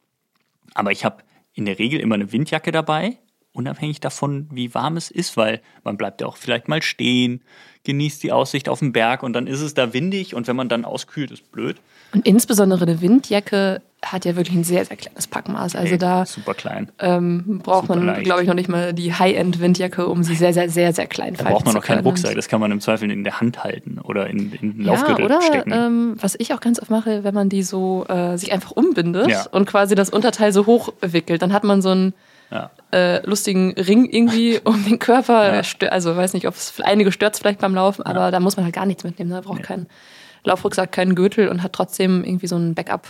Aber 0.74 0.92
ich 0.92 1.04
habe 1.04 1.22
in 1.54 1.64
der 1.64 1.78
Regel 1.78 2.00
immer 2.00 2.14
eine 2.14 2.32
Windjacke 2.32 2.70
dabei, 2.70 3.18
unabhängig 3.52 4.00
davon, 4.00 4.48
wie 4.52 4.74
warm 4.74 4.96
es 4.98 5.10
ist, 5.10 5.36
weil 5.36 5.62
man 5.82 5.96
bleibt 5.96 6.20
ja 6.20 6.26
auch 6.26 6.36
vielleicht 6.36 6.68
mal 6.68 6.82
stehen, 6.82 7.42
genießt 7.84 8.22
die 8.22 8.32
Aussicht 8.32 8.68
auf 8.68 8.80
den 8.80 8.92
Berg 8.92 9.22
und 9.22 9.32
dann 9.32 9.46
ist 9.46 9.62
es 9.62 9.72
da 9.72 9.94
windig 9.94 10.34
und 10.34 10.46
wenn 10.46 10.56
man 10.56 10.68
dann 10.68 10.84
auskühlt, 10.84 11.30
ist 11.30 11.50
blöd. 11.50 11.80
Und 12.12 12.26
insbesondere 12.26 12.82
eine 12.82 13.00
Windjacke 13.00 13.80
hat 14.04 14.24
ja 14.24 14.36
wirklich 14.36 14.56
ein 14.56 14.64
sehr, 14.64 14.84
sehr 14.84 14.96
kleines 14.96 15.26
Packmaß. 15.26 15.74
Also 15.74 15.90
hey, 15.90 15.98
da 15.98 16.26
super 16.26 16.54
klein. 16.54 16.90
Ähm, 16.98 17.60
braucht 17.62 17.88
super 17.88 18.00
man, 18.00 18.22
glaube 18.22 18.42
ich, 18.42 18.48
noch 18.48 18.54
nicht 18.54 18.68
mal 18.68 18.92
die 18.92 19.12
High-End-Windjacke, 19.12 20.06
um 20.06 20.22
sie 20.22 20.34
sehr, 20.34 20.52
sehr, 20.52 20.68
sehr, 20.68 20.92
sehr 20.92 21.06
klein 21.06 21.34
da 21.34 21.44
braucht 21.44 21.64
man 21.64 21.74
noch 21.74 21.82
keinen 21.82 22.04
Rucksack, 22.04 22.34
das 22.34 22.48
kann 22.48 22.60
man 22.60 22.70
im 22.70 22.80
Zweifel 22.80 23.10
in 23.10 23.24
der 23.24 23.40
Hand 23.40 23.64
halten 23.64 23.98
oder 23.98 24.28
in, 24.28 24.52
in 24.52 24.76
den 24.76 24.80
ja, 24.82 24.92
Laufgürtel 24.92 25.24
oder, 25.24 25.42
stecken. 25.42 25.72
Ähm, 25.72 26.16
was 26.20 26.36
ich 26.38 26.52
auch 26.54 26.60
ganz 26.60 26.80
oft 26.80 26.90
mache, 26.90 27.24
wenn 27.24 27.34
man 27.34 27.48
die 27.48 27.62
so 27.62 28.06
äh, 28.08 28.36
sich 28.36 28.52
einfach 28.52 28.70
umbindet 28.72 29.28
ja. 29.28 29.46
und 29.50 29.66
quasi 29.66 29.94
das 29.94 30.10
Unterteil 30.10 30.52
so 30.52 30.66
hochwickelt, 30.66 31.42
dann 31.42 31.52
hat 31.52 31.64
man 31.64 31.82
so 31.82 31.90
einen 31.90 32.14
ja. 32.50 32.70
äh, 32.92 33.26
lustigen 33.26 33.72
Ring 33.72 34.04
irgendwie 34.04 34.60
um 34.64 34.84
den 34.84 34.98
Körper. 34.98 35.54
Ja. 35.54 35.88
Also 35.88 36.16
weiß 36.16 36.34
nicht, 36.34 36.46
ob 36.46 36.54
es 36.54 36.74
einige 36.82 37.12
stört 37.12 37.36
vielleicht 37.36 37.60
beim 37.60 37.74
Laufen, 37.74 38.02
aber 38.02 38.30
da 38.30 38.40
muss 38.40 38.56
man 38.56 38.64
halt 38.64 38.74
gar 38.74 38.86
nichts 38.86 39.04
mitnehmen. 39.04 39.30
Da 39.30 39.36
ne? 39.36 39.42
braucht 39.42 39.58
nee. 39.58 39.64
keinen 39.64 39.86
Laufrucksack, 40.44 40.92
keinen 40.92 41.14
Gürtel 41.14 41.48
und 41.48 41.62
hat 41.62 41.72
trotzdem 41.72 42.24
irgendwie 42.24 42.46
so 42.46 42.56
ein 42.56 42.74
Backup. 42.74 43.08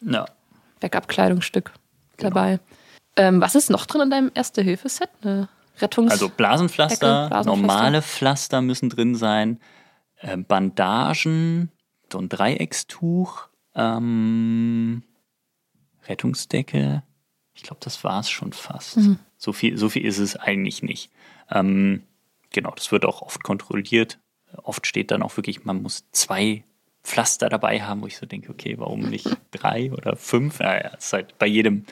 Ja. 0.00 0.26
Backup-Kleidungsstück 0.80 1.72
genau. 2.16 2.30
dabei. 2.30 2.60
Ähm, 3.16 3.40
was 3.40 3.54
ist 3.54 3.70
noch 3.70 3.86
drin 3.86 4.02
in 4.02 4.10
deinem 4.10 4.30
Erste-Hilfe-Set? 4.34 5.10
Eine 5.22 5.48
Rettungs 5.78 6.12
Also 6.12 6.28
Blasenpflaster, 6.28 7.28
Blasenpflaster, 7.28 7.50
normale 7.50 8.02
Pflaster 8.02 8.60
müssen 8.60 8.88
drin 8.88 9.14
sein, 9.14 9.60
äh, 10.16 10.36
Bandagen, 10.36 11.70
so 12.12 12.18
ein 12.18 12.28
Dreieckstuch, 12.28 13.48
ähm, 13.74 15.02
Rettungsdecke. 16.06 17.02
Ich 17.54 17.62
glaube, 17.62 17.80
das 17.80 18.04
war 18.04 18.20
es 18.20 18.30
schon 18.30 18.52
fast. 18.52 18.98
Mhm. 18.98 19.18
So, 19.36 19.52
viel, 19.52 19.76
so 19.76 19.88
viel 19.88 20.04
ist 20.04 20.18
es 20.18 20.36
eigentlich 20.36 20.82
nicht. 20.82 21.10
Ähm, 21.50 22.02
genau, 22.50 22.72
das 22.72 22.92
wird 22.92 23.04
auch 23.04 23.22
oft 23.22 23.42
kontrolliert. 23.42 24.18
Oft 24.62 24.86
steht 24.86 25.10
dann 25.10 25.22
auch 25.22 25.36
wirklich, 25.36 25.64
man 25.64 25.82
muss 25.82 26.04
zwei 26.10 26.64
Pflaster 27.10 27.48
dabei 27.48 27.82
haben, 27.82 28.02
wo 28.02 28.06
ich 28.06 28.16
so 28.16 28.24
denke, 28.24 28.50
okay, 28.50 28.76
warum 28.78 29.00
nicht 29.00 29.28
drei 29.50 29.90
oder 29.92 30.16
fünf? 30.16 30.60
Naja, 30.60 30.92
es 30.96 31.06
ist 31.06 31.12
halt 31.12 31.38
bei 31.38 31.46
jedem 31.46 31.84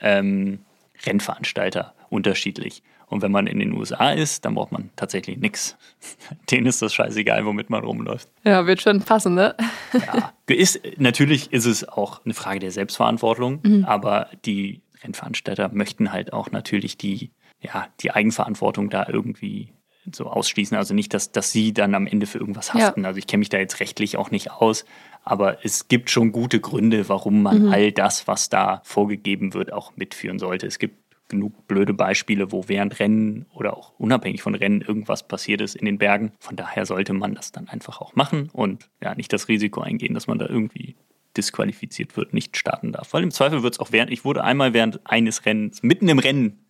ähm, 0.00 0.60
Rennveranstalter 1.04 1.94
unterschiedlich. 2.08 2.82
Und 3.06 3.20
wenn 3.20 3.30
man 3.30 3.46
in 3.46 3.58
den 3.58 3.74
USA 3.74 4.12
ist, 4.12 4.46
dann 4.46 4.54
braucht 4.54 4.72
man 4.72 4.88
tatsächlich 4.96 5.36
nichts. 5.36 5.76
Denen 6.50 6.66
ist 6.66 6.80
das 6.80 6.94
scheißegal, 6.94 7.44
womit 7.44 7.68
man 7.68 7.84
rumläuft. 7.84 8.30
Ja, 8.44 8.66
wird 8.66 8.80
schon 8.80 9.02
passen, 9.02 9.34
ne? 9.34 9.54
ja, 9.92 10.32
ist, 10.46 10.80
natürlich 10.96 11.52
ist 11.52 11.66
es 11.66 11.86
auch 11.86 12.24
eine 12.24 12.32
Frage 12.32 12.60
der 12.60 12.70
Selbstverantwortung, 12.70 13.60
mhm. 13.62 13.84
aber 13.84 14.30
die 14.46 14.80
Rennveranstalter 15.04 15.68
möchten 15.74 16.12
halt 16.12 16.32
auch 16.32 16.50
natürlich 16.50 16.96
die, 16.96 17.32
ja, 17.60 17.88
die 18.00 18.12
Eigenverantwortung 18.12 18.88
da 18.88 19.06
irgendwie 19.06 19.74
so 20.10 20.26
ausschließen. 20.26 20.76
Also 20.76 20.94
nicht, 20.94 21.14
dass, 21.14 21.32
dass 21.32 21.52
sie 21.52 21.72
dann 21.72 21.94
am 21.94 22.06
Ende 22.06 22.26
für 22.26 22.38
irgendwas 22.38 22.74
haften. 22.74 23.02
Ja. 23.02 23.08
Also 23.08 23.18
ich 23.18 23.26
kenne 23.26 23.40
mich 23.40 23.48
da 23.48 23.58
jetzt 23.58 23.80
rechtlich 23.80 24.16
auch 24.16 24.30
nicht 24.30 24.50
aus, 24.50 24.84
aber 25.24 25.64
es 25.64 25.88
gibt 25.88 26.10
schon 26.10 26.32
gute 26.32 26.60
Gründe, 26.60 27.08
warum 27.08 27.42
man 27.42 27.66
mhm. 27.66 27.72
all 27.72 27.92
das, 27.92 28.26
was 28.26 28.48
da 28.48 28.80
vorgegeben 28.84 29.54
wird, 29.54 29.72
auch 29.72 29.96
mitführen 29.96 30.38
sollte. 30.38 30.66
Es 30.66 30.78
gibt 30.78 30.96
genug 31.28 31.66
blöde 31.66 31.94
Beispiele, 31.94 32.52
wo 32.52 32.68
während 32.68 33.00
Rennen 33.00 33.46
oder 33.54 33.76
auch 33.76 33.92
unabhängig 33.98 34.42
von 34.42 34.54
Rennen 34.54 34.82
irgendwas 34.82 35.26
passiert 35.26 35.60
ist 35.60 35.74
in 35.74 35.86
den 35.86 35.98
Bergen. 35.98 36.32
Von 36.38 36.56
daher 36.56 36.84
sollte 36.84 37.14
man 37.14 37.34
das 37.34 37.52
dann 37.52 37.68
einfach 37.68 38.00
auch 38.00 38.14
machen 38.14 38.50
und 38.52 38.90
ja 39.02 39.14
nicht 39.14 39.32
das 39.32 39.48
Risiko 39.48 39.80
eingehen, 39.80 40.14
dass 40.14 40.26
man 40.26 40.38
da 40.38 40.46
irgendwie 40.46 40.94
disqualifiziert 41.36 42.16
wird, 42.16 42.34
nicht 42.34 42.56
starten 42.56 42.92
darf. 42.92 43.12
Weil 43.12 43.22
im 43.22 43.30
Zweifel 43.30 43.62
wird 43.62 43.74
es 43.74 43.80
auch 43.80 43.92
während, 43.92 44.10
ich 44.10 44.24
wurde 44.24 44.44
einmal 44.44 44.74
während 44.74 45.00
eines 45.06 45.46
Rennens, 45.46 45.82
mitten 45.82 46.08
im 46.08 46.18
Rennen 46.18 46.61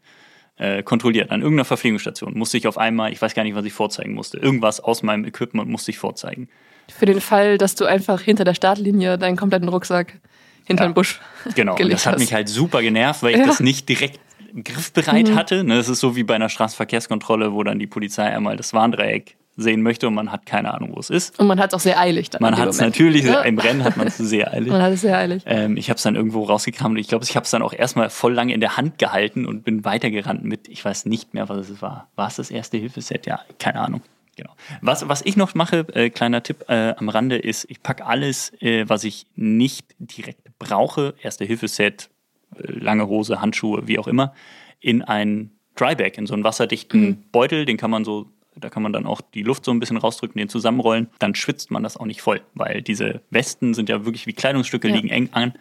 äh, 0.62 0.82
kontrolliert. 0.84 1.30
An 1.32 1.42
irgendeiner 1.42 1.64
Verpflegungsstation 1.64 2.38
musste 2.38 2.56
ich 2.56 2.68
auf 2.68 2.78
einmal, 2.78 3.12
ich 3.12 3.20
weiß 3.20 3.34
gar 3.34 3.42
nicht, 3.42 3.56
was 3.56 3.64
ich 3.64 3.72
vorzeigen 3.72 4.14
musste. 4.14 4.38
Irgendwas 4.38 4.78
aus 4.78 5.02
meinem 5.02 5.24
Equipment 5.24 5.68
musste 5.68 5.90
ich 5.90 5.98
vorzeigen. 5.98 6.48
Für 6.88 7.06
den 7.06 7.20
Fall, 7.20 7.58
dass 7.58 7.74
du 7.74 7.84
einfach 7.84 8.20
hinter 8.20 8.44
der 8.44 8.54
Startlinie 8.54 9.18
deinen 9.18 9.36
kompletten 9.36 9.68
Rucksack 9.68 10.20
hinter 10.64 10.84
ja, 10.84 10.90
den 10.90 10.94
Busch. 10.94 11.20
Genau, 11.56 11.74
und 11.76 11.92
das 11.92 12.06
hat 12.06 12.14
hast. 12.14 12.20
mich 12.20 12.32
halt 12.32 12.48
super 12.48 12.80
genervt, 12.80 13.24
weil 13.24 13.32
ich 13.32 13.38
ja. 13.38 13.46
das 13.46 13.58
nicht 13.58 13.88
direkt 13.88 14.20
griffbereit 14.62 15.30
mhm. 15.30 15.34
hatte. 15.34 15.64
Ne, 15.64 15.76
das 15.76 15.88
ist 15.88 15.98
so 15.98 16.14
wie 16.14 16.22
bei 16.22 16.36
einer 16.36 16.48
Straßenverkehrskontrolle, 16.48 17.52
wo 17.52 17.64
dann 17.64 17.80
die 17.80 17.88
Polizei 17.88 18.24
einmal 18.24 18.56
das 18.56 18.72
Warndreieck 18.72 19.36
sehen 19.56 19.82
möchte 19.82 20.08
und 20.08 20.14
man 20.14 20.32
hat 20.32 20.46
keine 20.46 20.72
Ahnung, 20.72 20.92
wo 20.94 21.00
es 21.00 21.10
ist. 21.10 21.38
Und 21.38 21.46
man 21.46 21.60
hat 21.60 21.70
es 21.70 21.74
auch 21.74 21.80
sehr 21.80 21.98
eilig 21.98 22.30
dann. 22.30 22.40
Man 22.40 22.56
hat 22.56 22.68
es 22.68 22.80
natürlich, 22.80 23.24
ja. 23.24 23.42
im 23.42 23.58
Rennen 23.58 23.84
hat 23.84 23.96
man 23.96 24.06
es 24.06 24.16
sehr 24.16 24.52
eilig. 24.52 24.70
Man 24.70 24.82
hat 24.82 24.92
es 24.92 25.02
sehr 25.02 25.18
eilig. 25.18 25.42
Ähm, 25.46 25.76
ich 25.76 25.90
habe 25.90 25.96
es 25.96 26.02
dann 26.02 26.16
irgendwo 26.16 26.44
rausgekramt 26.44 26.92
und 26.92 26.98
ich 26.98 27.08
glaube, 27.08 27.24
ich 27.24 27.36
habe 27.36 27.44
es 27.44 27.50
dann 27.50 27.62
auch 27.62 27.72
erstmal 27.72 28.10
voll 28.10 28.32
lange 28.32 28.54
in 28.54 28.60
der 28.60 28.76
Hand 28.76 28.98
gehalten 28.98 29.46
und 29.46 29.64
bin 29.64 29.84
weitergerannt 29.84 30.44
mit, 30.44 30.68
ich 30.68 30.84
weiß 30.84 31.06
nicht 31.06 31.34
mehr, 31.34 31.48
was 31.48 31.68
es 31.68 31.82
war. 31.82 32.08
War 32.16 32.28
es 32.28 32.36
das 32.36 32.50
erste 32.50 32.78
Hilfeset? 32.78 33.26
Ja, 33.26 33.40
keine 33.58 33.80
Ahnung. 33.80 34.02
Genau. 34.36 34.54
Was, 34.80 35.06
was 35.08 35.22
ich 35.24 35.36
noch 35.36 35.54
mache, 35.54 35.86
äh, 35.94 36.08
kleiner 36.08 36.42
Tipp 36.42 36.64
äh, 36.68 36.94
am 36.96 37.08
Rande, 37.08 37.36
ist, 37.36 37.66
ich 37.68 37.82
packe 37.82 38.06
alles, 38.06 38.52
äh, 38.62 38.88
was 38.88 39.04
ich 39.04 39.26
nicht 39.34 39.94
direkt 39.98 40.58
brauche, 40.58 41.14
Erste-Hilfe-Set, 41.20 42.08
äh, 42.56 42.72
lange 42.72 43.08
Hose, 43.08 43.42
Handschuhe, 43.42 43.86
wie 43.86 43.98
auch 43.98 44.08
immer, 44.08 44.32
in 44.80 45.02
ein 45.02 45.50
Dryback, 45.76 46.16
in 46.16 46.26
so 46.26 46.34
einen 46.34 46.44
wasserdichten 46.44 47.02
mhm. 47.02 47.24
Beutel, 47.30 47.66
den 47.66 47.76
kann 47.76 47.90
man 47.90 48.04
so, 48.04 48.26
da 48.56 48.68
kann 48.70 48.82
man 48.82 48.92
dann 48.92 49.06
auch 49.06 49.20
die 49.20 49.42
Luft 49.42 49.64
so 49.64 49.70
ein 49.70 49.80
bisschen 49.80 49.96
rausdrücken, 49.96 50.38
den 50.38 50.48
zusammenrollen, 50.48 51.08
dann 51.18 51.34
schwitzt 51.34 51.70
man 51.70 51.82
das 51.82 51.96
auch 51.96 52.06
nicht 52.06 52.22
voll, 52.22 52.40
weil 52.54 52.82
diese 52.82 53.22
Westen 53.30 53.74
sind 53.74 53.88
ja 53.88 54.04
wirklich 54.04 54.26
wie 54.26 54.32
Kleidungsstücke, 54.32 54.88
ja. 54.88 54.94
liegen 54.94 55.08
eng 55.08 55.30
an 55.32 55.54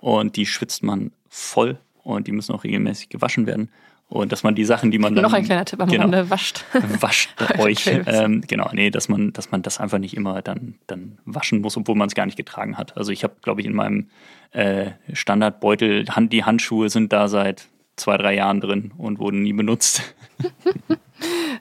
und 0.00 0.36
die 0.36 0.46
schwitzt 0.46 0.82
man 0.82 1.12
voll 1.28 1.78
und 2.04 2.26
die 2.26 2.32
müssen 2.32 2.54
auch 2.54 2.64
regelmäßig 2.64 3.08
gewaschen 3.08 3.46
werden. 3.46 3.70
Und 4.10 4.32
dass 4.32 4.42
man 4.42 4.54
die 4.54 4.64
Sachen, 4.64 4.90
die 4.90 4.98
man 4.98 5.14
dann. 5.14 5.22
Noch 5.22 5.34
ein 5.34 5.44
kleiner 5.44 5.66
Tipp 5.66 5.82
am 5.82 5.90
genau, 5.90 6.04
Rande, 6.04 6.30
wascht. 6.30 6.64
Wascht 7.00 7.28
euch. 7.58 7.86
Ähm, 7.86 8.42
genau, 8.46 8.70
nee, 8.72 8.88
dass 8.88 9.10
man, 9.10 9.34
dass 9.34 9.50
man 9.50 9.60
das 9.60 9.78
einfach 9.80 9.98
nicht 9.98 10.16
immer 10.16 10.40
dann, 10.40 10.76
dann 10.86 11.18
waschen 11.26 11.60
muss, 11.60 11.76
obwohl 11.76 11.94
man 11.94 12.08
es 12.08 12.14
gar 12.14 12.24
nicht 12.24 12.38
getragen 12.38 12.78
hat. 12.78 12.96
Also 12.96 13.12
ich 13.12 13.22
habe, 13.22 13.34
glaube 13.42 13.60
ich, 13.60 13.66
in 13.66 13.74
meinem 13.74 14.08
äh, 14.52 14.92
Standardbeutel, 15.12 16.06
Hand, 16.08 16.32
die 16.32 16.44
Handschuhe 16.44 16.88
sind 16.88 17.12
da 17.12 17.28
seit 17.28 17.68
zwei, 17.96 18.16
drei 18.16 18.34
Jahren 18.34 18.62
drin 18.62 18.92
und 18.96 19.18
wurden 19.18 19.42
nie 19.42 19.52
benutzt. 19.52 20.14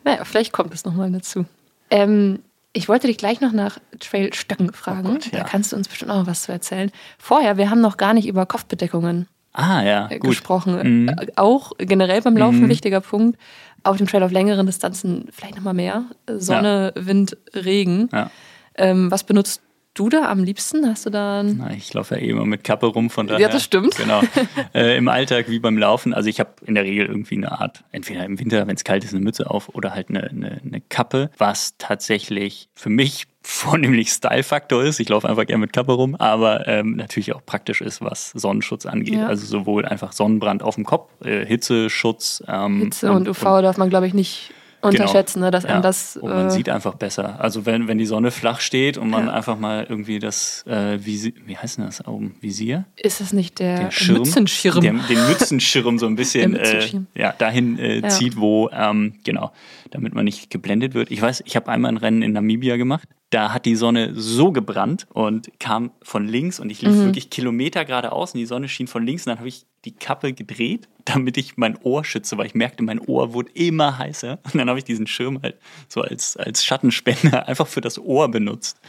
naja, 0.04 0.24
vielleicht 0.26 0.52
kommt 0.52 0.74
es 0.74 0.86
nochmal 0.86 1.12
dazu. 1.12 1.46
Ähm, 1.90 2.40
ich 2.74 2.88
wollte 2.88 3.08
dich 3.08 3.18
gleich 3.18 3.42
noch 3.42 3.54
nach 3.54 3.80
Trailstöcken 4.00 4.72
fragen. 4.74 5.08
Oh 5.08 5.14
Gott, 5.14 5.32
ja. 5.32 5.40
Da 5.40 5.44
kannst 5.46 5.72
du 5.72 5.76
uns 5.76 5.88
bestimmt 5.88 6.12
auch 6.12 6.18
noch 6.18 6.28
was 6.28 6.44
zu 6.44 6.52
erzählen. 6.52 6.92
Vorher, 7.18 7.58
wir 7.58 7.70
haben 7.70 7.82
noch 7.82 7.98
gar 7.98 8.14
nicht 8.14 8.28
über 8.28 8.46
Kopfbedeckungen 8.46 9.28
ah, 9.54 9.82
ja, 9.82 10.08
äh, 10.12 10.20
gesprochen. 10.20 11.04
Mhm. 11.04 11.10
Äh, 11.10 11.28
auch 11.36 11.72
generell 11.80 12.22
beim 12.22 12.38
Laufen 12.38 12.62
mhm. 12.62 12.70
wichtiger 12.70 13.02
Punkt. 13.02 13.40
Auf 13.84 13.98
dem 13.98 14.08
Trail 14.08 14.24
auf 14.24 14.32
längeren 14.32 14.66
Distanzen 14.66 15.28
vielleicht 15.32 15.56
nochmal 15.56 15.74
mehr. 15.74 16.04
Sonne, 16.28 16.94
ja. 16.96 17.06
Wind, 17.06 17.38
Regen. 17.54 18.10
Ja. 18.12 18.30
Ähm, 18.76 19.10
was 19.10 19.24
benutzt 19.24 19.62
du 19.98 20.10
da 20.10 20.30
am 20.30 20.44
liebsten? 20.44 20.88
Hast 20.88 21.06
du 21.06 21.10
da 21.10 21.44
Na, 21.44 21.72
Ich 21.72 21.94
laufe 21.94 22.16
ja 22.16 22.22
eh 22.22 22.30
immer 22.30 22.46
mit 22.46 22.64
Kappe 22.64 22.88
rum, 22.88 23.10
von 23.10 23.28
daher. 23.28 23.42
Ja, 23.42 23.50
das 23.50 23.64
stimmt. 23.64 23.96
Genau. 23.96 24.22
Äh, 24.74 24.98
Im 24.98 25.08
Alltag 25.08 25.50
wie 25.50 25.60
beim 25.60 25.78
Laufen. 25.78 26.14
Also 26.14 26.30
ich 26.30 26.40
habe 26.40 26.52
in 26.66 26.76
der 26.76 26.84
Regel 26.84 27.08
irgendwie 27.08 27.36
eine 27.36 27.52
Art, 27.52 27.84
entweder 27.92 28.26
im 28.26 28.40
Winter, 28.40 28.68
wenn 28.68 28.76
es 28.76 28.84
kalt 28.84 29.04
ist, 29.04 29.14
eine 29.14 29.24
Mütze 29.24 29.50
auf 29.50 29.70
oder 29.70 29.94
halt 29.94 30.10
eine, 30.10 30.24
eine, 30.24 30.62
eine 30.64 30.82
Kappe, 30.82 31.32
was 31.38 31.76
tatsächlich 31.78 32.70
für 32.76 32.90
mich 32.90 33.26
vornehmlich 33.42 34.10
Style-Faktor 34.10 34.84
ist. 34.84 35.00
Ich 35.00 35.10
laufe 35.10 35.28
einfach 35.28 35.46
gerne 35.46 35.62
mit 35.62 35.74
Kappe 35.74 35.94
rum, 35.94 36.16
aber 36.16 36.68
ähm, 36.68 36.96
natürlich 36.96 37.34
auch 37.34 37.46
praktisch 37.46 37.82
ist, 37.82 38.02
was 38.02 38.32
Sonnenschutz 38.32 38.86
angeht. 38.86 39.16
Ja. 39.16 39.28
Also 39.28 39.46
sowohl 39.46 39.86
einfach 39.86 40.12
Sonnenbrand 40.12 40.64
auf 40.64 40.76
dem 40.76 40.86
Kopf, 40.86 41.10
äh, 41.24 41.46
Hitzeschutz. 41.46 42.44
Ähm, 42.48 42.82
Hitze 42.82 43.10
und, 43.10 43.28
und 43.28 43.30
UV 43.30 43.46
und, 43.46 43.64
darf 43.64 43.78
man, 43.78 43.90
glaube 43.90 44.08
ich, 44.08 44.14
nicht 44.14 44.52
unterschätzen, 44.82 45.40
genau. 45.40 45.48
ne, 45.48 45.52
dass 45.52 45.64
ja. 45.64 45.82
das. 45.82 46.18
Und 46.18 46.30
man 46.30 46.48
äh, 46.48 46.52
sieht 46.52 46.70
einfach 46.70 46.96
besser. 46.96 47.40
Also 47.40 47.66
wenn, 47.66 47.88
wenn 47.88 47.98
die 47.98 48.06
Sonne 48.06 48.32
flach 48.32 48.60
steht 48.60 48.98
und 48.98 49.10
man 49.10 49.28
ja. 49.28 49.34
einfach 49.34 49.58
mal 49.58 49.86
irgendwie 49.90 50.20
das 50.20 50.64
äh, 50.68 51.04
Visier, 51.04 51.34
wie 51.46 51.58
heißt 51.58 51.78
denn 51.78 51.86
das 51.86 52.06
oben? 52.06 52.36
Visier? 52.42 52.86
Ist 52.96 53.22
das 53.22 53.34
nicht 53.34 53.60
der, 53.60 53.80
der 53.80 53.92
Schirm, 53.92 54.20
Mützenschirm? 54.20 54.82
Der, 54.82 54.94
den 54.94 55.28
Mützenschirm 55.28 56.00
so 56.00 56.06
ein 56.06 56.16
bisschen 56.16 56.56
äh, 56.56 56.90
ja, 57.16 57.34
dahin 57.38 57.80
äh, 57.80 58.08
zieht, 58.10 58.38
wo, 58.38 58.70
ähm, 58.72 59.14
genau, 59.24 59.52
damit 59.92 60.14
man 60.14 60.26
nicht 60.26 60.50
geblendet 60.50 60.94
wird. 60.94 61.12
Ich 61.12 61.22
weiß, 61.22 61.44
ich 61.46 61.56
habe 61.56 61.70
einmal 61.70 61.92
ein 61.92 61.98
Rennen 61.98 62.22
in 62.22 62.34
Namibia 62.34 62.78
gemacht 62.78 63.08
da 63.30 63.54
hat 63.54 63.66
die 63.66 63.76
Sonne 63.76 64.14
so 64.16 64.52
gebrannt 64.52 65.06
und 65.12 65.60
kam 65.60 65.92
von 66.02 66.28
links 66.28 66.60
und 66.60 66.70
ich 66.70 66.82
lief 66.82 66.94
mhm. 66.94 67.06
wirklich 67.06 67.30
Kilometer 67.30 67.84
geradeaus 67.84 68.34
und 68.34 68.40
die 68.40 68.46
Sonne 68.46 68.70
schien 68.70 68.88
von 68.88 69.06
links 69.06 69.26
und 69.26 69.32
dann 69.32 69.40
habe 69.40 69.50
ich 69.50 69.66
die 69.84 69.92
Kappe 69.92 70.32
gedreht, 70.32 70.88
damit 71.06 71.38
ich 71.38 71.58
mein 71.58 71.78
Ohr 71.84 72.06
schütze, 72.06 72.38
weil 72.38 72.46
ich 72.46 72.56
merkte, 72.56 72.84
mein 72.84 73.00
Ohr 73.00 73.34
wurde 73.34 73.52
immer 73.54 73.98
heißer 73.98 74.40
und 74.44 74.56
dann 74.56 74.70
habe 74.70 74.80
ich 74.80 74.86
diesen 74.86 75.08
Schirm 75.08 75.42
halt 75.42 75.58
so 75.90 76.02
als, 76.02 76.38
als 76.38 76.64
Schattenspender 76.64 77.48
einfach 77.50 77.68
für 77.68 77.82
das 77.82 78.00
Ohr 78.00 78.30
benutzt. 78.30 78.80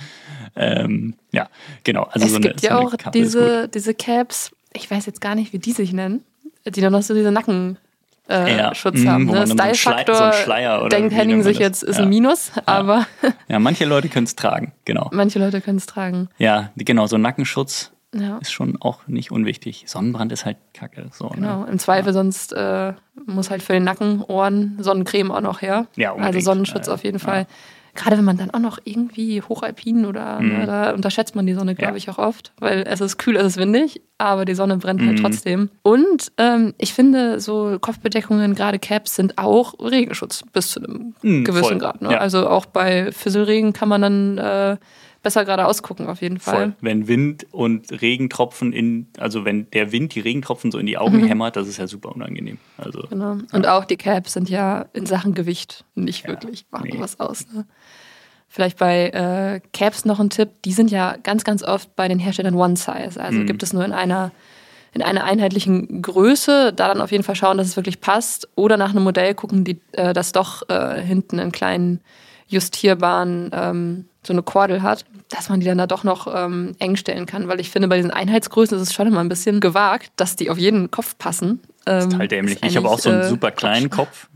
Ähm, 0.55 1.15
ja, 1.33 1.49
genau. 1.83 2.05
Also 2.05 2.27
es 2.27 2.33
so 2.33 2.41
gibt 2.41 2.63
eine, 2.63 2.63
ja 2.63 2.81
so 2.81 2.87
auch 2.87 3.11
diese, 3.11 3.69
diese 3.69 3.93
Caps, 3.95 4.53
ich 4.73 4.89
weiß 4.89 5.07
jetzt 5.07 5.21
gar 5.21 5.35
nicht, 5.35 5.53
wie 5.53 5.59
die 5.59 5.73
sich 5.73 5.93
nennen, 5.93 6.25
die 6.65 6.81
dann 6.81 6.93
noch 6.93 7.03
so 7.03 7.13
diese 7.13 7.33
Nacken 7.33 7.77
äh, 8.29 8.57
ja. 8.57 8.75
Schutz 8.75 9.05
haben. 9.05 9.25
Mhm, 9.25 9.31
ne? 9.33 9.47
Style-Faktor, 9.47 10.33
so 10.83 10.89
denkt 10.89 11.15
Henning 11.15 11.43
sich 11.43 11.59
jetzt, 11.59 11.83
ist 11.83 11.97
ja. 11.97 12.03
ein 12.03 12.09
Minus, 12.09 12.53
aber... 12.67 13.07
ja, 13.49 13.59
manche 13.59 13.85
Leute 13.85 14.09
können 14.09 14.27
es 14.27 14.37
tragen, 14.37 14.73
genau. 14.85 15.09
Manche 15.13 15.39
Leute 15.39 15.61
können 15.61 15.79
es 15.79 15.87
tragen. 15.87 16.29
Ja, 16.39 16.71
genau, 16.77 17.07
so 17.07 17.19
Nackenschutz 17.19 17.93
ja. 18.15 18.39
ist 18.39 18.53
schon 18.53 18.81
auch 18.81 19.07
nicht 19.07 19.31
unwichtig. 19.31 19.85
Sonnenbrand 19.87 20.33
ist 20.33 20.45
halt 20.45 20.57
kacke. 20.75 21.09
So, 21.13 21.29
ne? 21.29 21.35
genau, 21.37 21.65
ne? 21.65 21.71
im 21.71 21.79
Zweifel 21.79 22.13
sonst 22.13 22.53
äh, 22.53 22.93
muss 23.27 23.51
halt 23.51 23.63
für 23.63 23.73
den 23.73 23.85
Nacken, 23.85 24.23
Ohren 24.23 24.77
Sonnencreme 24.81 25.31
auch 25.31 25.41
noch 25.41 25.63
her. 25.63 25.87
Ja, 25.97 26.13
unbedingt. 26.13 26.37
Also 26.37 26.45
Sonnenschutz 26.53 26.89
auf 26.89 27.05
jeden 27.05 27.19
Fall 27.19 27.47
gerade 27.99 28.17
wenn 28.17 28.25
man 28.25 28.37
dann 28.37 28.51
auch 28.53 28.61
noch 28.61 28.79
irgendwie 28.85 29.43
hochalpin 29.43 30.07
oder 30.07 30.41
mhm. 30.41 30.49
ne, 30.49 30.67
da 30.67 30.91
unterschätzt 30.93 31.35
man 31.35 31.47
die 31.47 31.55
Sonne, 31.55 31.75
glaube 31.75 31.95
ja. 31.95 31.97
ich, 31.97 32.09
auch 32.09 32.19
oft, 32.19 32.53
weil 32.59 32.85
es 32.87 33.01
ist 33.01 33.19
kühl, 33.19 33.37
es 33.37 33.45
ist 33.45 33.57
windig, 33.57 34.01
aber 34.19 34.45
die 34.45 34.55
Sonne 34.55 34.77
brennt 34.77 35.01
halt 35.01 35.19
mhm. 35.19 35.25
halt 35.25 35.35
trotzdem. 35.35 35.71
Und 35.83 36.31
ähm, 36.39 36.75
ich 36.79 36.95
finde, 36.95 37.41
so 37.41 37.77
Kopfbedeckungen, 37.81 38.55
gerade 38.55 38.79
Caps, 38.79 39.17
sind 39.17 39.37
auch 39.37 39.75
Regenschutz 39.81 40.45
bis 40.53 40.71
zu 40.71 40.81
einem 40.81 41.15
mhm, 41.23 41.45
gewissen 41.45 41.65
voll. 41.65 41.79
Grad. 41.79 42.01
Ne? 42.01 42.13
Ja. 42.13 42.19
Also 42.19 42.49
auch 42.49 42.67
bei 42.67 43.11
Fisselregen 43.11 43.73
kann 43.73 43.89
man 43.89 44.03
dann 44.03 44.39
äh, 44.39 44.77
besser 45.23 45.45
gerade 45.45 45.67
ausgucken, 45.67 46.07
auf 46.07 46.23
jeden 46.23 46.39
Fall. 46.39 46.55
Voll. 46.55 46.73
Wenn 46.81 47.09
Wind 47.09 47.47
und 47.51 47.91
Regentropfen 48.01 48.73
in, 48.73 49.09
also 49.19 49.45
wenn 49.45 49.69
der 49.73 49.93
Wind 49.93 50.15
die 50.15 50.21
Regentropfen 50.21 50.71
so 50.71 50.79
in 50.79 50.87
die 50.87 50.99
Augen 50.99 51.23
mhm. 51.23 51.27
hämmert, 51.27 51.57
das 51.57 51.69
ist 51.69 51.79
ja 51.79 51.87
super 51.87 52.15
unangenehm. 52.15 52.59
Also, 52.77 53.03
genau. 53.11 53.39
Und 53.53 53.65
ja. 53.65 53.77
auch 53.77 53.85
die 53.85 53.97
Caps 53.97 54.35
sind 54.35 54.49
ja 54.49 54.87
in 54.93 55.07
Sachen 55.07 55.35
Gewicht 55.35 55.85
nicht 55.95 56.23
ja, 56.23 56.31
wirklich, 56.31 56.67
machen 56.71 56.91
nee. 56.93 57.01
was 57.01 57.19
aus. 57.19 57.47
Ne? 57.53 57.67
Vielleicht 58.49 58.79
bei 58.79 59.11
äh, 59.11 59.61
Caps 59.73 60.05
noch 60.05 60.21
ein 60.21 60.31
Tipp, 60.31 60.51
die 60.65 60.73
sind 60.73 60.91
ja 60.91 61.17
ganz, 61.23 61.45
ganz 61.45 61.63
oft 61.63 61.95
bei 61.97 62.09
den 62.09 62.19
Herstellern 62.19 62.55
One 62.55 62.77
Size. 62.77 63.21
Also 63.21 63.41
mhm. 63.41 63.47
gibt 63.47 63.63
es 63.63 63.73
nur 63.73 63.85
in 63.85 63.93
einer 63.93 64.33
in 64.95 65.03
einer 65.03 65.25
einheitlichen 65.25 66.01
Größe, 66.01 66.73
da 66.73 66.89
dann 66.89 67.03
auf 67.03 67.13
jeden 67.13 67.23
Fall 67.23 67.37
schauen, 67.37 67.59
dass 67.59 67.67
es 67.67 67.77
wirklich 67.77 68.01
passt. 68.01 68.49
Oder 68.55 68.79
nach 68.79 68.91
einem 68.91 69.05
Modell 69.05 69.35
gucken, 69.35 69.63
die 69.63 69.81
äh, 69.93 70.15
das 70.15 70.33
doch 70.33 70.69
äh, 70.71 71.01
hinten 71.01 71.39
einen 71.39 71.53
kleinen 71.53 72.01
justierbaren 72.49 73.51
ähm, 73.53 74.05
so 74.23 74.33
eine 74.33 74.43
Kordel 74.43 74.83
hat, 74.83 75.05
dass 75.29 75.51
man 75.51 75.61
die 75.61 75.67
dann 75.67 75.79
da 75.79 75.87
doch 75.87 76.05
noch 76.05 76.27
ähm, 76.35 76.75
eng 76.79 76.97
stellen 76.97 77.27
kann. 77.27 77.49
Weil 77.49 77.61
ich 77.61 77.71
finde, 77.71 77.89
bei 77.89 77.97
diesen 77.97 78.11
Einheitsgrößen 78.11 78.77
ist 78.77 78.83
es 78.83 78.95
schon 78.95 79.07
immer 79.07 79.21
ein 79.21 79.29
bisschen 79.29 79.61
gewagt, 79.61 80.11
dass 80.17 80.37
die 80.37 80.49
auf 80.49 80.59
jeden 80.59 80.91
Kopf 80.91 81.17
passen. 81.19 81.61
das 81.85 82.07
ist 82.07 82.19
halt 82.19 82.31
dämlich. 82.31 82.59
Ich 82.63 82.77
habe 82.77 82.89
auch 82.89 82.99
so 82.99 83.11
einen 83.11 83.21
äh, 83.21 83.29
super 83.29 83.51
kleinen 83.51 83.91
Kopf. 83.91 84.29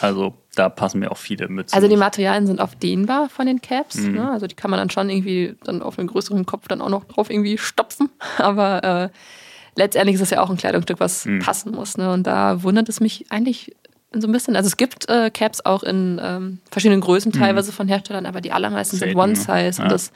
Also 0.00 0.34
da 0.54 0.68
passen 0.68 1.00
mir 1.00 1.10
auch 1.10 1.16
viele 1.16 1.48
Mützen. 1.48 1.74
Also 1.74 1.88
die 1.88 1.96
Materialien 1.96 2.46
sind 2.46 2.60
oft 2.60 2.82
dehnbar 2.82 3.28
von 3.28 3.46
den 3.46 3.60
Caps. 3.60 3.96
Mhm. 3.96 4.12
Ne? 4.14 4.30
Also 4.30 4.46
die 4.46 4.54
kann 4.54 4.70
man 4.70 4.78
dann 4.78 4.90
schon 4.90 5.10
irgendwie 5.10 5.56
dann 5.64 5.82
auf 5.82 5.98
einen 5.98 6.08
größeren 6.08 6.46
Kopf 6.46 6.68
dann 6.68 6.80
auch 6.80 6.88
noch 6.88 7.04
drauf 7.04 7.30
irgendwie 7.30 7.58
stopfen. 7.58 8.10
Aber 8.38 8.84
äh, 8.84 9.08
letztendlich 9.76 10.14
ist 10.14 10.22
es 10.22 10.30
ja 10.30 10.42
auch 10.42 10.50
ein 10.50 10.56
Kleidungsstück, 10.56 11.00
was 11.00 11.26
mhm. 11.26 11.40
passen 11.40 11.72
muss. 11.72 11.96
Ne? 11.96 12.12
Und 12.12 12.26
da 12.26 12.62
wundert 12.62 12.88
es 12.88 13.00
mich 13.00 13.26
eigentlich 13.30 13.74
so 14.12 14.28
ein 14.28 14.32
bisschen. 14.32 14.56
Also 14.56 14.68
es 14.68 14.76
gibt 14.76 15.08
äh, 15.08 15.30
Caps 15.30 15.64
auch 15.64 15.82
in 15.82 16.20
ähm, 16.22 16.58
verschiedenen 16.70 17.00
Größen 17.00 17.32
mhm. 17.34 17.38
teilweise 17.38 17.70
mhm. 17.70 17.76
von 17.76 17.88
Herstellern, 17.88 18.26
aber 18.26 18.40
die 18.40 18.52
allermeisten 18.52 18.96
Selten, 18.96 19.18
sind 19.18 19.20
One 19.20 19.36
Size. 19.36 19.78
Ja. 19.78 19.84
Und 19.84 19.92
das 19.92 20.12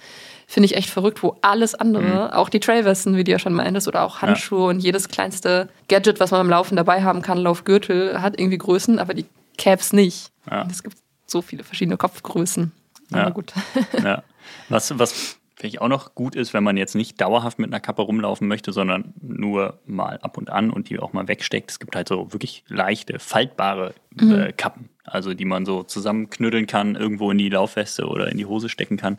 finde 0.46 0.66
ich 0.66 0.76
echt 0.76 0.88
verrückt, 0.88 1.22
wo 1.22 1.36
alles 1.42 1.74
andere, 1.74 2.28
mhm. 2.28 2.32
auch 2.32 2.48
die 2.48 2.60
Trailwesten, 2.60 3.16
wie 3.16 3.24
du 3.24 3.30
ja 3.30 3.38
schon 3.38 3.52
meintest, 3.52 3.86
oder 3.86 4.02
auch 4.02 4.22
Handschuhe 4.22 4.60
ja. 4.60 4.70
und 4.70 4.80
jedes 4.80 5.08
kleinste 5.08 5.68
Gadget, 5.88 6.20
was 6.20 6.30
man 6.30 6.40
beim 6.40 6.50
Laufen 6.50 6.76
dabei 6.76 7.02
haben 7.02 7.20
kann, 7.20 7.38
Laufgürtel, 7.38 8.22
hat 8.22 8.40
irgendwie 8.40 8.58
Größen, 8.58 8.98
aber 8.98 9.14
die 9.14 9.26
Caps 9.58 9.92
nicht. 9.92 10.30
Ja. 10.50 10.66
Es 10.70 10.82
gibt 10.82 10.96
so 11.26 11.42
viele 11.42 11.64
verschiedene 11.64 11.96
Kopfgrößen. 11.96 12.72
Aber 13.10 13.22
ja. 13.22 13.30
gut. 13.30 13.52
ja. 14.02 14.22
Was, 14.70 14.98
was 14.98 15.38
Finde 15.58 15.74
ich 15.74 15.80
auch 15.80 15.88
noch 15.88 16.14
gut 16.14 16.36
ist, 16.36 16.54
wenn 16.54 16.62
man 16.62 16.76
jetzt 16.76 16.94
nicht 16.94 17.20
dauerhaft 17.20 17.58
mit 17.58 17.68
einer 17.68 17.80
Kappe 17.80 18.02
rumlaufen 18.02 18.46
möchte, 18.46 18.72
sondern 18.72 19.12
nur 19.20 19.80
mal 19.86 20.20
ab 20.22 20.38
und 20.38 20.50
an 20.50 20.70
und 20.70 20.88
die 20.88 21.00
auch 21.00 21.12
mal 21.12 21.26
wegsteckt. 21.26 21.72
Es 21.72 21.80
gibt 21.80 21.96
halt 21.96 22.06
so 22.06 22.32
wirklich 22.32 22.62
leichte, 22.68 23.18
faltbare 23.18 23.92
äh, 24.20 24.24
mhm. 24.24 24.56
Kappen, 24.56 24.88
also 25.02 25.34
die 25.34 25.44
man 25.44 25.66
so 25.66 25.82
zusammenknütteln 25.82 26.68
kann, 26.68 26.94
irgendwo 26.94 27.32
in 27.32 27.38
die 27.38 27.48
Laufweste 27.48 28.06
oder 28.06 28.30
in 28.30 28.38
die 28.38 28.46
Hose 28.46 28.68
stecken 28.68 28.98
kann 28.98 29.18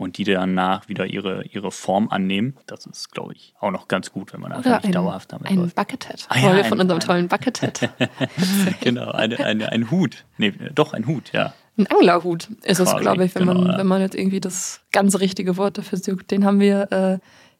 und 0.00 0.16
die 0.16 0.24
danach 0.24 0.88
wieder 0.88 1.06
ihre, 1.06 1.44
ihre 1.44 1.70
Form 1.70 2.08
annehmen. 2.08 2.56
Das 2.66 2.86
ist, 2.86 3.12
glaube 3.12 3.34
ich, 3.34 3.54
auch 3.60 3.70
noch 3.70 3.86
ganz 3.86 4.10
gut, 4.10 4.32
wenn 4.32 4.40
man 4.40 4.52
einfach 4.52 4.78
nicht 4.78 4.86
ein, 4.86 4.92
dauerhaft 4.92 5.30
damit 5.32 5.50
ein 5.50 5.56
läuft. 5.56 5.76
Buckethead. 5.76 6.26
Ah, 6.30 6.38
ja, 6.38 6.52
ein, 6.52 6.64
von 6.64 6.80
unserem 6.80 7.00
tollen 7.00 7.28
Buckethead. 7.28 7.90
genau, 8.80 9.10
eine, 9.10 9.38
eine, 9.44 9.70
ein 9.70 9.90
Hut. 9.90 10.24
Nee, 10.38 10.54
doch, 10.74 10.94
ein 10.94 11.06
Hut, 11.06 11.32
ja. 11.32 11.52
Ein 11.76 11.86
Anglerhut 11.86 12.48
ist 12.62 12.78
Quasi, 12.78 12.96
es, 12.96 13.00
glaube 13.00 13.24
ich, 13.26 13.34
wenn, 13.34 13.46
genau, 13.46 13.60
man, 13.60 13.72
ja. 13.72 13.78
wenn 13.78 13.86
man 13.86 14.00
jetzt 14.00 14.14
irgendwie 14.14 14.40
das 14.40 14.80
ganz 14.90 15.20
richtige 15.20 15.58
Wort 15.58 15.76
dafür 15.76 15.98
sucht. 15.98 16.30
Den 16.30 16.46
haben 16.46 16.60
wir, 16.60 16.90
äh, 16.90 17.18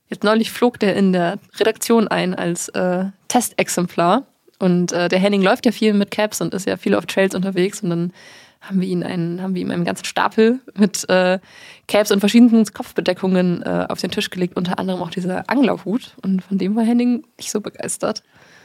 jetzt 0.09 0.25
neulich 0.25 0.51
flog 0.51 0.81
der 0.81 0.97
in 0.97 1.13
der 1.13 1.39
Redaktion 1.59 2.09
ein 2.09 2.35
als 2.35 2.69
äh, 2.71 3.05
Testexemplar. 3.29 4.25
Und 4.59 4.93
äh, 4.93 5.09
der 5.09 5.19
Henning 5.19 5.43
läuft 5.43 5.67
ja 5.67 5.73
viel 5.73 5.93
mit 5.93 6.11
Caps 6.11 6.41
und 6.41 6.55
ist 6.55 6.67
ja 6.67 6.79
viel 6.79 6.95
auf 6.95 7.05
Trails 7.05 7.35
unterwegs. 7.35 7.83
Und 7.83 7.91
dann 7.91 8.13
haben 8.61 8.81
wir, 8.81 8.89
ihn 8.89 9.03
einen, 9.03 9.41
haben 9.43 9.55
wir 9.55 9.63
ihm 9.63 9.71
einen 9.71 9.85
ganzen 9.85 10.05
Stapel 10.05 10.61
mit 10.75 11.09
äh, 11.09 11.39
Caps 11.89 12.11
und 12.11 12.21
verschiedenen 12.21 12.65
Kopfbedeckungen 12.67 13.63
äh, 13.63 13.87
auf 13.89 14.01
den 14.01 14.11
Tisch 14.11 14.31
gelegt, 14.31 14.57
unter 14.57 14.79
anderem 14.79 15.03
auch 15.03 15.11
dieser 15.11 15.49
Anglerhut. 15.49 16.15
Und 16.23 16.45
von 16.45 16.59
dem 16.59 16.77
war 16.77 16.85
Henning 16.85 17.25
nicht 17.39 17.51
so 17.51 17.61
begeistert. 17.61 18.23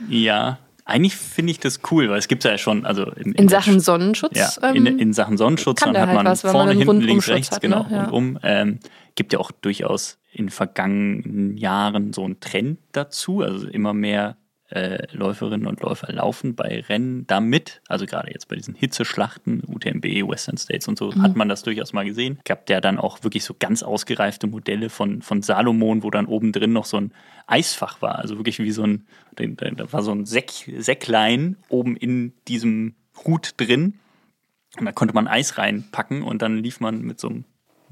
Ja, 0.10 0.60
eigentlich 0.84 1.16
finde 1.16 1.52
ich 1.52 1.60
das 1.60 1.80
cool, 1.92 2.10
weil 2.10 2.20
es 2.20 2.28
gibt 2.28 2.44
ja 2.44 2.58
schon, 2.58 2.86
also 2.86 3.06
in, 3.06 3.32
in, 3.32 3.34
in 3.34 3.48
Sachen 3.48 3.80
Sonnenschutz. 3.80 4.38
Ja, 4.38 4.70
in, 4.70 4.86
ähm, 4.86 5.00
in, 5.00 5.14
Sachen 5.14 5.38
Sonnenschutz, 5.38 5.80
dann 5.80 5.98
hat 5.98 6.08
halt 6.08 6.16
man 6.16 6.26
was, 6.26 6.42
vorne, 6.42 6.76
man 6.76 6.78
hinten, 6.78 7.02
links, 7.02 7.28
rechts, 7.30 7.56
hat, 7.56 7.62
genau, 7.62 7.84
ne? 7.84 7.90
ja. 7.92 8.04
rundum. 8.06 8.40
Ähm, 8.44 8.80
gibt 9.16 9.34
ja 9.34 9.40
auch 9.40 9.52
durchaus 9.52 10.20
in 10.32 10.50
vergangenen 10.50 11.58
Jahren 11.58 12.12
so 12.14 12.24
einen 12.26 12.40
Trend 12.42 12.80
dazu, 12.92 13.42
also 13.42 13.68
immer 13.68 13.94
mehr 13.94 14.36
äh, 14.76 15.08
Läuferinnen 15.12 15.68
und 15.68 15.82
Läufer 15.82 16.12
laufen 16.12 16.54
bei 16.56 16.82
Rennen 16.82 17.26
damit. 17.28 17.82
Also 17.88 18.06
gerade 18.06 18.32
jetzt 18.32 18.50
bei 18.50 18.56
diesen 18.56 18.76
Hitzeschlachten, 18.76 19.64
UTMB, 19.66 20.04
Western 20.28 20.58
States 20.58 20.88
und 20.88 20.98
so, 20.98 21.12
mhm. 21.12 21.22
hat 21.22 21.36
man 21.36 21.48
das 21.48 21.64
durchaus 21.64 21.94
mal 21.94 22.06
gesehen. 22.06 22.40
Gab 22.44 22.70
ja 22.70 22.82
dann 22.82 23.00
auch 23.00 23.24
wirklich 23.24 23.46
so 23.46 23.56
ganz 23.58 23.84
ausgereifte 23.84 24.48
Modelle 24.48 24.90
von, 24.90 25.22
von 25.22 25.42
Salomon, 25.42 26.04
wo 26.04 26.12
dann 26.12 26.26
oben 26.26 26.52
drin 26.52 26.74
noch 26.74 26.86
so 26.86 26.98
ein 26.98 27.14
Eisfach 27.48 28.02
war. 28.02 28.20
Also 28.20 28.38
wirklich 28.38 28.60
wie 28.60 28.72
so 28.72 28.84
ein, 28.84 29.08
da 29.36 29.92
war 29.94 30.04
so 30.04 30.12
ein 30.12 30.26
Säck, 30.26 30.52
Säcklein 30.78 31.56
oben 31.70 31.96
in 31.96 32.34
diesem 32.48 32.96
Hut 33.26 33.54
drin. 33.58 34.00
Und 34.78 34.86
da 34.86 34.92
konnte 34.92 35.14
man 35.14 35.28
Eis 35.28 35.58
reinpacken 35.58 36.22
und 36.22 36.42
dann 36.42 36.58
lief 36.58 36.82
man 36.82 37.02
mit 37.02 37.20
so 37.20 37.30
einem 37.30 37.46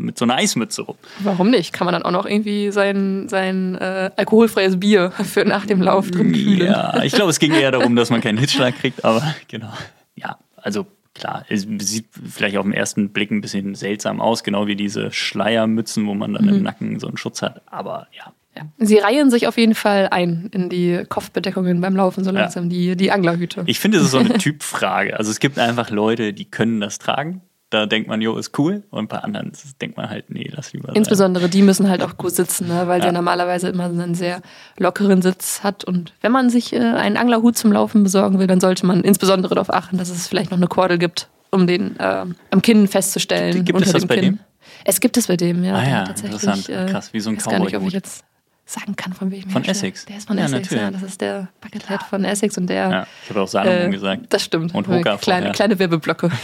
mit 0.03 0.17
so 0.17 0.25
einer 0.25 0.35
Eismütze 0.35 0.83
rum. 0.83 0.97
Warum 1.19 1.49
nicht? 1.49 1.73
Kann 1.73 1.85
man 1.85 1.93
dann 1.93 2.03
auch 2.03 2.11
noch 2.11 2.25
irgendwie 2.25 2.71
sein, 2.71 3.27
sein 3.29 3.75
äh, 3.75 4.11
alkoholfreies 4.15 4.79
Bier 4.79 5.11
für 5.23 5.45
nach 5.45 5.65
dem 5.65 5.81
Lauf 5.81 6.11
drin 6.11 6.33
kühlen? 6.33 6.67
Ja, 6.67 7.01
ich 7.03 7.13
glaube, 7.13 7.31
es 7.31 7.39
ging 7.39 7.53
eher 7.53 7.71
darum, 7.71 7.95
dass 7.95 8.09
man 8.09 8.21
keinen 8.21 8.37
Hitzschlag 8.37 8.75
kriegt, 8.75 9.03
aber 9.03 9.23
genau. 9.47 9.73
Ja, 10.15 10.37
also 10.57 10.85
klar, 11.15 11.45
es 11.49 11.65
sieht 11.79 12.07
vielleicht 12.29 12.57
auf 12.57 12.65
den 12.65 12.73
ersten 12.73 13.09
Blick 13.09 13.31
ein 13.31 13.41
bisschen 13.41 13.75
seltsam 13.75 14.19
aus, 14.19 14.43
genau 14.43 14.67
wie 14.67 14.75
diese 14.75 15.11
Schleiermützen, 15.11 16.05
wo 16.05 16.13
man 16.13 16.33
dann 16.33 16.43
mhm. 16.45 16.49
im 16.49 16.63
Nacken 16.63 16.99
so 16.99 17.07
einen 17.07 17.17
Schutz 17.17 17.41
hat, 17.41 17.61
aber 17.65 18.07
ja. 18.15 18.31
Ja. 18.55 18.67
Sie 18.77 18.97
reihen 18.97 19.31
sich 19.31 19.47
auf 19.47 19.57
jeden 19.57 19.73
Fall 19.73 20.09
ein 20.11 20.47
in 20.53 20.69
die 20.69 21.05
Kopfbedeckungen 21.09 21.81
beim 21.81 21.95
Laufen, 21.95 22.23
so 22.23 22.29
langsam 22.29 22.65
ja. 22.65 22.69
die, 22.69 22.95
die 22.95 23.11
Anglerhüte. 23.11 23.63
Ich 23.65 23.79
finde, 23.79 23.97
es 23.97 24.03
ist 24.03 24.11
so 24.11 24.19
eine 24.19 24.37
Typfrage. 24.37 25.17
Also 25.17 25.31
es 25.31 25.39
gibt 25.39 25.57
einfach 25.57 25.89
Leute, 25.89 26.33
die 26.33 26.45
können 26.45 26.79
das 26.79 26.99
tragen 26.99 27.41
da 27.73 27.87
denkt 27.87 28.07
man, 28.07 28.21
jo, 28.21 28.37
ist 28.37 28.57
cool. 28.59 28.83
Und 28.91 29.09
bei 29.09 29.17
anderen 29.17 29.51
denkt 29.81 29.97
man 29.97 30.09
halt, 30.09 30.29
nee, 30.29 30.49
lass 30.53 30.73
lieber. 30.73 30.95
Insbesondere 30.95 31.45
sein. 31.45 31.51
die 31.51 31.61
müssen 31.63 31.89
halt 31.89 32.03
auch 32.03 32.17
gut 32.17 32.31
sitzen, 32.31 32.67
ne? 32.67 32.87
weil 32.87 32.99
ja. 32.99 33.05
der 33.05 33.13
normalerweise 33.13 33.69
immer 33.69 33.85
einen 33.85 34.13
sehr 34.13 34.41
lockeren 34.77 35.21
Sitz 35.21 35.63
hat. 35.63 35.83
Und 35.83 36.13
wenn 36.21 36.31
man 36.31 36.49
sich 36.49 36.73
äh, 36.73 36.79
einen 36.79 37.17
Anglerhut 37.17 37.57
zum 37.57 37.71
Laufen 37.71 38.03
besorgen 38.03 38.37
will, 38.37 38.47
dann 38.47 38.59
sollte 38.59 38.85
man 38.85 39.01
insbesondere 39.01 39.55
darauf 39.55 39.73
achten, 39.73 39.97
dass 39.97 40.09
es 40.09 40.27
vielleicht 40.27 40.51
noch 40.51 40.57
eine 40.57 40.67
Kordel 40.67 40.99
gibt, 40.99 41.29
um 41.49 41.65
den 41.65 41.99
äh, 41.99 42.25
am 42.51 42.61
Kinn 42.61 42.87
festzustellen. 42.87 43.65
Gibt, 43.65 43.65
gibt 43.65 43.81
es 43.81 43.91
das 43.91 44.05
bei 44.05 44.15
Kinn. 44.15 44.23
dem? 44.23 44.39
Es 44.85 44.99
gibt 44.99 45.17
es 45.17 45.27
bei 45.27 45.37
dem, 45.37 45.63
ja. 45.63 45.75
Ah 45.75 45.89
ja, 45.89 46.03
interessant. 46.03 46.69
Äh, 46.69 46.85
Krass, 46.85 47.11
wie 47.13 47.19
so 47.19 47.29
ein 47.29 47.37
Cowboy. 47.37 47.51
Gar 47.51 47.59
nicht, 47.65 47.77
ob 47.77 47.87
ich 47.87 47.93
jetzt 47.93 48.23
sagen 48.65 48.95
kann, 48.95 49.13
von 49.13 49.31
welchem 49.31 49.49
Von 49.49 49.63
Essex. 49.65 50.05
Der 50.05 50.17
ist 50.17 50.27
von 50.27 50.37
ja, 50.37 50.45
Essex, 50.45 50.71
natürlich. 50.71 50.83
ja. 50.83 50.91
Das 50.91 51.03
ist 51.03 51.21
der 51.21 51.49
Buckethead 51.61 52.03
von 52.03 52.23
Essex 52.23 52.57
und 52.57 52.67
der. 52.67 52.89
Ja, 52.89 53.07
ich 53.23 53.29
habe 53.29 53.41
auch 53.41 53.47
Salomon 53.47 53.87
äh, 53.87 53.89
gesagt. 53.89 54.21
Das 54.29 54.43
stimmt. 54.43 54.73
Und 54.73 54.87
Hoka 54.87 55.17
kleine, 55.17 55.51
kleine 55.51 55.77
Werbeblöcke. 55.79 56.31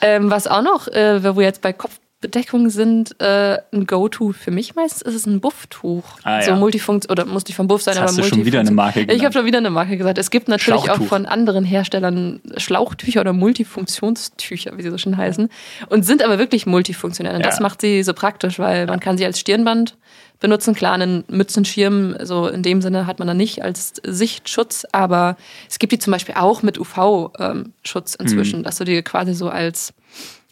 Ähm, 0.00 0.30
was 0.30 0.46
auch 0.46 0.62
noch, 0.62 0.88
äh, 0.88 1.22
wo 1.24 1.36
wir 1.36 1.44
jetzt 1.44 1.62
bei 1.62 1.72
Kopfbedeckung 1.72 2.68
sind, 2.68 3.20
äh, 3.20 3.58
ein 3.72 3.86
Go-To 3.86 4.32
für 4.32 4.50
mich 4.50 4.74
meistens 4.74 5.02
ist 5.02 5.14
es 5.14 5.26
ein 5.26 5.40
Bufftuch. 5.40 6.04
Ah, 6.22 6.42
so 6.42 6.50
ja. 6.50 6.56
Multifunktion, 6.56 7.10
oder 7.10 7.24
muss 7.24 7.46
nicht 7.46 7.56
vom 7.56 7.66
Buff 7.66 7.82
sein, 7.82 7.94
Jetzt 7.94 8.02
aber 8.02 8.08
hast 8.08 8.18
du 8.18 8.22
schon 8.24 8.44
wieder 8.44 8.60
eine 8.60 8.70
Marke 8.70 9.00
genannt. 9.00 9.18
Ich 9.18 9.24
habe 9.24 9.32
schon 9.32 9.46
wieder 9.46 9.58
eine 9.58 9.70
Marke 9.70 9.96
gesagt. 9.96 10.18
Es 10.18 10.30
gibt 10.30 10.48
natürlich 10.48 10.90
auch 10.90 11.02
von 11.02 11.26
anderen 11.26 11.64
Herstellern 11.64 12.40
Schlauchtücher 12.56 13.22
oder 13.22 13.32
Multifunktionstücher, 13.32 14.76
wie 14.76 14.82
sie 14.82 14.90
so 14.90 14.98
schön 14.98 15.16
heißen, 15.16 15.48
und 15.88 16.04
sind 16.04 16.22
aber 16.22 16.38
wirklich 16.38 16.66
multifunktionell. 16.66 17.34
Und 17.34 17.40
ja. 17.40 17.46
das 17.48 17.60
macht 17.60 17.80
sie 17.80 18.02
so 18.02 18.12
praktisch, 18.12 18.58
weil 18.58 18.86
man 18.86 19.00
kann 19.00 19.16
sie 19.16 19.24
als 19.24 19.40
Stirnband 19.40 19.96
benutzen. 20.40 20.74
Klar, 20.74 20.94
einen 20.94 21.24
Mützenschirm, 21.28 22.16
so 22.22 22.46
in 22.48 22.62
dem 22.62 22.82
Sinne 22.82 23.06
hat 23.06 23.18
man 23.18 23.28
dann 23.28 23.36
nicht 23.36 23.62
als 23.62 23.94
Sichtschutz, 24.02 24.86
aber 24.92 25.36
es 25.68 25.78
gibt 25.78 25.92
die 25.92 25.98
zum 25.98 26.12
Beispiel 26.12 26.34
auch 26.36 26.62
mit 26.62 26.78
UV-Schutz 26.78 28.14
inzwischen, 28.14 28.60
mhm. 28.60 28.64
dass 28.64 28.76
du 28.76 28.84
die 28.84 29.02
quasi 29.02 29.34
so 29.34 29.48
als, 29.48 29.94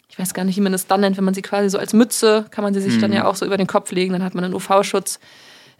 ich 0.09 0.17
weiß 0.17 0.33
gar 0.33 0.43
nicht, 0.43 0.57
wie 0.57 0.61
man 0.61 0.71
das 0.71 0.87
dann 0.87 1.01
nennt, 1.01 1.17
wenn 1.17 1.23
man 1.23 1.33
sie 1.33 1.41
quasi 1.41 1.69
so 1.69 1.77
als 1.77 1.93
Mütze, 1.93 2.45
kann 2.51 2.63
man 2.63 2.73
sie 2.73 2.81
sich 2.81 2.95
mhm. 2.95 3.01
dann 3.01 3.13
ja 3.13 3.25
auch 3.25 3.35
so 3.35 3.45
über 3.45 3.57
den 3.57 3.67
Kopf 3.67 3.91
legen, 3.91 4.13
dann 4.13 4.23
hat 4.23 4.35
man 4.35 4.43
einen 4.43 4.53
UV-Schutz. 4.53 5.19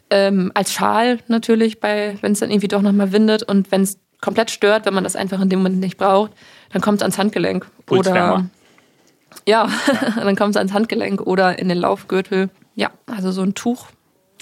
Ähm, 0.08 0.52
als 0.54 0.72
Schal 0.72 1.18
natürlich, 1.26 1.78
wenn 1.82 2.32
es 2.32 2.38
dann 2.38 2.50
irgendwie 2.50 2.68
doch 2.68 2.82
nochmal 2.82 3.10
windet 3.10 3.42
und 3.42 3.72
wenn 3.72 3.82
es 3.82 3.98
komplett 4.20 4.50
stört, 4.50 4.86
wenn 4.86 4.94
man 4.94 5.04
das 5.04 5.16
einfach 5.16 5.40
in 5.40 5.48
dem 5.48 5.60
Moment 5.60 5.80
nicht 5.80 5.96
braucht, 5.96 6.32
dann 6.72 6.80
kommt 6.80 6.98
es 6.98 7.02
ans 7.02 7.18
Handgelenk. 7.18 7.66
Oder 7.90 8.48
ja. 9.46 9.68
dann 10.16 10.36
kommt 10.36 10.50
es 10.50 10.56
ans 10.56 10.72
Handgelenk 10.72 11.20
oder 11.20 11.58
in 11.58 11.68
den 11.68 11.78
Laufgürtel. 11.78 12.50
Ja, 12.74 12.90
also 13.06 13.32
so 13.32 13.42
ein 13.42 13.54
Tuch 13.54 13.88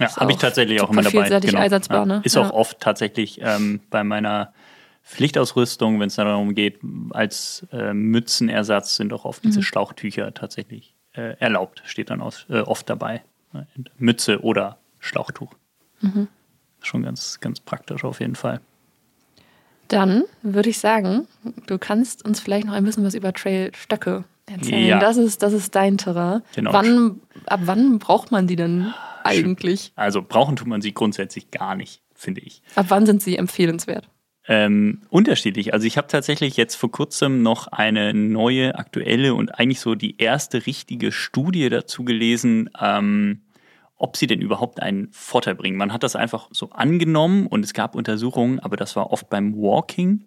ja, 0.00 0.16
habe 0.16 0.32
ich 0.32 0.38
tatsächlich 0.38 0.80
auch 0.80 0.90
immer 0.90 1.02
dabei. 1.02 1.28
Genau. 1.40 1.58
Einsetzbar, 1.58 1.98
ja. 2.00 2.06
ne? 2.06 2.20
Ist 2.24 2.36
auch 2.36 2.50
oft 2.50 2.80
tatsächlich 2.80 3.40
ähm, 3.42 3.80
bei 3.90 4.04
meiner 4.04 4.52
Pflichtausrüstung, 5.04 6.00
wenn 6.00 6.08
es 6.08 6.16
darum 6.16 6.54
geht, 6.54 6.80
als 7.10 7.66
äh, 7.72 7.92
Mützenersatz 7.92 8.96
sind 8.96 9.12
auch 9.12 9.24
oft 9.24 9.44
mhm. 9.44 9.50
diese 9.50 9.62
Schlauchtücher 9.62 10.32
tatsächlich 10.34 10.94
äh, 11.12 11.36
erlaubt, 11.38 11.82
steht 11.84 12.10
dann 12.10 12.20
aus, 12.20 12.46
äh, 12.48 12.60
oft 12.60 12.88
dabei. 12.88 13.22
Mütze 13.98 14.42
oder 14.42 14.78
Schlauchtuch. 14.98 15.52
Mhm. 16.00 16.28
Schon 16.80 17.02
ganz, 17.02 17.40
ganz 17.40 17.60
praktisch 17.60 18.04
auf 18.04 18.20
jeden 18.20 18.34
Fall. 18.34 18.60
Dann 19.88 20.24
würde 20.42 20.70
ich 20.70 20.78
sagen, 20.78 21.28
du 21.66 21.78
kannst 21.78 22.24
uns 22.24 22.40
vielleicht 22.40 22.66
noch 22.66 22.74
ein 22.74 22.84
bisschen 22.84 23.04
was 23.04 23.14
über 23.14 23.32
Trailstöcke 23.32 24.24
erzählen. 24.46 24.86
Ja. 24.86 24.98
Das, 24.98 25.16
ist, 25.16 25.42
das 25.42 25.52
ist 25.52 25.74
dein 25.74 25.98
Terrain. 25.98 26.42
Genau. 26.54 26.72
Wann, 26.72 27.20
ab 27.46 27.60
wann 27.64 27.98
braucht 27.98 28.30
man 28.30 28.46
die 28.46 28.56
denn 28.56 28.92
eigentlich? 29.24 29.92
Also 29.96 30.22
brauchen 30.22 30.56
tut 30.56 30.68
man 30.68 30.80
sie 30.80 30.94
grundsätzlich 30.94 31.50
gar 31.50 31.74
nicht, 31.74 32.02
finde 32.14 32.40
ich. 32.40 32.62
Ab 32.74 32.86
wann 32.88 33.06
sind 33.06 33.22
sie 33.22 33.36
empfehlenswert? 33.36 34.08
Ähm, 34.46 35.02
unterschiedlich. 35.08 35.72
Also 35.72 35.86
ich 35.86 35.96
habe 35.96 36.06
tatsächlich 36.06 36.56
jetzt 36.56 36.74
vor 36.74 36.90
kurzem 36.90 37.42
noch 37.42 37.68
eine 37.68 38.12
neue, 38.12 38.74
aktuelle 38.74 39.34
und 39.34 39.58
eigentlich 39.58 39.80
so 39.80 39.94
die 39.94 40.18
erste 40.18 40.66
richtige 40.66 41.12
Studie 41.12 41.70
dazu 41.70 42.04
gelesen, 42.04 42.68
ähm, 42.78 43.40
ob 43.96 44.18
sie 44.18 44.26
denn 44.26 44.42
überhaupt 44.42 44.82
einen 44.82 45.08
Vorteil 45.12 45.54
bringen. 45.54 45.78
Man 45.78 45.92
hat 45.92 46.02
das 46.02 46.14
einfach 46.14 46.48
so 46.50 46.70
angenommen 46.70 47.46
und 47.46 47.64
es 47.64 47.72
gab 47.72 47.94
Untersuchungen, 47.94 48.60
aber 48.60 48.76
das 48.76 48.96
war 48.96 49.10
oft 49.12 49.30
beim 49.30 49.56
Walking. 49.56 50.26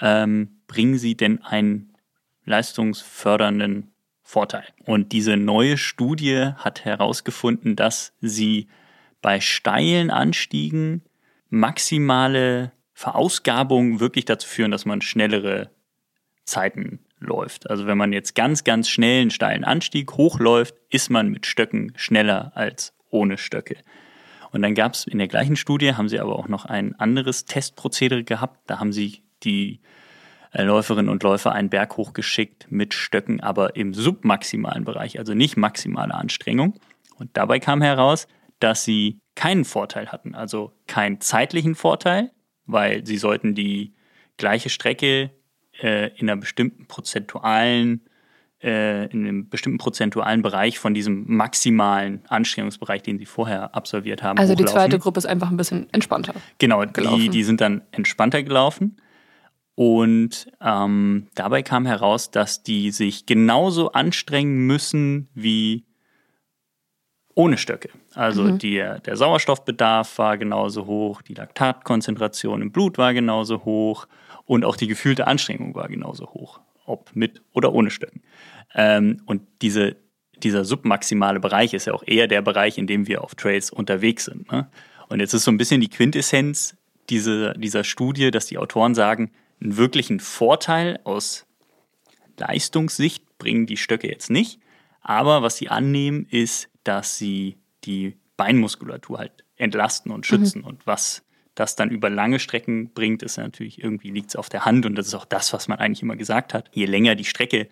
Ähm, 0.00 0.62
bringen 0.66 0.98
sie 0.98 1.16
denn 1.16 1.40
einen 1.42 1.92
leistungsfördernden 2.44 3.91
Vorteil. 4.32 4.64
Und 4.86 5.12
diese 5.12 5.36
neue 5.36 5.76
Studie 5.76 6.52
hat 6.56 6.86
herausgefunden, 6.86 7.76
dass 7.76 8.14
sie 8.22 8.66
bei 9.20 9.42
steilen 9.42 10.10
Anstiegen 10.10 11.02
maximale 11.50 12.72
Verausgabungen 12.94 14.00
wirklich 14.00 14.24
dazu 14.24 14.48
führen, 14.48 14.70
dass 14.70 14.86
man 14.86 15.02
schnellere 15.02 15.70
Zeiten 16.46 17.00
läuft. 17.18 17.68
Also 17.68 17.86
wenn 17.86 17.98
man 17.98 18.14
jetzt 18.14 18.34
ganz, 18.34 18.64
ganz 18.64 18.88
schnell 18.88 19.20
einen 19.20 19.30
steilen 19.30 19.64
Anstieg 19.64 20.12
hochläuft, 20.14 20.76
ist 20.88 21.10
man 21.10 21.28
mit 21.28 21.44
Stöcken 21.44 21.92
schneller 21.96 22.52
als 22.54 22.94
ohne 23.10 23.36
Stöcke. 23.36 23.76
Und 24.50 24.62
dann 24.62 24.74
gab 24.74 24.94
es 24.94 25.06
in 25.06 25.18
der 25.18 25.28
gleichen 25.28 25.56
Studie, 25.56 25.92
haben 25.92 26.08
sie 26.08 26.20
aber 26.20 26.38
auch 26.38 26.48
noch 26.48 26.64
ein 26.64 26.94
anderes 26.98 27.44
Testprozedere 27.44 28.24
gehabt. 28.24 28.60
Da 28.66 28.80
haben 28.80 28.94
sie 28.94 29.24
die 29.42 29.80
Läuferinnen 30.54 31.08
und 31.08 31.22
Läufer 31.22 31.52
einen 31.52 31.70
Berg 31.70 31.96
hochgeschickt 31.96 32.66
mit 32.70 32.94
Stöcken, 32.94 33.40
aber 33.40 33.76
im 33.76 33.94
submaximalen 33.94 34.84
Bereich, 34.84 35.18
also 35.18 35.34
nicht 35.34 35.56
maximale 35.56 36.14
Anstrengung. 36.14 36.78
Und 37.16 37.30
dabei 37.34 37.58
kam 37.58 37.80
heraus, 37.80 38.28
dass 38.58 38.84
sie 38.84 39.18
keinen 39.34 39.64
Vorteil 39.64 40.08
hatten, 40.08 40.34
also 40.34 40.72
keinen 40.86 41.20
zeitlichen 41.20 41.74
Vorteil, 41.74 42.30
weil 42.66 43.06
sie 43.06 43.16
sollten 43.16 43.54
die 43.54 43.94
gleiche 44.36 44.68
Strecke 44.68 45.30
äh, 45.82 46.08
in 46.18 46.28
einer 46.28 46.40
bestimmten 46.40 46.86
prozentualen 46.86 48.02
äh, 48.62 49.06
in 49.06 49.26
einem 49.26 49.48
bestimmten 49.48 49.78
prozentualen 49.78 50.42
Bereich 50.42 50.78
von 50.78 50.94
diesem 50.94 51.24
maximalen 51.26 52.22
Anstrengungsbereich, 52.28 53.02
den 53.02 53.18
sie 53.18 53.26
vorher 53.26 53.74
absolviert 53.74 54.22
haben. 54.22 54.38
Also 54.38 54.52
hochlaufen. 54.52 54.66
die 54.66 54.72
zweite 54.72 54.98
Gruppe 55.00 55.18
ist 55.18 55.26
einfach 55.26 55.50
ein 55.50 55.56
bisschen 55.56 55.92
entspannter. 55.92 56.34
Genau, 56.58 56.84
die, 56.84 57.28
die 57.28 57.42
sind 57.42 57.60
dann 57.60 57.82
entspannter 57.90 58.42
gelaufen. 58.44 58.96
Und 59.74 60.52
ähm, 60.60 61.28
dabei 61.34 61.62
kam 61.62 61.86
heraus, 61.86 62.30
dass 62.30 62.62
die 62.62 62.90
sich 62.90 63.26
genauso 63.26 63.92
anstrengen 63.92 64.66
müssen 64.66 65.28
wie 65.34 65.86
ohne 67.34 67.56
Stöcke. 67.56 67.88
Also 68.14 68.42
mhm. 68.42 68.58
der, 68.58 69.00
der 69.00 69.16
Sauerstoffbedarf 69.16 70.18
war 70.18 70.36
genauso 70.36 70.86
hoch, 70.86 71.22
die 71.22 71.34
Laktatkonzentration 71.34 72.60
im 72.60 72.72
Blut 72.72 72.98
war 72.98 73.14
genauso 73.14 73.64
hoch 73.64 74.06
und 74.44 74.64
auch 74.64 74.76
die 74.76 74.86
gefühlte 74.86 75.26
Anstrengung 75.26 75.74
war 75.74 75.88
genauso 75.88 76.26
hoch, 76.26 76.60
ob 76.84 77.10
mit 77.14 77.42
oder 77.52 77.72
ohne 77.72 77.90
Stöcken. 77.90 78.22
Ähm, 78.74 79.22
und 79.24 79.42
diese, 79.62 79.96
dieser 80.36 80.66
submaximale 80.66 81.40
Bereich 81.40 81.72
ist 81.72 81.86
ja 81.86 81.94
auch 81.94 82.02
eher 82.06 82.26
der 82.26 82.42
Bereich, 82.42 82.76
in 82.76 82.86
dem 82.86 83.06
wir 83.06 83.24
auf 83.24 83.34
Trails 83.34 83.70
unterwegs 83.70 84.26
sind. 84.26 84.52
Ne? 84.52 84.68
Und 85.08 85.20
jetzt 85.20 85.32
ist 85.32 85.44
so 85.44 85.50
ein 85.50 85.58
bisschen 85.58 85.80
die 85.80 85.88
Quintessenz 85.88 86.76
diese, 87.08 87.54
dieser 87.54 87.84
Studie, 87.84 88.30
dass 88.30 88.46
die 88.46 88.58
Autoren 88.58 88.94
sagen, 88.94 89.30
einen 89.62 89.76
wirklichen 89.76 90.20
Vorteil 90.20 91.00
aus 91.04 91.46
Leistungssicht 92.38 93.38
bringen 93.38 93.66
die 93.66 93.76
Stöcke 93.76 94.08
jetzt 94.08 94.30
nicht. 94.30 94.60
Aber 95.00 95.42
was 95.42 95.56
sie 95.56 95.68
annehmen, 95.68 96.26
ist, 96.30 96.68
dass 96.84 97.18
sie 97.18 97.58
die 97.84 98.16
Beinmuskulatur 98.36 99.18
halt 99.18 99.44
entlasten 99.56 100.12
und 100.12 100.26
schützen. 100.26 100.60
Mhm. 100.60 100.66
Und 100.66 100.86
was 100.86 101.24
das 101.54 101.76
dann 101.76 101.90
über 101.90 102.08
lange 102.08 102.38
Strecken 102.38 102.92
bringt, 102.92 103.22
ist 103.22 103.36
natürlich 103.36 103.82
irgendwie 103.82 104.10
liegt 104.10 104.30
es 104.30 104.36
auf 104.36 104.48
der 104.48 104.64
Hand 104.64 104.86
und 104.86 104.94
das 104.94 105.08
ist 105.08 105.14
auch 105.14 105.24
das, 105.24 105.52
was 105.52 105.68
man 105.68 105.78
eigentlich 105.78 106.02
immer 106.02 106.16
gesagt 106.16 106.54
hat. 106.54 106.70
Je 106.72 106.86
länger 106.86 107.14
die 107.14 107.24
Strecke, 107.24 107.68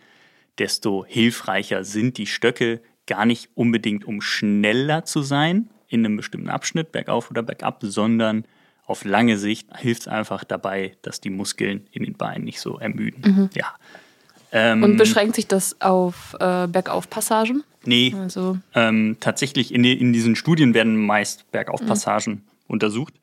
desto 0.58 1.04
hilfreicher 1.06 1.84
sind 1.84 2.18
die 2.18 2.26
Stöcke, 2.26 2.82
gar 3.06 3.24
nicht 3.24 3.48
unbedingt 3.54 4.04
um 4.04 4.20
schneller 4.20 5.04
zu 5.04 5.22
sein 5.22 5.70
in 5.88 6.04
einem 6.04 6.16
bestimmten 6.16 6.50
Abschnitt, 6.50 6.92
bergauf 6.92 7.30
oder 7.30 7.42
bergab, 7.42 7.78
sondern 7.82 8.44
auf 8.90 9.04
lange 9.04 9.38
Sicht 9.38 9.68
hilft 9.76 10.02
es 10.02 10.08
einfach 10.08 10.44
dabei, 10.44 10.96
dass 11.02 11.20
die 11.20 11.30
Muskeln 11.30 11.86
in 11.92 12.02
den 12.02 12.14
Beinen 12.14 12.44
nicht 12.44 12.60
so 12.60 12.78
ermüden. 12.78 13.22
Mhm. 13.24 13.50
Ja. 13.54 13.74
Ähm, 14.52 14.82
und 14.82 14.96
beschränkt 14.96 15.36
sich 15.36 15.46
das 15.46 15.80
auf 15.80 16.34
äh, 16.40 16.66
Bergaufpassagen? 16.66 17.62
Nee. 17.84 18.14
Also. 18.18 18.58
Ähm, 18.74 19.16
tatsächlich 19.20 19.72
in, 19.72 19.84
in, 19.84 20.12
diesen 20.12 20.34
Studien 20.34 20.74
werden 20.74 20.96
meist 20.96 21.50
Bergaufpassagen 21.52 22.34
mhm. 22.34 22.42
untersucht, 22.66 23.14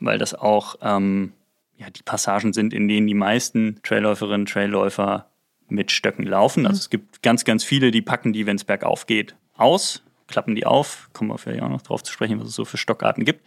weil 0.00 0.18
das 0.18 0.34
auch 0.34 0.76
ähm, 0.80 1.32
ja, 1.76 1.90
die 1.90 2.02
Passagen 2.02 2.52
sind, 2.52 2.72
in 2.72 2.88
denen 2.88 3.06
die 3.06 3.14
meisten 3.14 3.78
Trailläuferinnen, 3.82 4.46
Trailläufer 4.46 5.26
mit 5.68 5.92
Stöcken 5.92 6.24
laufen. 6.24 6.66
Also 6.66 6.76
mhm. 6.76 6.80
es 6.80 6.90
gibt 6.90 7.22
ganz, 7.22 7.44
ganz 7.44 7.62
viele, 7.62 7.90
die 7.90 8.02
packen 8.02 8.32
die, 8.32 8.46
wenn 8.46 8.56
es 8.56 8.64
bergauf 8.64 9.06
geht, 9.06 9.36
aus, 9.54 10.02
klappen 10.28 10.54
die 10.54 10.64
auf, 10.64 11.10
kommen 11.12 11.30
wir 11.30 11.38
vielleicht 11.38 11.62
auch 11.62 11.68
noch 11.68 11.82
drauf 11.82 12.02
zu 12.02 12.12
sprechen, 12.12 12.40
was 12.40 12.48
es 12.48 12.54
so 12.54 12.64
für 12.64 12.78
Stockarten 12.78 13.24
gibt, 13.24 13.44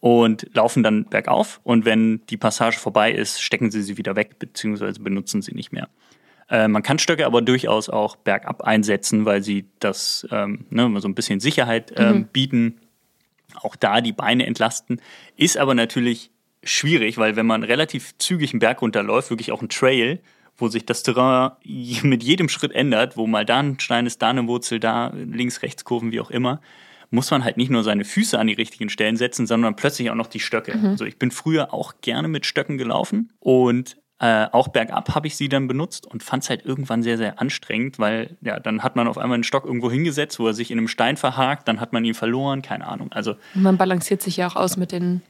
und 0.00 0.46
laufen 0.54 0.82
dann 0.82 1.04
bergauf. 1.04 1.60
Und 1.62 1.84
wenn 1.84 2.22
die 2.30 2.36
Passage 2.36 2.78
vorbei 2.78 3.12
ist, 3.12 3.42
stecken 3.42 3.70
sie 3.70 3.82
sie 3.82 3.98
wieder 3.98 4.16
weg, 4.16 4.38
beziehungsweise 4.38 5.00
benutzen 5.00 5.42
sie 5.42 5.54
nicht 5.54 5.72
mehr. 5.72 5.88
Äh, 6.48 6.68
man 6.68 6.82
kann 6.82 6.98
Stöcke 6.98 7.26
aber 7.26 7.42
durchaus 7.42 7.88
auch 7.88 8.16
bergab 8.16 8.62
einsetzen, 8.62 9.24
weil 9.24 9.42
sie 9.42 9.66
das 9.78 10.26
ähm, 10.32 10.64
ne, 10.70 11.00
so 11.00 11.08
ein 11.08 11.14
bisschen 11.14 11.40
Sicherheit 11.40 11.92
ähm, 11.96 12.16
mhm. 12.16 12.24
bieten, 12.26 12.80
auch 13.54 13.76
da 13.76 14.00
die 14.00 14.12
Beine 14.12 14.46
entlasten. 14.46 15.00
Ist 15.36 15.58
aber 15.58 15.74
natürlich 15.74 16.30
schwierig, 16.62 17.18
weil 17.18 17.36
wenn 17.36 17.46
man 17.46 17.62
relativ 17.62 18.16
zügig 18.18 18.52
einen 18.52 18.60
Berg 18.60 18.82
runterläuft, 18.82 19.30
wirklich 19.30 19.52
auch 19.52 19.62
ein 19.62 19.68
Trail, 19.68 20.20
wo 20.56 20.68
sich 20.68 20.84
das 20.84 21.02
Terrain 21.02 21.52
mit 22.02 22.22
jedem 22.22 22.48
Schritt 22.48 22.72
ändert, 22.72 23.16
wo 23.16 23.26
mal 23.26 23.44
da 23.44 23.60
ein 23.60 23.78
Stein 23.80 24.06
ist, 24.06 24.20
da 24.22 24.30
eine 24.30 24.46
Wurzel, 24.46 24.80
da 24.80 25.12
links, 25.14 25.62
rechts 25.62 25.84
Kurven, 25.84 26.12
wie 26.12 26.20
auch 26.20 26.30
immer, 26.30 26.60
muss 27.10 27.30
man 27.30 27.44
halt 27.44 27.56
nicht 27.56 27.70
nur 27.70 27.82
seine 27.82 28.04
Füße 28.04 28.38
an 28.38 28.46
die 28.46 28.54
richtigen 28.54 28.88
Stellen 28.88 29.16
setzen, 29.16 29.46
sondern 29.46 29.76
plötzlich 29.76 30.10
auch 30.10 30.14
noch 30.14 30.28
die 30.28 30.40
Stöcke. 30.40 30.76
Mhm. 30.76 30.86
Also 30.86 31.04
ich 31.04 31.18
bin 31.18 31.30
früher 31.30 31.74
auch 31.74 31.94
gerne 32.00 32.28
mit 32.28 32.46
Stöcken 32.46 32.78
gelaufen 32.78 33.32
und 33.40 33.96
äh, 34.20 34.46
auch 34.52 34.68
bergab 34.68 35.14
habe 35.14 35.26
ich 35.26 35.36
sie 35.36 35.48
dann 35.48 35.66
benutzt 35.66 36.06
und 36.06 36.22
fand 36.22 36.42
es 36.42 36.50
halt 36.50 36.64
irgendwann 36.64 37.02
sehr, 37.02 37.16
sehr 37.16 37.40
anstrengend, 37.40 37.98
weil 37.98 38.36
ja, 38.42 38.60
dann 38.60 38.82
hat 38.82 38.94
man 38.94 39.08
auf 39.08 39.16
einmal 39.16 39.36
einen 39.36 39.44
Stock 39.44 39.64
irgendwo 39.64 39.90
hingesetzt, 39.90 40.38
wo 40.38 40.46
er 40.46 40.52
sich 40.52 40.70
in 40.70 40.78
einem 40.78 40.88
Stein 40.88 41.16
verhakt, 41.16 41.66
dann 41.68 41.80
hat 41.80 41.94
man 41.94 42.04
ihn 42.04 42.14
verloren, 42.14 42.60
keine 42.60 42.86
Ahnung. 42.86 43.10
Also 43.12 43.36
man 43.54 43.78
balanciert 43.78 44.20
sich 44.20 44.36
ja 44.36 44.46
auch 44.46 44.56
aus 44.56 44.76
mit 44.76 44.92
den 44.92 45.22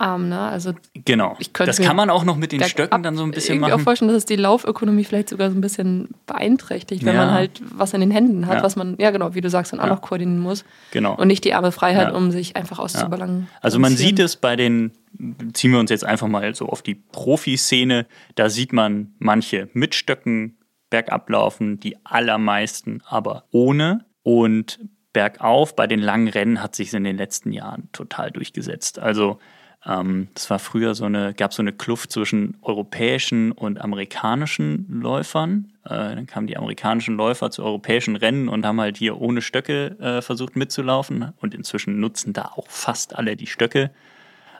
Arm, 0.00 0.28
ne? 0.28 0.40
Also 0.40 0.72
genau. 0.94 1.36
das 1.52 1.78
kann 1.78 1.96
man 1.96 2.10
auch 2.10 2.24
noch 2.24 2.36
mit 2.36 2.52
den 2.52 2.62
Stöcken 2.62 3.02
dann 3.02 3.16
so 3.16 3.22
ein 3.22 3.30
bisschen 3.30 3.60
machen. 3.60 3.70
Ich 3.70 3.76
mir 3.76 3.80
auch 3.80 3.84
vorstellen, 3.84 4.08
dass 4.08 4.18
es 4.18 4.24
die 4.24 4.36
Laufökonomie 4.36 5.04
vielleicht 5.04 5.28
sogar 5.28 5.50
so 5.50 5.56
ein 5.56 5.60
bisschen 5.60 6.08
beeinträchtigt, 6.26 7.04
wenn 7.04 7.14
ja. 7.14 7.26
man 7.26 7.34
halt 7.34 7.62
was 7.74 7.92
in 7.92 8.00
den 8.00 8.10
Händen 8.10 8.46
hat, 8.46 8.58
ja. 8.58 8.62
was 8.62 8.76
man, 8.76 8.96
ja 8.98 9.10
genau, 9.10 9.34
wie 9.34 9.40
du 9.40 9.50
sagst, 9.50 9.72
dann 9.72 9.80
auch 9.80 9.88
noch 9.88 10.00
koordinieren 10.00 10.40
muss. 10.40 10.64
Genau. 10.90 11.14
Und 11.16 11.28
nicht 11.28 11.44
die 11.44 11.54
Arme 11.54 11.72
frei 11.72 11.94
hat, 11.94 12.14
um 12.14 12.30
sich 12.30 12.56
einfach 12.56 12.78
auszubalancieren. 12.78 13.48
Also 13.60 13.78
man 13.78 13.96
sieht 13.96 14.18
es 14.18 14.36
bei 14.36 14.56
den, 14.56 14.92
ziehen 15.52 15.72
wir 15.72 15.78
uns 15.78 15.90
jetzt 15.90 16.04
einfach 16.04 16.28
mal 16.28 16.54
so 16.54 16.66
auf 16.66 16.82
die 16.82 16.94
Profiszene, 16.94 18.06
da 18.34 18.48
sieht 18.48 18.72
man 18.72 19.14
manche 19.18 19.68
mit 19.74 19.94
Stöcken 19.94 20.56
bergab 20.88 21.28
laufen, 21.28 21.78
die 21.78 21.96
allermeisten 22.04 23.02
aber 23.06 23.44
ohne. 23.50 24.04
Und 24.22 24.80
bergauf 25.12 25.74
bei 25.74 25.86
den 25.86 26.00
langen 26.00 26.28
Rennen 26.28 26.62
hat 26.62 26.74
sich 26.74 26.88
es 26.88 26.94
in 26.94 27.04
den 27.04 27.16
letzten 27.16 27.52
Jahren 27.52 27.88
total 27.92 28.30
durchgesetzt. 28.30 28.98
Also 28.98 29.38
ähm, 29.86 30.28
das 30.34 30.50
war 30.50 30.58
früher 30.58 30.94
so 30.94 31.04
eine, 31.04 31.32
gab 31.34 31.54
so 31.54 31.62
eine 31.62 31.72
Kluft 31.72 32.12
zwischen 32.12 32.56
europäischen 32.62 33.52
und 33.52 33.80
amerikanischen 33.80 35.00
Läufern. 35.00 35.72
Äh, 35.84 36.14
dann 36.14 36.26
kamen 36.26 36.46
die 36.46 36.56
amerikanischen 36.56 37.16
Läufer 37.16 37.50
zu 37.50 37.64
europäischen 37.64 38.16
Rennen 38.16 38.48
und 38.48 38.66
haben 38.66 38.80
halt 38.80 38.98
hier 38.98 39.20
ohne 39.20 39.40
Stöcke 39.40 39.96
äh, 39.98 40.22
versucht 40.22 40.56
mitzulaufen. 40.56 41.32
Und 41.40 41.54
inzwischen 41.54 42.00
nutzen 42.00 42.32
da 42.32 42.52
auch 42.54 42.68
fast 42.68 43.16
alle 43.16 43.36
die 43.36 43.46
Stöcke. 43.46 43.90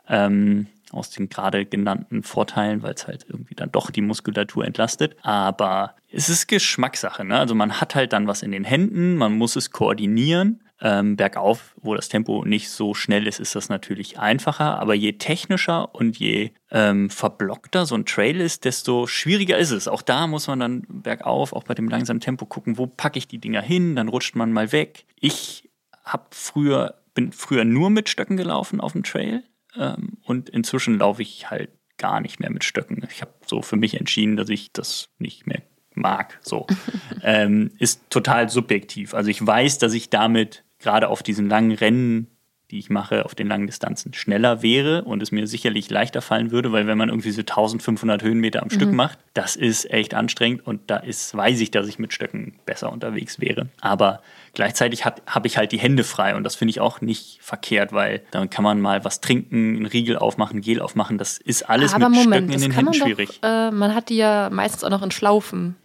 Ähm, 0.09 0.67
aus 0.93 1.11
den 1.11 1.29
gerade 1.29 1.67
genannten 1.67 2.23
Vorteilen, 2.23 2.83
weil 2.83 2.95
es 2.95 3.07
halt 3.07 3.25
irgendwie 3.29 3.55
dann 3.55 3.71
doch 3.71 3.91
die 3.91 4.01
Muskulatur 4.01 4.65
entlastet. 4.65 5.17
Aber 5.23 5.95
es 6.11 6.29
ist 6.29 6.49
Geschmackssache. 6.49 7.25
Ne? 7.25 7.39
Also 7.39 7.55
man 7.55 7.81
hat 7.81 7.95
halt 7.95 8.13
dann 8.13 8.27
was 8.27 8.43
in 8.43 8.51
den 8.51 8.65
Händen, 8.65 9.17
man 9.17 9.33
muss 9.37 9.55
es 9.55 9.71
koordinieren. 9.71 10.61
Ähm, 10.83 11.17
bergauf, 11.17 11.75
wo 11.83 11.95
das 11.95 12.09
Tempo 12.09 12.45
nicht 12.45 12.71
so 12.71 12.95
schnell 12.95 13.27
ist, 13.27 13.39
ist 13.39 13.55
das 13.55 13.69
natürlich 13.69 14.19
einfacher. 14.19 14.79
Aber 14.79 14.95
je 14.95 15.13
technischer 15.13 15.95
und 15.95 16.19
je 16.19 16.53
ähm, 16.71 17.11
verblockter 17.11 17.85
so 17.85 17.95
ein 17.95 18.07
Trail 18.07 18.41
ist, 18.41 18.65
desto 18.65 19.07
schwieriger 19.07 19.59
ist 19.59 19.73
es. 19.73 19.89
Auch 19.89 20.03
da 20.03 20.27
muss 20.27 20.47
man 20.47 20.61
dann 20.61 20.87
bergauf, 20.89 21.53
auch 21.53 21.65
bei 21.65 21.75
dem 21.75 21.89
langsamen 21.89 22.21
Tempo 22.21 22.47
gucken, 22.47 22.79
wo 22.79 22.87
packe 22.87 23.19
ich 23.19 23.29
die 23.29 23.39
Dinger 23.39 23.61
hin, 23.61 23.97
dann 23.97 24.09
rutscht 24.09 24.37
man 24.37 24.53
mal 24.53 24.73
weg. 24.73 25.05
Ich 25.17 25.69
habe 26.05 26.25
früher, 26.31 26.95
bin 27.15 27.33
früher 27.33 27.65
nur 27.65 27.91
mit 27.91 28.09
Stöcken 28.09 28.37
gelaufen 28.37 28.81
auf 28.81 28.93
dem 28.93 29.03
Trail 29.03 29.45
ähm, 29.77 30.19
und 30.25 30.49
inzwischen 30.49 30.99
laufe 30.99 31.23
ich 31.23 31.51
halt 31.51 31.71
gar 31.99 32.21
nicht 32.21 32.41
mehr 32.41 32.51
mit 32.51 32.65
Stöcken. 32.65 33.07
Ich 33.11 33.21
habe 33.21 33.33
so 33.47 33.63
für 33.63 33.77
mich 33.77 33.99
entschieden, 33.99 34.37
dass 34.37 34.49
ich 34.49 34.73
das 34.73 35.11
nicht 35.19 35.47
mehr 35.47 35.63
mag. 35.95 36.39
So 36.43 36.67
ähm, 37.23 37.71
ist 37.79 38.09
total 38.11 38.49
subjektiv. 38.49 39.15
Also 39.15 39.31
ich 39.31 39.45
weiß, 39.45 39.79
dass 39.79 39.93
ich 39.93 40.11
damit 40.11 40.65
gerade 40.81 41.09
auf 41.09 41.23
diesen 41.23 41.49
langen 41.49 41.73
Rennen, 41.73 42.27
die 42.71 42.79
ich 42.79 42.89
mache, 42.89 43.25
auf 43.25 43.35
den 43.35 43.49
langen 43.49 43.67
Distanzen 43.67 44.15
schneller 44.15 44.63
wäre 44.63 45.03
und 45.03 45.23
es 45.23 45.33
mir 45.33 45.47
sicherlich 45.47 45.91
leichter 45.91 46.23
fallen 46.23 46.51
würde, 46.51 46.73
weil 46.73 46.87
wenn 46.87 46.97
man 46.97 47.09
irgendwie 47.09 47.33
so 47.33 47.41
1500 47.41 48.23
Höhenmeter 48.23 48.63
am 48.63 48.69
mhm. 48.69 48.75
Stück 48.75 48.93
macht, 48.93 49.19
das 49.35 49.57
ist 49.57 49.91
echt 49.91 50.15
anstrengend 50.15 50.67
und 50.67 50.83
da 50.89 50.97
ist, 50.97 51.37
weiß 51.37 51.61
ich, 51.61 51.71
dass 51.71 51.89
ich 51.89 51.99
mit 51.99 52.13
Stöcken 52.13 52.55
besser 52.67 52.93
unterwegs 52.93 53.41
wäre. 53.41 53.69
Aber 53.81 54.23
gleichzeitig 54.55 55.05
habe 55.05 55.21
hab 55.27 55.47
ich 55.47 55.57
halt 55.57 55.73
die 55.73 55.79
Hände 55.79 56.05
frei 56.05 56.37
und 56.37 56.45
das 56.45 56.55
finde 56.55 56.71
ich 56.71 56.81
auch 56.81 57.01
nicht 57.01 57.39
verkehrt, 57.43 57.93
weil 57.93 58.23
dann 58.31 58.51
kann 58.51 58.65
man 58.65 58.81
mal 58.81 59.05
was 59.05 59.21
trinken, 59.21 59.77
einen 59.77 59.87
Riegel 59.87 60.17
aufmachen, 60.17 60.61
Gel 60.61 60.81
aufmachen, 60.81 61.19
das 61.19 61.39
ist 61.39 61.69
alles 61.69 61.93
Aber 61.93 62.09
mit 62.09 62.19
Moment, 62.19 62.35
Stöcken 62.35 62.53
in 62.53 62.61
den 62.61 62.71
Händen 62.73 62.95
schwierig. 62.95 63.41
Doch, 63.41 63.49
äh, 63.49 63.71
man 63.73 63.95
hat 63.95 64.09
die 64.09 64.17
ja 64.17 64.49
meistens 64.51 64.85
auch 64.85 64.91
noch 64.91 65.03
in 65.03 65.11
Schlaufen 65.11 65.77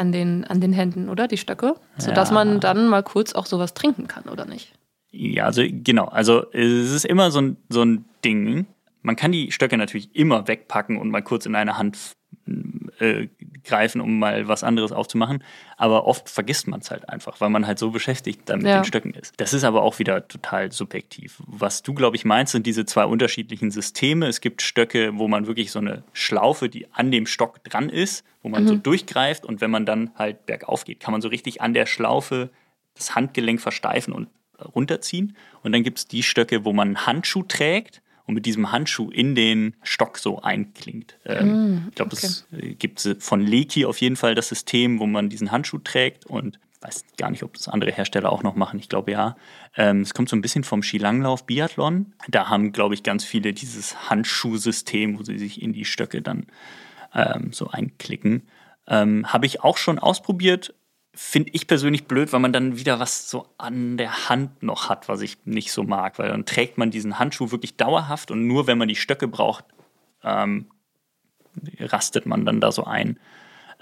an 0.00 0.12
den, 0.12 0.44
an 0.44 0.60
den 0.60 0.72
Händen, 0.72 1.08
oder? 1.08 1.28
Die 1.28 1.36
Stöcke? 1.36 1.74
Sodass 1.98 2.30
ja. 2.30 2.34
man 2.34 2.58
dann 2.58 2.88
mal 2.88 3.02
kurz 3.02 3.34
auch 3.34 3.46
sowas 3.46 3.74
trinken 3.74 4.08
kann, 4.08 4.24
oder 4.24 4.46
nicht? 4.46 4.72
Ja, 5.10 5.44
also 5.44 5.62
genau. 5.68 6.06
Also 6.06 6.50
es 6.52 6.90
ist 6.90 7.04
immer 7.04 7.30
so 7.30 7.40
ein, 7.40 7.56
so 7.68 7.82
ein 7.82 8.04
Ding. 8.24 8.66
Man 9.02 9.16
kann 9.16 9.32
die 9.32 9.52
Stöcke 9.52 9.76
natürlich 9.76 10.14
immer 10.16 10.48
wegpacken 10.48 10.96
und 10.96 11.10
mal 11.10 11.22
kurz 11.22 11.46
in 11.46 11.54
eine 11.54 11.76
Hand 11.78 12.12
äh, 12.98 13.28
greifen, 13.64 14.00
um 14.00 14.18
mal 14.18 14.48
was 14.48 14.62
anderes 14.64 14.92
aufzumachen. 14.92 15.42
Aber 15.76 16.06
oft 16.06 16.28
vergisst 16.28 16.68
man 16.68 16.80
es 16.80 16.90
halt 16.90 17.08
einfach, 17.08 17.40
weil 17.40 17.50
man 17.50 17.66
halt 17.66 17.78
so 17.78 17.90
beschäftigt 17.90 18.42
dann 18.46 18.58
mit 18.58 18.68
ja. 18.68 18.80
den 18.80 18.84
Stöcken 18.84 19.14
ist. 19.14 19.34
Das 19.38 19.52
ist 19.52 19.64
aber 19.64 19.82
auch 19.82 19.98
wieder 19.98 20.26
total 20.28 20.72
subjektiv. 20.72 21.42
Was 21.46 21.82
du, 21.82 21.94
glaube 21.94 22.16
ich, 22.16 22.24
meinst, 22.24 22.52
sind 22.52 22.66
diese 22.66 22.84
zwei 22.84 23.04
unterschiedlichen 23.04 23.70
Systeme. 23.70 24.26
Es 24.26 24.40
gibt 24.40 24.62
Stöcke, 24.62 25.18
wo 25.18 25.28
man 25.28 25.46
wirklich 25.46 25.70
so 25.70 25.78
eine 25.78 26.04
Schlaufe, 26.12 26.68
die 26.68 26.92
an 26.92 27.10
dem 27.10 27.26
Stock 27.26 27.62
dran 27.64 27.88
ist, 27.88 28.24
wo 28.42 28.48
man 28.48 28.64
mhm. 28.64 28.68
so 28.68 28.76
durchgreift 28.76 29.44
und 29.44 29.60
wenn 29.60 29.70
man 29.70 29.86
dann 29.86 30.10
halt 30.16 30.46
bergauf 30.46 30.84
geht, 30.84 31.00
kann 31.00 31.12
man 31.12 31.20
so 31.20 31.28
richtig 31.28 31.60
an 31.60 31.74
der 31.74 31.86
Schlaufe 31.86 32.50
das 32.94 33.14
Handgelenk 33.14 33.60
versteifen 33.60 34.12
und 34.12 34.28
runterziehen. 34.74 35.36
Und 35.62 35.72
dann 35.72 35.82
gibt 35.82 35.98
es 35.98 36.06
die 36.06 36.22
Stöcke, 36.22 36.64
wo 36.64 36.72
man 36.72 36.88
einen 36.88 37.06
Handschuh 37.06 37.42
trägt 37.42 38.02
und 38.30 38.34
mit 38.34 38.46
diesem 38.46 38.70
Handschuh 38.70 39.10
in 39.10 39.34
den 39.34 39.74
Stock 39.82 40.16
so 40.16 40.40
einklingt. 40.40 41.18
Ähm, 41.24 41.48
mm, 41.48 41.86
ich 41.88 41.94
glaube, 41.96 42.12
okay. 42.12 42.26
es 42.26 42.46
äh, 42.52 42.74
gibt 42.74 43.16
von 43.18 43.40
Leki 43.40 43.84
auf 43.86 44.00
jeden 44.00 44.14
Fall 44.14 44.36
das 44.36 44.48
System, 44.48 45.00
wo 45.00 45.06
man 45.06 45.28
diesen 45.28 45.50
Handschuh 45.50 45.78
trägt 45.78 46.26
und 46.26 46.60
weiß 46.80 47.04
gar 47.18 47.30
nicht, 47.30 47.42
ob 47.42 47.54
das 47.54 47.66
andere 47.66 47.90
Hersteller 47.90 48.30
auch 48.30 48.44
noch 48.44 48.54
machen. 48.54 48.78
Ich 48.78 48.88
glaube 48.88 49.10
ja. 49.10 49.36
Ähm, 49.76 50.02
es 50.02 50.14
kommt 50.14 50.28
so 50.28 50.36
ein 50.36 50.42
bisschen 50.42 50.62
vom 50.62 50.84
Skilanglauf 50.84 51.44
Biathlon. 51.44 52.14
Da 52.28 52.48
haben, 52.48 52.70
glaube 52.70 52.94
ich, 52.94 53.02
ganz 53.02 53.24
viele 53.24 53.52
dieses 53.52 54.08
Handschuhsystem, 54.08 55.18
wo 55.18 55.24
sie 55.24 55.36
sich 55.36 55.60
in 55.60 55.72
die 55.72 55.84
Stöcke 55.84 56.22
dann 56.22 56.46
ähm, 57.12 57.52
so 57.52 57.68
einklicken. 57.68 58.48
Ähm, 58.86 59.26
Habe 59.26 59.46
ich 59.46 59.62
auch 59.62 59.76
schon 59.76 59.98
ausprobiert 59.98 60.72
finde 61.12 61.50
ich 61.52 61.66
persönlich 61.66 62.06
blöd, 62.06 62.32
weil 62.32 62.40
man 62.40 62.52
dann 62.52 62.78
wieder 62.78 63.00
was 63.00 63.28
so 63.28 63.46
an 63.58 63.96
der 63.96 64.28
Hand 64.28 64.62
noch 64.62 64.88
hat, 64.88 65.08
was 65.08 65.20
ich 65.20 65.38
nicht 65.44 65.72
so 65.72 65.82
mag, 65.82 66.18
weil 66.18 66.28
dann 66.28 66.46
trägt 66.46 66.78
man 66.78 66.90
diesen 66.90 67.18
Handschuh 67.18 67.50
wirklich 67.50 67.76
dauerhaft 67.76 68.30
und 68.30 68.46
nur 68.46 68.66
wenn 68.66 68.78
man 68.78 68.88
die 68.88 68.96
Stöcke 68.96 69.26
braucht, 69.26 69.64
ähm, 70.22 70.70
rastet 71.80 72.26
man 72.26 72.46
dann 72.46 72.60
da 72.60 72.70
so 72.72 72.84
ein. 72.84 73.18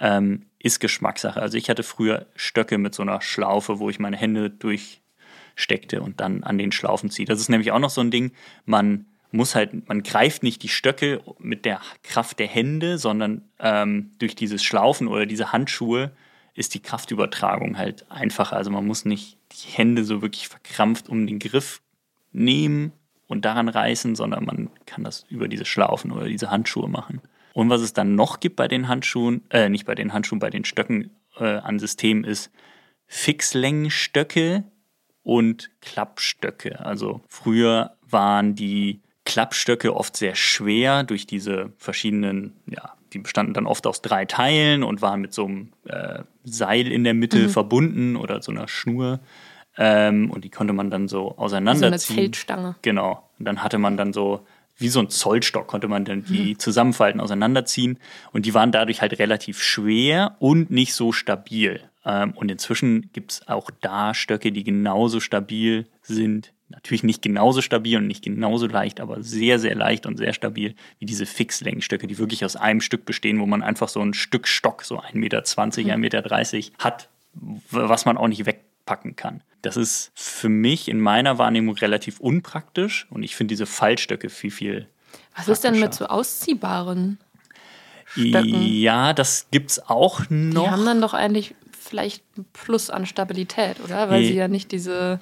Ähm, 0.01 0.47
ist 0.61 0.81
Geschmackssache. 0.81 1.41
Also 1.41 1.57
ich 1.57 1.71
hatte 1.71 1.83
früher 1.83 2.27
Stöcke 2.35 2.79
mit 2.79 2.95
so 2.95 3.03
einer 3.03 3.21
Schlaufe, 3.21 3.79
wo 3.79 3.91
ich 3.91 3.99
meine 3.99 4.17
Hände 4.17 4.51
durchsteckte 4.51 6.03
und 6.03 6.21
dann 6.21 6.43
an 6.43 6.59
den 6.59 6.73
Schlaufen 6.73 7.11
ziehe. 7.11 7.27
Das 7.27 7.41
ist 7.41 7.49
nämlich 7.49 7.73
auch 7.73 7.79
noch 7.79 7.91
so 7.91 8.01
ein 8.01 8.11
Ding, 8.11 8.33
man 8.65 9.07
muss 9.31 9.55
halt, 9.55 9.89
man 9.89 10.03
greift 10.03 10.43
nicht 10.43 10.63
die 10.63 10.69
Stöcke 10.69 11.21
mit 11.39 11.65
der 11.65 11.81
Kraft 12.03 12.39
der 12.39 12.47
Hände, 12.47 12.99
sondern 12.99 13.43
ähm, 13.61 14.13
durch 14.19 14.35
dieses 14.35 14.65
Schlaufen 14.65 15.07
oder 15.07 15.27
diese 15.27 15.53
Handschuhe 15.53 16.13
ist 16.59 16.75
die 16.75 16.81
Kraftübertragung 16.81 17.79
halt 17.79 18.11
einfacher. 18.11 18.57
Also 18.57 18.71
man 18.71 18.87
muss 18.87 19.05
nicht 19.05 19.39
die 19.53 19.69
Hände 19.69 20.05
so 20.05 20.23
wirklich 20.23 20.49
verkrampft 20.49 21.09
um 21.09 21.27
den 21.27 21.39
Griff 21.39 21.81
nehmen 22.33 22.93
und 23.27 23.45
daran 23.45 23.69
reißen, 23.69 24.17
sondern 24.17 24.45
man 24.45 24.71
kann 24.85 25.05
das 25.05 25.25
über 25.29 25.49
diese 25.49 25.65
Schlaufen 25.65 26.11
oder 26.11 26.27
diese 26.27 26.51
Handschuhe 26.51 26.89
machen. 26.89 27.21
Und 27.55 27.71
was 27.71 27.81
es 27.81 27.93
dann 27.93 28.15
noch 28.15 28.41
gibt 28.41 28.57
bei 28.57 28.69
den 28.69 28.89
Handschuhen, 28.89 29.43
äh, 29.51 29.69
nicht 29.69 29.87
bei 29.87 29.95
den 29.95 30.13
Handschuhen, 30.13 30.41
bei 30.41 30.51
den 30.51 30.65
Stöcken 30.65 31.11
äh, 31.39 31.45
an 31.45 31.79
Systemen 31.79 32.25
ist 32.25 32.51
Fixlängenstöcke 33.07 34.65
und 35.23 35.71
Klappstöcke. 35.81 36.81
Also 36.81 37.23
früher 37.29 37.97
waren 38.03 38.55
die 38.55 39.01
Klappstöcke 39.25 39.95
oft 39.95 40.17
sehr 40.17 40.35
schwer 40.35 41.05
durch 41.05 41.27
diese 41.27 41.73
verschiedenen, 41.77 42.57
ja, 42.67 42.95
die 43.13 43.19
bestanden 43.19 43.55
dann 43.55 43.67
oft 43.67 43.87
aus 43.87 44.03
drei 44.03 44.25
Teilen 44.25 44.83
und 44.83 45.03
waren 45.03 45.21
mit 45.21 45.33
so 45.33 45.47
einem 45.47 45.73
äh, 45.87 46.21
Seil 46.45 46.91
in 46.91 47.05
der 47.05 47.15
Mitte 47.15 47.39
mhm. 47.39 47.49
verbunden 47.51 48.17
oder 48.17 48.43
so 48.43 48.53
einer 48.53 48.69
Schnur. 48.69 49.21
Ähm, 49.77 50.31
und 50.31 50.45
die 50.45 50.51
konnte 50.51 50.73
man 50.73 50.91
dann 50.91 51.09
so 51.09 51.37
auseinanderziehen. 51.39 51.99
So 51.99 52.13
eine 52.13 52.23
Zeltstange. 52.23 52.77
Genau. 52.83 53.31
Und 53.39 53.45
dann 53.45 53.63
hatte 53.63 53.79
man 53.79 53.97
dann 53.97 54.13
so, 54.13 54.47
wie 54.77 54.89
so 54.89 55.01
ein 55.01 55.09
Zollstock, 55.09 55.67
konnte 55.67 55.89
man 55.89 56.05
dann 56.05 56.25
die 56.25 56.55
mhm. 56.55 56.59
zusammenfalten, 56.59 57.21
auseinanderziehen. 57.21 57.99
Und 58.33 58.47
die 58.47 58.55
waren 58.55 58.73
dadurch 58.73 59.01
halt 59.01 59.19
relativ 59.19 59.63
schwer 59.63 60.37
und 60.41 60.71
nicht 60.71 60.95
so 60.95 61.13
stabil. 61.13 61.81
Ähm, 62.05 62.33
und 62.33 62.51
inzwischen 62.51 63.11
gibt 63.13 63.33
es 63.33 63.49
auch 63.49 63.71
da 63.81 64.15
Stöcke, 64.15 64.51
die 64.51 64.65
genauso 64.65 65.21
stabil 65.21 65.87
sind. 66.03 66.53
Natürlich 66.71 67.03
nicht 67.03 67.23
genauso 67.23 67.63
stabil 67.63 67.97
und 67.97 68.07
nicht 68.07 68.25
genauso 68.25 68.67
leicht, 68.67 69.01
aber 69.01 69.23
sehr, 69.23 69.59
sehr 69.59 69.75
leicht 69.75 70.05
und 70.05 70.19
sehr 70.19 70.35
stabil 70.35 70.75
wie 70.99 71.07
diese 71.07 71.25
Fixlängenstöcke, 71.25 72.07
die 72.07 72.19
wirklich 72.19 72.45
aus 72.45 72.57
einem 72.57 72.83
Stück 72.83 73.07
bestehen, 73.07 73.41
wo 73.41 73.47
man 73.47 73.63
einfach 73.63 73.89
so 73.89 74.01
ein 74.01 74.13
Stück 74.13 74.47
Stock, 74.47 74.85
so 74.85 75.01
1,20 75.01 75.15
Meter, 75.17 75.39
1,30 75.39 75.95
mhm. 75.95 76.01
Meter 76.01 76.73
hat, 76.79 77.09
was 77.71 78.05
man 78.05 78.19
auch 78.19 78.29
nicht 78.29 78.45
wegpacken 78.45 79.17
kann. 79.17 79.43
Das 79.63 79.77
ist 79.77 80.13
für 80.15 80.51
mich 80.51 80.89
in 80.89 81.01
meiner 81.01 81.39
Wahrnehmung 81.39 81.75
relativ 81.77 82.21
unpraktisch 82.21 83.07
und 83.11 83.23
ich 83.23 83.35
finde 83.35 83.53
diese 83.53 83.67
Fallstöcke 83.67 84.29
viel, 84.29 84.51
viel. 84.51 84.89
Was 85.37 85.49
ist 85.49 85.65
denn 85.65 85.81
mit 85.81 85.95
so 85.95 86.07
ausziehbaren 86.07 87.19
Stöcken? 88.05 88.63
Ja, 88.63 89.15
das 89.15 89.47
gibt 89.51 89.71
es 89.71 89.89
auch 89.89 90.21
noch. 90.29 90.65
Die 90.65 90.71
haben 90.71 90.85
dann 90.85 91.01
doch 91.01 91.15
eigentlich 91.15 91.55
vielleicht 91.73 92.23
ein 92.37 92.45
Plus 92.53 92.91
an 92.91 93.07
Stabilität, 93.07 93.81
oder? 93.83 94.11
Weil 94.11 94.21
nee. 94.21 94.29
sie 94.29 94.35
ja 94.35 94.49
nicht 94.49 94.71
diese 94.71 95.21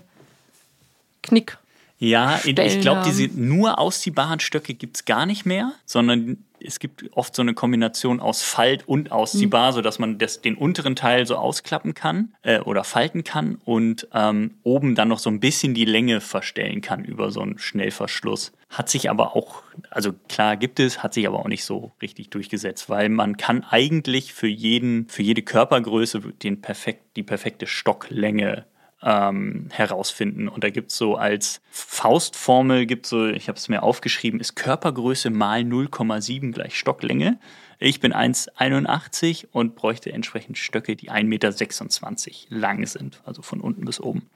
Knick. 1.27 1.59
Ja, 1.99 2.41
ich 2.45 2.81
glaube, 2.81 3.03
diese 3.07 3.29
nur 3.29 3.79
ausziehbaren 3.79 4.39
Stöcke 4.39 4.75
gibt 4.75 4.97
es 4.97 5.05
gar 5.07 5.25
nicht 5.25 5.47
mehr, 5.47 5.73
sondern 5.87 6.45
es 6.61 6.79
gibt 6.79 7.05
oft 7.13 7.35
so 7.35 7.43
eine 7.43 7.55
Kombination 7.55 8.21
aus 8.21 8.43
Falt 8.43 8.87
und 8.87 9.13
ausziehbar, 9.13 9.71
mhm. 9.71 9.75
sodass 9.77 9.99
man 9.99 10.19
das, 10.19 10.43
den 10.43 10.57
unteren 10.57 10.97
Teil 10.97 11.27
so 11.27 11.37
ausklappen 11.37 11.95
kann 11.95 12.35
äh, 12.43 12.61
oder 12.61 12.85
falten 12.85 13.25
kann 13.25 13.57
und 13.65 14.09
ähm, 14.13 14.55
oben 14.63 14.95
dann 14.95 15.09
noch 15.09 15.19
so 15.19 15.31
ein 15.31 15.41
bisschen 15.41 15.75
die 15.75 15.85
Länge 15.85 16.21
verstellen 16.21 16.81
kann 16.83 17.05
über 17.05 17.31
so 17.31 17.41
einen 17.41 17.59
Schnellverschluss. 17.59 18.53
Hat 18.69 18.91
sich 18.91 19.09
aber 19.09 19.37
auch, 19.37 19.63
also 19.91 20.13
klar 20.29 20.57
gibt 20.57 20.81
es, 20.81 21.03
hat 21.03 21.15
sich 21.15 21.27
aber 21.27 21.39
auch 21.39 21.49
nicht 21.49 21.65
so 21.65 21.93
richtig 22.03 22.31
durchgesetzt, 22.31 22.91
weil 22.91 23.09
man 23.09 23.37
kann 23.37 23.65
eigentlich 23.65 24.35
für 24.35 24.49
jeden, 24.49 25.09
für 25.09 25.23
jede 25.23 25.43
Körpergröße 25.43 26.21
den 26.21 26.61
perfekt, 26.61 27.17
die 27.17 27.23
perfekte 27.23 27.67
Stocklänge 27.67 28.67
ähm, 29.03 29.69
herausfinden. 29.71 30.49
Und 30.49 30.65
da 30.65 30.71
gibt 30.71 30.91
es 30.91 30.99
so 30.99 31.17
als 31.17 31.61
Faustformel, 31.71 32.87
gibt 32.87 33.07
so, 33.07 33.27
ich 33.27 33.49
habe 33.49 33.59
es 33.59 33.69
mir 33.69 33.83
aufgeschrieben, 33.83 34.41
ist 34.41 34.57
Körpergröße 34.57 35.31
mal 35.31 35.61
0,7 35.61 36.53
gleich 36.53 36.79
Stocklänge. 36.79 37.39
Ich 37.79 38.01
bin 38.01 38.15
1,81 38.15 39.49
und 39.53 39.77
bräuchte 39.77 40.13
entsprechend 40.13 40.57
Stöcke, 40.57 40.97
die 40.97 41.11
1,26 41.11 41.25
Meter 41.25 42.61
lang 42.61 42.87
sind, 42.87 43.21
also 43.25 43.43
von 43.43 43.61
unten 43.61 43.85
bis 43.85 44.01
oben. 44.01 44.29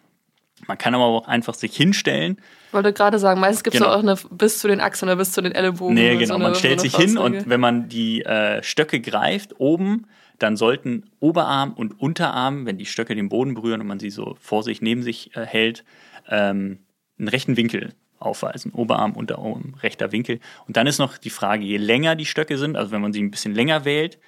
Man 0.67 0.77
kann 0.77 0.95
aber 0.95 1.05
auch 1.05 1.27
einfach 1.27 1.55
sich 1.55 1.75
hinstellen. 1.75 2.39
Ich 2.69 2.75
wollte 2.75 2.93
gerade 2.93 3.19
sagen, 3.19 3.41
meistens 3.41 3.65
gibt 3.65 3.77
es 3.77 3.81
genau. 3.81 3.95
auch 3.95 4.01
eine 4.01 4.17
bis 4.31 4.59
zu 4.59 4.69
den 4.69 4.81
Achseln 4.81 5.09
oder 5.09 5.17
bis 5.17 5.33
zu 5.33 5.41
den 5.41 5.53
Ellenbogen. 5.53 5.95
Nee, 5.95 6.17
genau. 6.17 6.27
So 6.27 6.35
eine, 6.35 6.45
man 6.45 6.55
stellt 6.55 6.81
sich 6.81 6.95
hin 6.95 7.17
und 7.17 7.49
wenn 7.49 7.61
man 7.61 7.89
die 7.89 8.23
äh, 8.23 8.63
Stöcke 8.63 9.01
greift, 9.01 9.59
oben 9.59 10.07
dann 10.41 10.57
sollten 10.57 11.05
Oberarm 11.21 11.73
und 11.75 12.01
Unterarm, 12.01 12.67
wenn 12.67 12.79
die 12.79 12.87
Stöcke 12.87 13.15
den 13.15 13.29
Boden 13.29 13.55
berühren 13.55 13.81
und 13.81 13.87
man 13.87 14.01
sie 14.01 14.11
so 14.11 14.37
vor 14.41 14.63
sich, 14.63 14.83
neben 14.83 15.03
sich 15.03 15.37
äh, 15.37 15.45
hält, 15.45 15.85
ähm, 16.29 16.79
einen 17.19 17.29
rechten 17.29 17.57
Winkel 17.57 17.95
aufweisen. 18.19 18.73
Oberarm, 18.73 19.13
Unterarm, 19.13 19.75
rechter 19.83 20.13
Winkel. 20.13 20.41
Und 20.67 20.77
dann 20.77 20.87
ist 20.87 20.99
noch 20.99 21.19
die 21.19 21.31
Frage, 21.31 21.65
je 21.65 21.77
länger 21.77 22.17
die 22.17 22.27
Stöcke 22.27 22.59
sind, 22.59 22.77
also 22.77 22.91
wenn 22.91 23.03
man 23.03 23.13
sie 23.13 23.23
ein 23.23 23.31
bisschen 23.31 23.55
länger 23.55 23.85
wählt, 23.85 24.19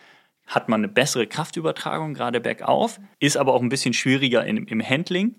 hat 0.47 0.69
man 0.69 0.81
eine 0.81 0.89
bessere 0.89 1.27
Kraftübertragung, 1.27 2.15
gerade 2.15 2.41
bergauf, 2.41 3.01
ist 3.19 3.37
aber 3.37 3.55
auch 3.55 3.63
ein 3.63 3.69
bisschen 3.69 3.95
schwieriger 3.95 4.45
in, 4.45 4.67
im 4.67 4.83
Handling. 4.83 5.37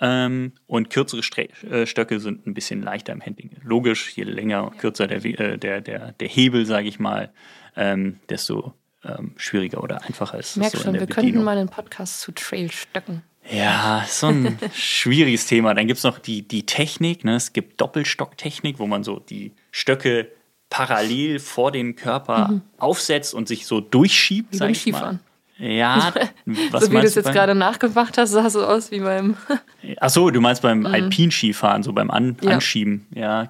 Ähm, 0.00 0.52
und 0.66 0.90
kürzere 0.90 1.22
Stre 1.22 1.48
äh, 1.70 1.86
Stöcke 1.86 2.18
sind 2.18 2.46
ein 2.48 2.54
bisschen 2.54 2.82
leichter 2.82 3.12
im 3.12 3.24
Handling. 3.24 3.56
Logisch, 3.62 4.16
je 4.16 4.24
länger, 4.24 4.72
kürzer 4.78 5.06
der, 5.06 5.24
äh, 5.24 5.56
der, 5.56 5.80
der, 5.80 6.12
der 6.12 6.28
Hebel, 6.28 6.66
sage 6.66 6.88
ich 6.88 6.98
mal, 6.98 7.32
ähm, 7.76 8.18
desto 8.28 8.74
ähm, 9.04 9.32
schwieriger 9.36 9.82
oder 9.82 10.02
einfacher 10.04 10.38
ist. 10.38 10.56
Merk 10.56 10.72
so 10.72 10.78
schon, 10.78 10.94
wir 10.94 11.00
Bedienung. 11.00 11.14
könnten 11.14 11.44
mal 11.44 11.58
einen 11.58 11.68
Podcast 11.68 12.20
zu 12.20 12.32
Trailstöcken. 12.32 13.22
Ja, 13.50 14.04
so 14.08 14.28
ein 14.28 14.58
schwieriges 14.74 15.46
Thema. 15.46 15.74
Dann 15.74 15.86
gibt 15.86 15.98
es 15.98 16.04
noch 16.04 16.18
die, 16.18 16.42
die 16.42 16.64
Technik. 16.64 17.24
Ne? 17.24 17.36
Es 17.36 17.52
gibt 17.52 17.80
Doppelstocktechnik, 17.80 18.78
wo 18.78 18.86
man 18.86 19.04
so 19.04 19.18
die 19.18 19.52
Stöcke 19.70 20.28
parallel 20.70 21.38
vor 21.38 21.70
den 21.70 21.94
Körper 21.94 22.48
mhm. 22.48 22.62
aufsetzt 22.78 23.34
und 23.34 23.48
sich 23.48 23.66
so 23.66 23.80
durchschiebt. 23.80 24.54
Wie 24.54 24.58
beim 24.58 24.74
Skifahren. 24.74 25.20
Ja, 25.56 26.12
was 26.70 26.86
so 26.86 26.90
wie 26.90 26.96
du 26.96 27.02
es 27.02 27.14
jetzt 27.14 27.30
gerade 27.30 27.54
nachgemacht 27.54 28.18
hast, 28.18 28.30
sah 28.30 28.50
so 28.50 28.66
aus 28.66 28.90
wie 28.90 29.00
beim. 29.00 29.36
Ach 30.00 30.10
so, 30.10 30.30
du 30.30 30.40
meinst 30.40 30.62
beim 30.62 30.80
mhm. 30.80 30.86
Alpinskifahren, 30.86 31.82
so 31.82 31.92
beim 31.92 32.10
An 32.10 32.36
ja. 32.40 32.52
Anschieben. 32.52 33.06
Ja, 33.14 33.44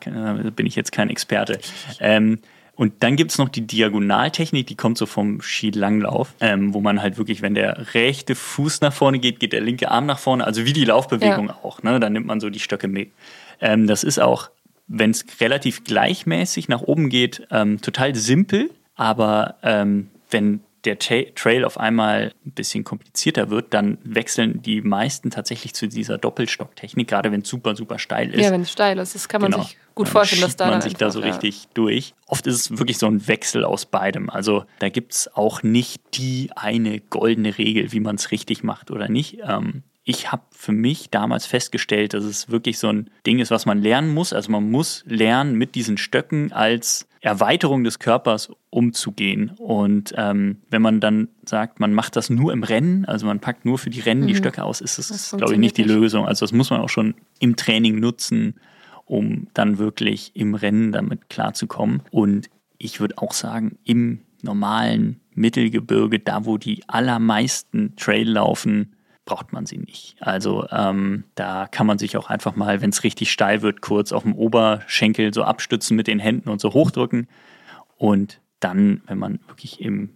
bin 0.55 0.67
ich 0.67 0.77
jetzt 0.77 0.93
kein 0.93 1.09
Experte. 1.09 1.61
Ähm, 2.01 2.41
und 2.77 3.03
dann 3.03 3.17
gibt 3.17 3.31
es 3.31 3.39
noch 3.39 3.49
die 3.49 3.67
Diagonaltechnik, 3.67 4.67
die 4.67 4.75
kommt 4.75 4.99
so 4.99 5.07
vom 5.07 5.41
Skilanglauf, 5.41 6.35
ähm, 6.41 6.75
wo 6.75 6.81
man 6.81 7.01
halt 7.01 7.19
wirklich, 7.19 7.41
wenn 7.41 7.55
der 7.55 7.95
rechte 7.95 8.35
Fuß 8.35 8.81
nach 8.81 8.93
vorne 8.93 9.21
geht, 9.21 9.39
geht 9.39 9.53
der 9.53 9.61
linke 9.61 9.91
Arm 9.91 10.07
nach 10.07 10.19
vorne, 10.19 10.45
also 10.45 10.65
wie 10.65 10.73
die 10.73 10.85
Laufbewegung 10.85 11.49
ja. 11.49 11.59
auch. 11.63 11.83
Ne? 11.83 12.01
Dann 12.01 12.13
nimmt 12.13 12.27
man 12.27 12.41
so 12.41 12.51
die 12.51 12.59
Stöcke 12.59 12.89
mit. 12.89 13.13
Ähm, 13.61 13.87
das 13.87 14.03
ist 14.03 14.19
auch, 14.19 14.51
wenn 14.89 15.13
es 15.13 15.25
relativ 15.41 15.85
gleichmäßig 15.85 16.69
nach 16.69 16.83
oben 16.83 17.11
geht, 17.11 17.47
ähm, 17.51 17.81
total 17.81 18.15
simpel, 18.17 18.71
aber 18.97 19.55
ähm, 19.63 20.09
wenn 20.31 20.61
der 20.85 20.99
Trail 20.99 21.65
auf 21.65 21.79
einmal 21.79 22.33
ein 22.45 22.53
bisschen 22.53 22.85
komplizierter 22.85 23.51
wird, 23.51 23.73
dann 23.73 23.99
wechseln 24.05 24.63
die 24.63 24.83
meisten 24.83 25.31
tatsächlich 25.31 25.75
zu 25.75 25.89
dieser 25.89 26.19
Doppelstocktechnik, 26.19 27.09
gerade 27.09 27.33
wenn 27.33 27.41
es 27.41 27.49
super, 27.49 27.75
super 27.75 27.99
steil 27.99 28.35
ist. 28.35 28.45
Ja, 28.45 28.51
wenn 28.51 28.63
es 28.63 28.73
steil 28.73 28.99
ist, 28.99 29.15
das 29.15 29.29
kann 29.29 29.41
man 29.41 29.53
genau. 29.53 29.65
sich 29.65 29.79
gut 29.95 30.07
dann 30.07 30.13
vorstellen, 30.13 30.43
dass 30.43 30.57
da 30.57 30.71
man 30.71 30.81
sich 30.81 30.95
da 30.95 31.11
so 31.11 31.21
ja. 31.21 31.27
richtig 31.27 31.69
durch. 31.75 32.15
Oft 32.27 32.47
ist 32.47 32.55
es 32.55 32.79
wirklich 32.79 32.99
so 32.99 33.07
ein 33.07 33.27
Wechsel 33.27 33.65
aus 33.65 33.87
beidem. 33.87 34.29
Also 34.29 34.65
da 34.79 34.89
gibt 34.89 35.13
es 35.13 35.35
auch 35.35 35.63
nicht 35.63 36.03
die 36.15 36.51
eine 36.55 37.01
goldene 37.01 37.57
Regel, 37.57 37.93
wie 37.93 38.01
man 38.01 38.17
es 38.17 38.31
richtig 38.31 38.63
macht 38.63 38.91
oder 38.91 39.09
nicht. 39.09 39.39
Ähm, 39.47 39.83
ich 40.05 40.31
habe 40.31 40.43
für 40.51 40.73
mich 40.73 41.09
damals 41.11 41.47
festgestellt, 41.47 42.13
dass 42.13 42.25
es 42.25 42.51
wirklich 42.51 42.79
so 42.79 42.89
ein 42.89 43.11
Ding 43.27 43.39
ist, 43.39 43.51
was 43.51 43.65
man 43.65 43.81
lernen 43.81 44.13
muss. 44.13 44.35
Also 44.35 44.53
man 44.53 44.71
muss 44.71 45.03
lernen, 45.07 45.57
mit 45.57 45.75
diesen 45.75 45.97
Stöcken 45.97 46.53
als 46.53 47.09
Erweiterung 47.23 47.85
des 47.85 47.99
Körpers 47.99 48.51
umzugehen. 48.69 49.53
Und 49.57 50.13
ähm, 50.19 50.59
wenn 50.69 50.83
man 50.83 51.01
dann 51.01 51.29
sagt, 51.47 51.81
man 51.81 51.95
macht 51.95 52.17
das 52.17 52.29
nur 52.29 52.53
im 52.53 52.63
Rennen, 52.63 53.07
also 53.07 53.25
man 53.27 53.41
packt 53.41 53.65
nur 53.65 53.79
für 53.79 53.89
die 53.89 54.01
Rennen 54.01 54.25
mhm. 54.25 54.27
die 54.27 54.37
Stöcke 54.37 54.63
aus, 54.63 54.83
ist 54.83 54.99
das, 54.99 55.35
glaube 55.35 55.55
ich, 55.55 55.59
nicht 55.59 55.79
die 55.79 55.85
Lösung. 55.85 56.27
Also 56.27 56.45
das 56.45 56.53
muss 56.53 56.69
man 56.69 56.83
auch 56.83 56.91
schon 56.91 57.15
im 57.39 57.57
Training 57.57 57.99
nutzen, 57.99 58.57
um 59.07 59.49
dann 59.55 59.79
wirklich 59.79 60.33
im 60.35 60.55
Rennen 60.55 60.93
damit 60.93 61.31
klarzukommen. 61.31 62.03
Und 62.11 62.51
ich 62.77 63.01
würde 63.01 63.17
auch 63.17 63.33
sagen, 63.33 63.79
im 63.85 64.21
normalen 64.43 65.21
Mittelgebirge, 65.33 66.19
da 66.19 66.45
wo 66.45 66.59
die 66.59 66.83
allermeisten 66.89 67.97
Trail 67.97 68.29
laufen, 68.29 68.94
braucht 69.25 69.53
man 69.53 69.67
sie 69.67 69.79
nicht. 69.79 70.17
Also 70.21 70.67
ähm, 70.71 71.25
da 71.35 71.67
kann 71.67 71.87
man 71.87 71.99
sich 71.99 72.17
auch 72.17 72.29
einfach 72.29 72.57
mal, 72.57 72.81
wenn 72.83 72.91
es 72.91 73.05
richtig 73.05 73.33
steil 73.33 73.63
wird, 73.63 73.81
kurz 73.81 74.13
auf 74.13 74.23
dem 74.23 74.35
Oberschenkel 74.35 75.33
so 75.33 75.45
abstützen 75.45 75.97
mit 75.97 76.07
den 76.07 76.19
Händen 76.19 76.49
und 76.51 76.61
so 76.61 76.73
hochdrücken. 76.73 77.29
Und 77.97 78.41
dann, 78.61 79.03
wenn 79.07 79.19
man 79.19 79.41
wirklich 79.47 79.81
im, 79.81 80.11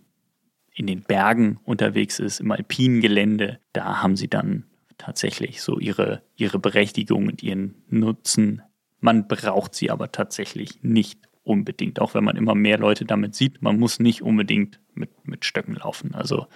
in 0.74 0.86
den 0.86 1.02
Bergen 1.02 1.58
unterwegs 1.64 2.18
ist, 2.18 2.40
im 2.40 2.52
alpinen 2.52 3.00
Gelände, 3.00 3.60
da 3.72 4.02
haben 4.02 4.16
sie 4.16 4.28
dann 4.28 4.64
tatsächlich 4.98 5.62
so 5.62 5.78
ihre, 5.78 6.22
ihre 6.36 6.58
Berechtigung 6.58 7.28
und 7.28 7.42
ihren 7.42 7.76
Nutzen. 7.88 8.62
Man 9.00 9.28
braucht 9.28 9.74
sie 9.74 9.90
aber 9.90 10.12
tatsächlich 10.12 10.82
nicht 10.82 11.20
unbedingt, 11.44 12.00
auch 12.00 12.14
wenn 12.14 12.24
man 12.24 12.36
immer 12.36 12.54
mehr 12.54 12.78
Leute 12.78 13.04
damit 13.04 13.34
sieht. 13.34 13.62
Man 13.62 13.78
muss 13.78 14.00
nicht 14.00 14.22
unbedingt 14.22 14.80
mit, 14.94 15.10
mit 15.26 15.44
Stöcken 15.44 15.76
laufen. 15.76 16.14
Also 16.14 16.46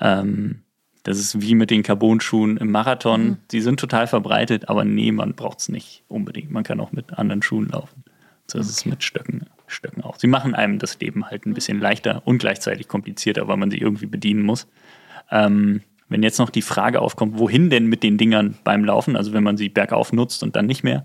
ähm, 0.00 0.64
das 1.02 1.18
ist 1.18 1.40
wie 1.40 1.54
mit 1.54 1.70
den 1.70 1.82
Carbon-Schuhen 1.82 2.56
im 2.56 2.70
Marathon. 2.70 3.22
Mhm. 3.22 3.36
Die 3.50 3.60
sind 3.60 3.80
total 3.80 4.06
verbreitet, 4.06 4.68
aber 4.68 4.84
nee, 4.84 5.12
man 5.12 5.34
braucht 5.34 5.60
es 5.60 5.68
nicht 5.68 6.02
unbedingt. 6.08 6.50
Man 6.50 6.64
kann 6.64 6.80
auch 6.80 6.92
mit 6.92 7.18
anderen 7.18 7.42
Schuhen 7.42 7.68
laufen. 7.68 8.04
So 8.46 8.58
ist 8.58 8.70
es 8.70 8.86
mit 8.86 9.02
Stöcken, 9.02 9.46
Stöcken 9.66 10.02
auch. 10.02 10.18
Sie 10.18 10.26
machen 10.26 10.54
einem 10.54 10.78
das 10.78 10.98
Leben 11.00 11.26
halt 11.26 11.46
ein 11.46 11.54
bisschen 11.54 11.80
leichter 11.80 12.22
und 12.24 12.38
gleichzeitig 12.38 12.88
komplizierter, 12.88 13.46
weil 13.46 13.58
man 13.58 13.70
sie 13.70 13.78
irgendwie 13.78 14.06
bedienen 14.06 14.42
muss. 14.42 14.66
Ähm, 15.30 15.82
wenn 16.08 16.22
jetzt 16.22 16.38
noch 16.38 16.50
die 16.50 16.62
Frage 16.62 17.00
aufkommt, 17.00 17.38
wohin 17.38 17.68
denn 17.68 17.86
mit 17.86 18.02
den 18.02 18.16
Dingern 18.16 18.56
beim 18.64 18.84
Laufen, 18.84 19.16
also 19.16 19.34
wenn 19.34 19.42
man 19.42 19.58
sie 19.58 19.68
bergauf 19.68 20.12
nutzt 20.12 20.42
und 20.42 20.56
dann 20.56 20.66
nicht 20.66 20.82
mehr, 20.82 21.04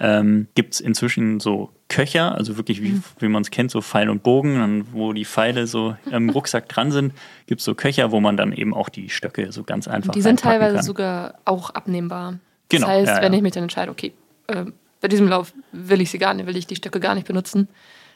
ähm, 0.00 0.48
gibt 0.54 0.74
es 0.74 0.80
inzwischen 0.80 1.40
so 1.40 1.70
Köcher, 1.88 2.34
also 2.34 2.56
wirklich 2.56 2.82
wie, 2.82 3.00
wie 3.18 3.28
man 3.28 3.42
es 3.42 3.50
kennt, 3.50 3.70
so 3.70 3.82
Pfeil 3.82 4.08
und 4.08 4.22
Bogen, 4.22 4.58
dann, 4.58 4.86
wo 4.92 5.12
die 5.12 5.24
Pfeile 5.24 5.66
so 5.66 5.96
im 6.10 6.30
Rucksack 6.30 6.68
dran 6.68 6.90
sind, 6.90 7.12
gibt 7.46 7.60
es 7.60 7.64
so 7.64 7.74
Köcher, 7.74 8.10
wo 8.10 8.20
man 8.20 8.36
dann 8.36 8.52
eben 8.52 8.72
auch 8.72 8.88
die 8.88 9.10
Stöcke 9.10 9.52
so 9.52 9.62
ganz 9.62 9.86
einfach 9.86 10.12
Die 10.12 10.22
sind 10.22 10.40
teilweise 10.40 10.76
kann. 10.76 10.84
sogar 10.84 11.34
auch 11.44 11.70
abnehmbar. 11.70 12.38
Genau, 12.70 12.86
Das 12.86 12.96
heißt, 12.96 13.08
ja, 13.08 13.16
ja. 13.16 13.22
wenn 13.22 13.32
ich 13.34 13.42
mich 13.42 13.52
dann 13.52 13.64
entscheide, 13.64 13.90
okay, 13.90 14.12
äh, 14.46 14.64
bei 15.00 15.08
diesem 15.08 15.28
Lauf 15.28 15.52
will 15.72 16.00
ich 16.00 16.10
sie 16.10 16.18
gar 16.18 16.34
nicht, 16.34 16.46
will 16.46 16.56
ich 16.56 16.66
die 16.66 16.76
Stöcke 16.76 17.00
gar 17.00 17.14
nicht 17.14 17.26
benutzen, 17.26 17.68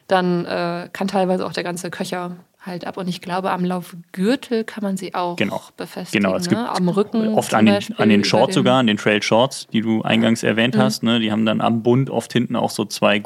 dann 0.07 0.45
äh, 0.47 0.89
kann 0.93 1.09
teilweise 1.09 1.45
auch 1.45 1.53
der 1.53 1.64
ganze 1.64 1.91
Köcher 1.91 2.37
halt 2.67 2.87
ab. 2.87 2.97
Und 2.97 3.09
ich 3.09 3.21
glaube, 3.21 3.51
am 3.51 3.65
Laufgürtel 3.65 4.65
kann 4.65 4.83
man 4.83 4.97
sie 4.97 5.15
auch 5.15 5.37
Genau. 5.37 5.61
befestigen. 5.77 6.25
Genau, 6.25 6.37
es 6.37 6.49
gibt 6.49 6.61
ne? 6.61 6.69
Am 6.71 6.89
Rücken. 6.89 7.35
oft 7.35 7.53
an 7.55 7.67
den, 7.67 7.75
Beispiel, 7.77 7.97
an 7.99 8.09
den 8.09 8.25
Shorts 8.25 8.49
den- 8.49 8.55
sogar, 8.55 8.79
an 8.81 8.87
den 8.87 8.97
Trail 8.97 9.23
Shorts, 9.23 9.67
die 9.73 9.81
du 9.81 10.03
eingangs 10.03 10.43
erwähnt 10.43 10.77
hast. 10.77 11.03
Ne? 11.03 11.21
Die 11.21 11.31
haben 11.33 11.45
dann 11.47 11.61
am 11.61 11.83
Bund 11.83 12.11
oft 12.11 12.33
hinten 12.33 12.57
auch 12.57 12.71
so 12.71 12.85
zwei 12.85 13.19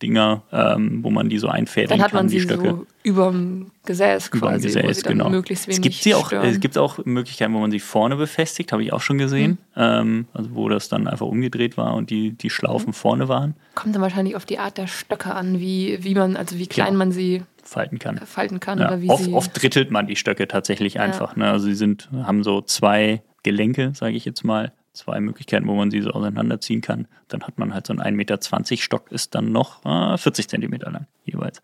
Gummidinger, 0.00 0.42
ähm, 0.52 1.02
wo 1.02 1.10
man 1.10 1.28
die 1.28 1.38
so 1.38 1.48
einfädeln 1.48 1.90
Dann 1.98 2.02
hat 2.04 2.10
kann, 2.12 2.18
man 2.18 2.28
die 2.28 2.38
sie 2.38 2.44
Stöcke. 2.44 2.70
so 2.70 2.86
überm 3.02 3.70
Gesäß 3.84 4.28
Über 4.28 4.38
dem 4.38 4.40
quasi, 4.60 4.68
wo 4.74 4.80
Gesäß, 4.88 5.02
genau. 5.04 5.30
möglichst 5.30 5.66
wenig 5.68 5.78
Es 5.78 5.82
gibt 5.82 5.94
sie 5.96 6.14
auch, 6.14 6.26
stören. 6.26 6.46
es 6.48 6.60
gibt 6.60 6.76
auch 6.76 6.98
Möglichkeiten, 7.04 7.54
wo 7.54 7.58
man 7.60 7.70
sie 7.70 7.78
vorne 7.80 8.16
befestigt, 8.16 8.72
habe 8.72 8.82
ich 8.82 8.92
auch 8.92 9.00
schon 9.00 9.18
gesehen. 9.18 9.52
Mhm. 9.52 9.58
Ähm, 9.76 10.26
also 10.32 10.54
wo 10.54 10.68
das 10.68 10.88
dann 10.88 11.06
einfach 11.06 11.26
umgedreht 11.26 11.76
war 11.76 11.94
und 11.94 12.10
die, 12.10 12.32
die 12.32 12.46
Mhm. 12.46 12.50
Schlaufen 12.50 12.92
vorne 12.92 13.28
waren, 13.28 13.54
Kommt 13.74 13.94
dann 13.94 14.02
wahrscheinlich 14.02 14.36
auf 14.36 14.44
die 14.46 14.58
Art 14.58 14.78
der 14.78 14.86
Stöcke 14.86 15.34
an, 15.34 15.60
wie, 15.60 15.98
wie 16.02 16.14
man, 16.14 16.36
also 16.36 16.58
wie 16.58 16.66
klein 16.66 16.88
Genau. 16.88 16.98
man 16.98 17.12
sie 17.12 17.42
falten 17.62 17.98
kann. 17.98 18.18
falten 18.18 18.60
kann 18.60 18.78
Ja, 18.78 18.88
oder 18.88 19.02
wie 19.02 19.08
oft, 19.10 19.24
sie. 19.24 19.32
oft 19.34 19.62
drittelt 19.62 19.90
man 19.90 20.06
die 20.06 20.16
Stöcke 20.16 20.46
tatsächlich 20.48 20.98
einfach. 21.00 21.36
Ne? 21.36 21.50
Also 21.50 21.66
sie 21.66 21.74
sind, 21.74 22.08
haben 22.12 22.42
so 22.42 22.60
zwei 22.62 23.22
Gelenke, 23.42 23.92
sage 23.94 24.14
ich 24.16 24.24
jetzt 24.24 24.44
mal, 24.44 24.72
zwei 24.96 25.20
Möglichkeiten, 25.20 25.66
wo 25.66 25.74
man 25.74 25.90
sie 25.90 26.00
so 26.00 26.10
auseinanderziehen 26.10 26.80
kann. 26.80 27.06
Dann 27.28 27.42
hat 27.42 27.58
man 27.58 27.72
halt 27.72 27.86
so 27.86 27.92
einen 27.92 28.02
1,20 28.02 28.12
Meter 28.16 28.76
Stock, 28.82 29.12
ist 29.12 29.34
dann 29.34 29.52
noch 29.52 29.84
äh, 29.84 30.16
40 30.18 30.48
Zentimeter 30.48 30.90
lang 30.90 31.06
jeweils. 31.24 31.62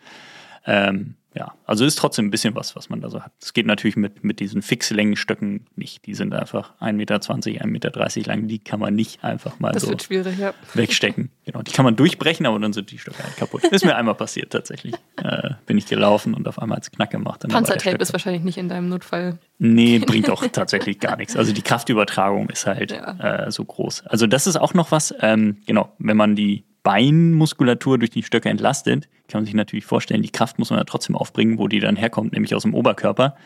Ähm, 0.65 1.17
ja, 1.35 1.55
also 1.65 1.87
ist 1.87 1.97
trotzdem 1.97 2.27
ein 2.27 2.31
bisschen 2.31 2.55
was, 2.55 2.77
was 2.77 2.91
man 2.91 3.01
da 3.01 3.09
so 3.09 3.23
hat. 3.23 3.33
Es 3.41 3.55
geht 3.55 3.65
natürlich 3.67 3.97
mit, 3.97 4.23
mit 4.23 4.39
diesen 4.39 4.61
Fixlängenstöcken 4.61 5.67
nicht. 5.77 6.05
Die 6.07 6.15
sind 6.15 6.35
einfach 6.35 6.75
1,20 6.81 6.93
Meter, 6.93 7.17
1,30 7.17 7.67
Meter 7.67 8.29
lang. 8.29 8.49
Die 8.49 8.59
kann 8.59 8.81
man 8.81 8.95
nicht 8.95 9.25
einfach 9.25 9.59
mal 9.59 9.73
das 9.73 9.85
so 9.85 9.93
ja. 9.93 10.53
wegstecken. 10.75 11.31
Genau, 11.47 11.63
die 11.63 11.73
kann 11.73 11.87
man 11.87 11.97
durchbrechen, 11.97 12.45
aber 12.45 12.59
dann 12.59 12.75
sind 12.75 12.91
die 12.91 12.99
Stöcke 12.99 13.23
halt 13.23 13.37
kaputt. 13.37 13.65
Ist 13.65 13.85
mir 13.85 13.97
einmal 13.97 14.15
passiert 14.15 14.53
tatsächlich. 14.53 14.95
Äh, 15.17 15.51
bin 15.65 15.79
ich 15.79 15.87
gelaufen 15.87 16.35
und 16.35 16.47
auf 16.47 16.59
einmal 16.59 16.77
hat 16.77 16.85
es 16.85 16.91
Knack 16.91 17.11
gemacht. 17.11 17.47
Panzertape 17.49 17.97
ist 17.97 18.13
wahrscheinlich 18.13 18.43
nicht 18.43 18.59
in 18.59 18.69
deinem 18.69 18.91
Notfall. 18.91 19.39
Nee, 19.59 20.01
bringt 20.01 20.29
auch 20.31 20.45
tatsächlich 20.53 21.01
gar 21.01 21.17
nichts. 21.17 21.35
Also 21.37 21.53
die 21.53 21.63
Kraftübertragung 21.63 22.51
ist 22.51 22.67
halt 22.67 22.93
Ja. 22.93 23.47
äh, 23.47 23.51
so 23.51 23.65
groß. 23.65 24.07
Also 24.07 24.27
das 24.27 24.47
ist 24.47 24.57
auch 24.57 24.75
noch 24.75 24.91
was, 24.91 25.15
ähm, 25.21 25.59
genau, 25.67 25.93
wenn 25.99 26.17
man 26.17 26.37
die 26.37 26.65
Beinmuskulatur 26.83 27.99
durch 27.99 28.11
die 28.11 28.23
Stöcke 28.23 28.49
entlastet, 28.49 29.09
kann 29.29 29.41
man 29.41 29.45
sich 29.47 29.55
natürlich 29.55 29.85
vorstellen, 29.85 30.23
die 30.23 30.31
Kraft 30.31 30.59
muss 30.59 30.71
man 30.71 30.79
ja 30.79 30.85
trotzdem 30.85 31.17
aufbringen, 31.17 31.59
wo 31.59 31.69
die 31.69 31.81
dann 31.81 31.97
herkommt, 31.97 32.33
nämlich 32.33 32.55
aus 32.55 32.63
dem 32.63 32.75
Oberkörper. 32.75 33.37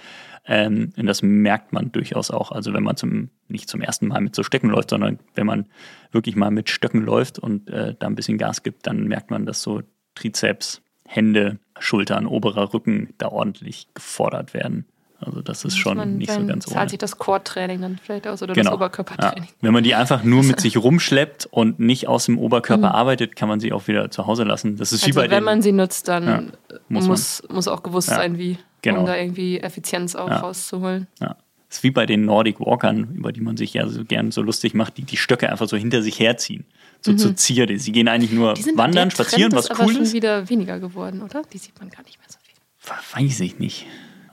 Ähm, 0.47 0.93
und 0.97 1.07
das 1.07 1.23
merkt 1.23 1.73
man 1.73 1.93
durchaus 1.93 2.31
auch. 2.31 2.53
Also 2.53 2.73
wenn 2.73 2.83
man 2.83 2.97
zum, 2.97 3.31
nicht 3.49 3.69
zum 3.69 3.83
ersten 3.83 4.09
Mal 4.09 4.21
mit 4.21 4.35
so 4.35 4.43
Stöcken 4.43 4.71
läuft, 4.71 4.91
sondern 4.91 5.19
wenn 5.35 5.47
man 5.47 5.67
wirklich 6.13 6.37
mal 6.37 6.51
mit 6.51 6.71
Stöcken 6.71 7.03
läuft 7.03 7.39
und 7.39 7.69
äh, 7.69 7.95
da 7.99 8.07
ein 8.07 8.15
bisschen 8.15 8.39
Gas 8.39 8.63
gibt, 8.63 8.87
dann 8.87 9.05
merkt 9.05 9.31
man, 9.31 9.45
dass 9.45 9.61
so 9.61 9.83
Trizeps, 10.15 10.83
Hände, 11.05 11.59
Schultern, 11.79 12.27
oberer 12.27 12.73
Rücken 12.73 13.15
da 13.19 13.29
ordentlich 13.29 13.89
gefordert 13.95 14.55
werden. 14.55 14.87
Also 15.19 15.41
das 15.41 15.65
ist 15.65 15.77
schon 15.79 15.97
man 15.97 16.19
nicht 16.19 16.31
so 16.31 16.45
ganz 16.47 16.67
ohne. 16.67 16.75
zahlt 16.75 16.91
sich 16.91 16.99
das 16.99 17.17
Core-Training 17.19 17.81
dann 17.81 17.99
vielleicht 18.03 18.27
aus 18.27 18.43
oder 18.43 18.53
das 18.53 18.59
Genau. 18.63 18.71
Ja. 18.73 18.77
Oberkörpertraining. 18.77 19.49
Wenn 19.63 19.73
man 19.73 19.83
die 19.83 19.95
einfach 19.95 20.23
nur 20.25 20.43
mit 20.43 20.61
sich 20.61 20.77
rumschleppt 20.77 21.47
und 21.51 21.81
nicht 21.81 22.07
aus 22.07 22.27
dem 22.27 22.39
Oberkörper 22.39 22.95
arbeitet, 22.95 23.35
kann 23.35 23.49
man 23.49 23.59
sie 23.59 23.73
auch 23.73 23.89
wieder 23.89 24.11
zu 24.11 24.27
Hause 24.27 24.45
lassen. 24.45 24.77
Das 24.77 24.93
ist 24.93 25.07
wie 25.07 25.13
Mhm. 25.13 25.17
Also 25.19 25.21
bei 25.29 25.31
wenn 25.35 25.41
den, 25.41 25.45
man 25.45 25.63
sie 25.63 25.73
nutzt, 25.73 26.09
dann 26.09 26.25
Ja, 26.27 26.43
muss 26.89 27.07
muss, 27.07 27.43
muss, 27.49 27.67
auch 27.69 27.83
gewusst 27.83 28.11
Ja, 28.11 28.17
sein, 28.17 28.37
wie, 28.39 28.59
genau. 28.83 29.01
um 29.01 29.07
da 29.07 29.17
irgendwie 29.17 29.59
Effizienz 29.61 30.15
auch 30.15 30.29
Ja. 30.29 30.39
rauszuholen. 30.41 31.07
ja, 31.21 31.37
ist 31.71 31.83
wie 31.83 31.91
bei 31.91 32.05
den 32.07 32.25
Nordic 32.27 32.61
Walkern, 32.61 33.15
über 33.15 33.33
die 33.33 33.41
man 33.41 33.57
sich 33.57 33.73
ja 33.75 33.89
so 33.89 34.05
gern 34.05 34.31
so 34.33 34.43
lustig 34.43 34.75
macht, 34.75 34.99
die 34.99 35.03
die 35.03 35.17
Stöcke 35.17 35.51
einfach 35.51 35.67
so 35.69 35.77
hinter 35.79 36.03
sich 36.03 36.21
herziehen. 36.21 36.65
So 37.01 37.15
zur 37.15 37.37
Zierde. 37.37 37.79
Sie 37.79 37.93
gehen 37.93 38.09
eigentlich 38.09 38.33
nur 38.33 38.51
Mhm. 38.53 38.57
Sind 38.57 38.77
wandern, 38.79 39.09
der 39.09 39.17
Trend 39.17 39.29
spazieren, 39.29 39.53
ist 39.53 39.59
was 39.59 39.71
aber 39.71 39.85
cool 39.87 39.95
schon 39.95 40.03
ist. 40.03 40.13
wieder 40.13 40.49
weniger 40.51 40.79
geworden, 40.79 41.23
oder? 41.23 41.43
Die 41.53 41.59
sieht 41.59 41.79
man 41.81 41.89
gar 41.91 42.03
nicht 42.03 42.19
mehr 42.19 42.27
so 42.29 42.39
viel. 42.43 43.25
Weiß 43.27 43.41
ich 43.41 43.59
nicht. 43.59 43.87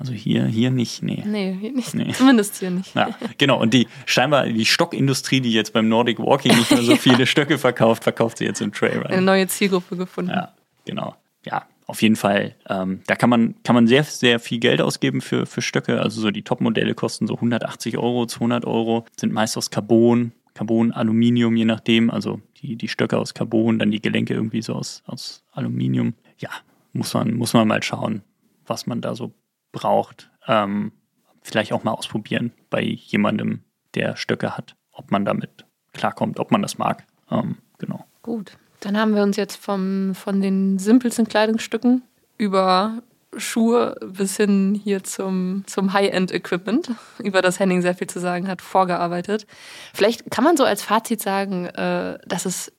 Also 0.04 0.12
hier, 0.12 0.46
hier 0.48 0.70
nicht, 0.70 1.02
nee. 1.02 1.24
Nee, 1.26 1.58
hier 1.62 1.72
nicht. 1.72 1.94
Nee. 1.94 2.12
zumindest 2.12 2.58
hier 2.58 2.72
nicht. 2.72 2.94
Ja, 2.94 3.18
genau. 3.38 3.62
Und 3.62 3.74
die 3.74 3.88
scheinbar 4.06 4.48
die 4.48 4.66
Stockindustrie, 4.66 5.40
die 5.40 5.54
jetzt 5.54 5.72
beim 5.72 5.88
Nordic 5.88 6.20
Walking 6.20 6.54
nicht 6.58 6.72
mehr 6.72 6.82
so 6.82 6.96
viele 6.98 7.26
Stöcke 7.26 7.58
verkauft, 7.58 8.04
verkauft 8.04 8.40
sie 8.40 8.44
jetzt 8.44 8.60
im 8.60 8.74
Trailrunning. 8.74 9.14
Eine 9.14 9.22
neue 9.22 9.48
Zielgruppe 9.48 9.96
gefunden. 9.96 10.32
Ja, 10.32 10.52
genau. 10.84 11.16
Ja, 11.46 11.66
auf 11.88 12.02
jeden 12.02 12.18
Fall. 12.18 12.54
Ähm, 12.68 13.00
da 13.08 13.16
kann 13.16 13.30
man, 13.30 13.56
kann 13.64 13.76
man 13.76 13.88
sehr, 13.88 14.04
sehr 14.04 14.42
viel 14.42 14.60
Geld 14.60 14.82
ausgeben 14.82 15.22
für, 15.22 15.46
für 15.46 15.62
Stöcke. 15.62 16.02
Also 16.02 16.20
so 16.20 16.32
die 16.32 16.44
Top-Modelle 16.44 16.96
kosten 16.96 17.26
so 17.26 17.36
180 17.36 17.98
Euro, 17.98 18.26
200 18.26 18.66
Euro, 18.66 19.06
sind 19.18 19.32
meist 19.32 19.58
aus 19.58 19.72
Carbon, 19.72 20.34
Carbon, 20.54 20.92
Aluminium, 20.92 21.56
je 21.56 21.64
nachdem. 21.64 22.10
Also 22.10 22.42
die, 22.62 22.76
die 22.76 22.90
Stöcke 22.90 23.18
aus 23.18 23.34
Carbon, 23.34 23.80
dann 23.80 23.90
die 23.90 24.02
Gelenke 24.02 24.34
irgendwie 24.34 24.62
so 24.62 24.74
aus, 24.74 25.02
aus 25.06 25.46
Aluminium. 25.54 26.14
Ja, 26.40 26.50
muss 26.92 27.14
man, 27.14 27.36
muss 27.36 27.54
man 27.54 27.70
mal 27.70 27.82
schauen, 27.82 28.22
was 28.66 28.86
man 28.86 29.00
da 29.00 29.16
so 29.16 29.32
braucht. 29.74 30.30
Ähm, 30.48 30.94
vielleicht 31.42 31.74
auch 31.74 31.84
mal 31.84 31.92
ausprobieren 31.92 32.54
bei 32.70 32.82
jemandem, 32.82 33.64
der 33.96 34.16
Stöcke 34.16 34.56
hat, 34.56 34.76
ob 34.94 35.12
man 35.12 35.26
damit 35.26 35.66
klarkommt, 35.92 36.40
ob 36.40 36.52
man 36.52 36.62
das 36.62 36.78
mag. 36.78 37.06
Ähm, 37.30 37.58
genau. 37.78 38.06
Gut. 38.22 38.58
Dann 38.80 38.98
haben 38.98 39.16
wir 39.16 39.24
uns 39.24 39.38
jetzt 39.38 39.58
vom, 39.58 40.16
von 40.16 40.42
den 40.42 40.80
simpelsten 40.80 41.28
Kleidungsstücken 41.28 42.02
über 42.38 43.04
Schuhe 43.38 43.96
bis 44.02 44.38
hin 44.38 44.80
hier 44.82 45.04
zum, 45.04 45.64
zum 45.68 45.94
High-End-Equipment, 45.94 46.92
über 47.20 47.42
das 47.42 47.60
Henning 47.60 47.82
sehr 47.82 47.96
viel 47.96 48.08
zu 48.08 48.20
sagen 48.20 48.48
hat, 48.48 48.62
vorgearbeitet. 48.62 49.48
Vielleicht 49.94 50.30
kann 50.32 50.44
man 50.44 50.58
so 50.58 50.64
als 50.64 50.82
Fazit 50.82 51.22
sagen, 51.22 51.66
äh, 51.68 52.18
dass 52.26 52.46
es 52.46 52.72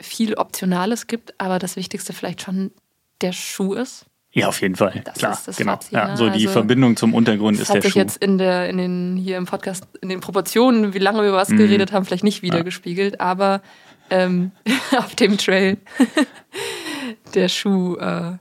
viel 0.00 0.34
Optionales 0.34 1.06
gibt, 1.06 1.38
aber 1.38 1.58
das 1.58 1.76
Wichtigste 1.76 2.12
vielleicht 2.12 2.42
schon 2.42 2.70
der 3.20 3.32
Schuh 3.32 3.74
ist. 3.74 4.06
Ja, 4.32 4.46
auf 4.48 4.60
jeden 4.62 4.76
Fall. 4.76 5.02
Das 5.04 5.14
Klar, 5.18 5.32
ist 5.32 5.48
das 5.48 5.56
genau. 5.56 5.72
Fazit, 5.72 5.92
ja, 5.92 6.08
ne? 6.08 6.16
so 6.16 6.26
die 6.28 6.46
Also, 6.46 6.50
Verbindung 6.50 6.96
zum 6.96 7.14
Untergrund 7.14 7.56
Das 7.58 7.62
ist 7.64 7.68
hat 7.70 7.74
der 7.76 7.82
sich 7.82 7.92
Schuh. 7.94 7.98
jetzt 7.98 8.16
in, 8.18 8.38
der, 8.38 8.68
in 8.68 8.78
den, 8.78 9.16
hier 9.16 9.36
im 9.36 9.46
Podcast, 9.46 9.88
in 10.00 10.08
den 10.08 10.20
Proportionen, 10.20 10.94
wie 10.94 10.98
lange 10.98 11.22
wir 11.22 11.28
über 11.30 11.38
was 11.38 11.48
Mhm. 11.48 11.56
geredet 11.56 11.90
haben, 11.92 12.04
vielleicht 12.04 12.22
nicht 12.24 12.42
wiedergespiegelt, 12.42 13.20
aber 13.20 13.60
ähm, 14.08 14.52
auf 14.98 15.14
dem 15.16 15.36
Trail 15.36 15.78
der 17.34 17.48
Schuh 17.48 17.96
äh, 17.96 18.36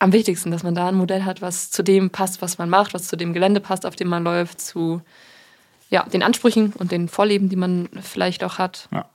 am 0.00 0.12
wichtigsten, 0.12 0.50
dass 0.50 0.62
man 0.62 0.74
da 0.74 0.88
ein 0.88 0.96
Modell 0.96 1.24
hat, 1.24 1.40
was 1.42 1.70
zu 1.70 1.82
dem 1.82 2.10
passt, 2.10 2.42
was 2.42 2.58
man 2.58 2.68
macht, 2.68 2.92
was 2.94 3.06
zu 3.08 3.16
dem 3.16 3.32
Gelände 3.32 3.60
passt, 3.60 3.86
auf 3.86 3.96
dem 3.96 4.08
man 4.08 4.24
läuft, 4.24 4.60
zu 4.60 5.00
ja, 5.90 6.02
den 6.04 6.22
Ansprüchen 6.22 6.72
und 6.72 6.90
den 6.90 7.08
Vorleben, 7.08 7.48
die 7.48 7.56
man 7.56 7.88
vielleicht 8.02 8.42
auch 8.42 8.58
hat, 8.58 8.88
ja, 8.92 9.08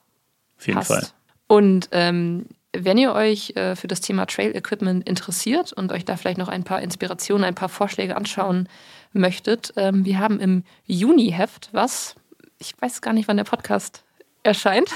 auf 0.57 0.67
jeden 0.67 0.77
passt. 0.79 0.91
Fall. 0.91 1.07
Und 1.47 1.89
ähm, 1.91 2.45
wenn 2.73 2.97
ihr 2.97 3.13
euch 3.13 3.55
äh, 3.55 3.75
für 3.75 3.87
das 3.87 4.01
Thema 4.01 4.25
Trail 4.25 4.55
Equipment 4.55 5.07
interessiert 5.07 5.73
und 5.73 5.91
euch 5.91 6.05
da 6.05 6.17
vielleicht 6.17 6.37
noch 6.37 6.47
ein 6.47 6.63
paar 6.63 6.81
Inspirationen, 6.81 7.43
ein 7.43 7.55
paar 7.55 7.69
Vorschläge 7.69 8.15
anschauen 8.15 8.69
möchtet, 9.11 9.73
ähm, 9.75 10.05
wir 10.05 10.19
haben 10.19 10.39
im 10.39 10.63
Juni-Heft, 10.85 11.69
was, 11.71 12.15
ich 12.59 12.73
weiß 12.79 13.01
gar 13.01 13.13
nicht, 13.13 13.27
wann 13.27 13.37
der 13.37 13.43
Podcast 13.43 14.03
erscheint, 14.43 14.89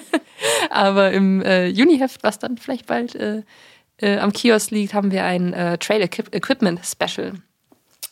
aber 0.70 1.10
im 1.10 1.42
äh, 1.42 1.66
Juni-Heft, 1.66 2.22
was 2.22 2.38
dann 2.38 2.58
vielleicht 2.58 2.86
bald 2.86 3.14
äh, 3.16 3.42
äh, 3.98 4.18
am 4.18 4.32
Kiosk 4.32 4.70
liegt, 4.70 4.94
haben 4.94 5.10
wir 5.10 5.24
ein 5.24 5.52
äh, 5.52 5.78
Trail 5.78 6.02
Equip 6.02 6.34
Equipment 6.34 6.80
Special 6.84 7.34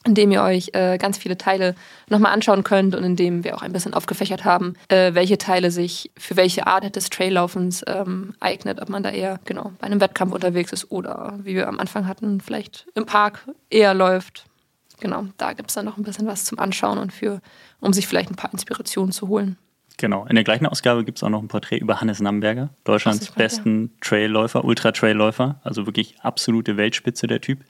in 0.07 0.15
dem 0.15 0.31
ihr 0.31 0.43
euch 0.43 0.71
äh, 0.75 0.97
ganz 0.97 1.19
viele 1.19 1.37
Teile 1.37 1.75
nochmal 2.09 2.33
anschauen 2.33 2.65
könnt 2.65 2.95
und 2.95 3.05
in 3.05 3.17
dem 3.17 3.45
wir 3.45 3.57
auch 3.57 3.63
ein 3.63 3.73
bisschen 3.73 3.95
aufgefächert 3.95 4.45
haben, 4.45 4.75
äh, 4.89 5.15
welche 5.15 5.39
Teile 5.39 5.71
sich 5.71 6.11
für 6.17 6.37
welche 6.37 6.67
Art 6.67 6.95
des 6.95 7.11
Traillaufens 7.11 7.85
ähm, 7.87 8.35
eignet, 8.41 8.81
ob 8.81 8.89
man 8.89 9.03
da 9.03 9.11
eher 9.11 9.41
genau 9.45 9.73
bei 9.81 9.87
einem 9.87 10.01
Wettkampf 10.01 10.33
unterwegs 10.33 10.73
ist 10.73 10.91
oder 10.91 11.39
wie 11.43 11.55
wir 11.55 11.69
am 11.69 11.81
Anfang 11.81 12.07
hatten, 12.07 12.41
vielleicht 12.41 12.87
im 12.95 13.07
Park 13.07 13.47
eher 13.71 13.93
läuft. 13.93 14.45
Genau, 15.01 15.27
da 15.37 15.53
gibt 15.53 15.71
es 15.71 15.75
dann 15.75 15.85
noch 15.85 15.97
ein 15.97 16.03
bisschen 16.03 16.27
was 16.27 16.45
zum 16.45 16.59
Anschauen 16.59 16.99
und 16.99 17.13
für, 17.13 17.41
um 17.81 17.93
sich 17.93 18.07
vielleicht 18.07 18.31
ein 18.31 18.37
paar 18.37 18.53
Inspirationen 18.53 19.13
zu 19.13 19.29
holen. 19.29 19.57
Genau. 19.97 20.27
In 20.27 20.37
der 20.37 20.45
gleichen 20.45 20.67
Ausgabe 20.67 21.05
gibt 21.05 21.19
es 21.19 21.25
auch 21.25 21.29
noch 21.29 21.43
ein 21.43 21.49
Porträt 21.49 21.79
über 21.79 22.01
Hannes 22.01 22.21
Namberger, 22.21 22.71
Deutschlands 22.85 23.33
besten 23.33 23.93
Trailläufer, 24.01 24.65
Ultra-Trailläufer, 24.65 25.61
also 25.65 25.87
wirklich 25.87 26.21
absolute 26.21 26.77
Weltspitze 26.77 27.27
der 27.27 27.41
Typ. 27.41 27.65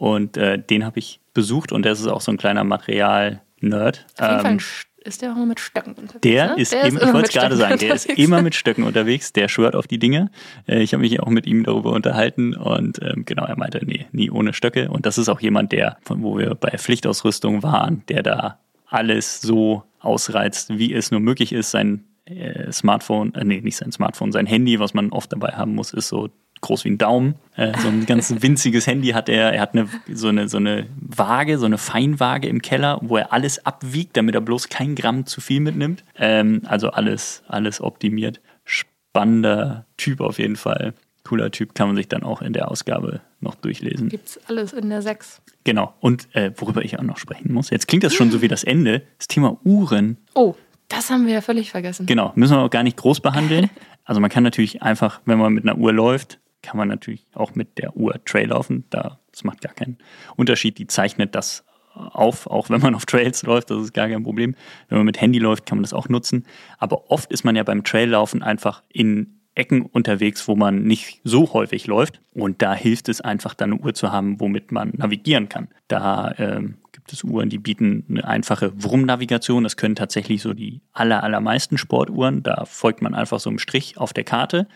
Und 0.00 0.38
äh, 0.38 0.58
den 0.58 0.86
habe 0.86 0.98
ich 0.98 1.20
besucht 1.34 1.72
und 1.72 1.82
der 1.84 1.92
ist 1.92 2.06
auch 2.06 2.22
so 2.22 2.32
ein 2.32 2.38
kleiner 2.38 2.64
Material-Nerd. 2.64 4.06
Auf 4.18 4.28
jeden 4.28 4.40
Fall 4.40 4.50
Ähm, 4.52 4.58
ist 5.02 5.20
der 5.22 5.32
auch 5.32 5.36
immer 5.36 5.46
mit 5.46 5.60
Stöcken 5.60 5.92
unterwegs. 5.92 6.20
Der 6.22 6.46
ne? 6.48 6.54
ist 6.62 6.72
Der 6.72 6.84
immer, 6.84 7.00
ich 7.00 7.06
wollte 7.06 7.16
mit 7.18 7.26
es 7.28 7.32
gerade 7.34 7.54
Stöcken 7.56 7.58
sagen, 7.68 7.78
der 7.80 7.94
ist 7.94 8.04
unterwegs. 8.06 8.24
immer 8.26 8.42
mit 8.42 8.54
Stöcken 8.60 8.84
unterwegs, 8.84 9.32
der 9.34 9.48
schwört 9.48 9.76
auf 9.76 9.86
die 9.86 9.98
Dinge. 9.98 10.30
Äh, 10.66 10.80
Ich 10.82 10.94
habe 10.94 11.02
mich 11.02 11.20
auch 11.20 11.28
mit 11.28 11.46
ihm 11.46 11.64
darüber 11.64 11.92
unterhalten 11.92 12.54
und 12.56 12.98
ähm, 13.02 13.24
genau, 13.26 13.44
er 13.44 13.58
meinte, 13.58 13.84
nee, 13.84 14.06
nie 14.12 14.30
ohne 14.30 14.54
Stöcke. 14.54 14.88
Und 14.90 15.04
das 15.04 15.18
ist 15.18 15.28
auch 15.28 15.40
jemand, 15.40 15.72
der, 15.72 15.98
von 16.02 16.22
wo 16.22 16.38
wir 16.38 16.54
bei 16.54 16.70
Pflichtausrüstung 16.78 17.62
waren, 17.62 18.02
der 18.08 18.22
da 18.22 18.58
alles 18.86 19.42
so 19.42 19.82
ausreizt, 20.00 20.78
wie 20.78 20.94
es 20.94 21.10
nur 21.10 21.20
möglich 21.20 21.52
ist. 21.52 21.70
Sein 21.72 22.04
äh, 22.30 22.72
Smartphone, 22.72 23.34
äh, 23.34 23.44
nee, 23.44 23.60
nicht 23.60 23.76
sein 23.76 23.92
Smartphone, 23.92 24.32
sein 24.32 24.46
Handy, 24.46 24.78
was 24.78 24.94
man 24.94 25.10
oft 25.10 25.32
dabei 25.32 25.52
haben 25.52 25.74
muss, 25.74 25.92
ist 25.92 26.08
so 26.08 26.30
groß 26.60 26.84
wie 26.84 26.90
ein 26.90 26.98
Daumen. 26.98 27.36
Äh, 27.56 27.72
so 27.78 27.88
ein 27.88 28.06
ganz 28.06 28.34
winziges 28.42 28.86
Handy 28.86 29.08
hat 29.08 29.28
er. 29.28 29.52
Er 29.52 29.60
hat 29.60 29.74
eine, 29.74 29.88
so, 30.12 30.28
eine, 30.28 30.48
so 30.48 30.58
eine 30.58 30.86
Waage, 31.00 31.58
so 31.58 31.66
eine 31.66 31.78
Feinwaage 31.78 32.48
im 32.48 32.62
Keller, 32.62 32.98
wo 33.02 33.16
er 33.16 33.32
alles 33.32 33.64
abwiegt, 33.64 34.16
damit 34.16 34.34
er 34.34 34.40
bloß 34.40 34.68
kein 34.68 34.94
Gramm 34.94 35.26
zu 35.26 35.40
viel 35.40 35.60
mitnimmt. 35.60 36.04
Ähm, 36.16 36.62
also 36.66 36.90
alles, 36.90 37.42
alles 37.48 37.80
optimiert. 37.80 38.40
Spannender 38.64 39.86
Typ 39.96 40.20
auf 40.20 40.38
jeden 40.38 40.56
Fall. 40.56 40.94
Cooler 41.24 41.50
Typ, 41.50 41.74
kann 41.74 41.88
man 41.88 41.96
sich 41.96 42.08
dann 42.08 42.22
auch 42.22 42.42
in 42.42 42.52
der 42.52 42.70
Ausgabe 42.70 43.20
noch 43.40 43.54
durchlesen. 43.54 44.08
Gibt's 44.08 44.38
alles 44.48 44.72
in 44.72 44.88
der 44.88 45.02
6. 45.02 45.42
Genau. 45.64 45.94
Und 46.00 46.34
äh, 46.34 46.52
worüber 46.56 46.84
ich 46.84 46.98
auch 46.98 47.02
noch 47.02 47.18
sprechen 47.18 47.52
muss, 47.52 47.70
jetzt 47.70 47.88
klingt 47.88 48.04
das 48.04 48.14
schon 48.14 48.30
so 48.30 48.42
wie 48.42 48.48
das 48.48 48.64
Ende, 48.64 49.02
das 49.18 49.28
Thema 49.28 49.58
Uhren. 49.64 50.16
Oh, 50.34 50.54
das 50.90 51.08
haben 51.08 51.26
wir 51.26 51.34
ja 51.34 51.40
völlig 51.40 51.70
vergessen. 51.70 52.04
Genau, 52.06 52.32
müssen 52.34 52.56
wir 52.56 52.60
auch 52.60 52.70
gar 52.70 52.82
nicht 52.82 52.96
groß 52.96 53.20
behandeln. 53.20 53.70
Also 54.02 54.20
man 54.20 54.30
kann 54.30 54.42
natürlich 54.42 54.82
einfach, 54.82 55.20
wenn 55.24 55.38
man 55.38 55.52
mit 55.52 55.62
einer 55.62 55.78
Uhr 55.78 55.92
läuft, 55.92 56.40
kann 56.62 56.76
man 56.76 56.88
natürlich 56.88 57.28
auch 57.32 57.54
mit 57.54 57.78
der 57.78 57.96
Uhr 57.96 58.18
Trail 58.24 58.48
laufen. 58.48 58.84
Da, 58.90 59.20
das 59.30 59.44
macht 59.44 59.60
gar 59.60 59.72
keinen 59.72 59.98
Unterschied. 60.34 60.78
Die 60.78 60.88
zeichnet 60.88 61.36
das 61.36 61.64
auf, 61.94 62.48
auch 62.48 62.70
wenn 62.70 62.80
man 62.80 62.96
auf 62.96 63.06
Trails 63.06 63.42
läuft, 63.44 63.70
das 63.70 63.84
ist 63.84 63.94
gar 63.94 64.08
kein 64.08 64.24
Problem. 64.24 64.56
Wenn 64.88 64.98
man 64.98 65.04
mit 65.04 65.20
Handy 65.20 65.38
läuft, 65.38 65.64
kann 65.66 65.78
man 65.78 65.84
das 65.84 65.92
auch 65.92 66.08
nutzen. 66.08 66.44
Aber 66.78 67.10
oft 67.10 67.30
ist 67.30 67.44
man 67.44 67.54
ja 67.54 67.62
beim 67.62 67.84
Traillaufen 67.84 68.42
einfach 68.42 68.82
in 68.88 69.40
Ecken 69.54 69.82
unterwegs, 69.82 70.46
wo 70.48 70.56
man 70.56 70.84
nicht 70.84 71.20
so 71.24 71.52
häufig 71.52 71.86
läuft. 71.86 72.20
Und 72.32 72.62
da 72.62 72.74
hilft 72.74 73.08
es 73.08 73.20
einfach, 73.20 73.54
dann 73.54 73.72
eine 73.72 73.80
Uhr 73.80 73.94
zu 73.94 74.10
haben, 74.10 74.40
womit 74.40 74.72
man 74.72 74.92
navigieren 74.96 75.48
kann. 75.48 75.68
Da 75.88 76.34
ähm, 76.38 76.78
Uhren, 77.24 77.48
die 77.48 77.58
bieten 77.58 78.04
eine 78.08 78.26
einfache 78.26 78.72
Wurmnavigation. 78.82 79.64
Das 79.64 79.76
können 79.76 79.94
tatsächlich 79.94 80.42
so 80.42 80.54
die 80.54 80.80
aller, 80.92 81.22
allermeisten 81.22 81.78
Sportuhren. 81.78 82.42
Da 82.42 82.64
folgt 82.64 83.02
man 83.02 83.14
einfach 83.14 83.40
so 83.40 83.50
einem 83.50 83.58
Strich 83.58 83.98
auf 83.98 84.12
der 84.12 84.24
Karte. 84.24 84.66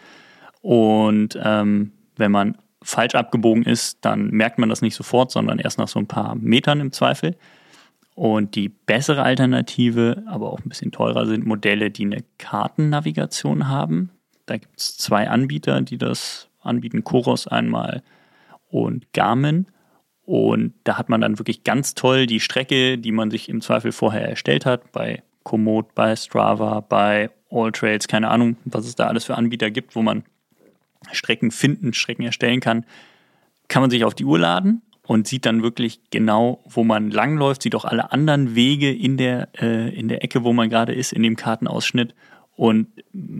Und 0.60 1.38
ähm, 1.42 1.92
wenn 2.16 2.32
man 2.32 2.58
falsch 2.82 3.14
abgebogen 3.14 3.64
ist, 3.64 3.98
dann 4.02 4.30
merkt 4.30 4.58
man 4.58 4.68
das 4.68 4.82
nicht 4.82 4.94
sofort, 4.94 5.30
sondern 5.30 5.58
erst 5.58 5.78
nach 5.78 5.88
so 5.88 5.98
ein 5.98 6.06
paar 6.06 6.34
Metern 6.34 6.80
im 6.80 6.92
Zweifel. 6.92 7.36
Und 8.14 8.54
die 8.54 8.68
bessere 8.68 9.22
Alternative, 9.22 10.22
aber 10.26 10.52
auch 10.52 10.60
ein 10.60 10.68
bisschen 10.68 10.92
teurer, 10.92 11.26
sind 11.26 11.46
Modelle, 11.46 11.90
die 11.90 12.04
eine 12.04 12.24
Kartennavigation 12.38 13.68
haben. 13.68 14.10
Da 14.46 14.56
gibt 14.56 14.78
es 14.78 14.96
zwei 14.96 15.28
Anbieter, 15.28 15.80
die 15.80 15.98
das 15.98 16.48
anbieten, 16.60 17.02
Koros 17.02 17.48
einmal 17.48 18.02
und 18.70 19.12
Garmin. 19.12 19.66
Und 20.26 20.72
da 20.84 20.96
hat 20.96 21.08
man 21.08 21.20
dann 21.20 21.38
wirklich 21.38 21.64
ganz 21.64 21.94
toll 21.94 22.26
die 22.26 22.40
Strecke, 22.40 22.96
die 22.96 23.12
man 23.12 23.30
sich 23.30 23.48
im 23.48 23.60
Zweifel 23.60 23.92
vorher 23.92 24.28
erstellt 24.28 24.64
hat, 24.64 24.90
bei 24.92 25.22
Komoot, 25.42 25.94
bei 25.94 26.16
Strava, 26.16 26.80
bei 26.80 27.30
Alltrails, 27.50 28.08
keine 28.08 28.30
Ahnung, 28.30 28.56
was 28.64 28.86
es 28.86 28.94
da 28.94 29.06
alles 29.06 29.24
für 29.24 29.36
Anbieter 29.36 29.70
gibt, 29.70 29.94
wo 29.94 30.02
man 30.02 30.24
Strecken 31.12 31.50
finden, 31.50 31.92
Strecken 31.92 32.24
erstellen 32.24 32.60
kann, 32.60 32.86
kann 33.68 33.82
man 33.82 33.90
sich 33.90 34.04
auf 34.04 34.14
die 34.14 34.24
Uhr 34.24 34.38
laden 34.38 34.82
und 35.06 35.28
sieht 35.28 35.44
dann 35.44 35.62
wirklich 35.62 36.00
genau, 36.10 36.62
wo 36.64 36.84
man 36.84 37.10
langläuft, 37.10 37.62
sieht 37.62 37.74
auch 37.74 37.84
alle 37.84 38.10
anderen 38.10 38.54
Wege 38.54 38.90
in 38.90 39.18
der, 39.18 39.48
äh, 39.60 39.94
in 39.94 40.08
der 40.08 40.24
Ecke, 40.24 40.44
wo 40.44 40.54
man 40.54 40.70
gerade 40.70 40.94
ist, 40.94 41.12
in 41.12 41.22
dem 41.22 41.36
Kartenausschnitt 41.36 42.14
und 42.56 42.88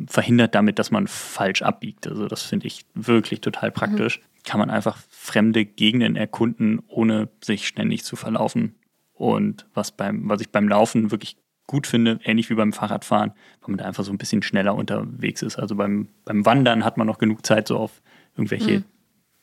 verhindert 0.07 0.55
damit, 0.55 0.79
dass 0.79 0.91
man 0.91 1.07
falsch 1.07 1.63
abbiegt. 1.63 2.07
Also 2.07 2.27
das 2.27 2.43
finde 2.43 2.67
ich 2.67 2.85
wirklich 2.95 3.41
total 3.41 3.71
praktisch. 3.71 4.19
Mhm. 4.19 4.34
Kann 4.45 4.61
man 4.61 4.71
einfach 4.71 4.99
fremde 5.09 5.65
Gegenden 5.65 6.17
erkunden, 6.17 6.83
ohne 6.87 7.29
sich 7.43 7.67
ständig 7.67 8.05
zu 8.05 8.17
verlaufen. 8.17 8.75
Und 9.15 9.67
was 9.75 9.93
beim, 9.93 10.29
was 10.29 10.41
ich 10.41 10.51
beim 10.51 10.69
Laufen 10.69 11.11
wirklich 11.11 11.37
gut 11.67 11.87
finde, 11.87 12.21
ähnlich 12.25 12.51
wie 12.51 12.55
beim 12.55 12.73
Fahrradfahren, 12.73 13.31
weil 13.61 13.71
man 13.71 13.79
da 13.79 13.85
einfach 13.87 14.05
so 14.05 14.13
ein 14.13 14.19
bisschen 14.19 14.43
schneller 14.43 14.75
unterwegs 14.75 15.41
ist. 15.43 15.59
Also 15.59 15.77
beim, 15.77 16.09
beim 16.25 16.45
Wandern 16.45 16.85
hat 16.85 16.99
man 16.99 17.07
noch 17.07 17.19
genug 17.19 17.47
Zeit, 17.47 17.69
so 17.69 17.79
auf 17.79 18.03
irgendwelche 18.37 18.81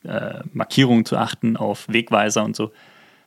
mhm. 0.04 0.08
äh, 0.08 0.42
Markierungen 0.52 1.04
zu 1.04 1.16
achten, 1.16 1.56
auf 1.56 1.86
Wegweiser 1.88 2.44
und 2.44 2.54
so 2.54 2.70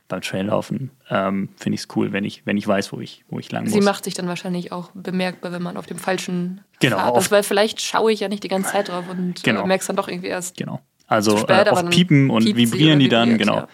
beim 0.08 0.22
Traillaufen 0.22 0.92
ähm, 1.10 1.50
finde 1.58 1.76
ich 1.76 1.82
es 1.82 1.88
cool, 1.96 2.12
wenn 2.12 2.24
ich, 2.24 2.46
wenn 2.46 2.58
ich 2.58 2.68
weiß, 2.68 2.94
wo 2.94 3.00
ich, 3.00 3.26
wo 3.28 3.40
ich 3.40 3.52
lang 3.52 3.64
muss. 3.64 3.74
Sie 3.74 3.82
macht 3.82 4.04
sich 4.04 4.14
dann 4.14 4.28
wahrscheinlich 4.28 4.72
auch 4.72 4.92
bemerkbar, 4.94 5.52
wenn 5.52 5.64
man 5.64 5.78
auf 5.78 5.88
dem 5.88 5.98
falschen 5.98 6.62
genau, 6.80 6.98
Pfad 6.98 7.18
ist, 7.18 7.32
weil 7.32 7.44
vielleicht 7.44 7.82
schaue 7.82 8.12
ich 8.12 8.20
ja 8.20 8.28
nicht 8.28 8.44
die 8.44 8.48
ganze 8.48 8.72
Zeit 8.72 8.90
drauf 8.90 9.06
und 9.10 9.44
genau. 9.44 9.64
äh, 9.64 9.68
merkst 9.68 9.90
dann 9.90 9.96
doch 9.96 10.08
irgendwie 10.08 10.28
erst. 10.28 10.58
Genau. 10.58 10.82
Also 11.08 11.38
spät, 11.38 11.68
äh, 11.68 11.70
oft 11.70 11.90
piepen 11.90 12.30
und 12.30 12.56
vibrieren 12.56 13.00
die 13.00 13.10
dann, 13.10 13.38
genau. 13.38 13.56
Ja. 13.56 13.68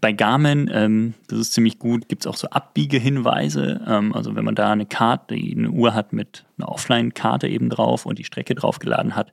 Bei 0.00 0.12
Garmin, 0.12 0.70
ähm, 0.72 1.14
das 1.28 1.38
ist 1.38 1.52
ziemlich 1.52 1.78
gut, 1.78 2.08
gibt 2.08 2.22
es 2.22 2.26
auch 2.26 2.36
so 2.36 2.48
Abbiegehinweise. 2.50 3.80
Ähm, 3.86 4.14
also 4.14 4.34
wenn 4.34 4.44
man 4.44 4.54
da 4.54 4.72
eine 4.72 4.86
Karte, 4.86 5.34
eine 5.34 5.70
Uhr 5.70 5.94
hat 5.94 6.12
mit 6.12 6.44
einer 6.58 6.68
Offline-Karte 6.68 7.48
eben 7.48 7.70
drauf 7.70 8.04
und 8.04 8.18
die 8.18 8.24
Strecke 8.24 8.54
draufgeladen 8.54 9.16
hat, 9.16 9.32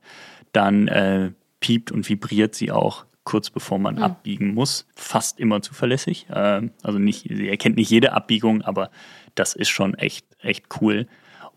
dann 0.54 0.88
äh, 0.88 1.32
piept 1.60 1.92
und 1.92 2.08
vibriert 2.08 2.56
sie 2.56 2.72
auch 2.72 3.06
kurz 3.28 3.50
bevor 3.50 3.78
man 3.78 3.96
mhm. 3.96 4.04
abbiegen 4.04 4.54
muss. 4.54 4.88
Fast 4.96 5.40
immer 5.40 5.62
zuverlässig. 5.62 6.28
Ähm, 6.34 6.72
also 6.82 6.98
nicht, 6.98 7.24
sie 7.24 7.50
erkennt 7.50 7.76
nicht 7.76 7.90
jede 7.90 8.14
Abbiegung, 8.14 8.62
aber 8.62 8.90
das 9.36 9.54
ist 9.54 9.70
schon 9.70 9.96
echt, 9.96 10.26
echt 10.40 10.66
cool. 10.80 11.08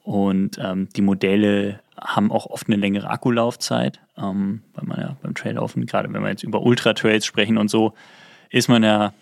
Und 0.03 0.59
ähm, 0.63 0.89
die 0.97 1.03
Modelle 1.03 1.81
haben 1.99 2.33
auch 2.33 2.47
oft 2.47 2.69
eine 2.69 2.77
längere 2.77 3.11
Akkulaufzeit, 3.11 4.01
ähm, 4.17 4.63
weil 4.75 4.87
man 4.87 5.01
ja 5.01 5.17
beim 5.23 5.35
Traillaufen, 5.35 5.87
gerade 5.87 6.13
wenn 6.13 6.23
wir 6.23 6.31
jetzt 6.31 6.43
über 6.43 6.63
Ultra-Trails 6.63 7.27
sprechen 7.27 7.59
und 7.59 7.69
so, 7.69 7.93
ist 8.51 8.69
man 8.69 8.83
ja 8.83 9.13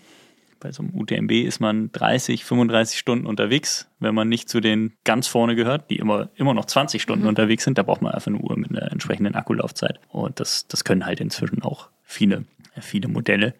bei 0.60 0.72
so 0.72 0.82
einem 0.82 0.94
UTMB 0.94 1.30
ist 1.30 1.60
man 1.60 1.90
30, 1.92 2.44
35 2.44 2.98
Stunden 2.98 3.26
unterwegs, 3.26 3.88
wenn 4.00 4.14
man 4.14 4.28
nicht 4.28 4.48
zu 4.48 4.60
den 4.60 4.92
ganz 5.04 5.26
vorne 5.26 5.54
gehört, 5.54 5.90
die 5.90 5.96
immer, 5.96 6.30
immer 6.34 6.54
noch 6.54 6.64
20 6.64 7.00
Stunden 7.00 7.22
mhm. 7.22 7.28
unterwegs 7.28 7.64
sind. 7.64 7.78
Da 7.78 7.82
braucht 7.82 8.02
man 8.02 8.12
einfach 8.12 8.28
eine 8.28 8.38
Uhr 8.38 8.56
mit 8.56 8.70
einer 8.70 8.90
entsprechenden 8.90 9.34
Akkulaufzeit. 9.34 10.00
Und 10.08 10.40
das, 10.40 10.66
das 10.66 10.84
können 10.84 11.06
halt 11.06 11.20
inzwischen 11.20 11.62
auch 11.62 11.90
viele, 12.02 12.44
viele 12.80 13.08
Modelle. 13.08 13.54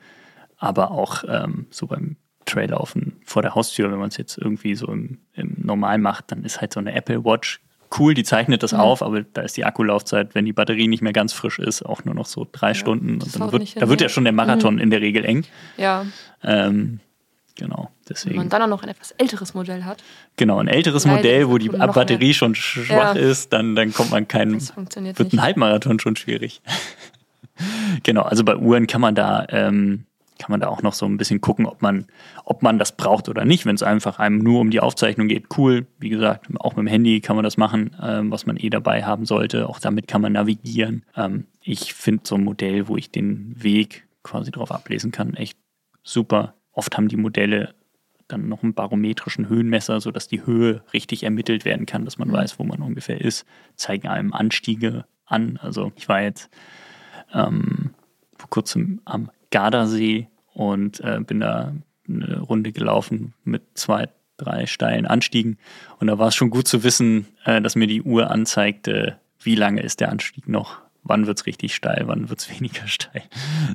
Aber 0.57 0.91
auch 0.91 1.25
ähm, 1.29 1.67
so 1.71 1.87
beim 1.87 2.17
Traillaufen 2.47 3.21
vor 3.25 3.43
der 3.43 3.55
Haustür, 3.55 3.91
wenn 3.91 3.99
man 3.99 4.09
es 4.09 4.17
jetzt 4.17 4.39
irgendwie 4.39 4.75
so 4.75 4.87
im, 4.89 5.19
im 5.35 5.57
Normal 5.59 5.99
macht, 5.99 6.33
dann 6.33 6.45
ist 6.45 6.61
halt 6.61 6.73
so 6.73 6.81
eine 6.81 6.95
Apple 6.95 7.25
Watch 7.25 7.61
cool, 7.99 8.15
die 8.15 8.25
zeichnet 8.25 8.63
das 8.63 8.73
mhm. 8.73 8.81
auf, 8.81 9.03
aber 9.03 9.23
da 9.23 9.43
ist 9.43 9.57
die 9.57 9.65
Akkulaufzeit, 9.65 10.35
wenn 10.35 10.45
die 10.45 10.53
Batterie 10.53 10.89
nicht 10.89 11.03
mehr 11.03 11.13
ganz 11.13 11.33
frisch 11.33 11.59
ist, 11.59 11.83
auch 11.83 12.05
nur 12.05 12.15
noch 12.15 12.27
so 12.27 12.47
drei 12.51 12.69
ja, 12.69 12.75
Stunden. 12.75 13.15
Und 13.23 13.41
dann 13.41 13.53
wird, 13.53 13.81
da 13.81 13.89
wird 13.89 14.01
ja 14.01 14.09
schon 14.09 14.25
der 14.25 14.33
Marathon 14.33 14.75
mhm. 14.75 14.81
in 14.81 14.91
der 14.91 15.01
Regel 15.01 15.25
eng. 15.25 15.45
Ja. 15.77 16.07
Ähm, 16.43 17.01
genau, 17.55 17.91
deswegen. 18.09 18.37
Wenn 18.37 18.43
man 18.43 18.49
dann 18.51 18.63
auch 18.63 18.69
noch 18.69 18.83
ein 18.83 18.89
etwas 18.89 19.13
älteres 19.13 19.55
Modell 19.55 19.85
hat. 19.85 20.03
Genau, 20.37 20.59
ein 20.59 20.69
älteres 20.69 21.05
Leidet 21.05 21.25
Modell, 21.25 21.49
wo 21.49 21.59
die 21.59 21.69
Batterie 21.69 22.35
schon 22.35 22.55
schwach 22.55 23.15
ja. 23.15 23.21
ist, 23.21 23.53
dann, 23.53 23.75
dann 23.75 23.93
kommt 23.93 24.11
man 24.11 24.29
keinen. 24.29 24.55
Das 24.55 24.71
funktioniert 24.71 25.19
wird 25.19 25.33
nicht. 25.33 25.41
ein 25.41 25.45
Halbmarathon 25.45 25.99
schon 26.01 26.17
schwierig. 26.17 26.61
genau, 28.03 28.23
also 28.23 28.45
bei 28.45 28.57
Uhren 28.57 28.87
kann 28.87 29.01
man 29.01 29.15
da. 29.15 29.47
Ähm, 29.51 30.05
kann 30.39 30.51
man 30.51 30.61
da 30.61 30.69
auch 30.69 30.83
noch 30.83 30.95
so 30.95 31.07
ein 31.07 31.17
bisschen 31.17 31.41
gucken, 31.41 31.67
ob 31.67 31.83
man, 31.83 32.07
ob 32.45 32.63
man 32.63 32.79
das 32.79 32.97
braucht 32.97 33.29
oder 33.29 33.45
nicht. 33.45 33.67
Wenn 33.67 33.75
es 33.75 33.83
einfach 33.83 34.19
einem 34.19 34.39
nur 34.39 34.61
um 34.61 34.71
die 34.71 34.81
Aufzeichnung 34.81 35.29
geht, 35.29 35.47
cool. 35.57 35.87
Wie 35.99 36.09
gesagt, 36.09 36.47
auch 36.61 36.77
mit 36.77 36.87
dem 36.87 36.87
Handy 36.87 37.21
kann 37.21 37.37
man 37.37 37.43
das 37.43 37.57
machen, 37.57 37.97
ähm, 38.03 38.31
was 38.31 38.47
man 38.47 38.57
eh 38.57 38.71
dabei 38.71 39.05
haben 39.05 39.27
sollte. 39.27 39.69
Auch 39.69 39.81
damit 39.81 40.09
kann 40.09 40.23
man 40.23 40.33
navigieren. 40.33 41.05
Ähm, 41.17 41.47
ich 41.63 41.95
finde 41.95 42.23
so 42.25 42.37
ein 42.37 42.45
Modell, 42.45 42.89
wo 42.89 42.97
ich 42.97 43.11
den 43.11 43.55
Weg 43.63 44.07
quasi 44.23 44.51
drauf 44.51 44.71
ablesen 44.73 45.11
kann, 45.11 45.35
echt 45.35 45.59
super. 46.03 46.55
Oft 46.73 46.97
haben 46.97 47.09
die 47.09 47.17
Modelle 47.17 47.75
dann 48.29 48.49
noch 48.49 48.63
einen 48.63 48.75
barometrischen 48.75 49.49
Höhenmesser, 49.49 50.01
sodass 50.01 50.29
die 50.29 50.45
Höhe 50.45 50.83
richtig 50.93 51.25
ermittelt 51.25 51.65
werden 51.65 51.87
kann, 51.87 52.05
dass 52.05 52.19
man 52.19 52.29
mhm. 52.29 52.33
weiß, 52.33 52.59
wo 52.59 52.65
man 52.65 52.83
ungefähr 52.83 53.21
ist. 53.21 53.47
Zeigen 53.75 54.09
einem 54.09 54.33
Anstiege 54.33 55.07
an. 55.25 55.59
Also 55.61 55.93
ich 55.97 56.09
war 56.09 56.23
jetzt 56.23 56.51
ähm, 57.33 57.91
vor 58.37 58.51
kurzem 58.51 59.01
am 59.05 59.31
Gardasee 59.51 60.29
und 60.59 60.99
äh, 61.01 61.21
bin 61.21 61.39
da 61.39 61.73
eine 62.09 62.41
Runde 62.41 62.73
gelaufen 62.73 63.33
mit 63.45 63.63
zwei, 63.75 64.09
drei 64.39 64.67
steilen 64.67 65.07
Anstiegen. 65.07 65.57
Und 66.01 66.09
da 66.09 66.19
war 66.19 66.29
es 66.29 66.35
schon 66.35 66.51
gut 66.51 66.67
zu 66.67 66.83
wissen, 66.83 67.29
äh, 67.45 67.63
dass 67.63 67.77
mir 67.77 67.87
die 67.87 68.03
Uhr 68.03 68.31
anzeigte, 68.31 69.19
wie 69.41 69.55
lange 69.55 69.83
ist 69.83 70.01
der 70.01 70.11
Anstieg 70.11 70.49
noch. 70.49 70.79
Wann 71.05 71.29
wird 71.29 71.39
es 71.39 71.47
richtig 71.47 71.77
steil, 71.77 72.03
wann 72.07 72.29
wird 72.29 72.41
es 72.41 72.51
weniger 72.59 72.89
steil. 72.89 73.23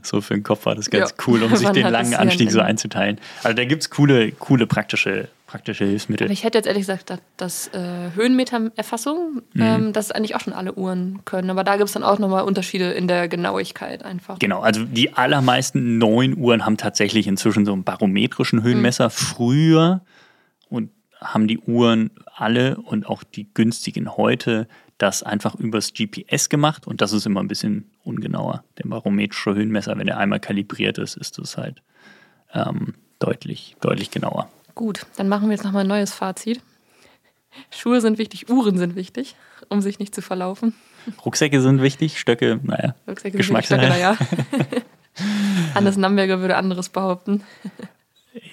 So 0.02 0.20
für 0.20 0.34
den 0.34 0.44
Kopf 0.44 0.66
war 0.66 0.76
das 0.76 0.90
ganz 0.90 1.12
ja. 1.12 1.18
cool, 1.26 1.42
um 1.44 1.56
sich 1.56 1.70
den 1.70 1.88
langen 1.88 2.16
Anstieg 2.16 2.52
so 2.52 2.60
einzuteilen. 2.60 3.18
Also 3.44 3.56
da 3.56 3.64
gibt 3.64 3.84
es 3.84 3.90
coole, 3.90 4.34
coole 4.34 4.68
praktische 4.68 5.30
praktische 5.54 5.86
Hilfsmittel. 5.86 6.26
Aber 6.26 6.34
ich 6.34 6.44
hätte 6.44 6.58
jetzt 6.58 6.66
ehrlich 6.66 6.82
gesagt, 6.82 7.12
dass, 7.12 7.20
dass 7.38 7.68
äh, 7.76 8.10
Höhenmetererfassung, 8.16 9.44
mhm. 9.54 9.62
ähm, 9.62 9.94
das 9.94 10.10
eigentlich 10.10 10.36
auch 10.36 10.40
schon 10.40 10.54
alle 10.54 10.74
Uhren 10.74 11.20
können. 11.26 11.52
Aber 11.52 11.64
da 11.64 11.78
gibt 11.78 11.90
es 11.90 11.94
dann 11.94 12.02
auch 12.02 12.18
nochmal 12.18 12.44
Unterschiede 12.44 12.92
in 12.94 13.08
der 13.08 13.28
Genauigkeit 13.28 14.04
einfach. 14.04 14.40
Genau, 14.40 14.62
also 14.62 14.84
die 14.84 15.14
allermeisten 15.14 16.00
neuen 16.00 16.36
Uhren 16.36 16.66
haben 16.66 16.78
tatsächlich 16.78 17.28
inzwischen 17.28 17.68
so 17.68 17.74
einen 17.74 17.84
barometrischen 17.84 18.64
Höhenmesser. 18.64 19.06
Mhm. 19.06 19.12
Früher 19.12 20.02
und 20.70 20.90
haben 21.22 21.48
die 21.48 21.60
Uhren 21.60 22.10
alle 22.36 22.78
und 22.78 23.06
auch 23.06 23.24
die 23.24 23.48
günstigen 23.54 24.18
heute 24.18 24.68
das 24.98 25.22
einfach 25.22 25.54
übers 25.54 25.94
GPS 25.94 26.50
gemacht 26.50 26.88
und 26.88 27.00
das 27.02 27.14
ist 27.14 27.28
immer 27.28 27.42
ein 27.42 27.48
bisschen 27.48 27.92
ungenauer. 28.04 28.64
Der 28.80 28.90
barometrische 28.90 29.54
Höhenmesser, 29.54 29.96
wenn 30.00 30.08
er 30.08 30.18
einmal 30.18 30.40
kalibriert 30.40 30.98
ist, 30.98 31.16
ist 31.16 31.38
das 31.38 31.58
halt 31.58 31.84
ähm, 32.56 32.96
deutlich, 33.20 33.76
deutlich 33.82 34.10
genauer. 34.10 34.50
Gut, 34.76 35.06
dann 35.18 35.30
machen 35.30 35.50
wir 35.50 35.56
jetzt 35.56 35.64
nochmal 35.64 35.84
ein 35.84 35.88
neues 35.88 36.14
Fazit. 36.14 36.62
Schuhe 37.70 38.02
sind 38.02 38.18
wichtig, 38.18 38.50
Uhren 38.50 38.78
sind 38.78 38.95
wichtig, 38.95 39.36
um 39.70 39.82
sich 39.82 40.00
nicht 40.00 40.16
zu 40.16 40.22
verlaufen. 40.22 40.74
Rucksäcke 41.24 41.62
sind 41.62 41.82
wichtig, 41.82 42.20
Stöcke, 42.20 42.60
naja. 42.64 42.95
Rucksäcke 43.08 43.44
sind 43.44 43.56
wichtig, 43.56 43.66
Stöcke, 43.66 43.88
naja. 43.88 44.18
Hannes 45.76 45.98
Namberger 45.98 46.40
würde 46.40 46.56
anderes 46.56 46.90
behaupten. 46.90 47.44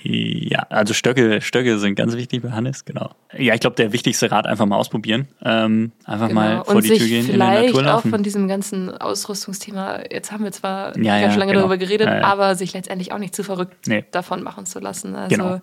Ja, 0.03 0.67
also 0.69 0.93
Stöcke, 0.93 1.41
Stöcke 1.41 1.79
sind 1.79 1.95
ganz 1.95 2.15
wichtig 2.15 2.43
bei 2.43 2.51
Hannes, 2.51 2.85
genau. 2.85 3.13
Ja, 3.37 3.55
ich 3.55 3.61
glaube, 3.61 3.77
der 3.77 3.93
wichtigste 3.95 4.31
Rat 4.31 4.47
einfach 4.47 4.67
mal 4.67 4.77
ausprobieren. 4.77 5.29
Ähm, 5.43 5.93
einfach 6.05 6.29
genau. 6.29 6.41
mal 6.41 6.65
vor 6.65 6.77
und 6.77 6.85
die 6.85 6.99
Tür 6.99 7.07
gehen, 7.07 7.31
in 7.31 7.39
der 7.39 7.63
Natur 7.63 7.83
laufen. 7.83 8.09
auch 8.09 8.11
von 8.11 8.23
diesem 8.23 8.47
ganzen 8.47 8.91
Ausrüstungsthema, 8.91 10.01
jetzt 10.11 10.33
haben 10.33 10.45
wir 10.45 10.53
zwar 10.53 10.99
ja, 10.99 11.21
ganz 11.21 11.35
ja, 11.35 11.39
lange 11.39 11.53
genau. 11.53 11.61
darüber 11.61 11.79
geredet, 11.79 12.09
ja, 12.09 12.19
ja. 12.19 12.25
aber 12.25 12.57
sich 12.57 12.75
letztendlich 12.75 13.13
auch 13.13 13.19
nicht 13.19 13.35
zu 13.35 13.43
verrückt 13.43 13.87
nee. 13.87 14.05
davon 14.11 14.43
machen 14.43 14.67
zu 14.67 14.81
lassen. 14.81 15.15
Also 15.15 15.35
genau. 15.35 15.61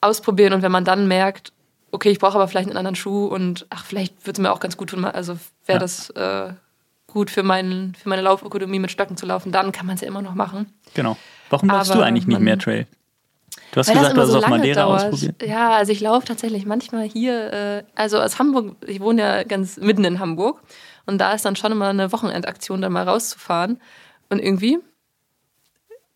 Ausprobieren 0.00 0.52
und 0.52 0.62
wenn 0.62 0.72
man 0.72 0.84
dann 0.84 1.08
merkt, 1.08 1.52
okay, 1.90 2.10
ich 2.10 2.18
brauche 2.18 2.34
aber 2.34 2.48
vielleicht 2.48 2.68
einen 2.68 2.76
anderen 2.76 2.96
Schuh 2.96 3.26
und 3.26 3.66
ach, 3.70 3.84
vielleicht 3.84 4.26
würde 4.26 4.32
es 4.32 4.38
mir 4.38 4.52
auch 4.52 4.60
ganz 4.60 4.76
gut 4.76 4.90
tun, 4.90 5.04
also 5.04 5.38
wäre 5.66 5.78
das 5.78 6.10
äh, 6.10 6.52
gut 7.06 7.30
für, 7.30 7.42
mein, 7.42 7.94
für 8.00 8.08
meine 8.08 8.22
Laufökonomie 8.22 8.78
mit 8.78 8.90
Stöcken 8.90 9.16
zu 9.16 9.26
laufen, 9.26 9.52
dann 9.52 9.72
kann 9.72 9.86
man 9.86 9.94
es 9.94 10.02
ja 10.02 10.08
immer 10.08 10.22
noch 10.22 10.34
machen. 10.34 10.72
Genau. 10.94 11.16
Warum 11.50 11.68
läufst 11.70 11.94
du 11.94 12.00
eigentlich 12.00 12.26
nicht 12.26 12.40
mehr 12.40 12.58
Trail? 12.58 12.86
Du 13.72 13.80
hast 13.80 13.92
gesagt, 13.92 14.16
du 14.16 14.20
hast 14.20 14.28
so 14.30 14.38
es 14.38 14.44
auf 14.44 14.50
Madeira 14.50 14.82
dauert. 14.82 15.04
ausprobiert. 15.04 15.42
Ja, 15.42 15.70
also 15.72 15.92
ich 15.92 16.00
laufe 16.00 16.26
tatsächlich 16.26 16.66
manchmal 16.66 17.04
hier, 17.04 17.52
äh, 17.52 17.82
also 17.94 18.18
aus 18.18 18.38
Hamburg, 18.38 18.76
ich 18.86 19.00
wohne 19.00 19.22
ja 19.22 19.42
ganz 19.44 19.76
mitten 19.76 20.04
in 20.04 20.18
Hamburg 20.18 20.60
und 21.06 21.18
da 21.18 21.32
ist 21.32 21.44
dann 21.44 21.56
schon 21.56 21.72
immer 21.72 21.88
eine 21.88 22.12
Wochenendaktion, 22.12 22.82
da 22.82 22.88
mal 22.88 23.08
rauszufahren 23.08 23.80
und 24.28 24.40
irgendwie 24.40 24.78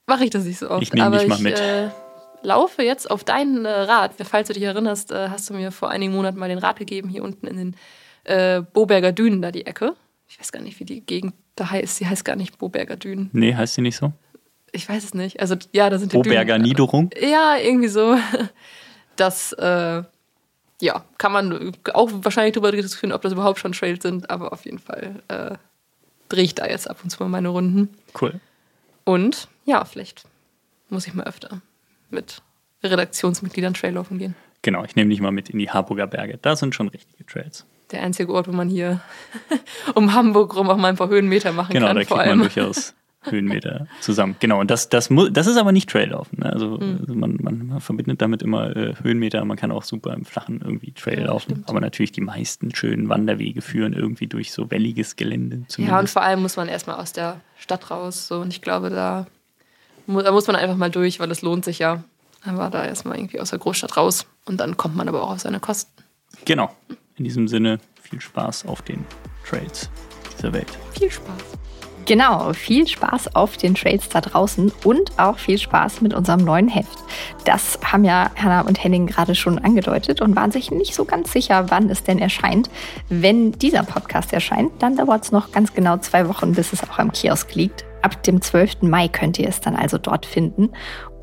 mache 0.07 0.25
ich 0.25 0.31
das 0.31 0.45
nicht 0.45 0.59
so 0.59 0.71
oft. 0.71 0.83
Ich 0.83 0.93
nehme 0.93 1.19
dich 1.19 1.29
mal 1.29 1.37
ich 1.37 1.43
mit. 1.43 1.59
Äh, 1.59 1.89
laufe 2.43 2.83
jetzt 2.83 3.11
auf 3.11 3.25
deinen 3.25 3.65
äh, 3.65 3.71
Rad. 3.71 4.13
Falls 4.25 4.49
du 4.49 4.55
dich 4.55 4.63
erinnerst, 4.63 5.13
äh, 5.13 5.29
hast 5.29 5.51
du 5.51 5.55
mir 5.55 5.73
vor 5.73 5.91
einigen 5.91 6.13
Monaten 6.13 6.39
mal 6.39 6.49
den 6.49 6.59
Rat 6.59 6.79
gegeben, 6.79 7.09
hier 7.09 7.23
unten 7.23 7.47
in 7.47 7.57
den 7.57 7.77
äh, 8.25 8.63
Boberger 8.63 9.13
Dünen, 9.13 9.43
da 9.43 9.51
die 9.51 9.67
Ecke. 9.67 9.95
Ich 10.29 10.39
weiß 10.39 10.53
gar 10.53 10.63
nicht, 10.63 10.79
wie 10.81 10.85
die 10.85 11.01
Gegend 11.01 11.35
da 11.57 11.71
heißt. 11.71 11.97
Sie 11.97 12.07
heißt 12.07 12.25
gar 12.25 12.37
nicht 12.37 12.59
Boberger 12.59 12.97
Dünen. 12.97 13.31
Nee, 13.33 13.55
heißt 13.55 13.75
sie 13.75 13.83
nicht 13.83 13.97
so? 13.97 14.13
Ich 14.73 14.89
weiß 14.89 15.03
es 15.03 15.15
nicht. 15.15 15.41
Also 15.41 15.57
ja, 15.73 15.91
da 15.91 15.99
sind 15.99 16.13
die 16.13 16.17
Boberger 16.17 16.55
Dünen. 16.55 16.69
Niederung? 16.69 17.11
Ja, 17.21 17.57
irgendwie 17.57 17.89
so. 17.89 18.17
Das, 19.17 19.53
äh, 19.53 20.03
ja, 20.81 21.05
kann 21.19 21.33
man 21.33 21.75
auch 21.93 22.11
wahrscheinlich 22.23 22.55
darüber 22.55 22.73
diskutieren, 22.73 23.13
ob 23.13 23.21
das 23.21 23.35
überhaupt 23.35 23.59
schon 23.59 23.73
Trails 23.73 24.03
sind, 24.03 24.31
aber 24.31 24.51
auf 24.51 24.65
jeden 24.65 24.79
Fall 24.79 25.23
äh, 25.29 25.57
drehe 26.31 26.45
ich 26.45 26.55
da 26.55 26.67
jetzt 26.67 26.89
ab 26.89 27.01
und 27.03 27.11
zu 27.11 27.23
mal 27.23 27.29
meine 27.29 27.49
Runden. 27.49 27.91
Cool. 28.19 28.41
Und 29.05 29.49
ja, 29.67 29.85
vielleicht 29.85 30.25
muss 30.89 31.07
ich 31.07 31.13
mal 31.13 31.25
öfter 31.25 31.61
mit 32.11 32.43
Redaktionsmitgliedern 32.83 33.75
Traillaufen 33.75 34.19
gehen. 34.19 34.35
Genau, 34.63 34.85
ich 34.85 34.97
nehme 34.97 35.11
dich 35.11 35.21
mal 35.21 35.31
mit 35.33 35.49
in 35.51 35.59
die 35.59 35.71
Harburger 35.71 36.07
Berge. 36.07 36.39
Da 36.41 36.55
sind 36.57 36.75
schon 36.75 36.89
richtige 36.89 37.25
Trails. 37.27 37.65
Der 37.93 38.03
einzige 38.03 38.33
Ort, 38.33 38.47
wo 38.47 38.53
man 38.53 38.69
hier 38.69 39.01
um 39.95 40.13
Hamburg 40.15 40.55
rum 40.55 40.69
auch 40.71 40.77
mal 40.77 40.89
ein 40.89 40.97
paar 40.97 41.09
Höhenmeter 41.09 41.53
machen 41.53 41.73
Genau, 41.73 41.87
kann. 41.89 41.97
da 41.97 42.05
vor 42.05 42.19
kriegt 42.19 42.29
man 42.31 42.39
durchaus 42.41 42.95
Höhenmeter 43.23 43.87
zusammen. 44.01 44.37
Genau, 44.41 44.61
und 44.61 44.71
das, 44.71 44.89
das, 44.89 45.11
mu- 45.11 45.29
das 45.29 45.47
ist 45.47 45.57
aber 45.59 45.73
nicht 45.73 45.91
Traillaufen. 45.91 46.39
Ne? 46.41 46.53
Also, 46.53 46.79
Hm. 46.81 46.99
also 47.01 47.15
man, 47.15 47.37
man, 47.41 47.67
man 47.67 47.81
verbindet 47.81 48.23
damit 48.23 48.43
immer 48.43 48.75
äh, 48.77 48.95
Höhenmeter. 49.03 49.45
Man 49.45 49.57
kann 49.59 49.73
auch 49.73 49.83
super 49.83 50.15
im 50.15 50.25
Flachen 50.25 50.61
irgendwie 50.65 50.93
Trail 50.93 51.21
Ja, 51.21 51.27
laufen. 51.27 51.51
stimmt. 51.51 51.69
Aber 51.69 51.81
natürlich 51.81 52.13
die 52.13 52.21
meisten 52.23 52.75
schönen 52.75 53.09
Wanderwege 53.09 53.61
führen 53.63 53.93
irgendwie 53.93 54.27
durch 54.27 54.53
so 54.53 54.71
welliges 54.71 55.17
Gelände. 55.17 55.57
Ja, 55.57 55.61
und 55.63 55.71
Zumindest. 55.71 56.13
vor 56.15 56.23
allem 56.23 56.41
muss 56.43 56.57
man 56.57 56.69
erstmal 56.69 56.97
aus 56.97 57.13
der 57.13 57.41
Stadt 57.59 57.91
raus. 57.91 58.27
So. 58.29 58.41
Und 58.41 58.49
ich 58.55 58.63
glaube, 58.63 58.89
da, 58.89 59.27
da 60.07 60.33
muss 60.33 60.47
man 60.47 60.57
einfach 60.57 60.77
mal 60.77 60.91
durch, 60.91 61.21
weil 61.21 61.31
es 61.31 61.43
lohnt 61.43 61.65
sich 61.65 61.79
ja. 61.79 62.03
Aber 62.45 62.71
da 62.71 62.85
erstmal 62.85 63.19
irgendwie 63.19 63.41
aus 63.41 63.51
der 63.51 63.59
Großstadt 63.59 63.97
raus. 63.97 64.27
Und 64.47 64.59
dann 64.59 64.77
kommt 64.77 64.97
man 64.97 65.09
aber 65.09 65.23
auch 65.23 65.31
auf 65.33 65.41
seine 65.41 65.61
Kosten. 65.61 65.93
genau. 66.45 66.75
In 67.17 67.25
diesem 67.25 67.49
Sinne, 67.49 67.81
viel 68.03 68.21
Spaß 68.21 68.65
auf 68.65 68.81
den 68.81 69.05
Trails 69.47 69.91
dieser 70.39 70.55
Welt. 70.55 70.71
Viel 70.99 71.11
Spaß. 71.11 71.61
Genau, 72.07 72.53
viel 72.55 72.89
Spaß 72.89 73.37
auf 73.37 73.57
den 73.57 73.75
Trails 73.75 74.09
da 74.09 74.21
draußen 74.21 74.73
und 74.85 75.19
auch 75.19 75.39
viel 75.39 75.59
Spaß 75.59 76.01
mit 76.01 76.15
unserem 76.15 76.41
neuen 76.41 76.67
Heft. 76.67 76.99
Das 77.45 77.79
haben 77.85 78.05
ja 78.05 78.31
Hannah 78.37 78.63
und 78.63 78.83
Henning 78.83 79.07
gerade 79.07 79.35
schon 79.35 79.59
angedeutet 79.59 80.21
und 80.21 80.35
waren 80.35 80.51
sich 80.51 80.71
nicht 80.71 80.95
so 80.95 81.05
ganz 81.05 81.31
sicher, 81.31 81.71
wann 81.71 81.91
es 81.91 82.03
denn 82.03 82.19
erscheint. 82.19 82.71
Wenn 83.09 83.53
dieser 83.53 83.83
Podcast 83.83 84.33
erscheint, 84.33 84.73
dann 84.81 84.97
dauert 84.97 85.25
es 85.25 85.31
noch 85.31 85.53
ganz 85.53 85.73
genau 85.75 85.99
zwei 85.99 86.27
Wochen, 86.27 86.55
bis 86.55 86.73
es 86.73 86.83
auch 86.83 86.99
am 86.99 87.13
Kiosk 87.13 87.55
liegt. 87.55 87.85
Ab 88.03 88.23
dem 88.23 88.41
12. 88.41 88.83
Mai 88.83 89.09
könnt 89.09 89.39
ihr 89.39 89.49
es 89.49 89.61
dann 89.61 89.77
also 89.77 89.99
dort 89.99 90.27
finden. 90.27 90.71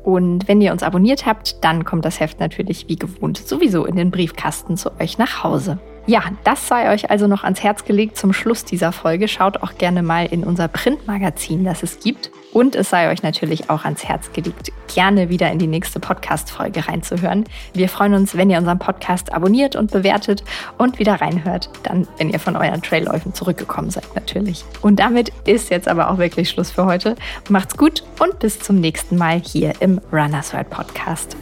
Und 0.02 0.48
wenn 0.48 0.60
ihr 0.60 0.72
uns 0.72 0.82
abonniert 0.82 1.26
habt, 1.26 1.62
dann 1.62 1.84
kommt 1.84 2.04
das 2.04 2.20
Heft 2.20 2.40
natürlich 2.40 2.88
wie 2.88 2.96
gewohnt 2.96 3.36
sowieso 3.36 3.84
in 3.84 3.96
den 3.96 4.10
Briefkasten 4.10 4.76
zu 4.76 4.98
euch 5.00 5.18
nach 5.18 5.44
Hause. 5.44 5.78
Ja, 6.08 6.22
das 6.42 6.66
sei 6.66 6.90
euch 6.90 7.10
also 7.10 7.26
noch 7.26 7.44
ans 7.44 7.62
Herz 7.62 7.84
gelegt 7.84 8.16
zum 8.16 8.32
Schluss 8.32 8.64
dieser 8.64 8.92
Folge. 8.92 9.28
Schaut 9.28 9.58
auch 9.62 9.76
gerne 9.76 10.02
mal 10.02 10.24
in 10.24 10.42
unser 10.42 10.66
Printmagazin, 10.66 11.64
das 11.64 11.82
es 11.82 12.00
gibt. 12.00 12.30
Und 12.54 12.76
es 12.76 12.88
sei 12.88 13.10
euch 13.12 13.22
natürlich 13.22 13.68
auch 13.68 13.84
ans 13.84 14.04
Herz 14.04 14.32
gelegt, 14.32 14.72
gerne 14.94 15.28
wieder 15.28 15.52
in 15.52 15.58
die 15.58 15.66
nächste 15.66 16.00
Podcast-Folge 16.00 16.88
reinzuhören. 16.88 17.44
Wir 17.74 17.90
freuen 17.90 18.14
uns, 18.14 18.38
wenn 18.38 18.48
ihr 18.48 18.56
unseren 18.56 18.78
Podcast 18.78 19.34
abonniert 19.34 19.76
und 19.76 19.90
bewertet 19.90 20.42
und 20.78 20.98
wieder 20.98 21.20
reinhört. 21.20 21.68
Dann, 21.82 22.08
wenn 22.16 22.30
ihr 22.30 22.40
von 22.40 22.56
euren 22.56 22.80
Trailläufen 22.80 23.34
zurückgekommen 23.34 23.90
seid, 23.90 24.14
natürlich. 24.14 24.64
Und 24.80 25.00
damit 25.00 25.30
ist 25.44 25.68
jetzt 25.68 25.88
aber 25.88 26.10
auch 26.10 26.16
wirklich 26.16 26.48
Schluss 26.48 26.70
für 26.70 26.86
heute. 26.86 27.16
Macht's 27.50 27.76
gut 27.76 28.02
und 28.18 28.38
bis 28.38 28.58
zum 28.58 28.80
nächsten 28.80 29.18
Mal 29.18 29.42
hier 29.44 29.74
im 29.80 30.00
Runners 30.10 30.54
World 30.54 30.70
Podcast. 30.70 31.36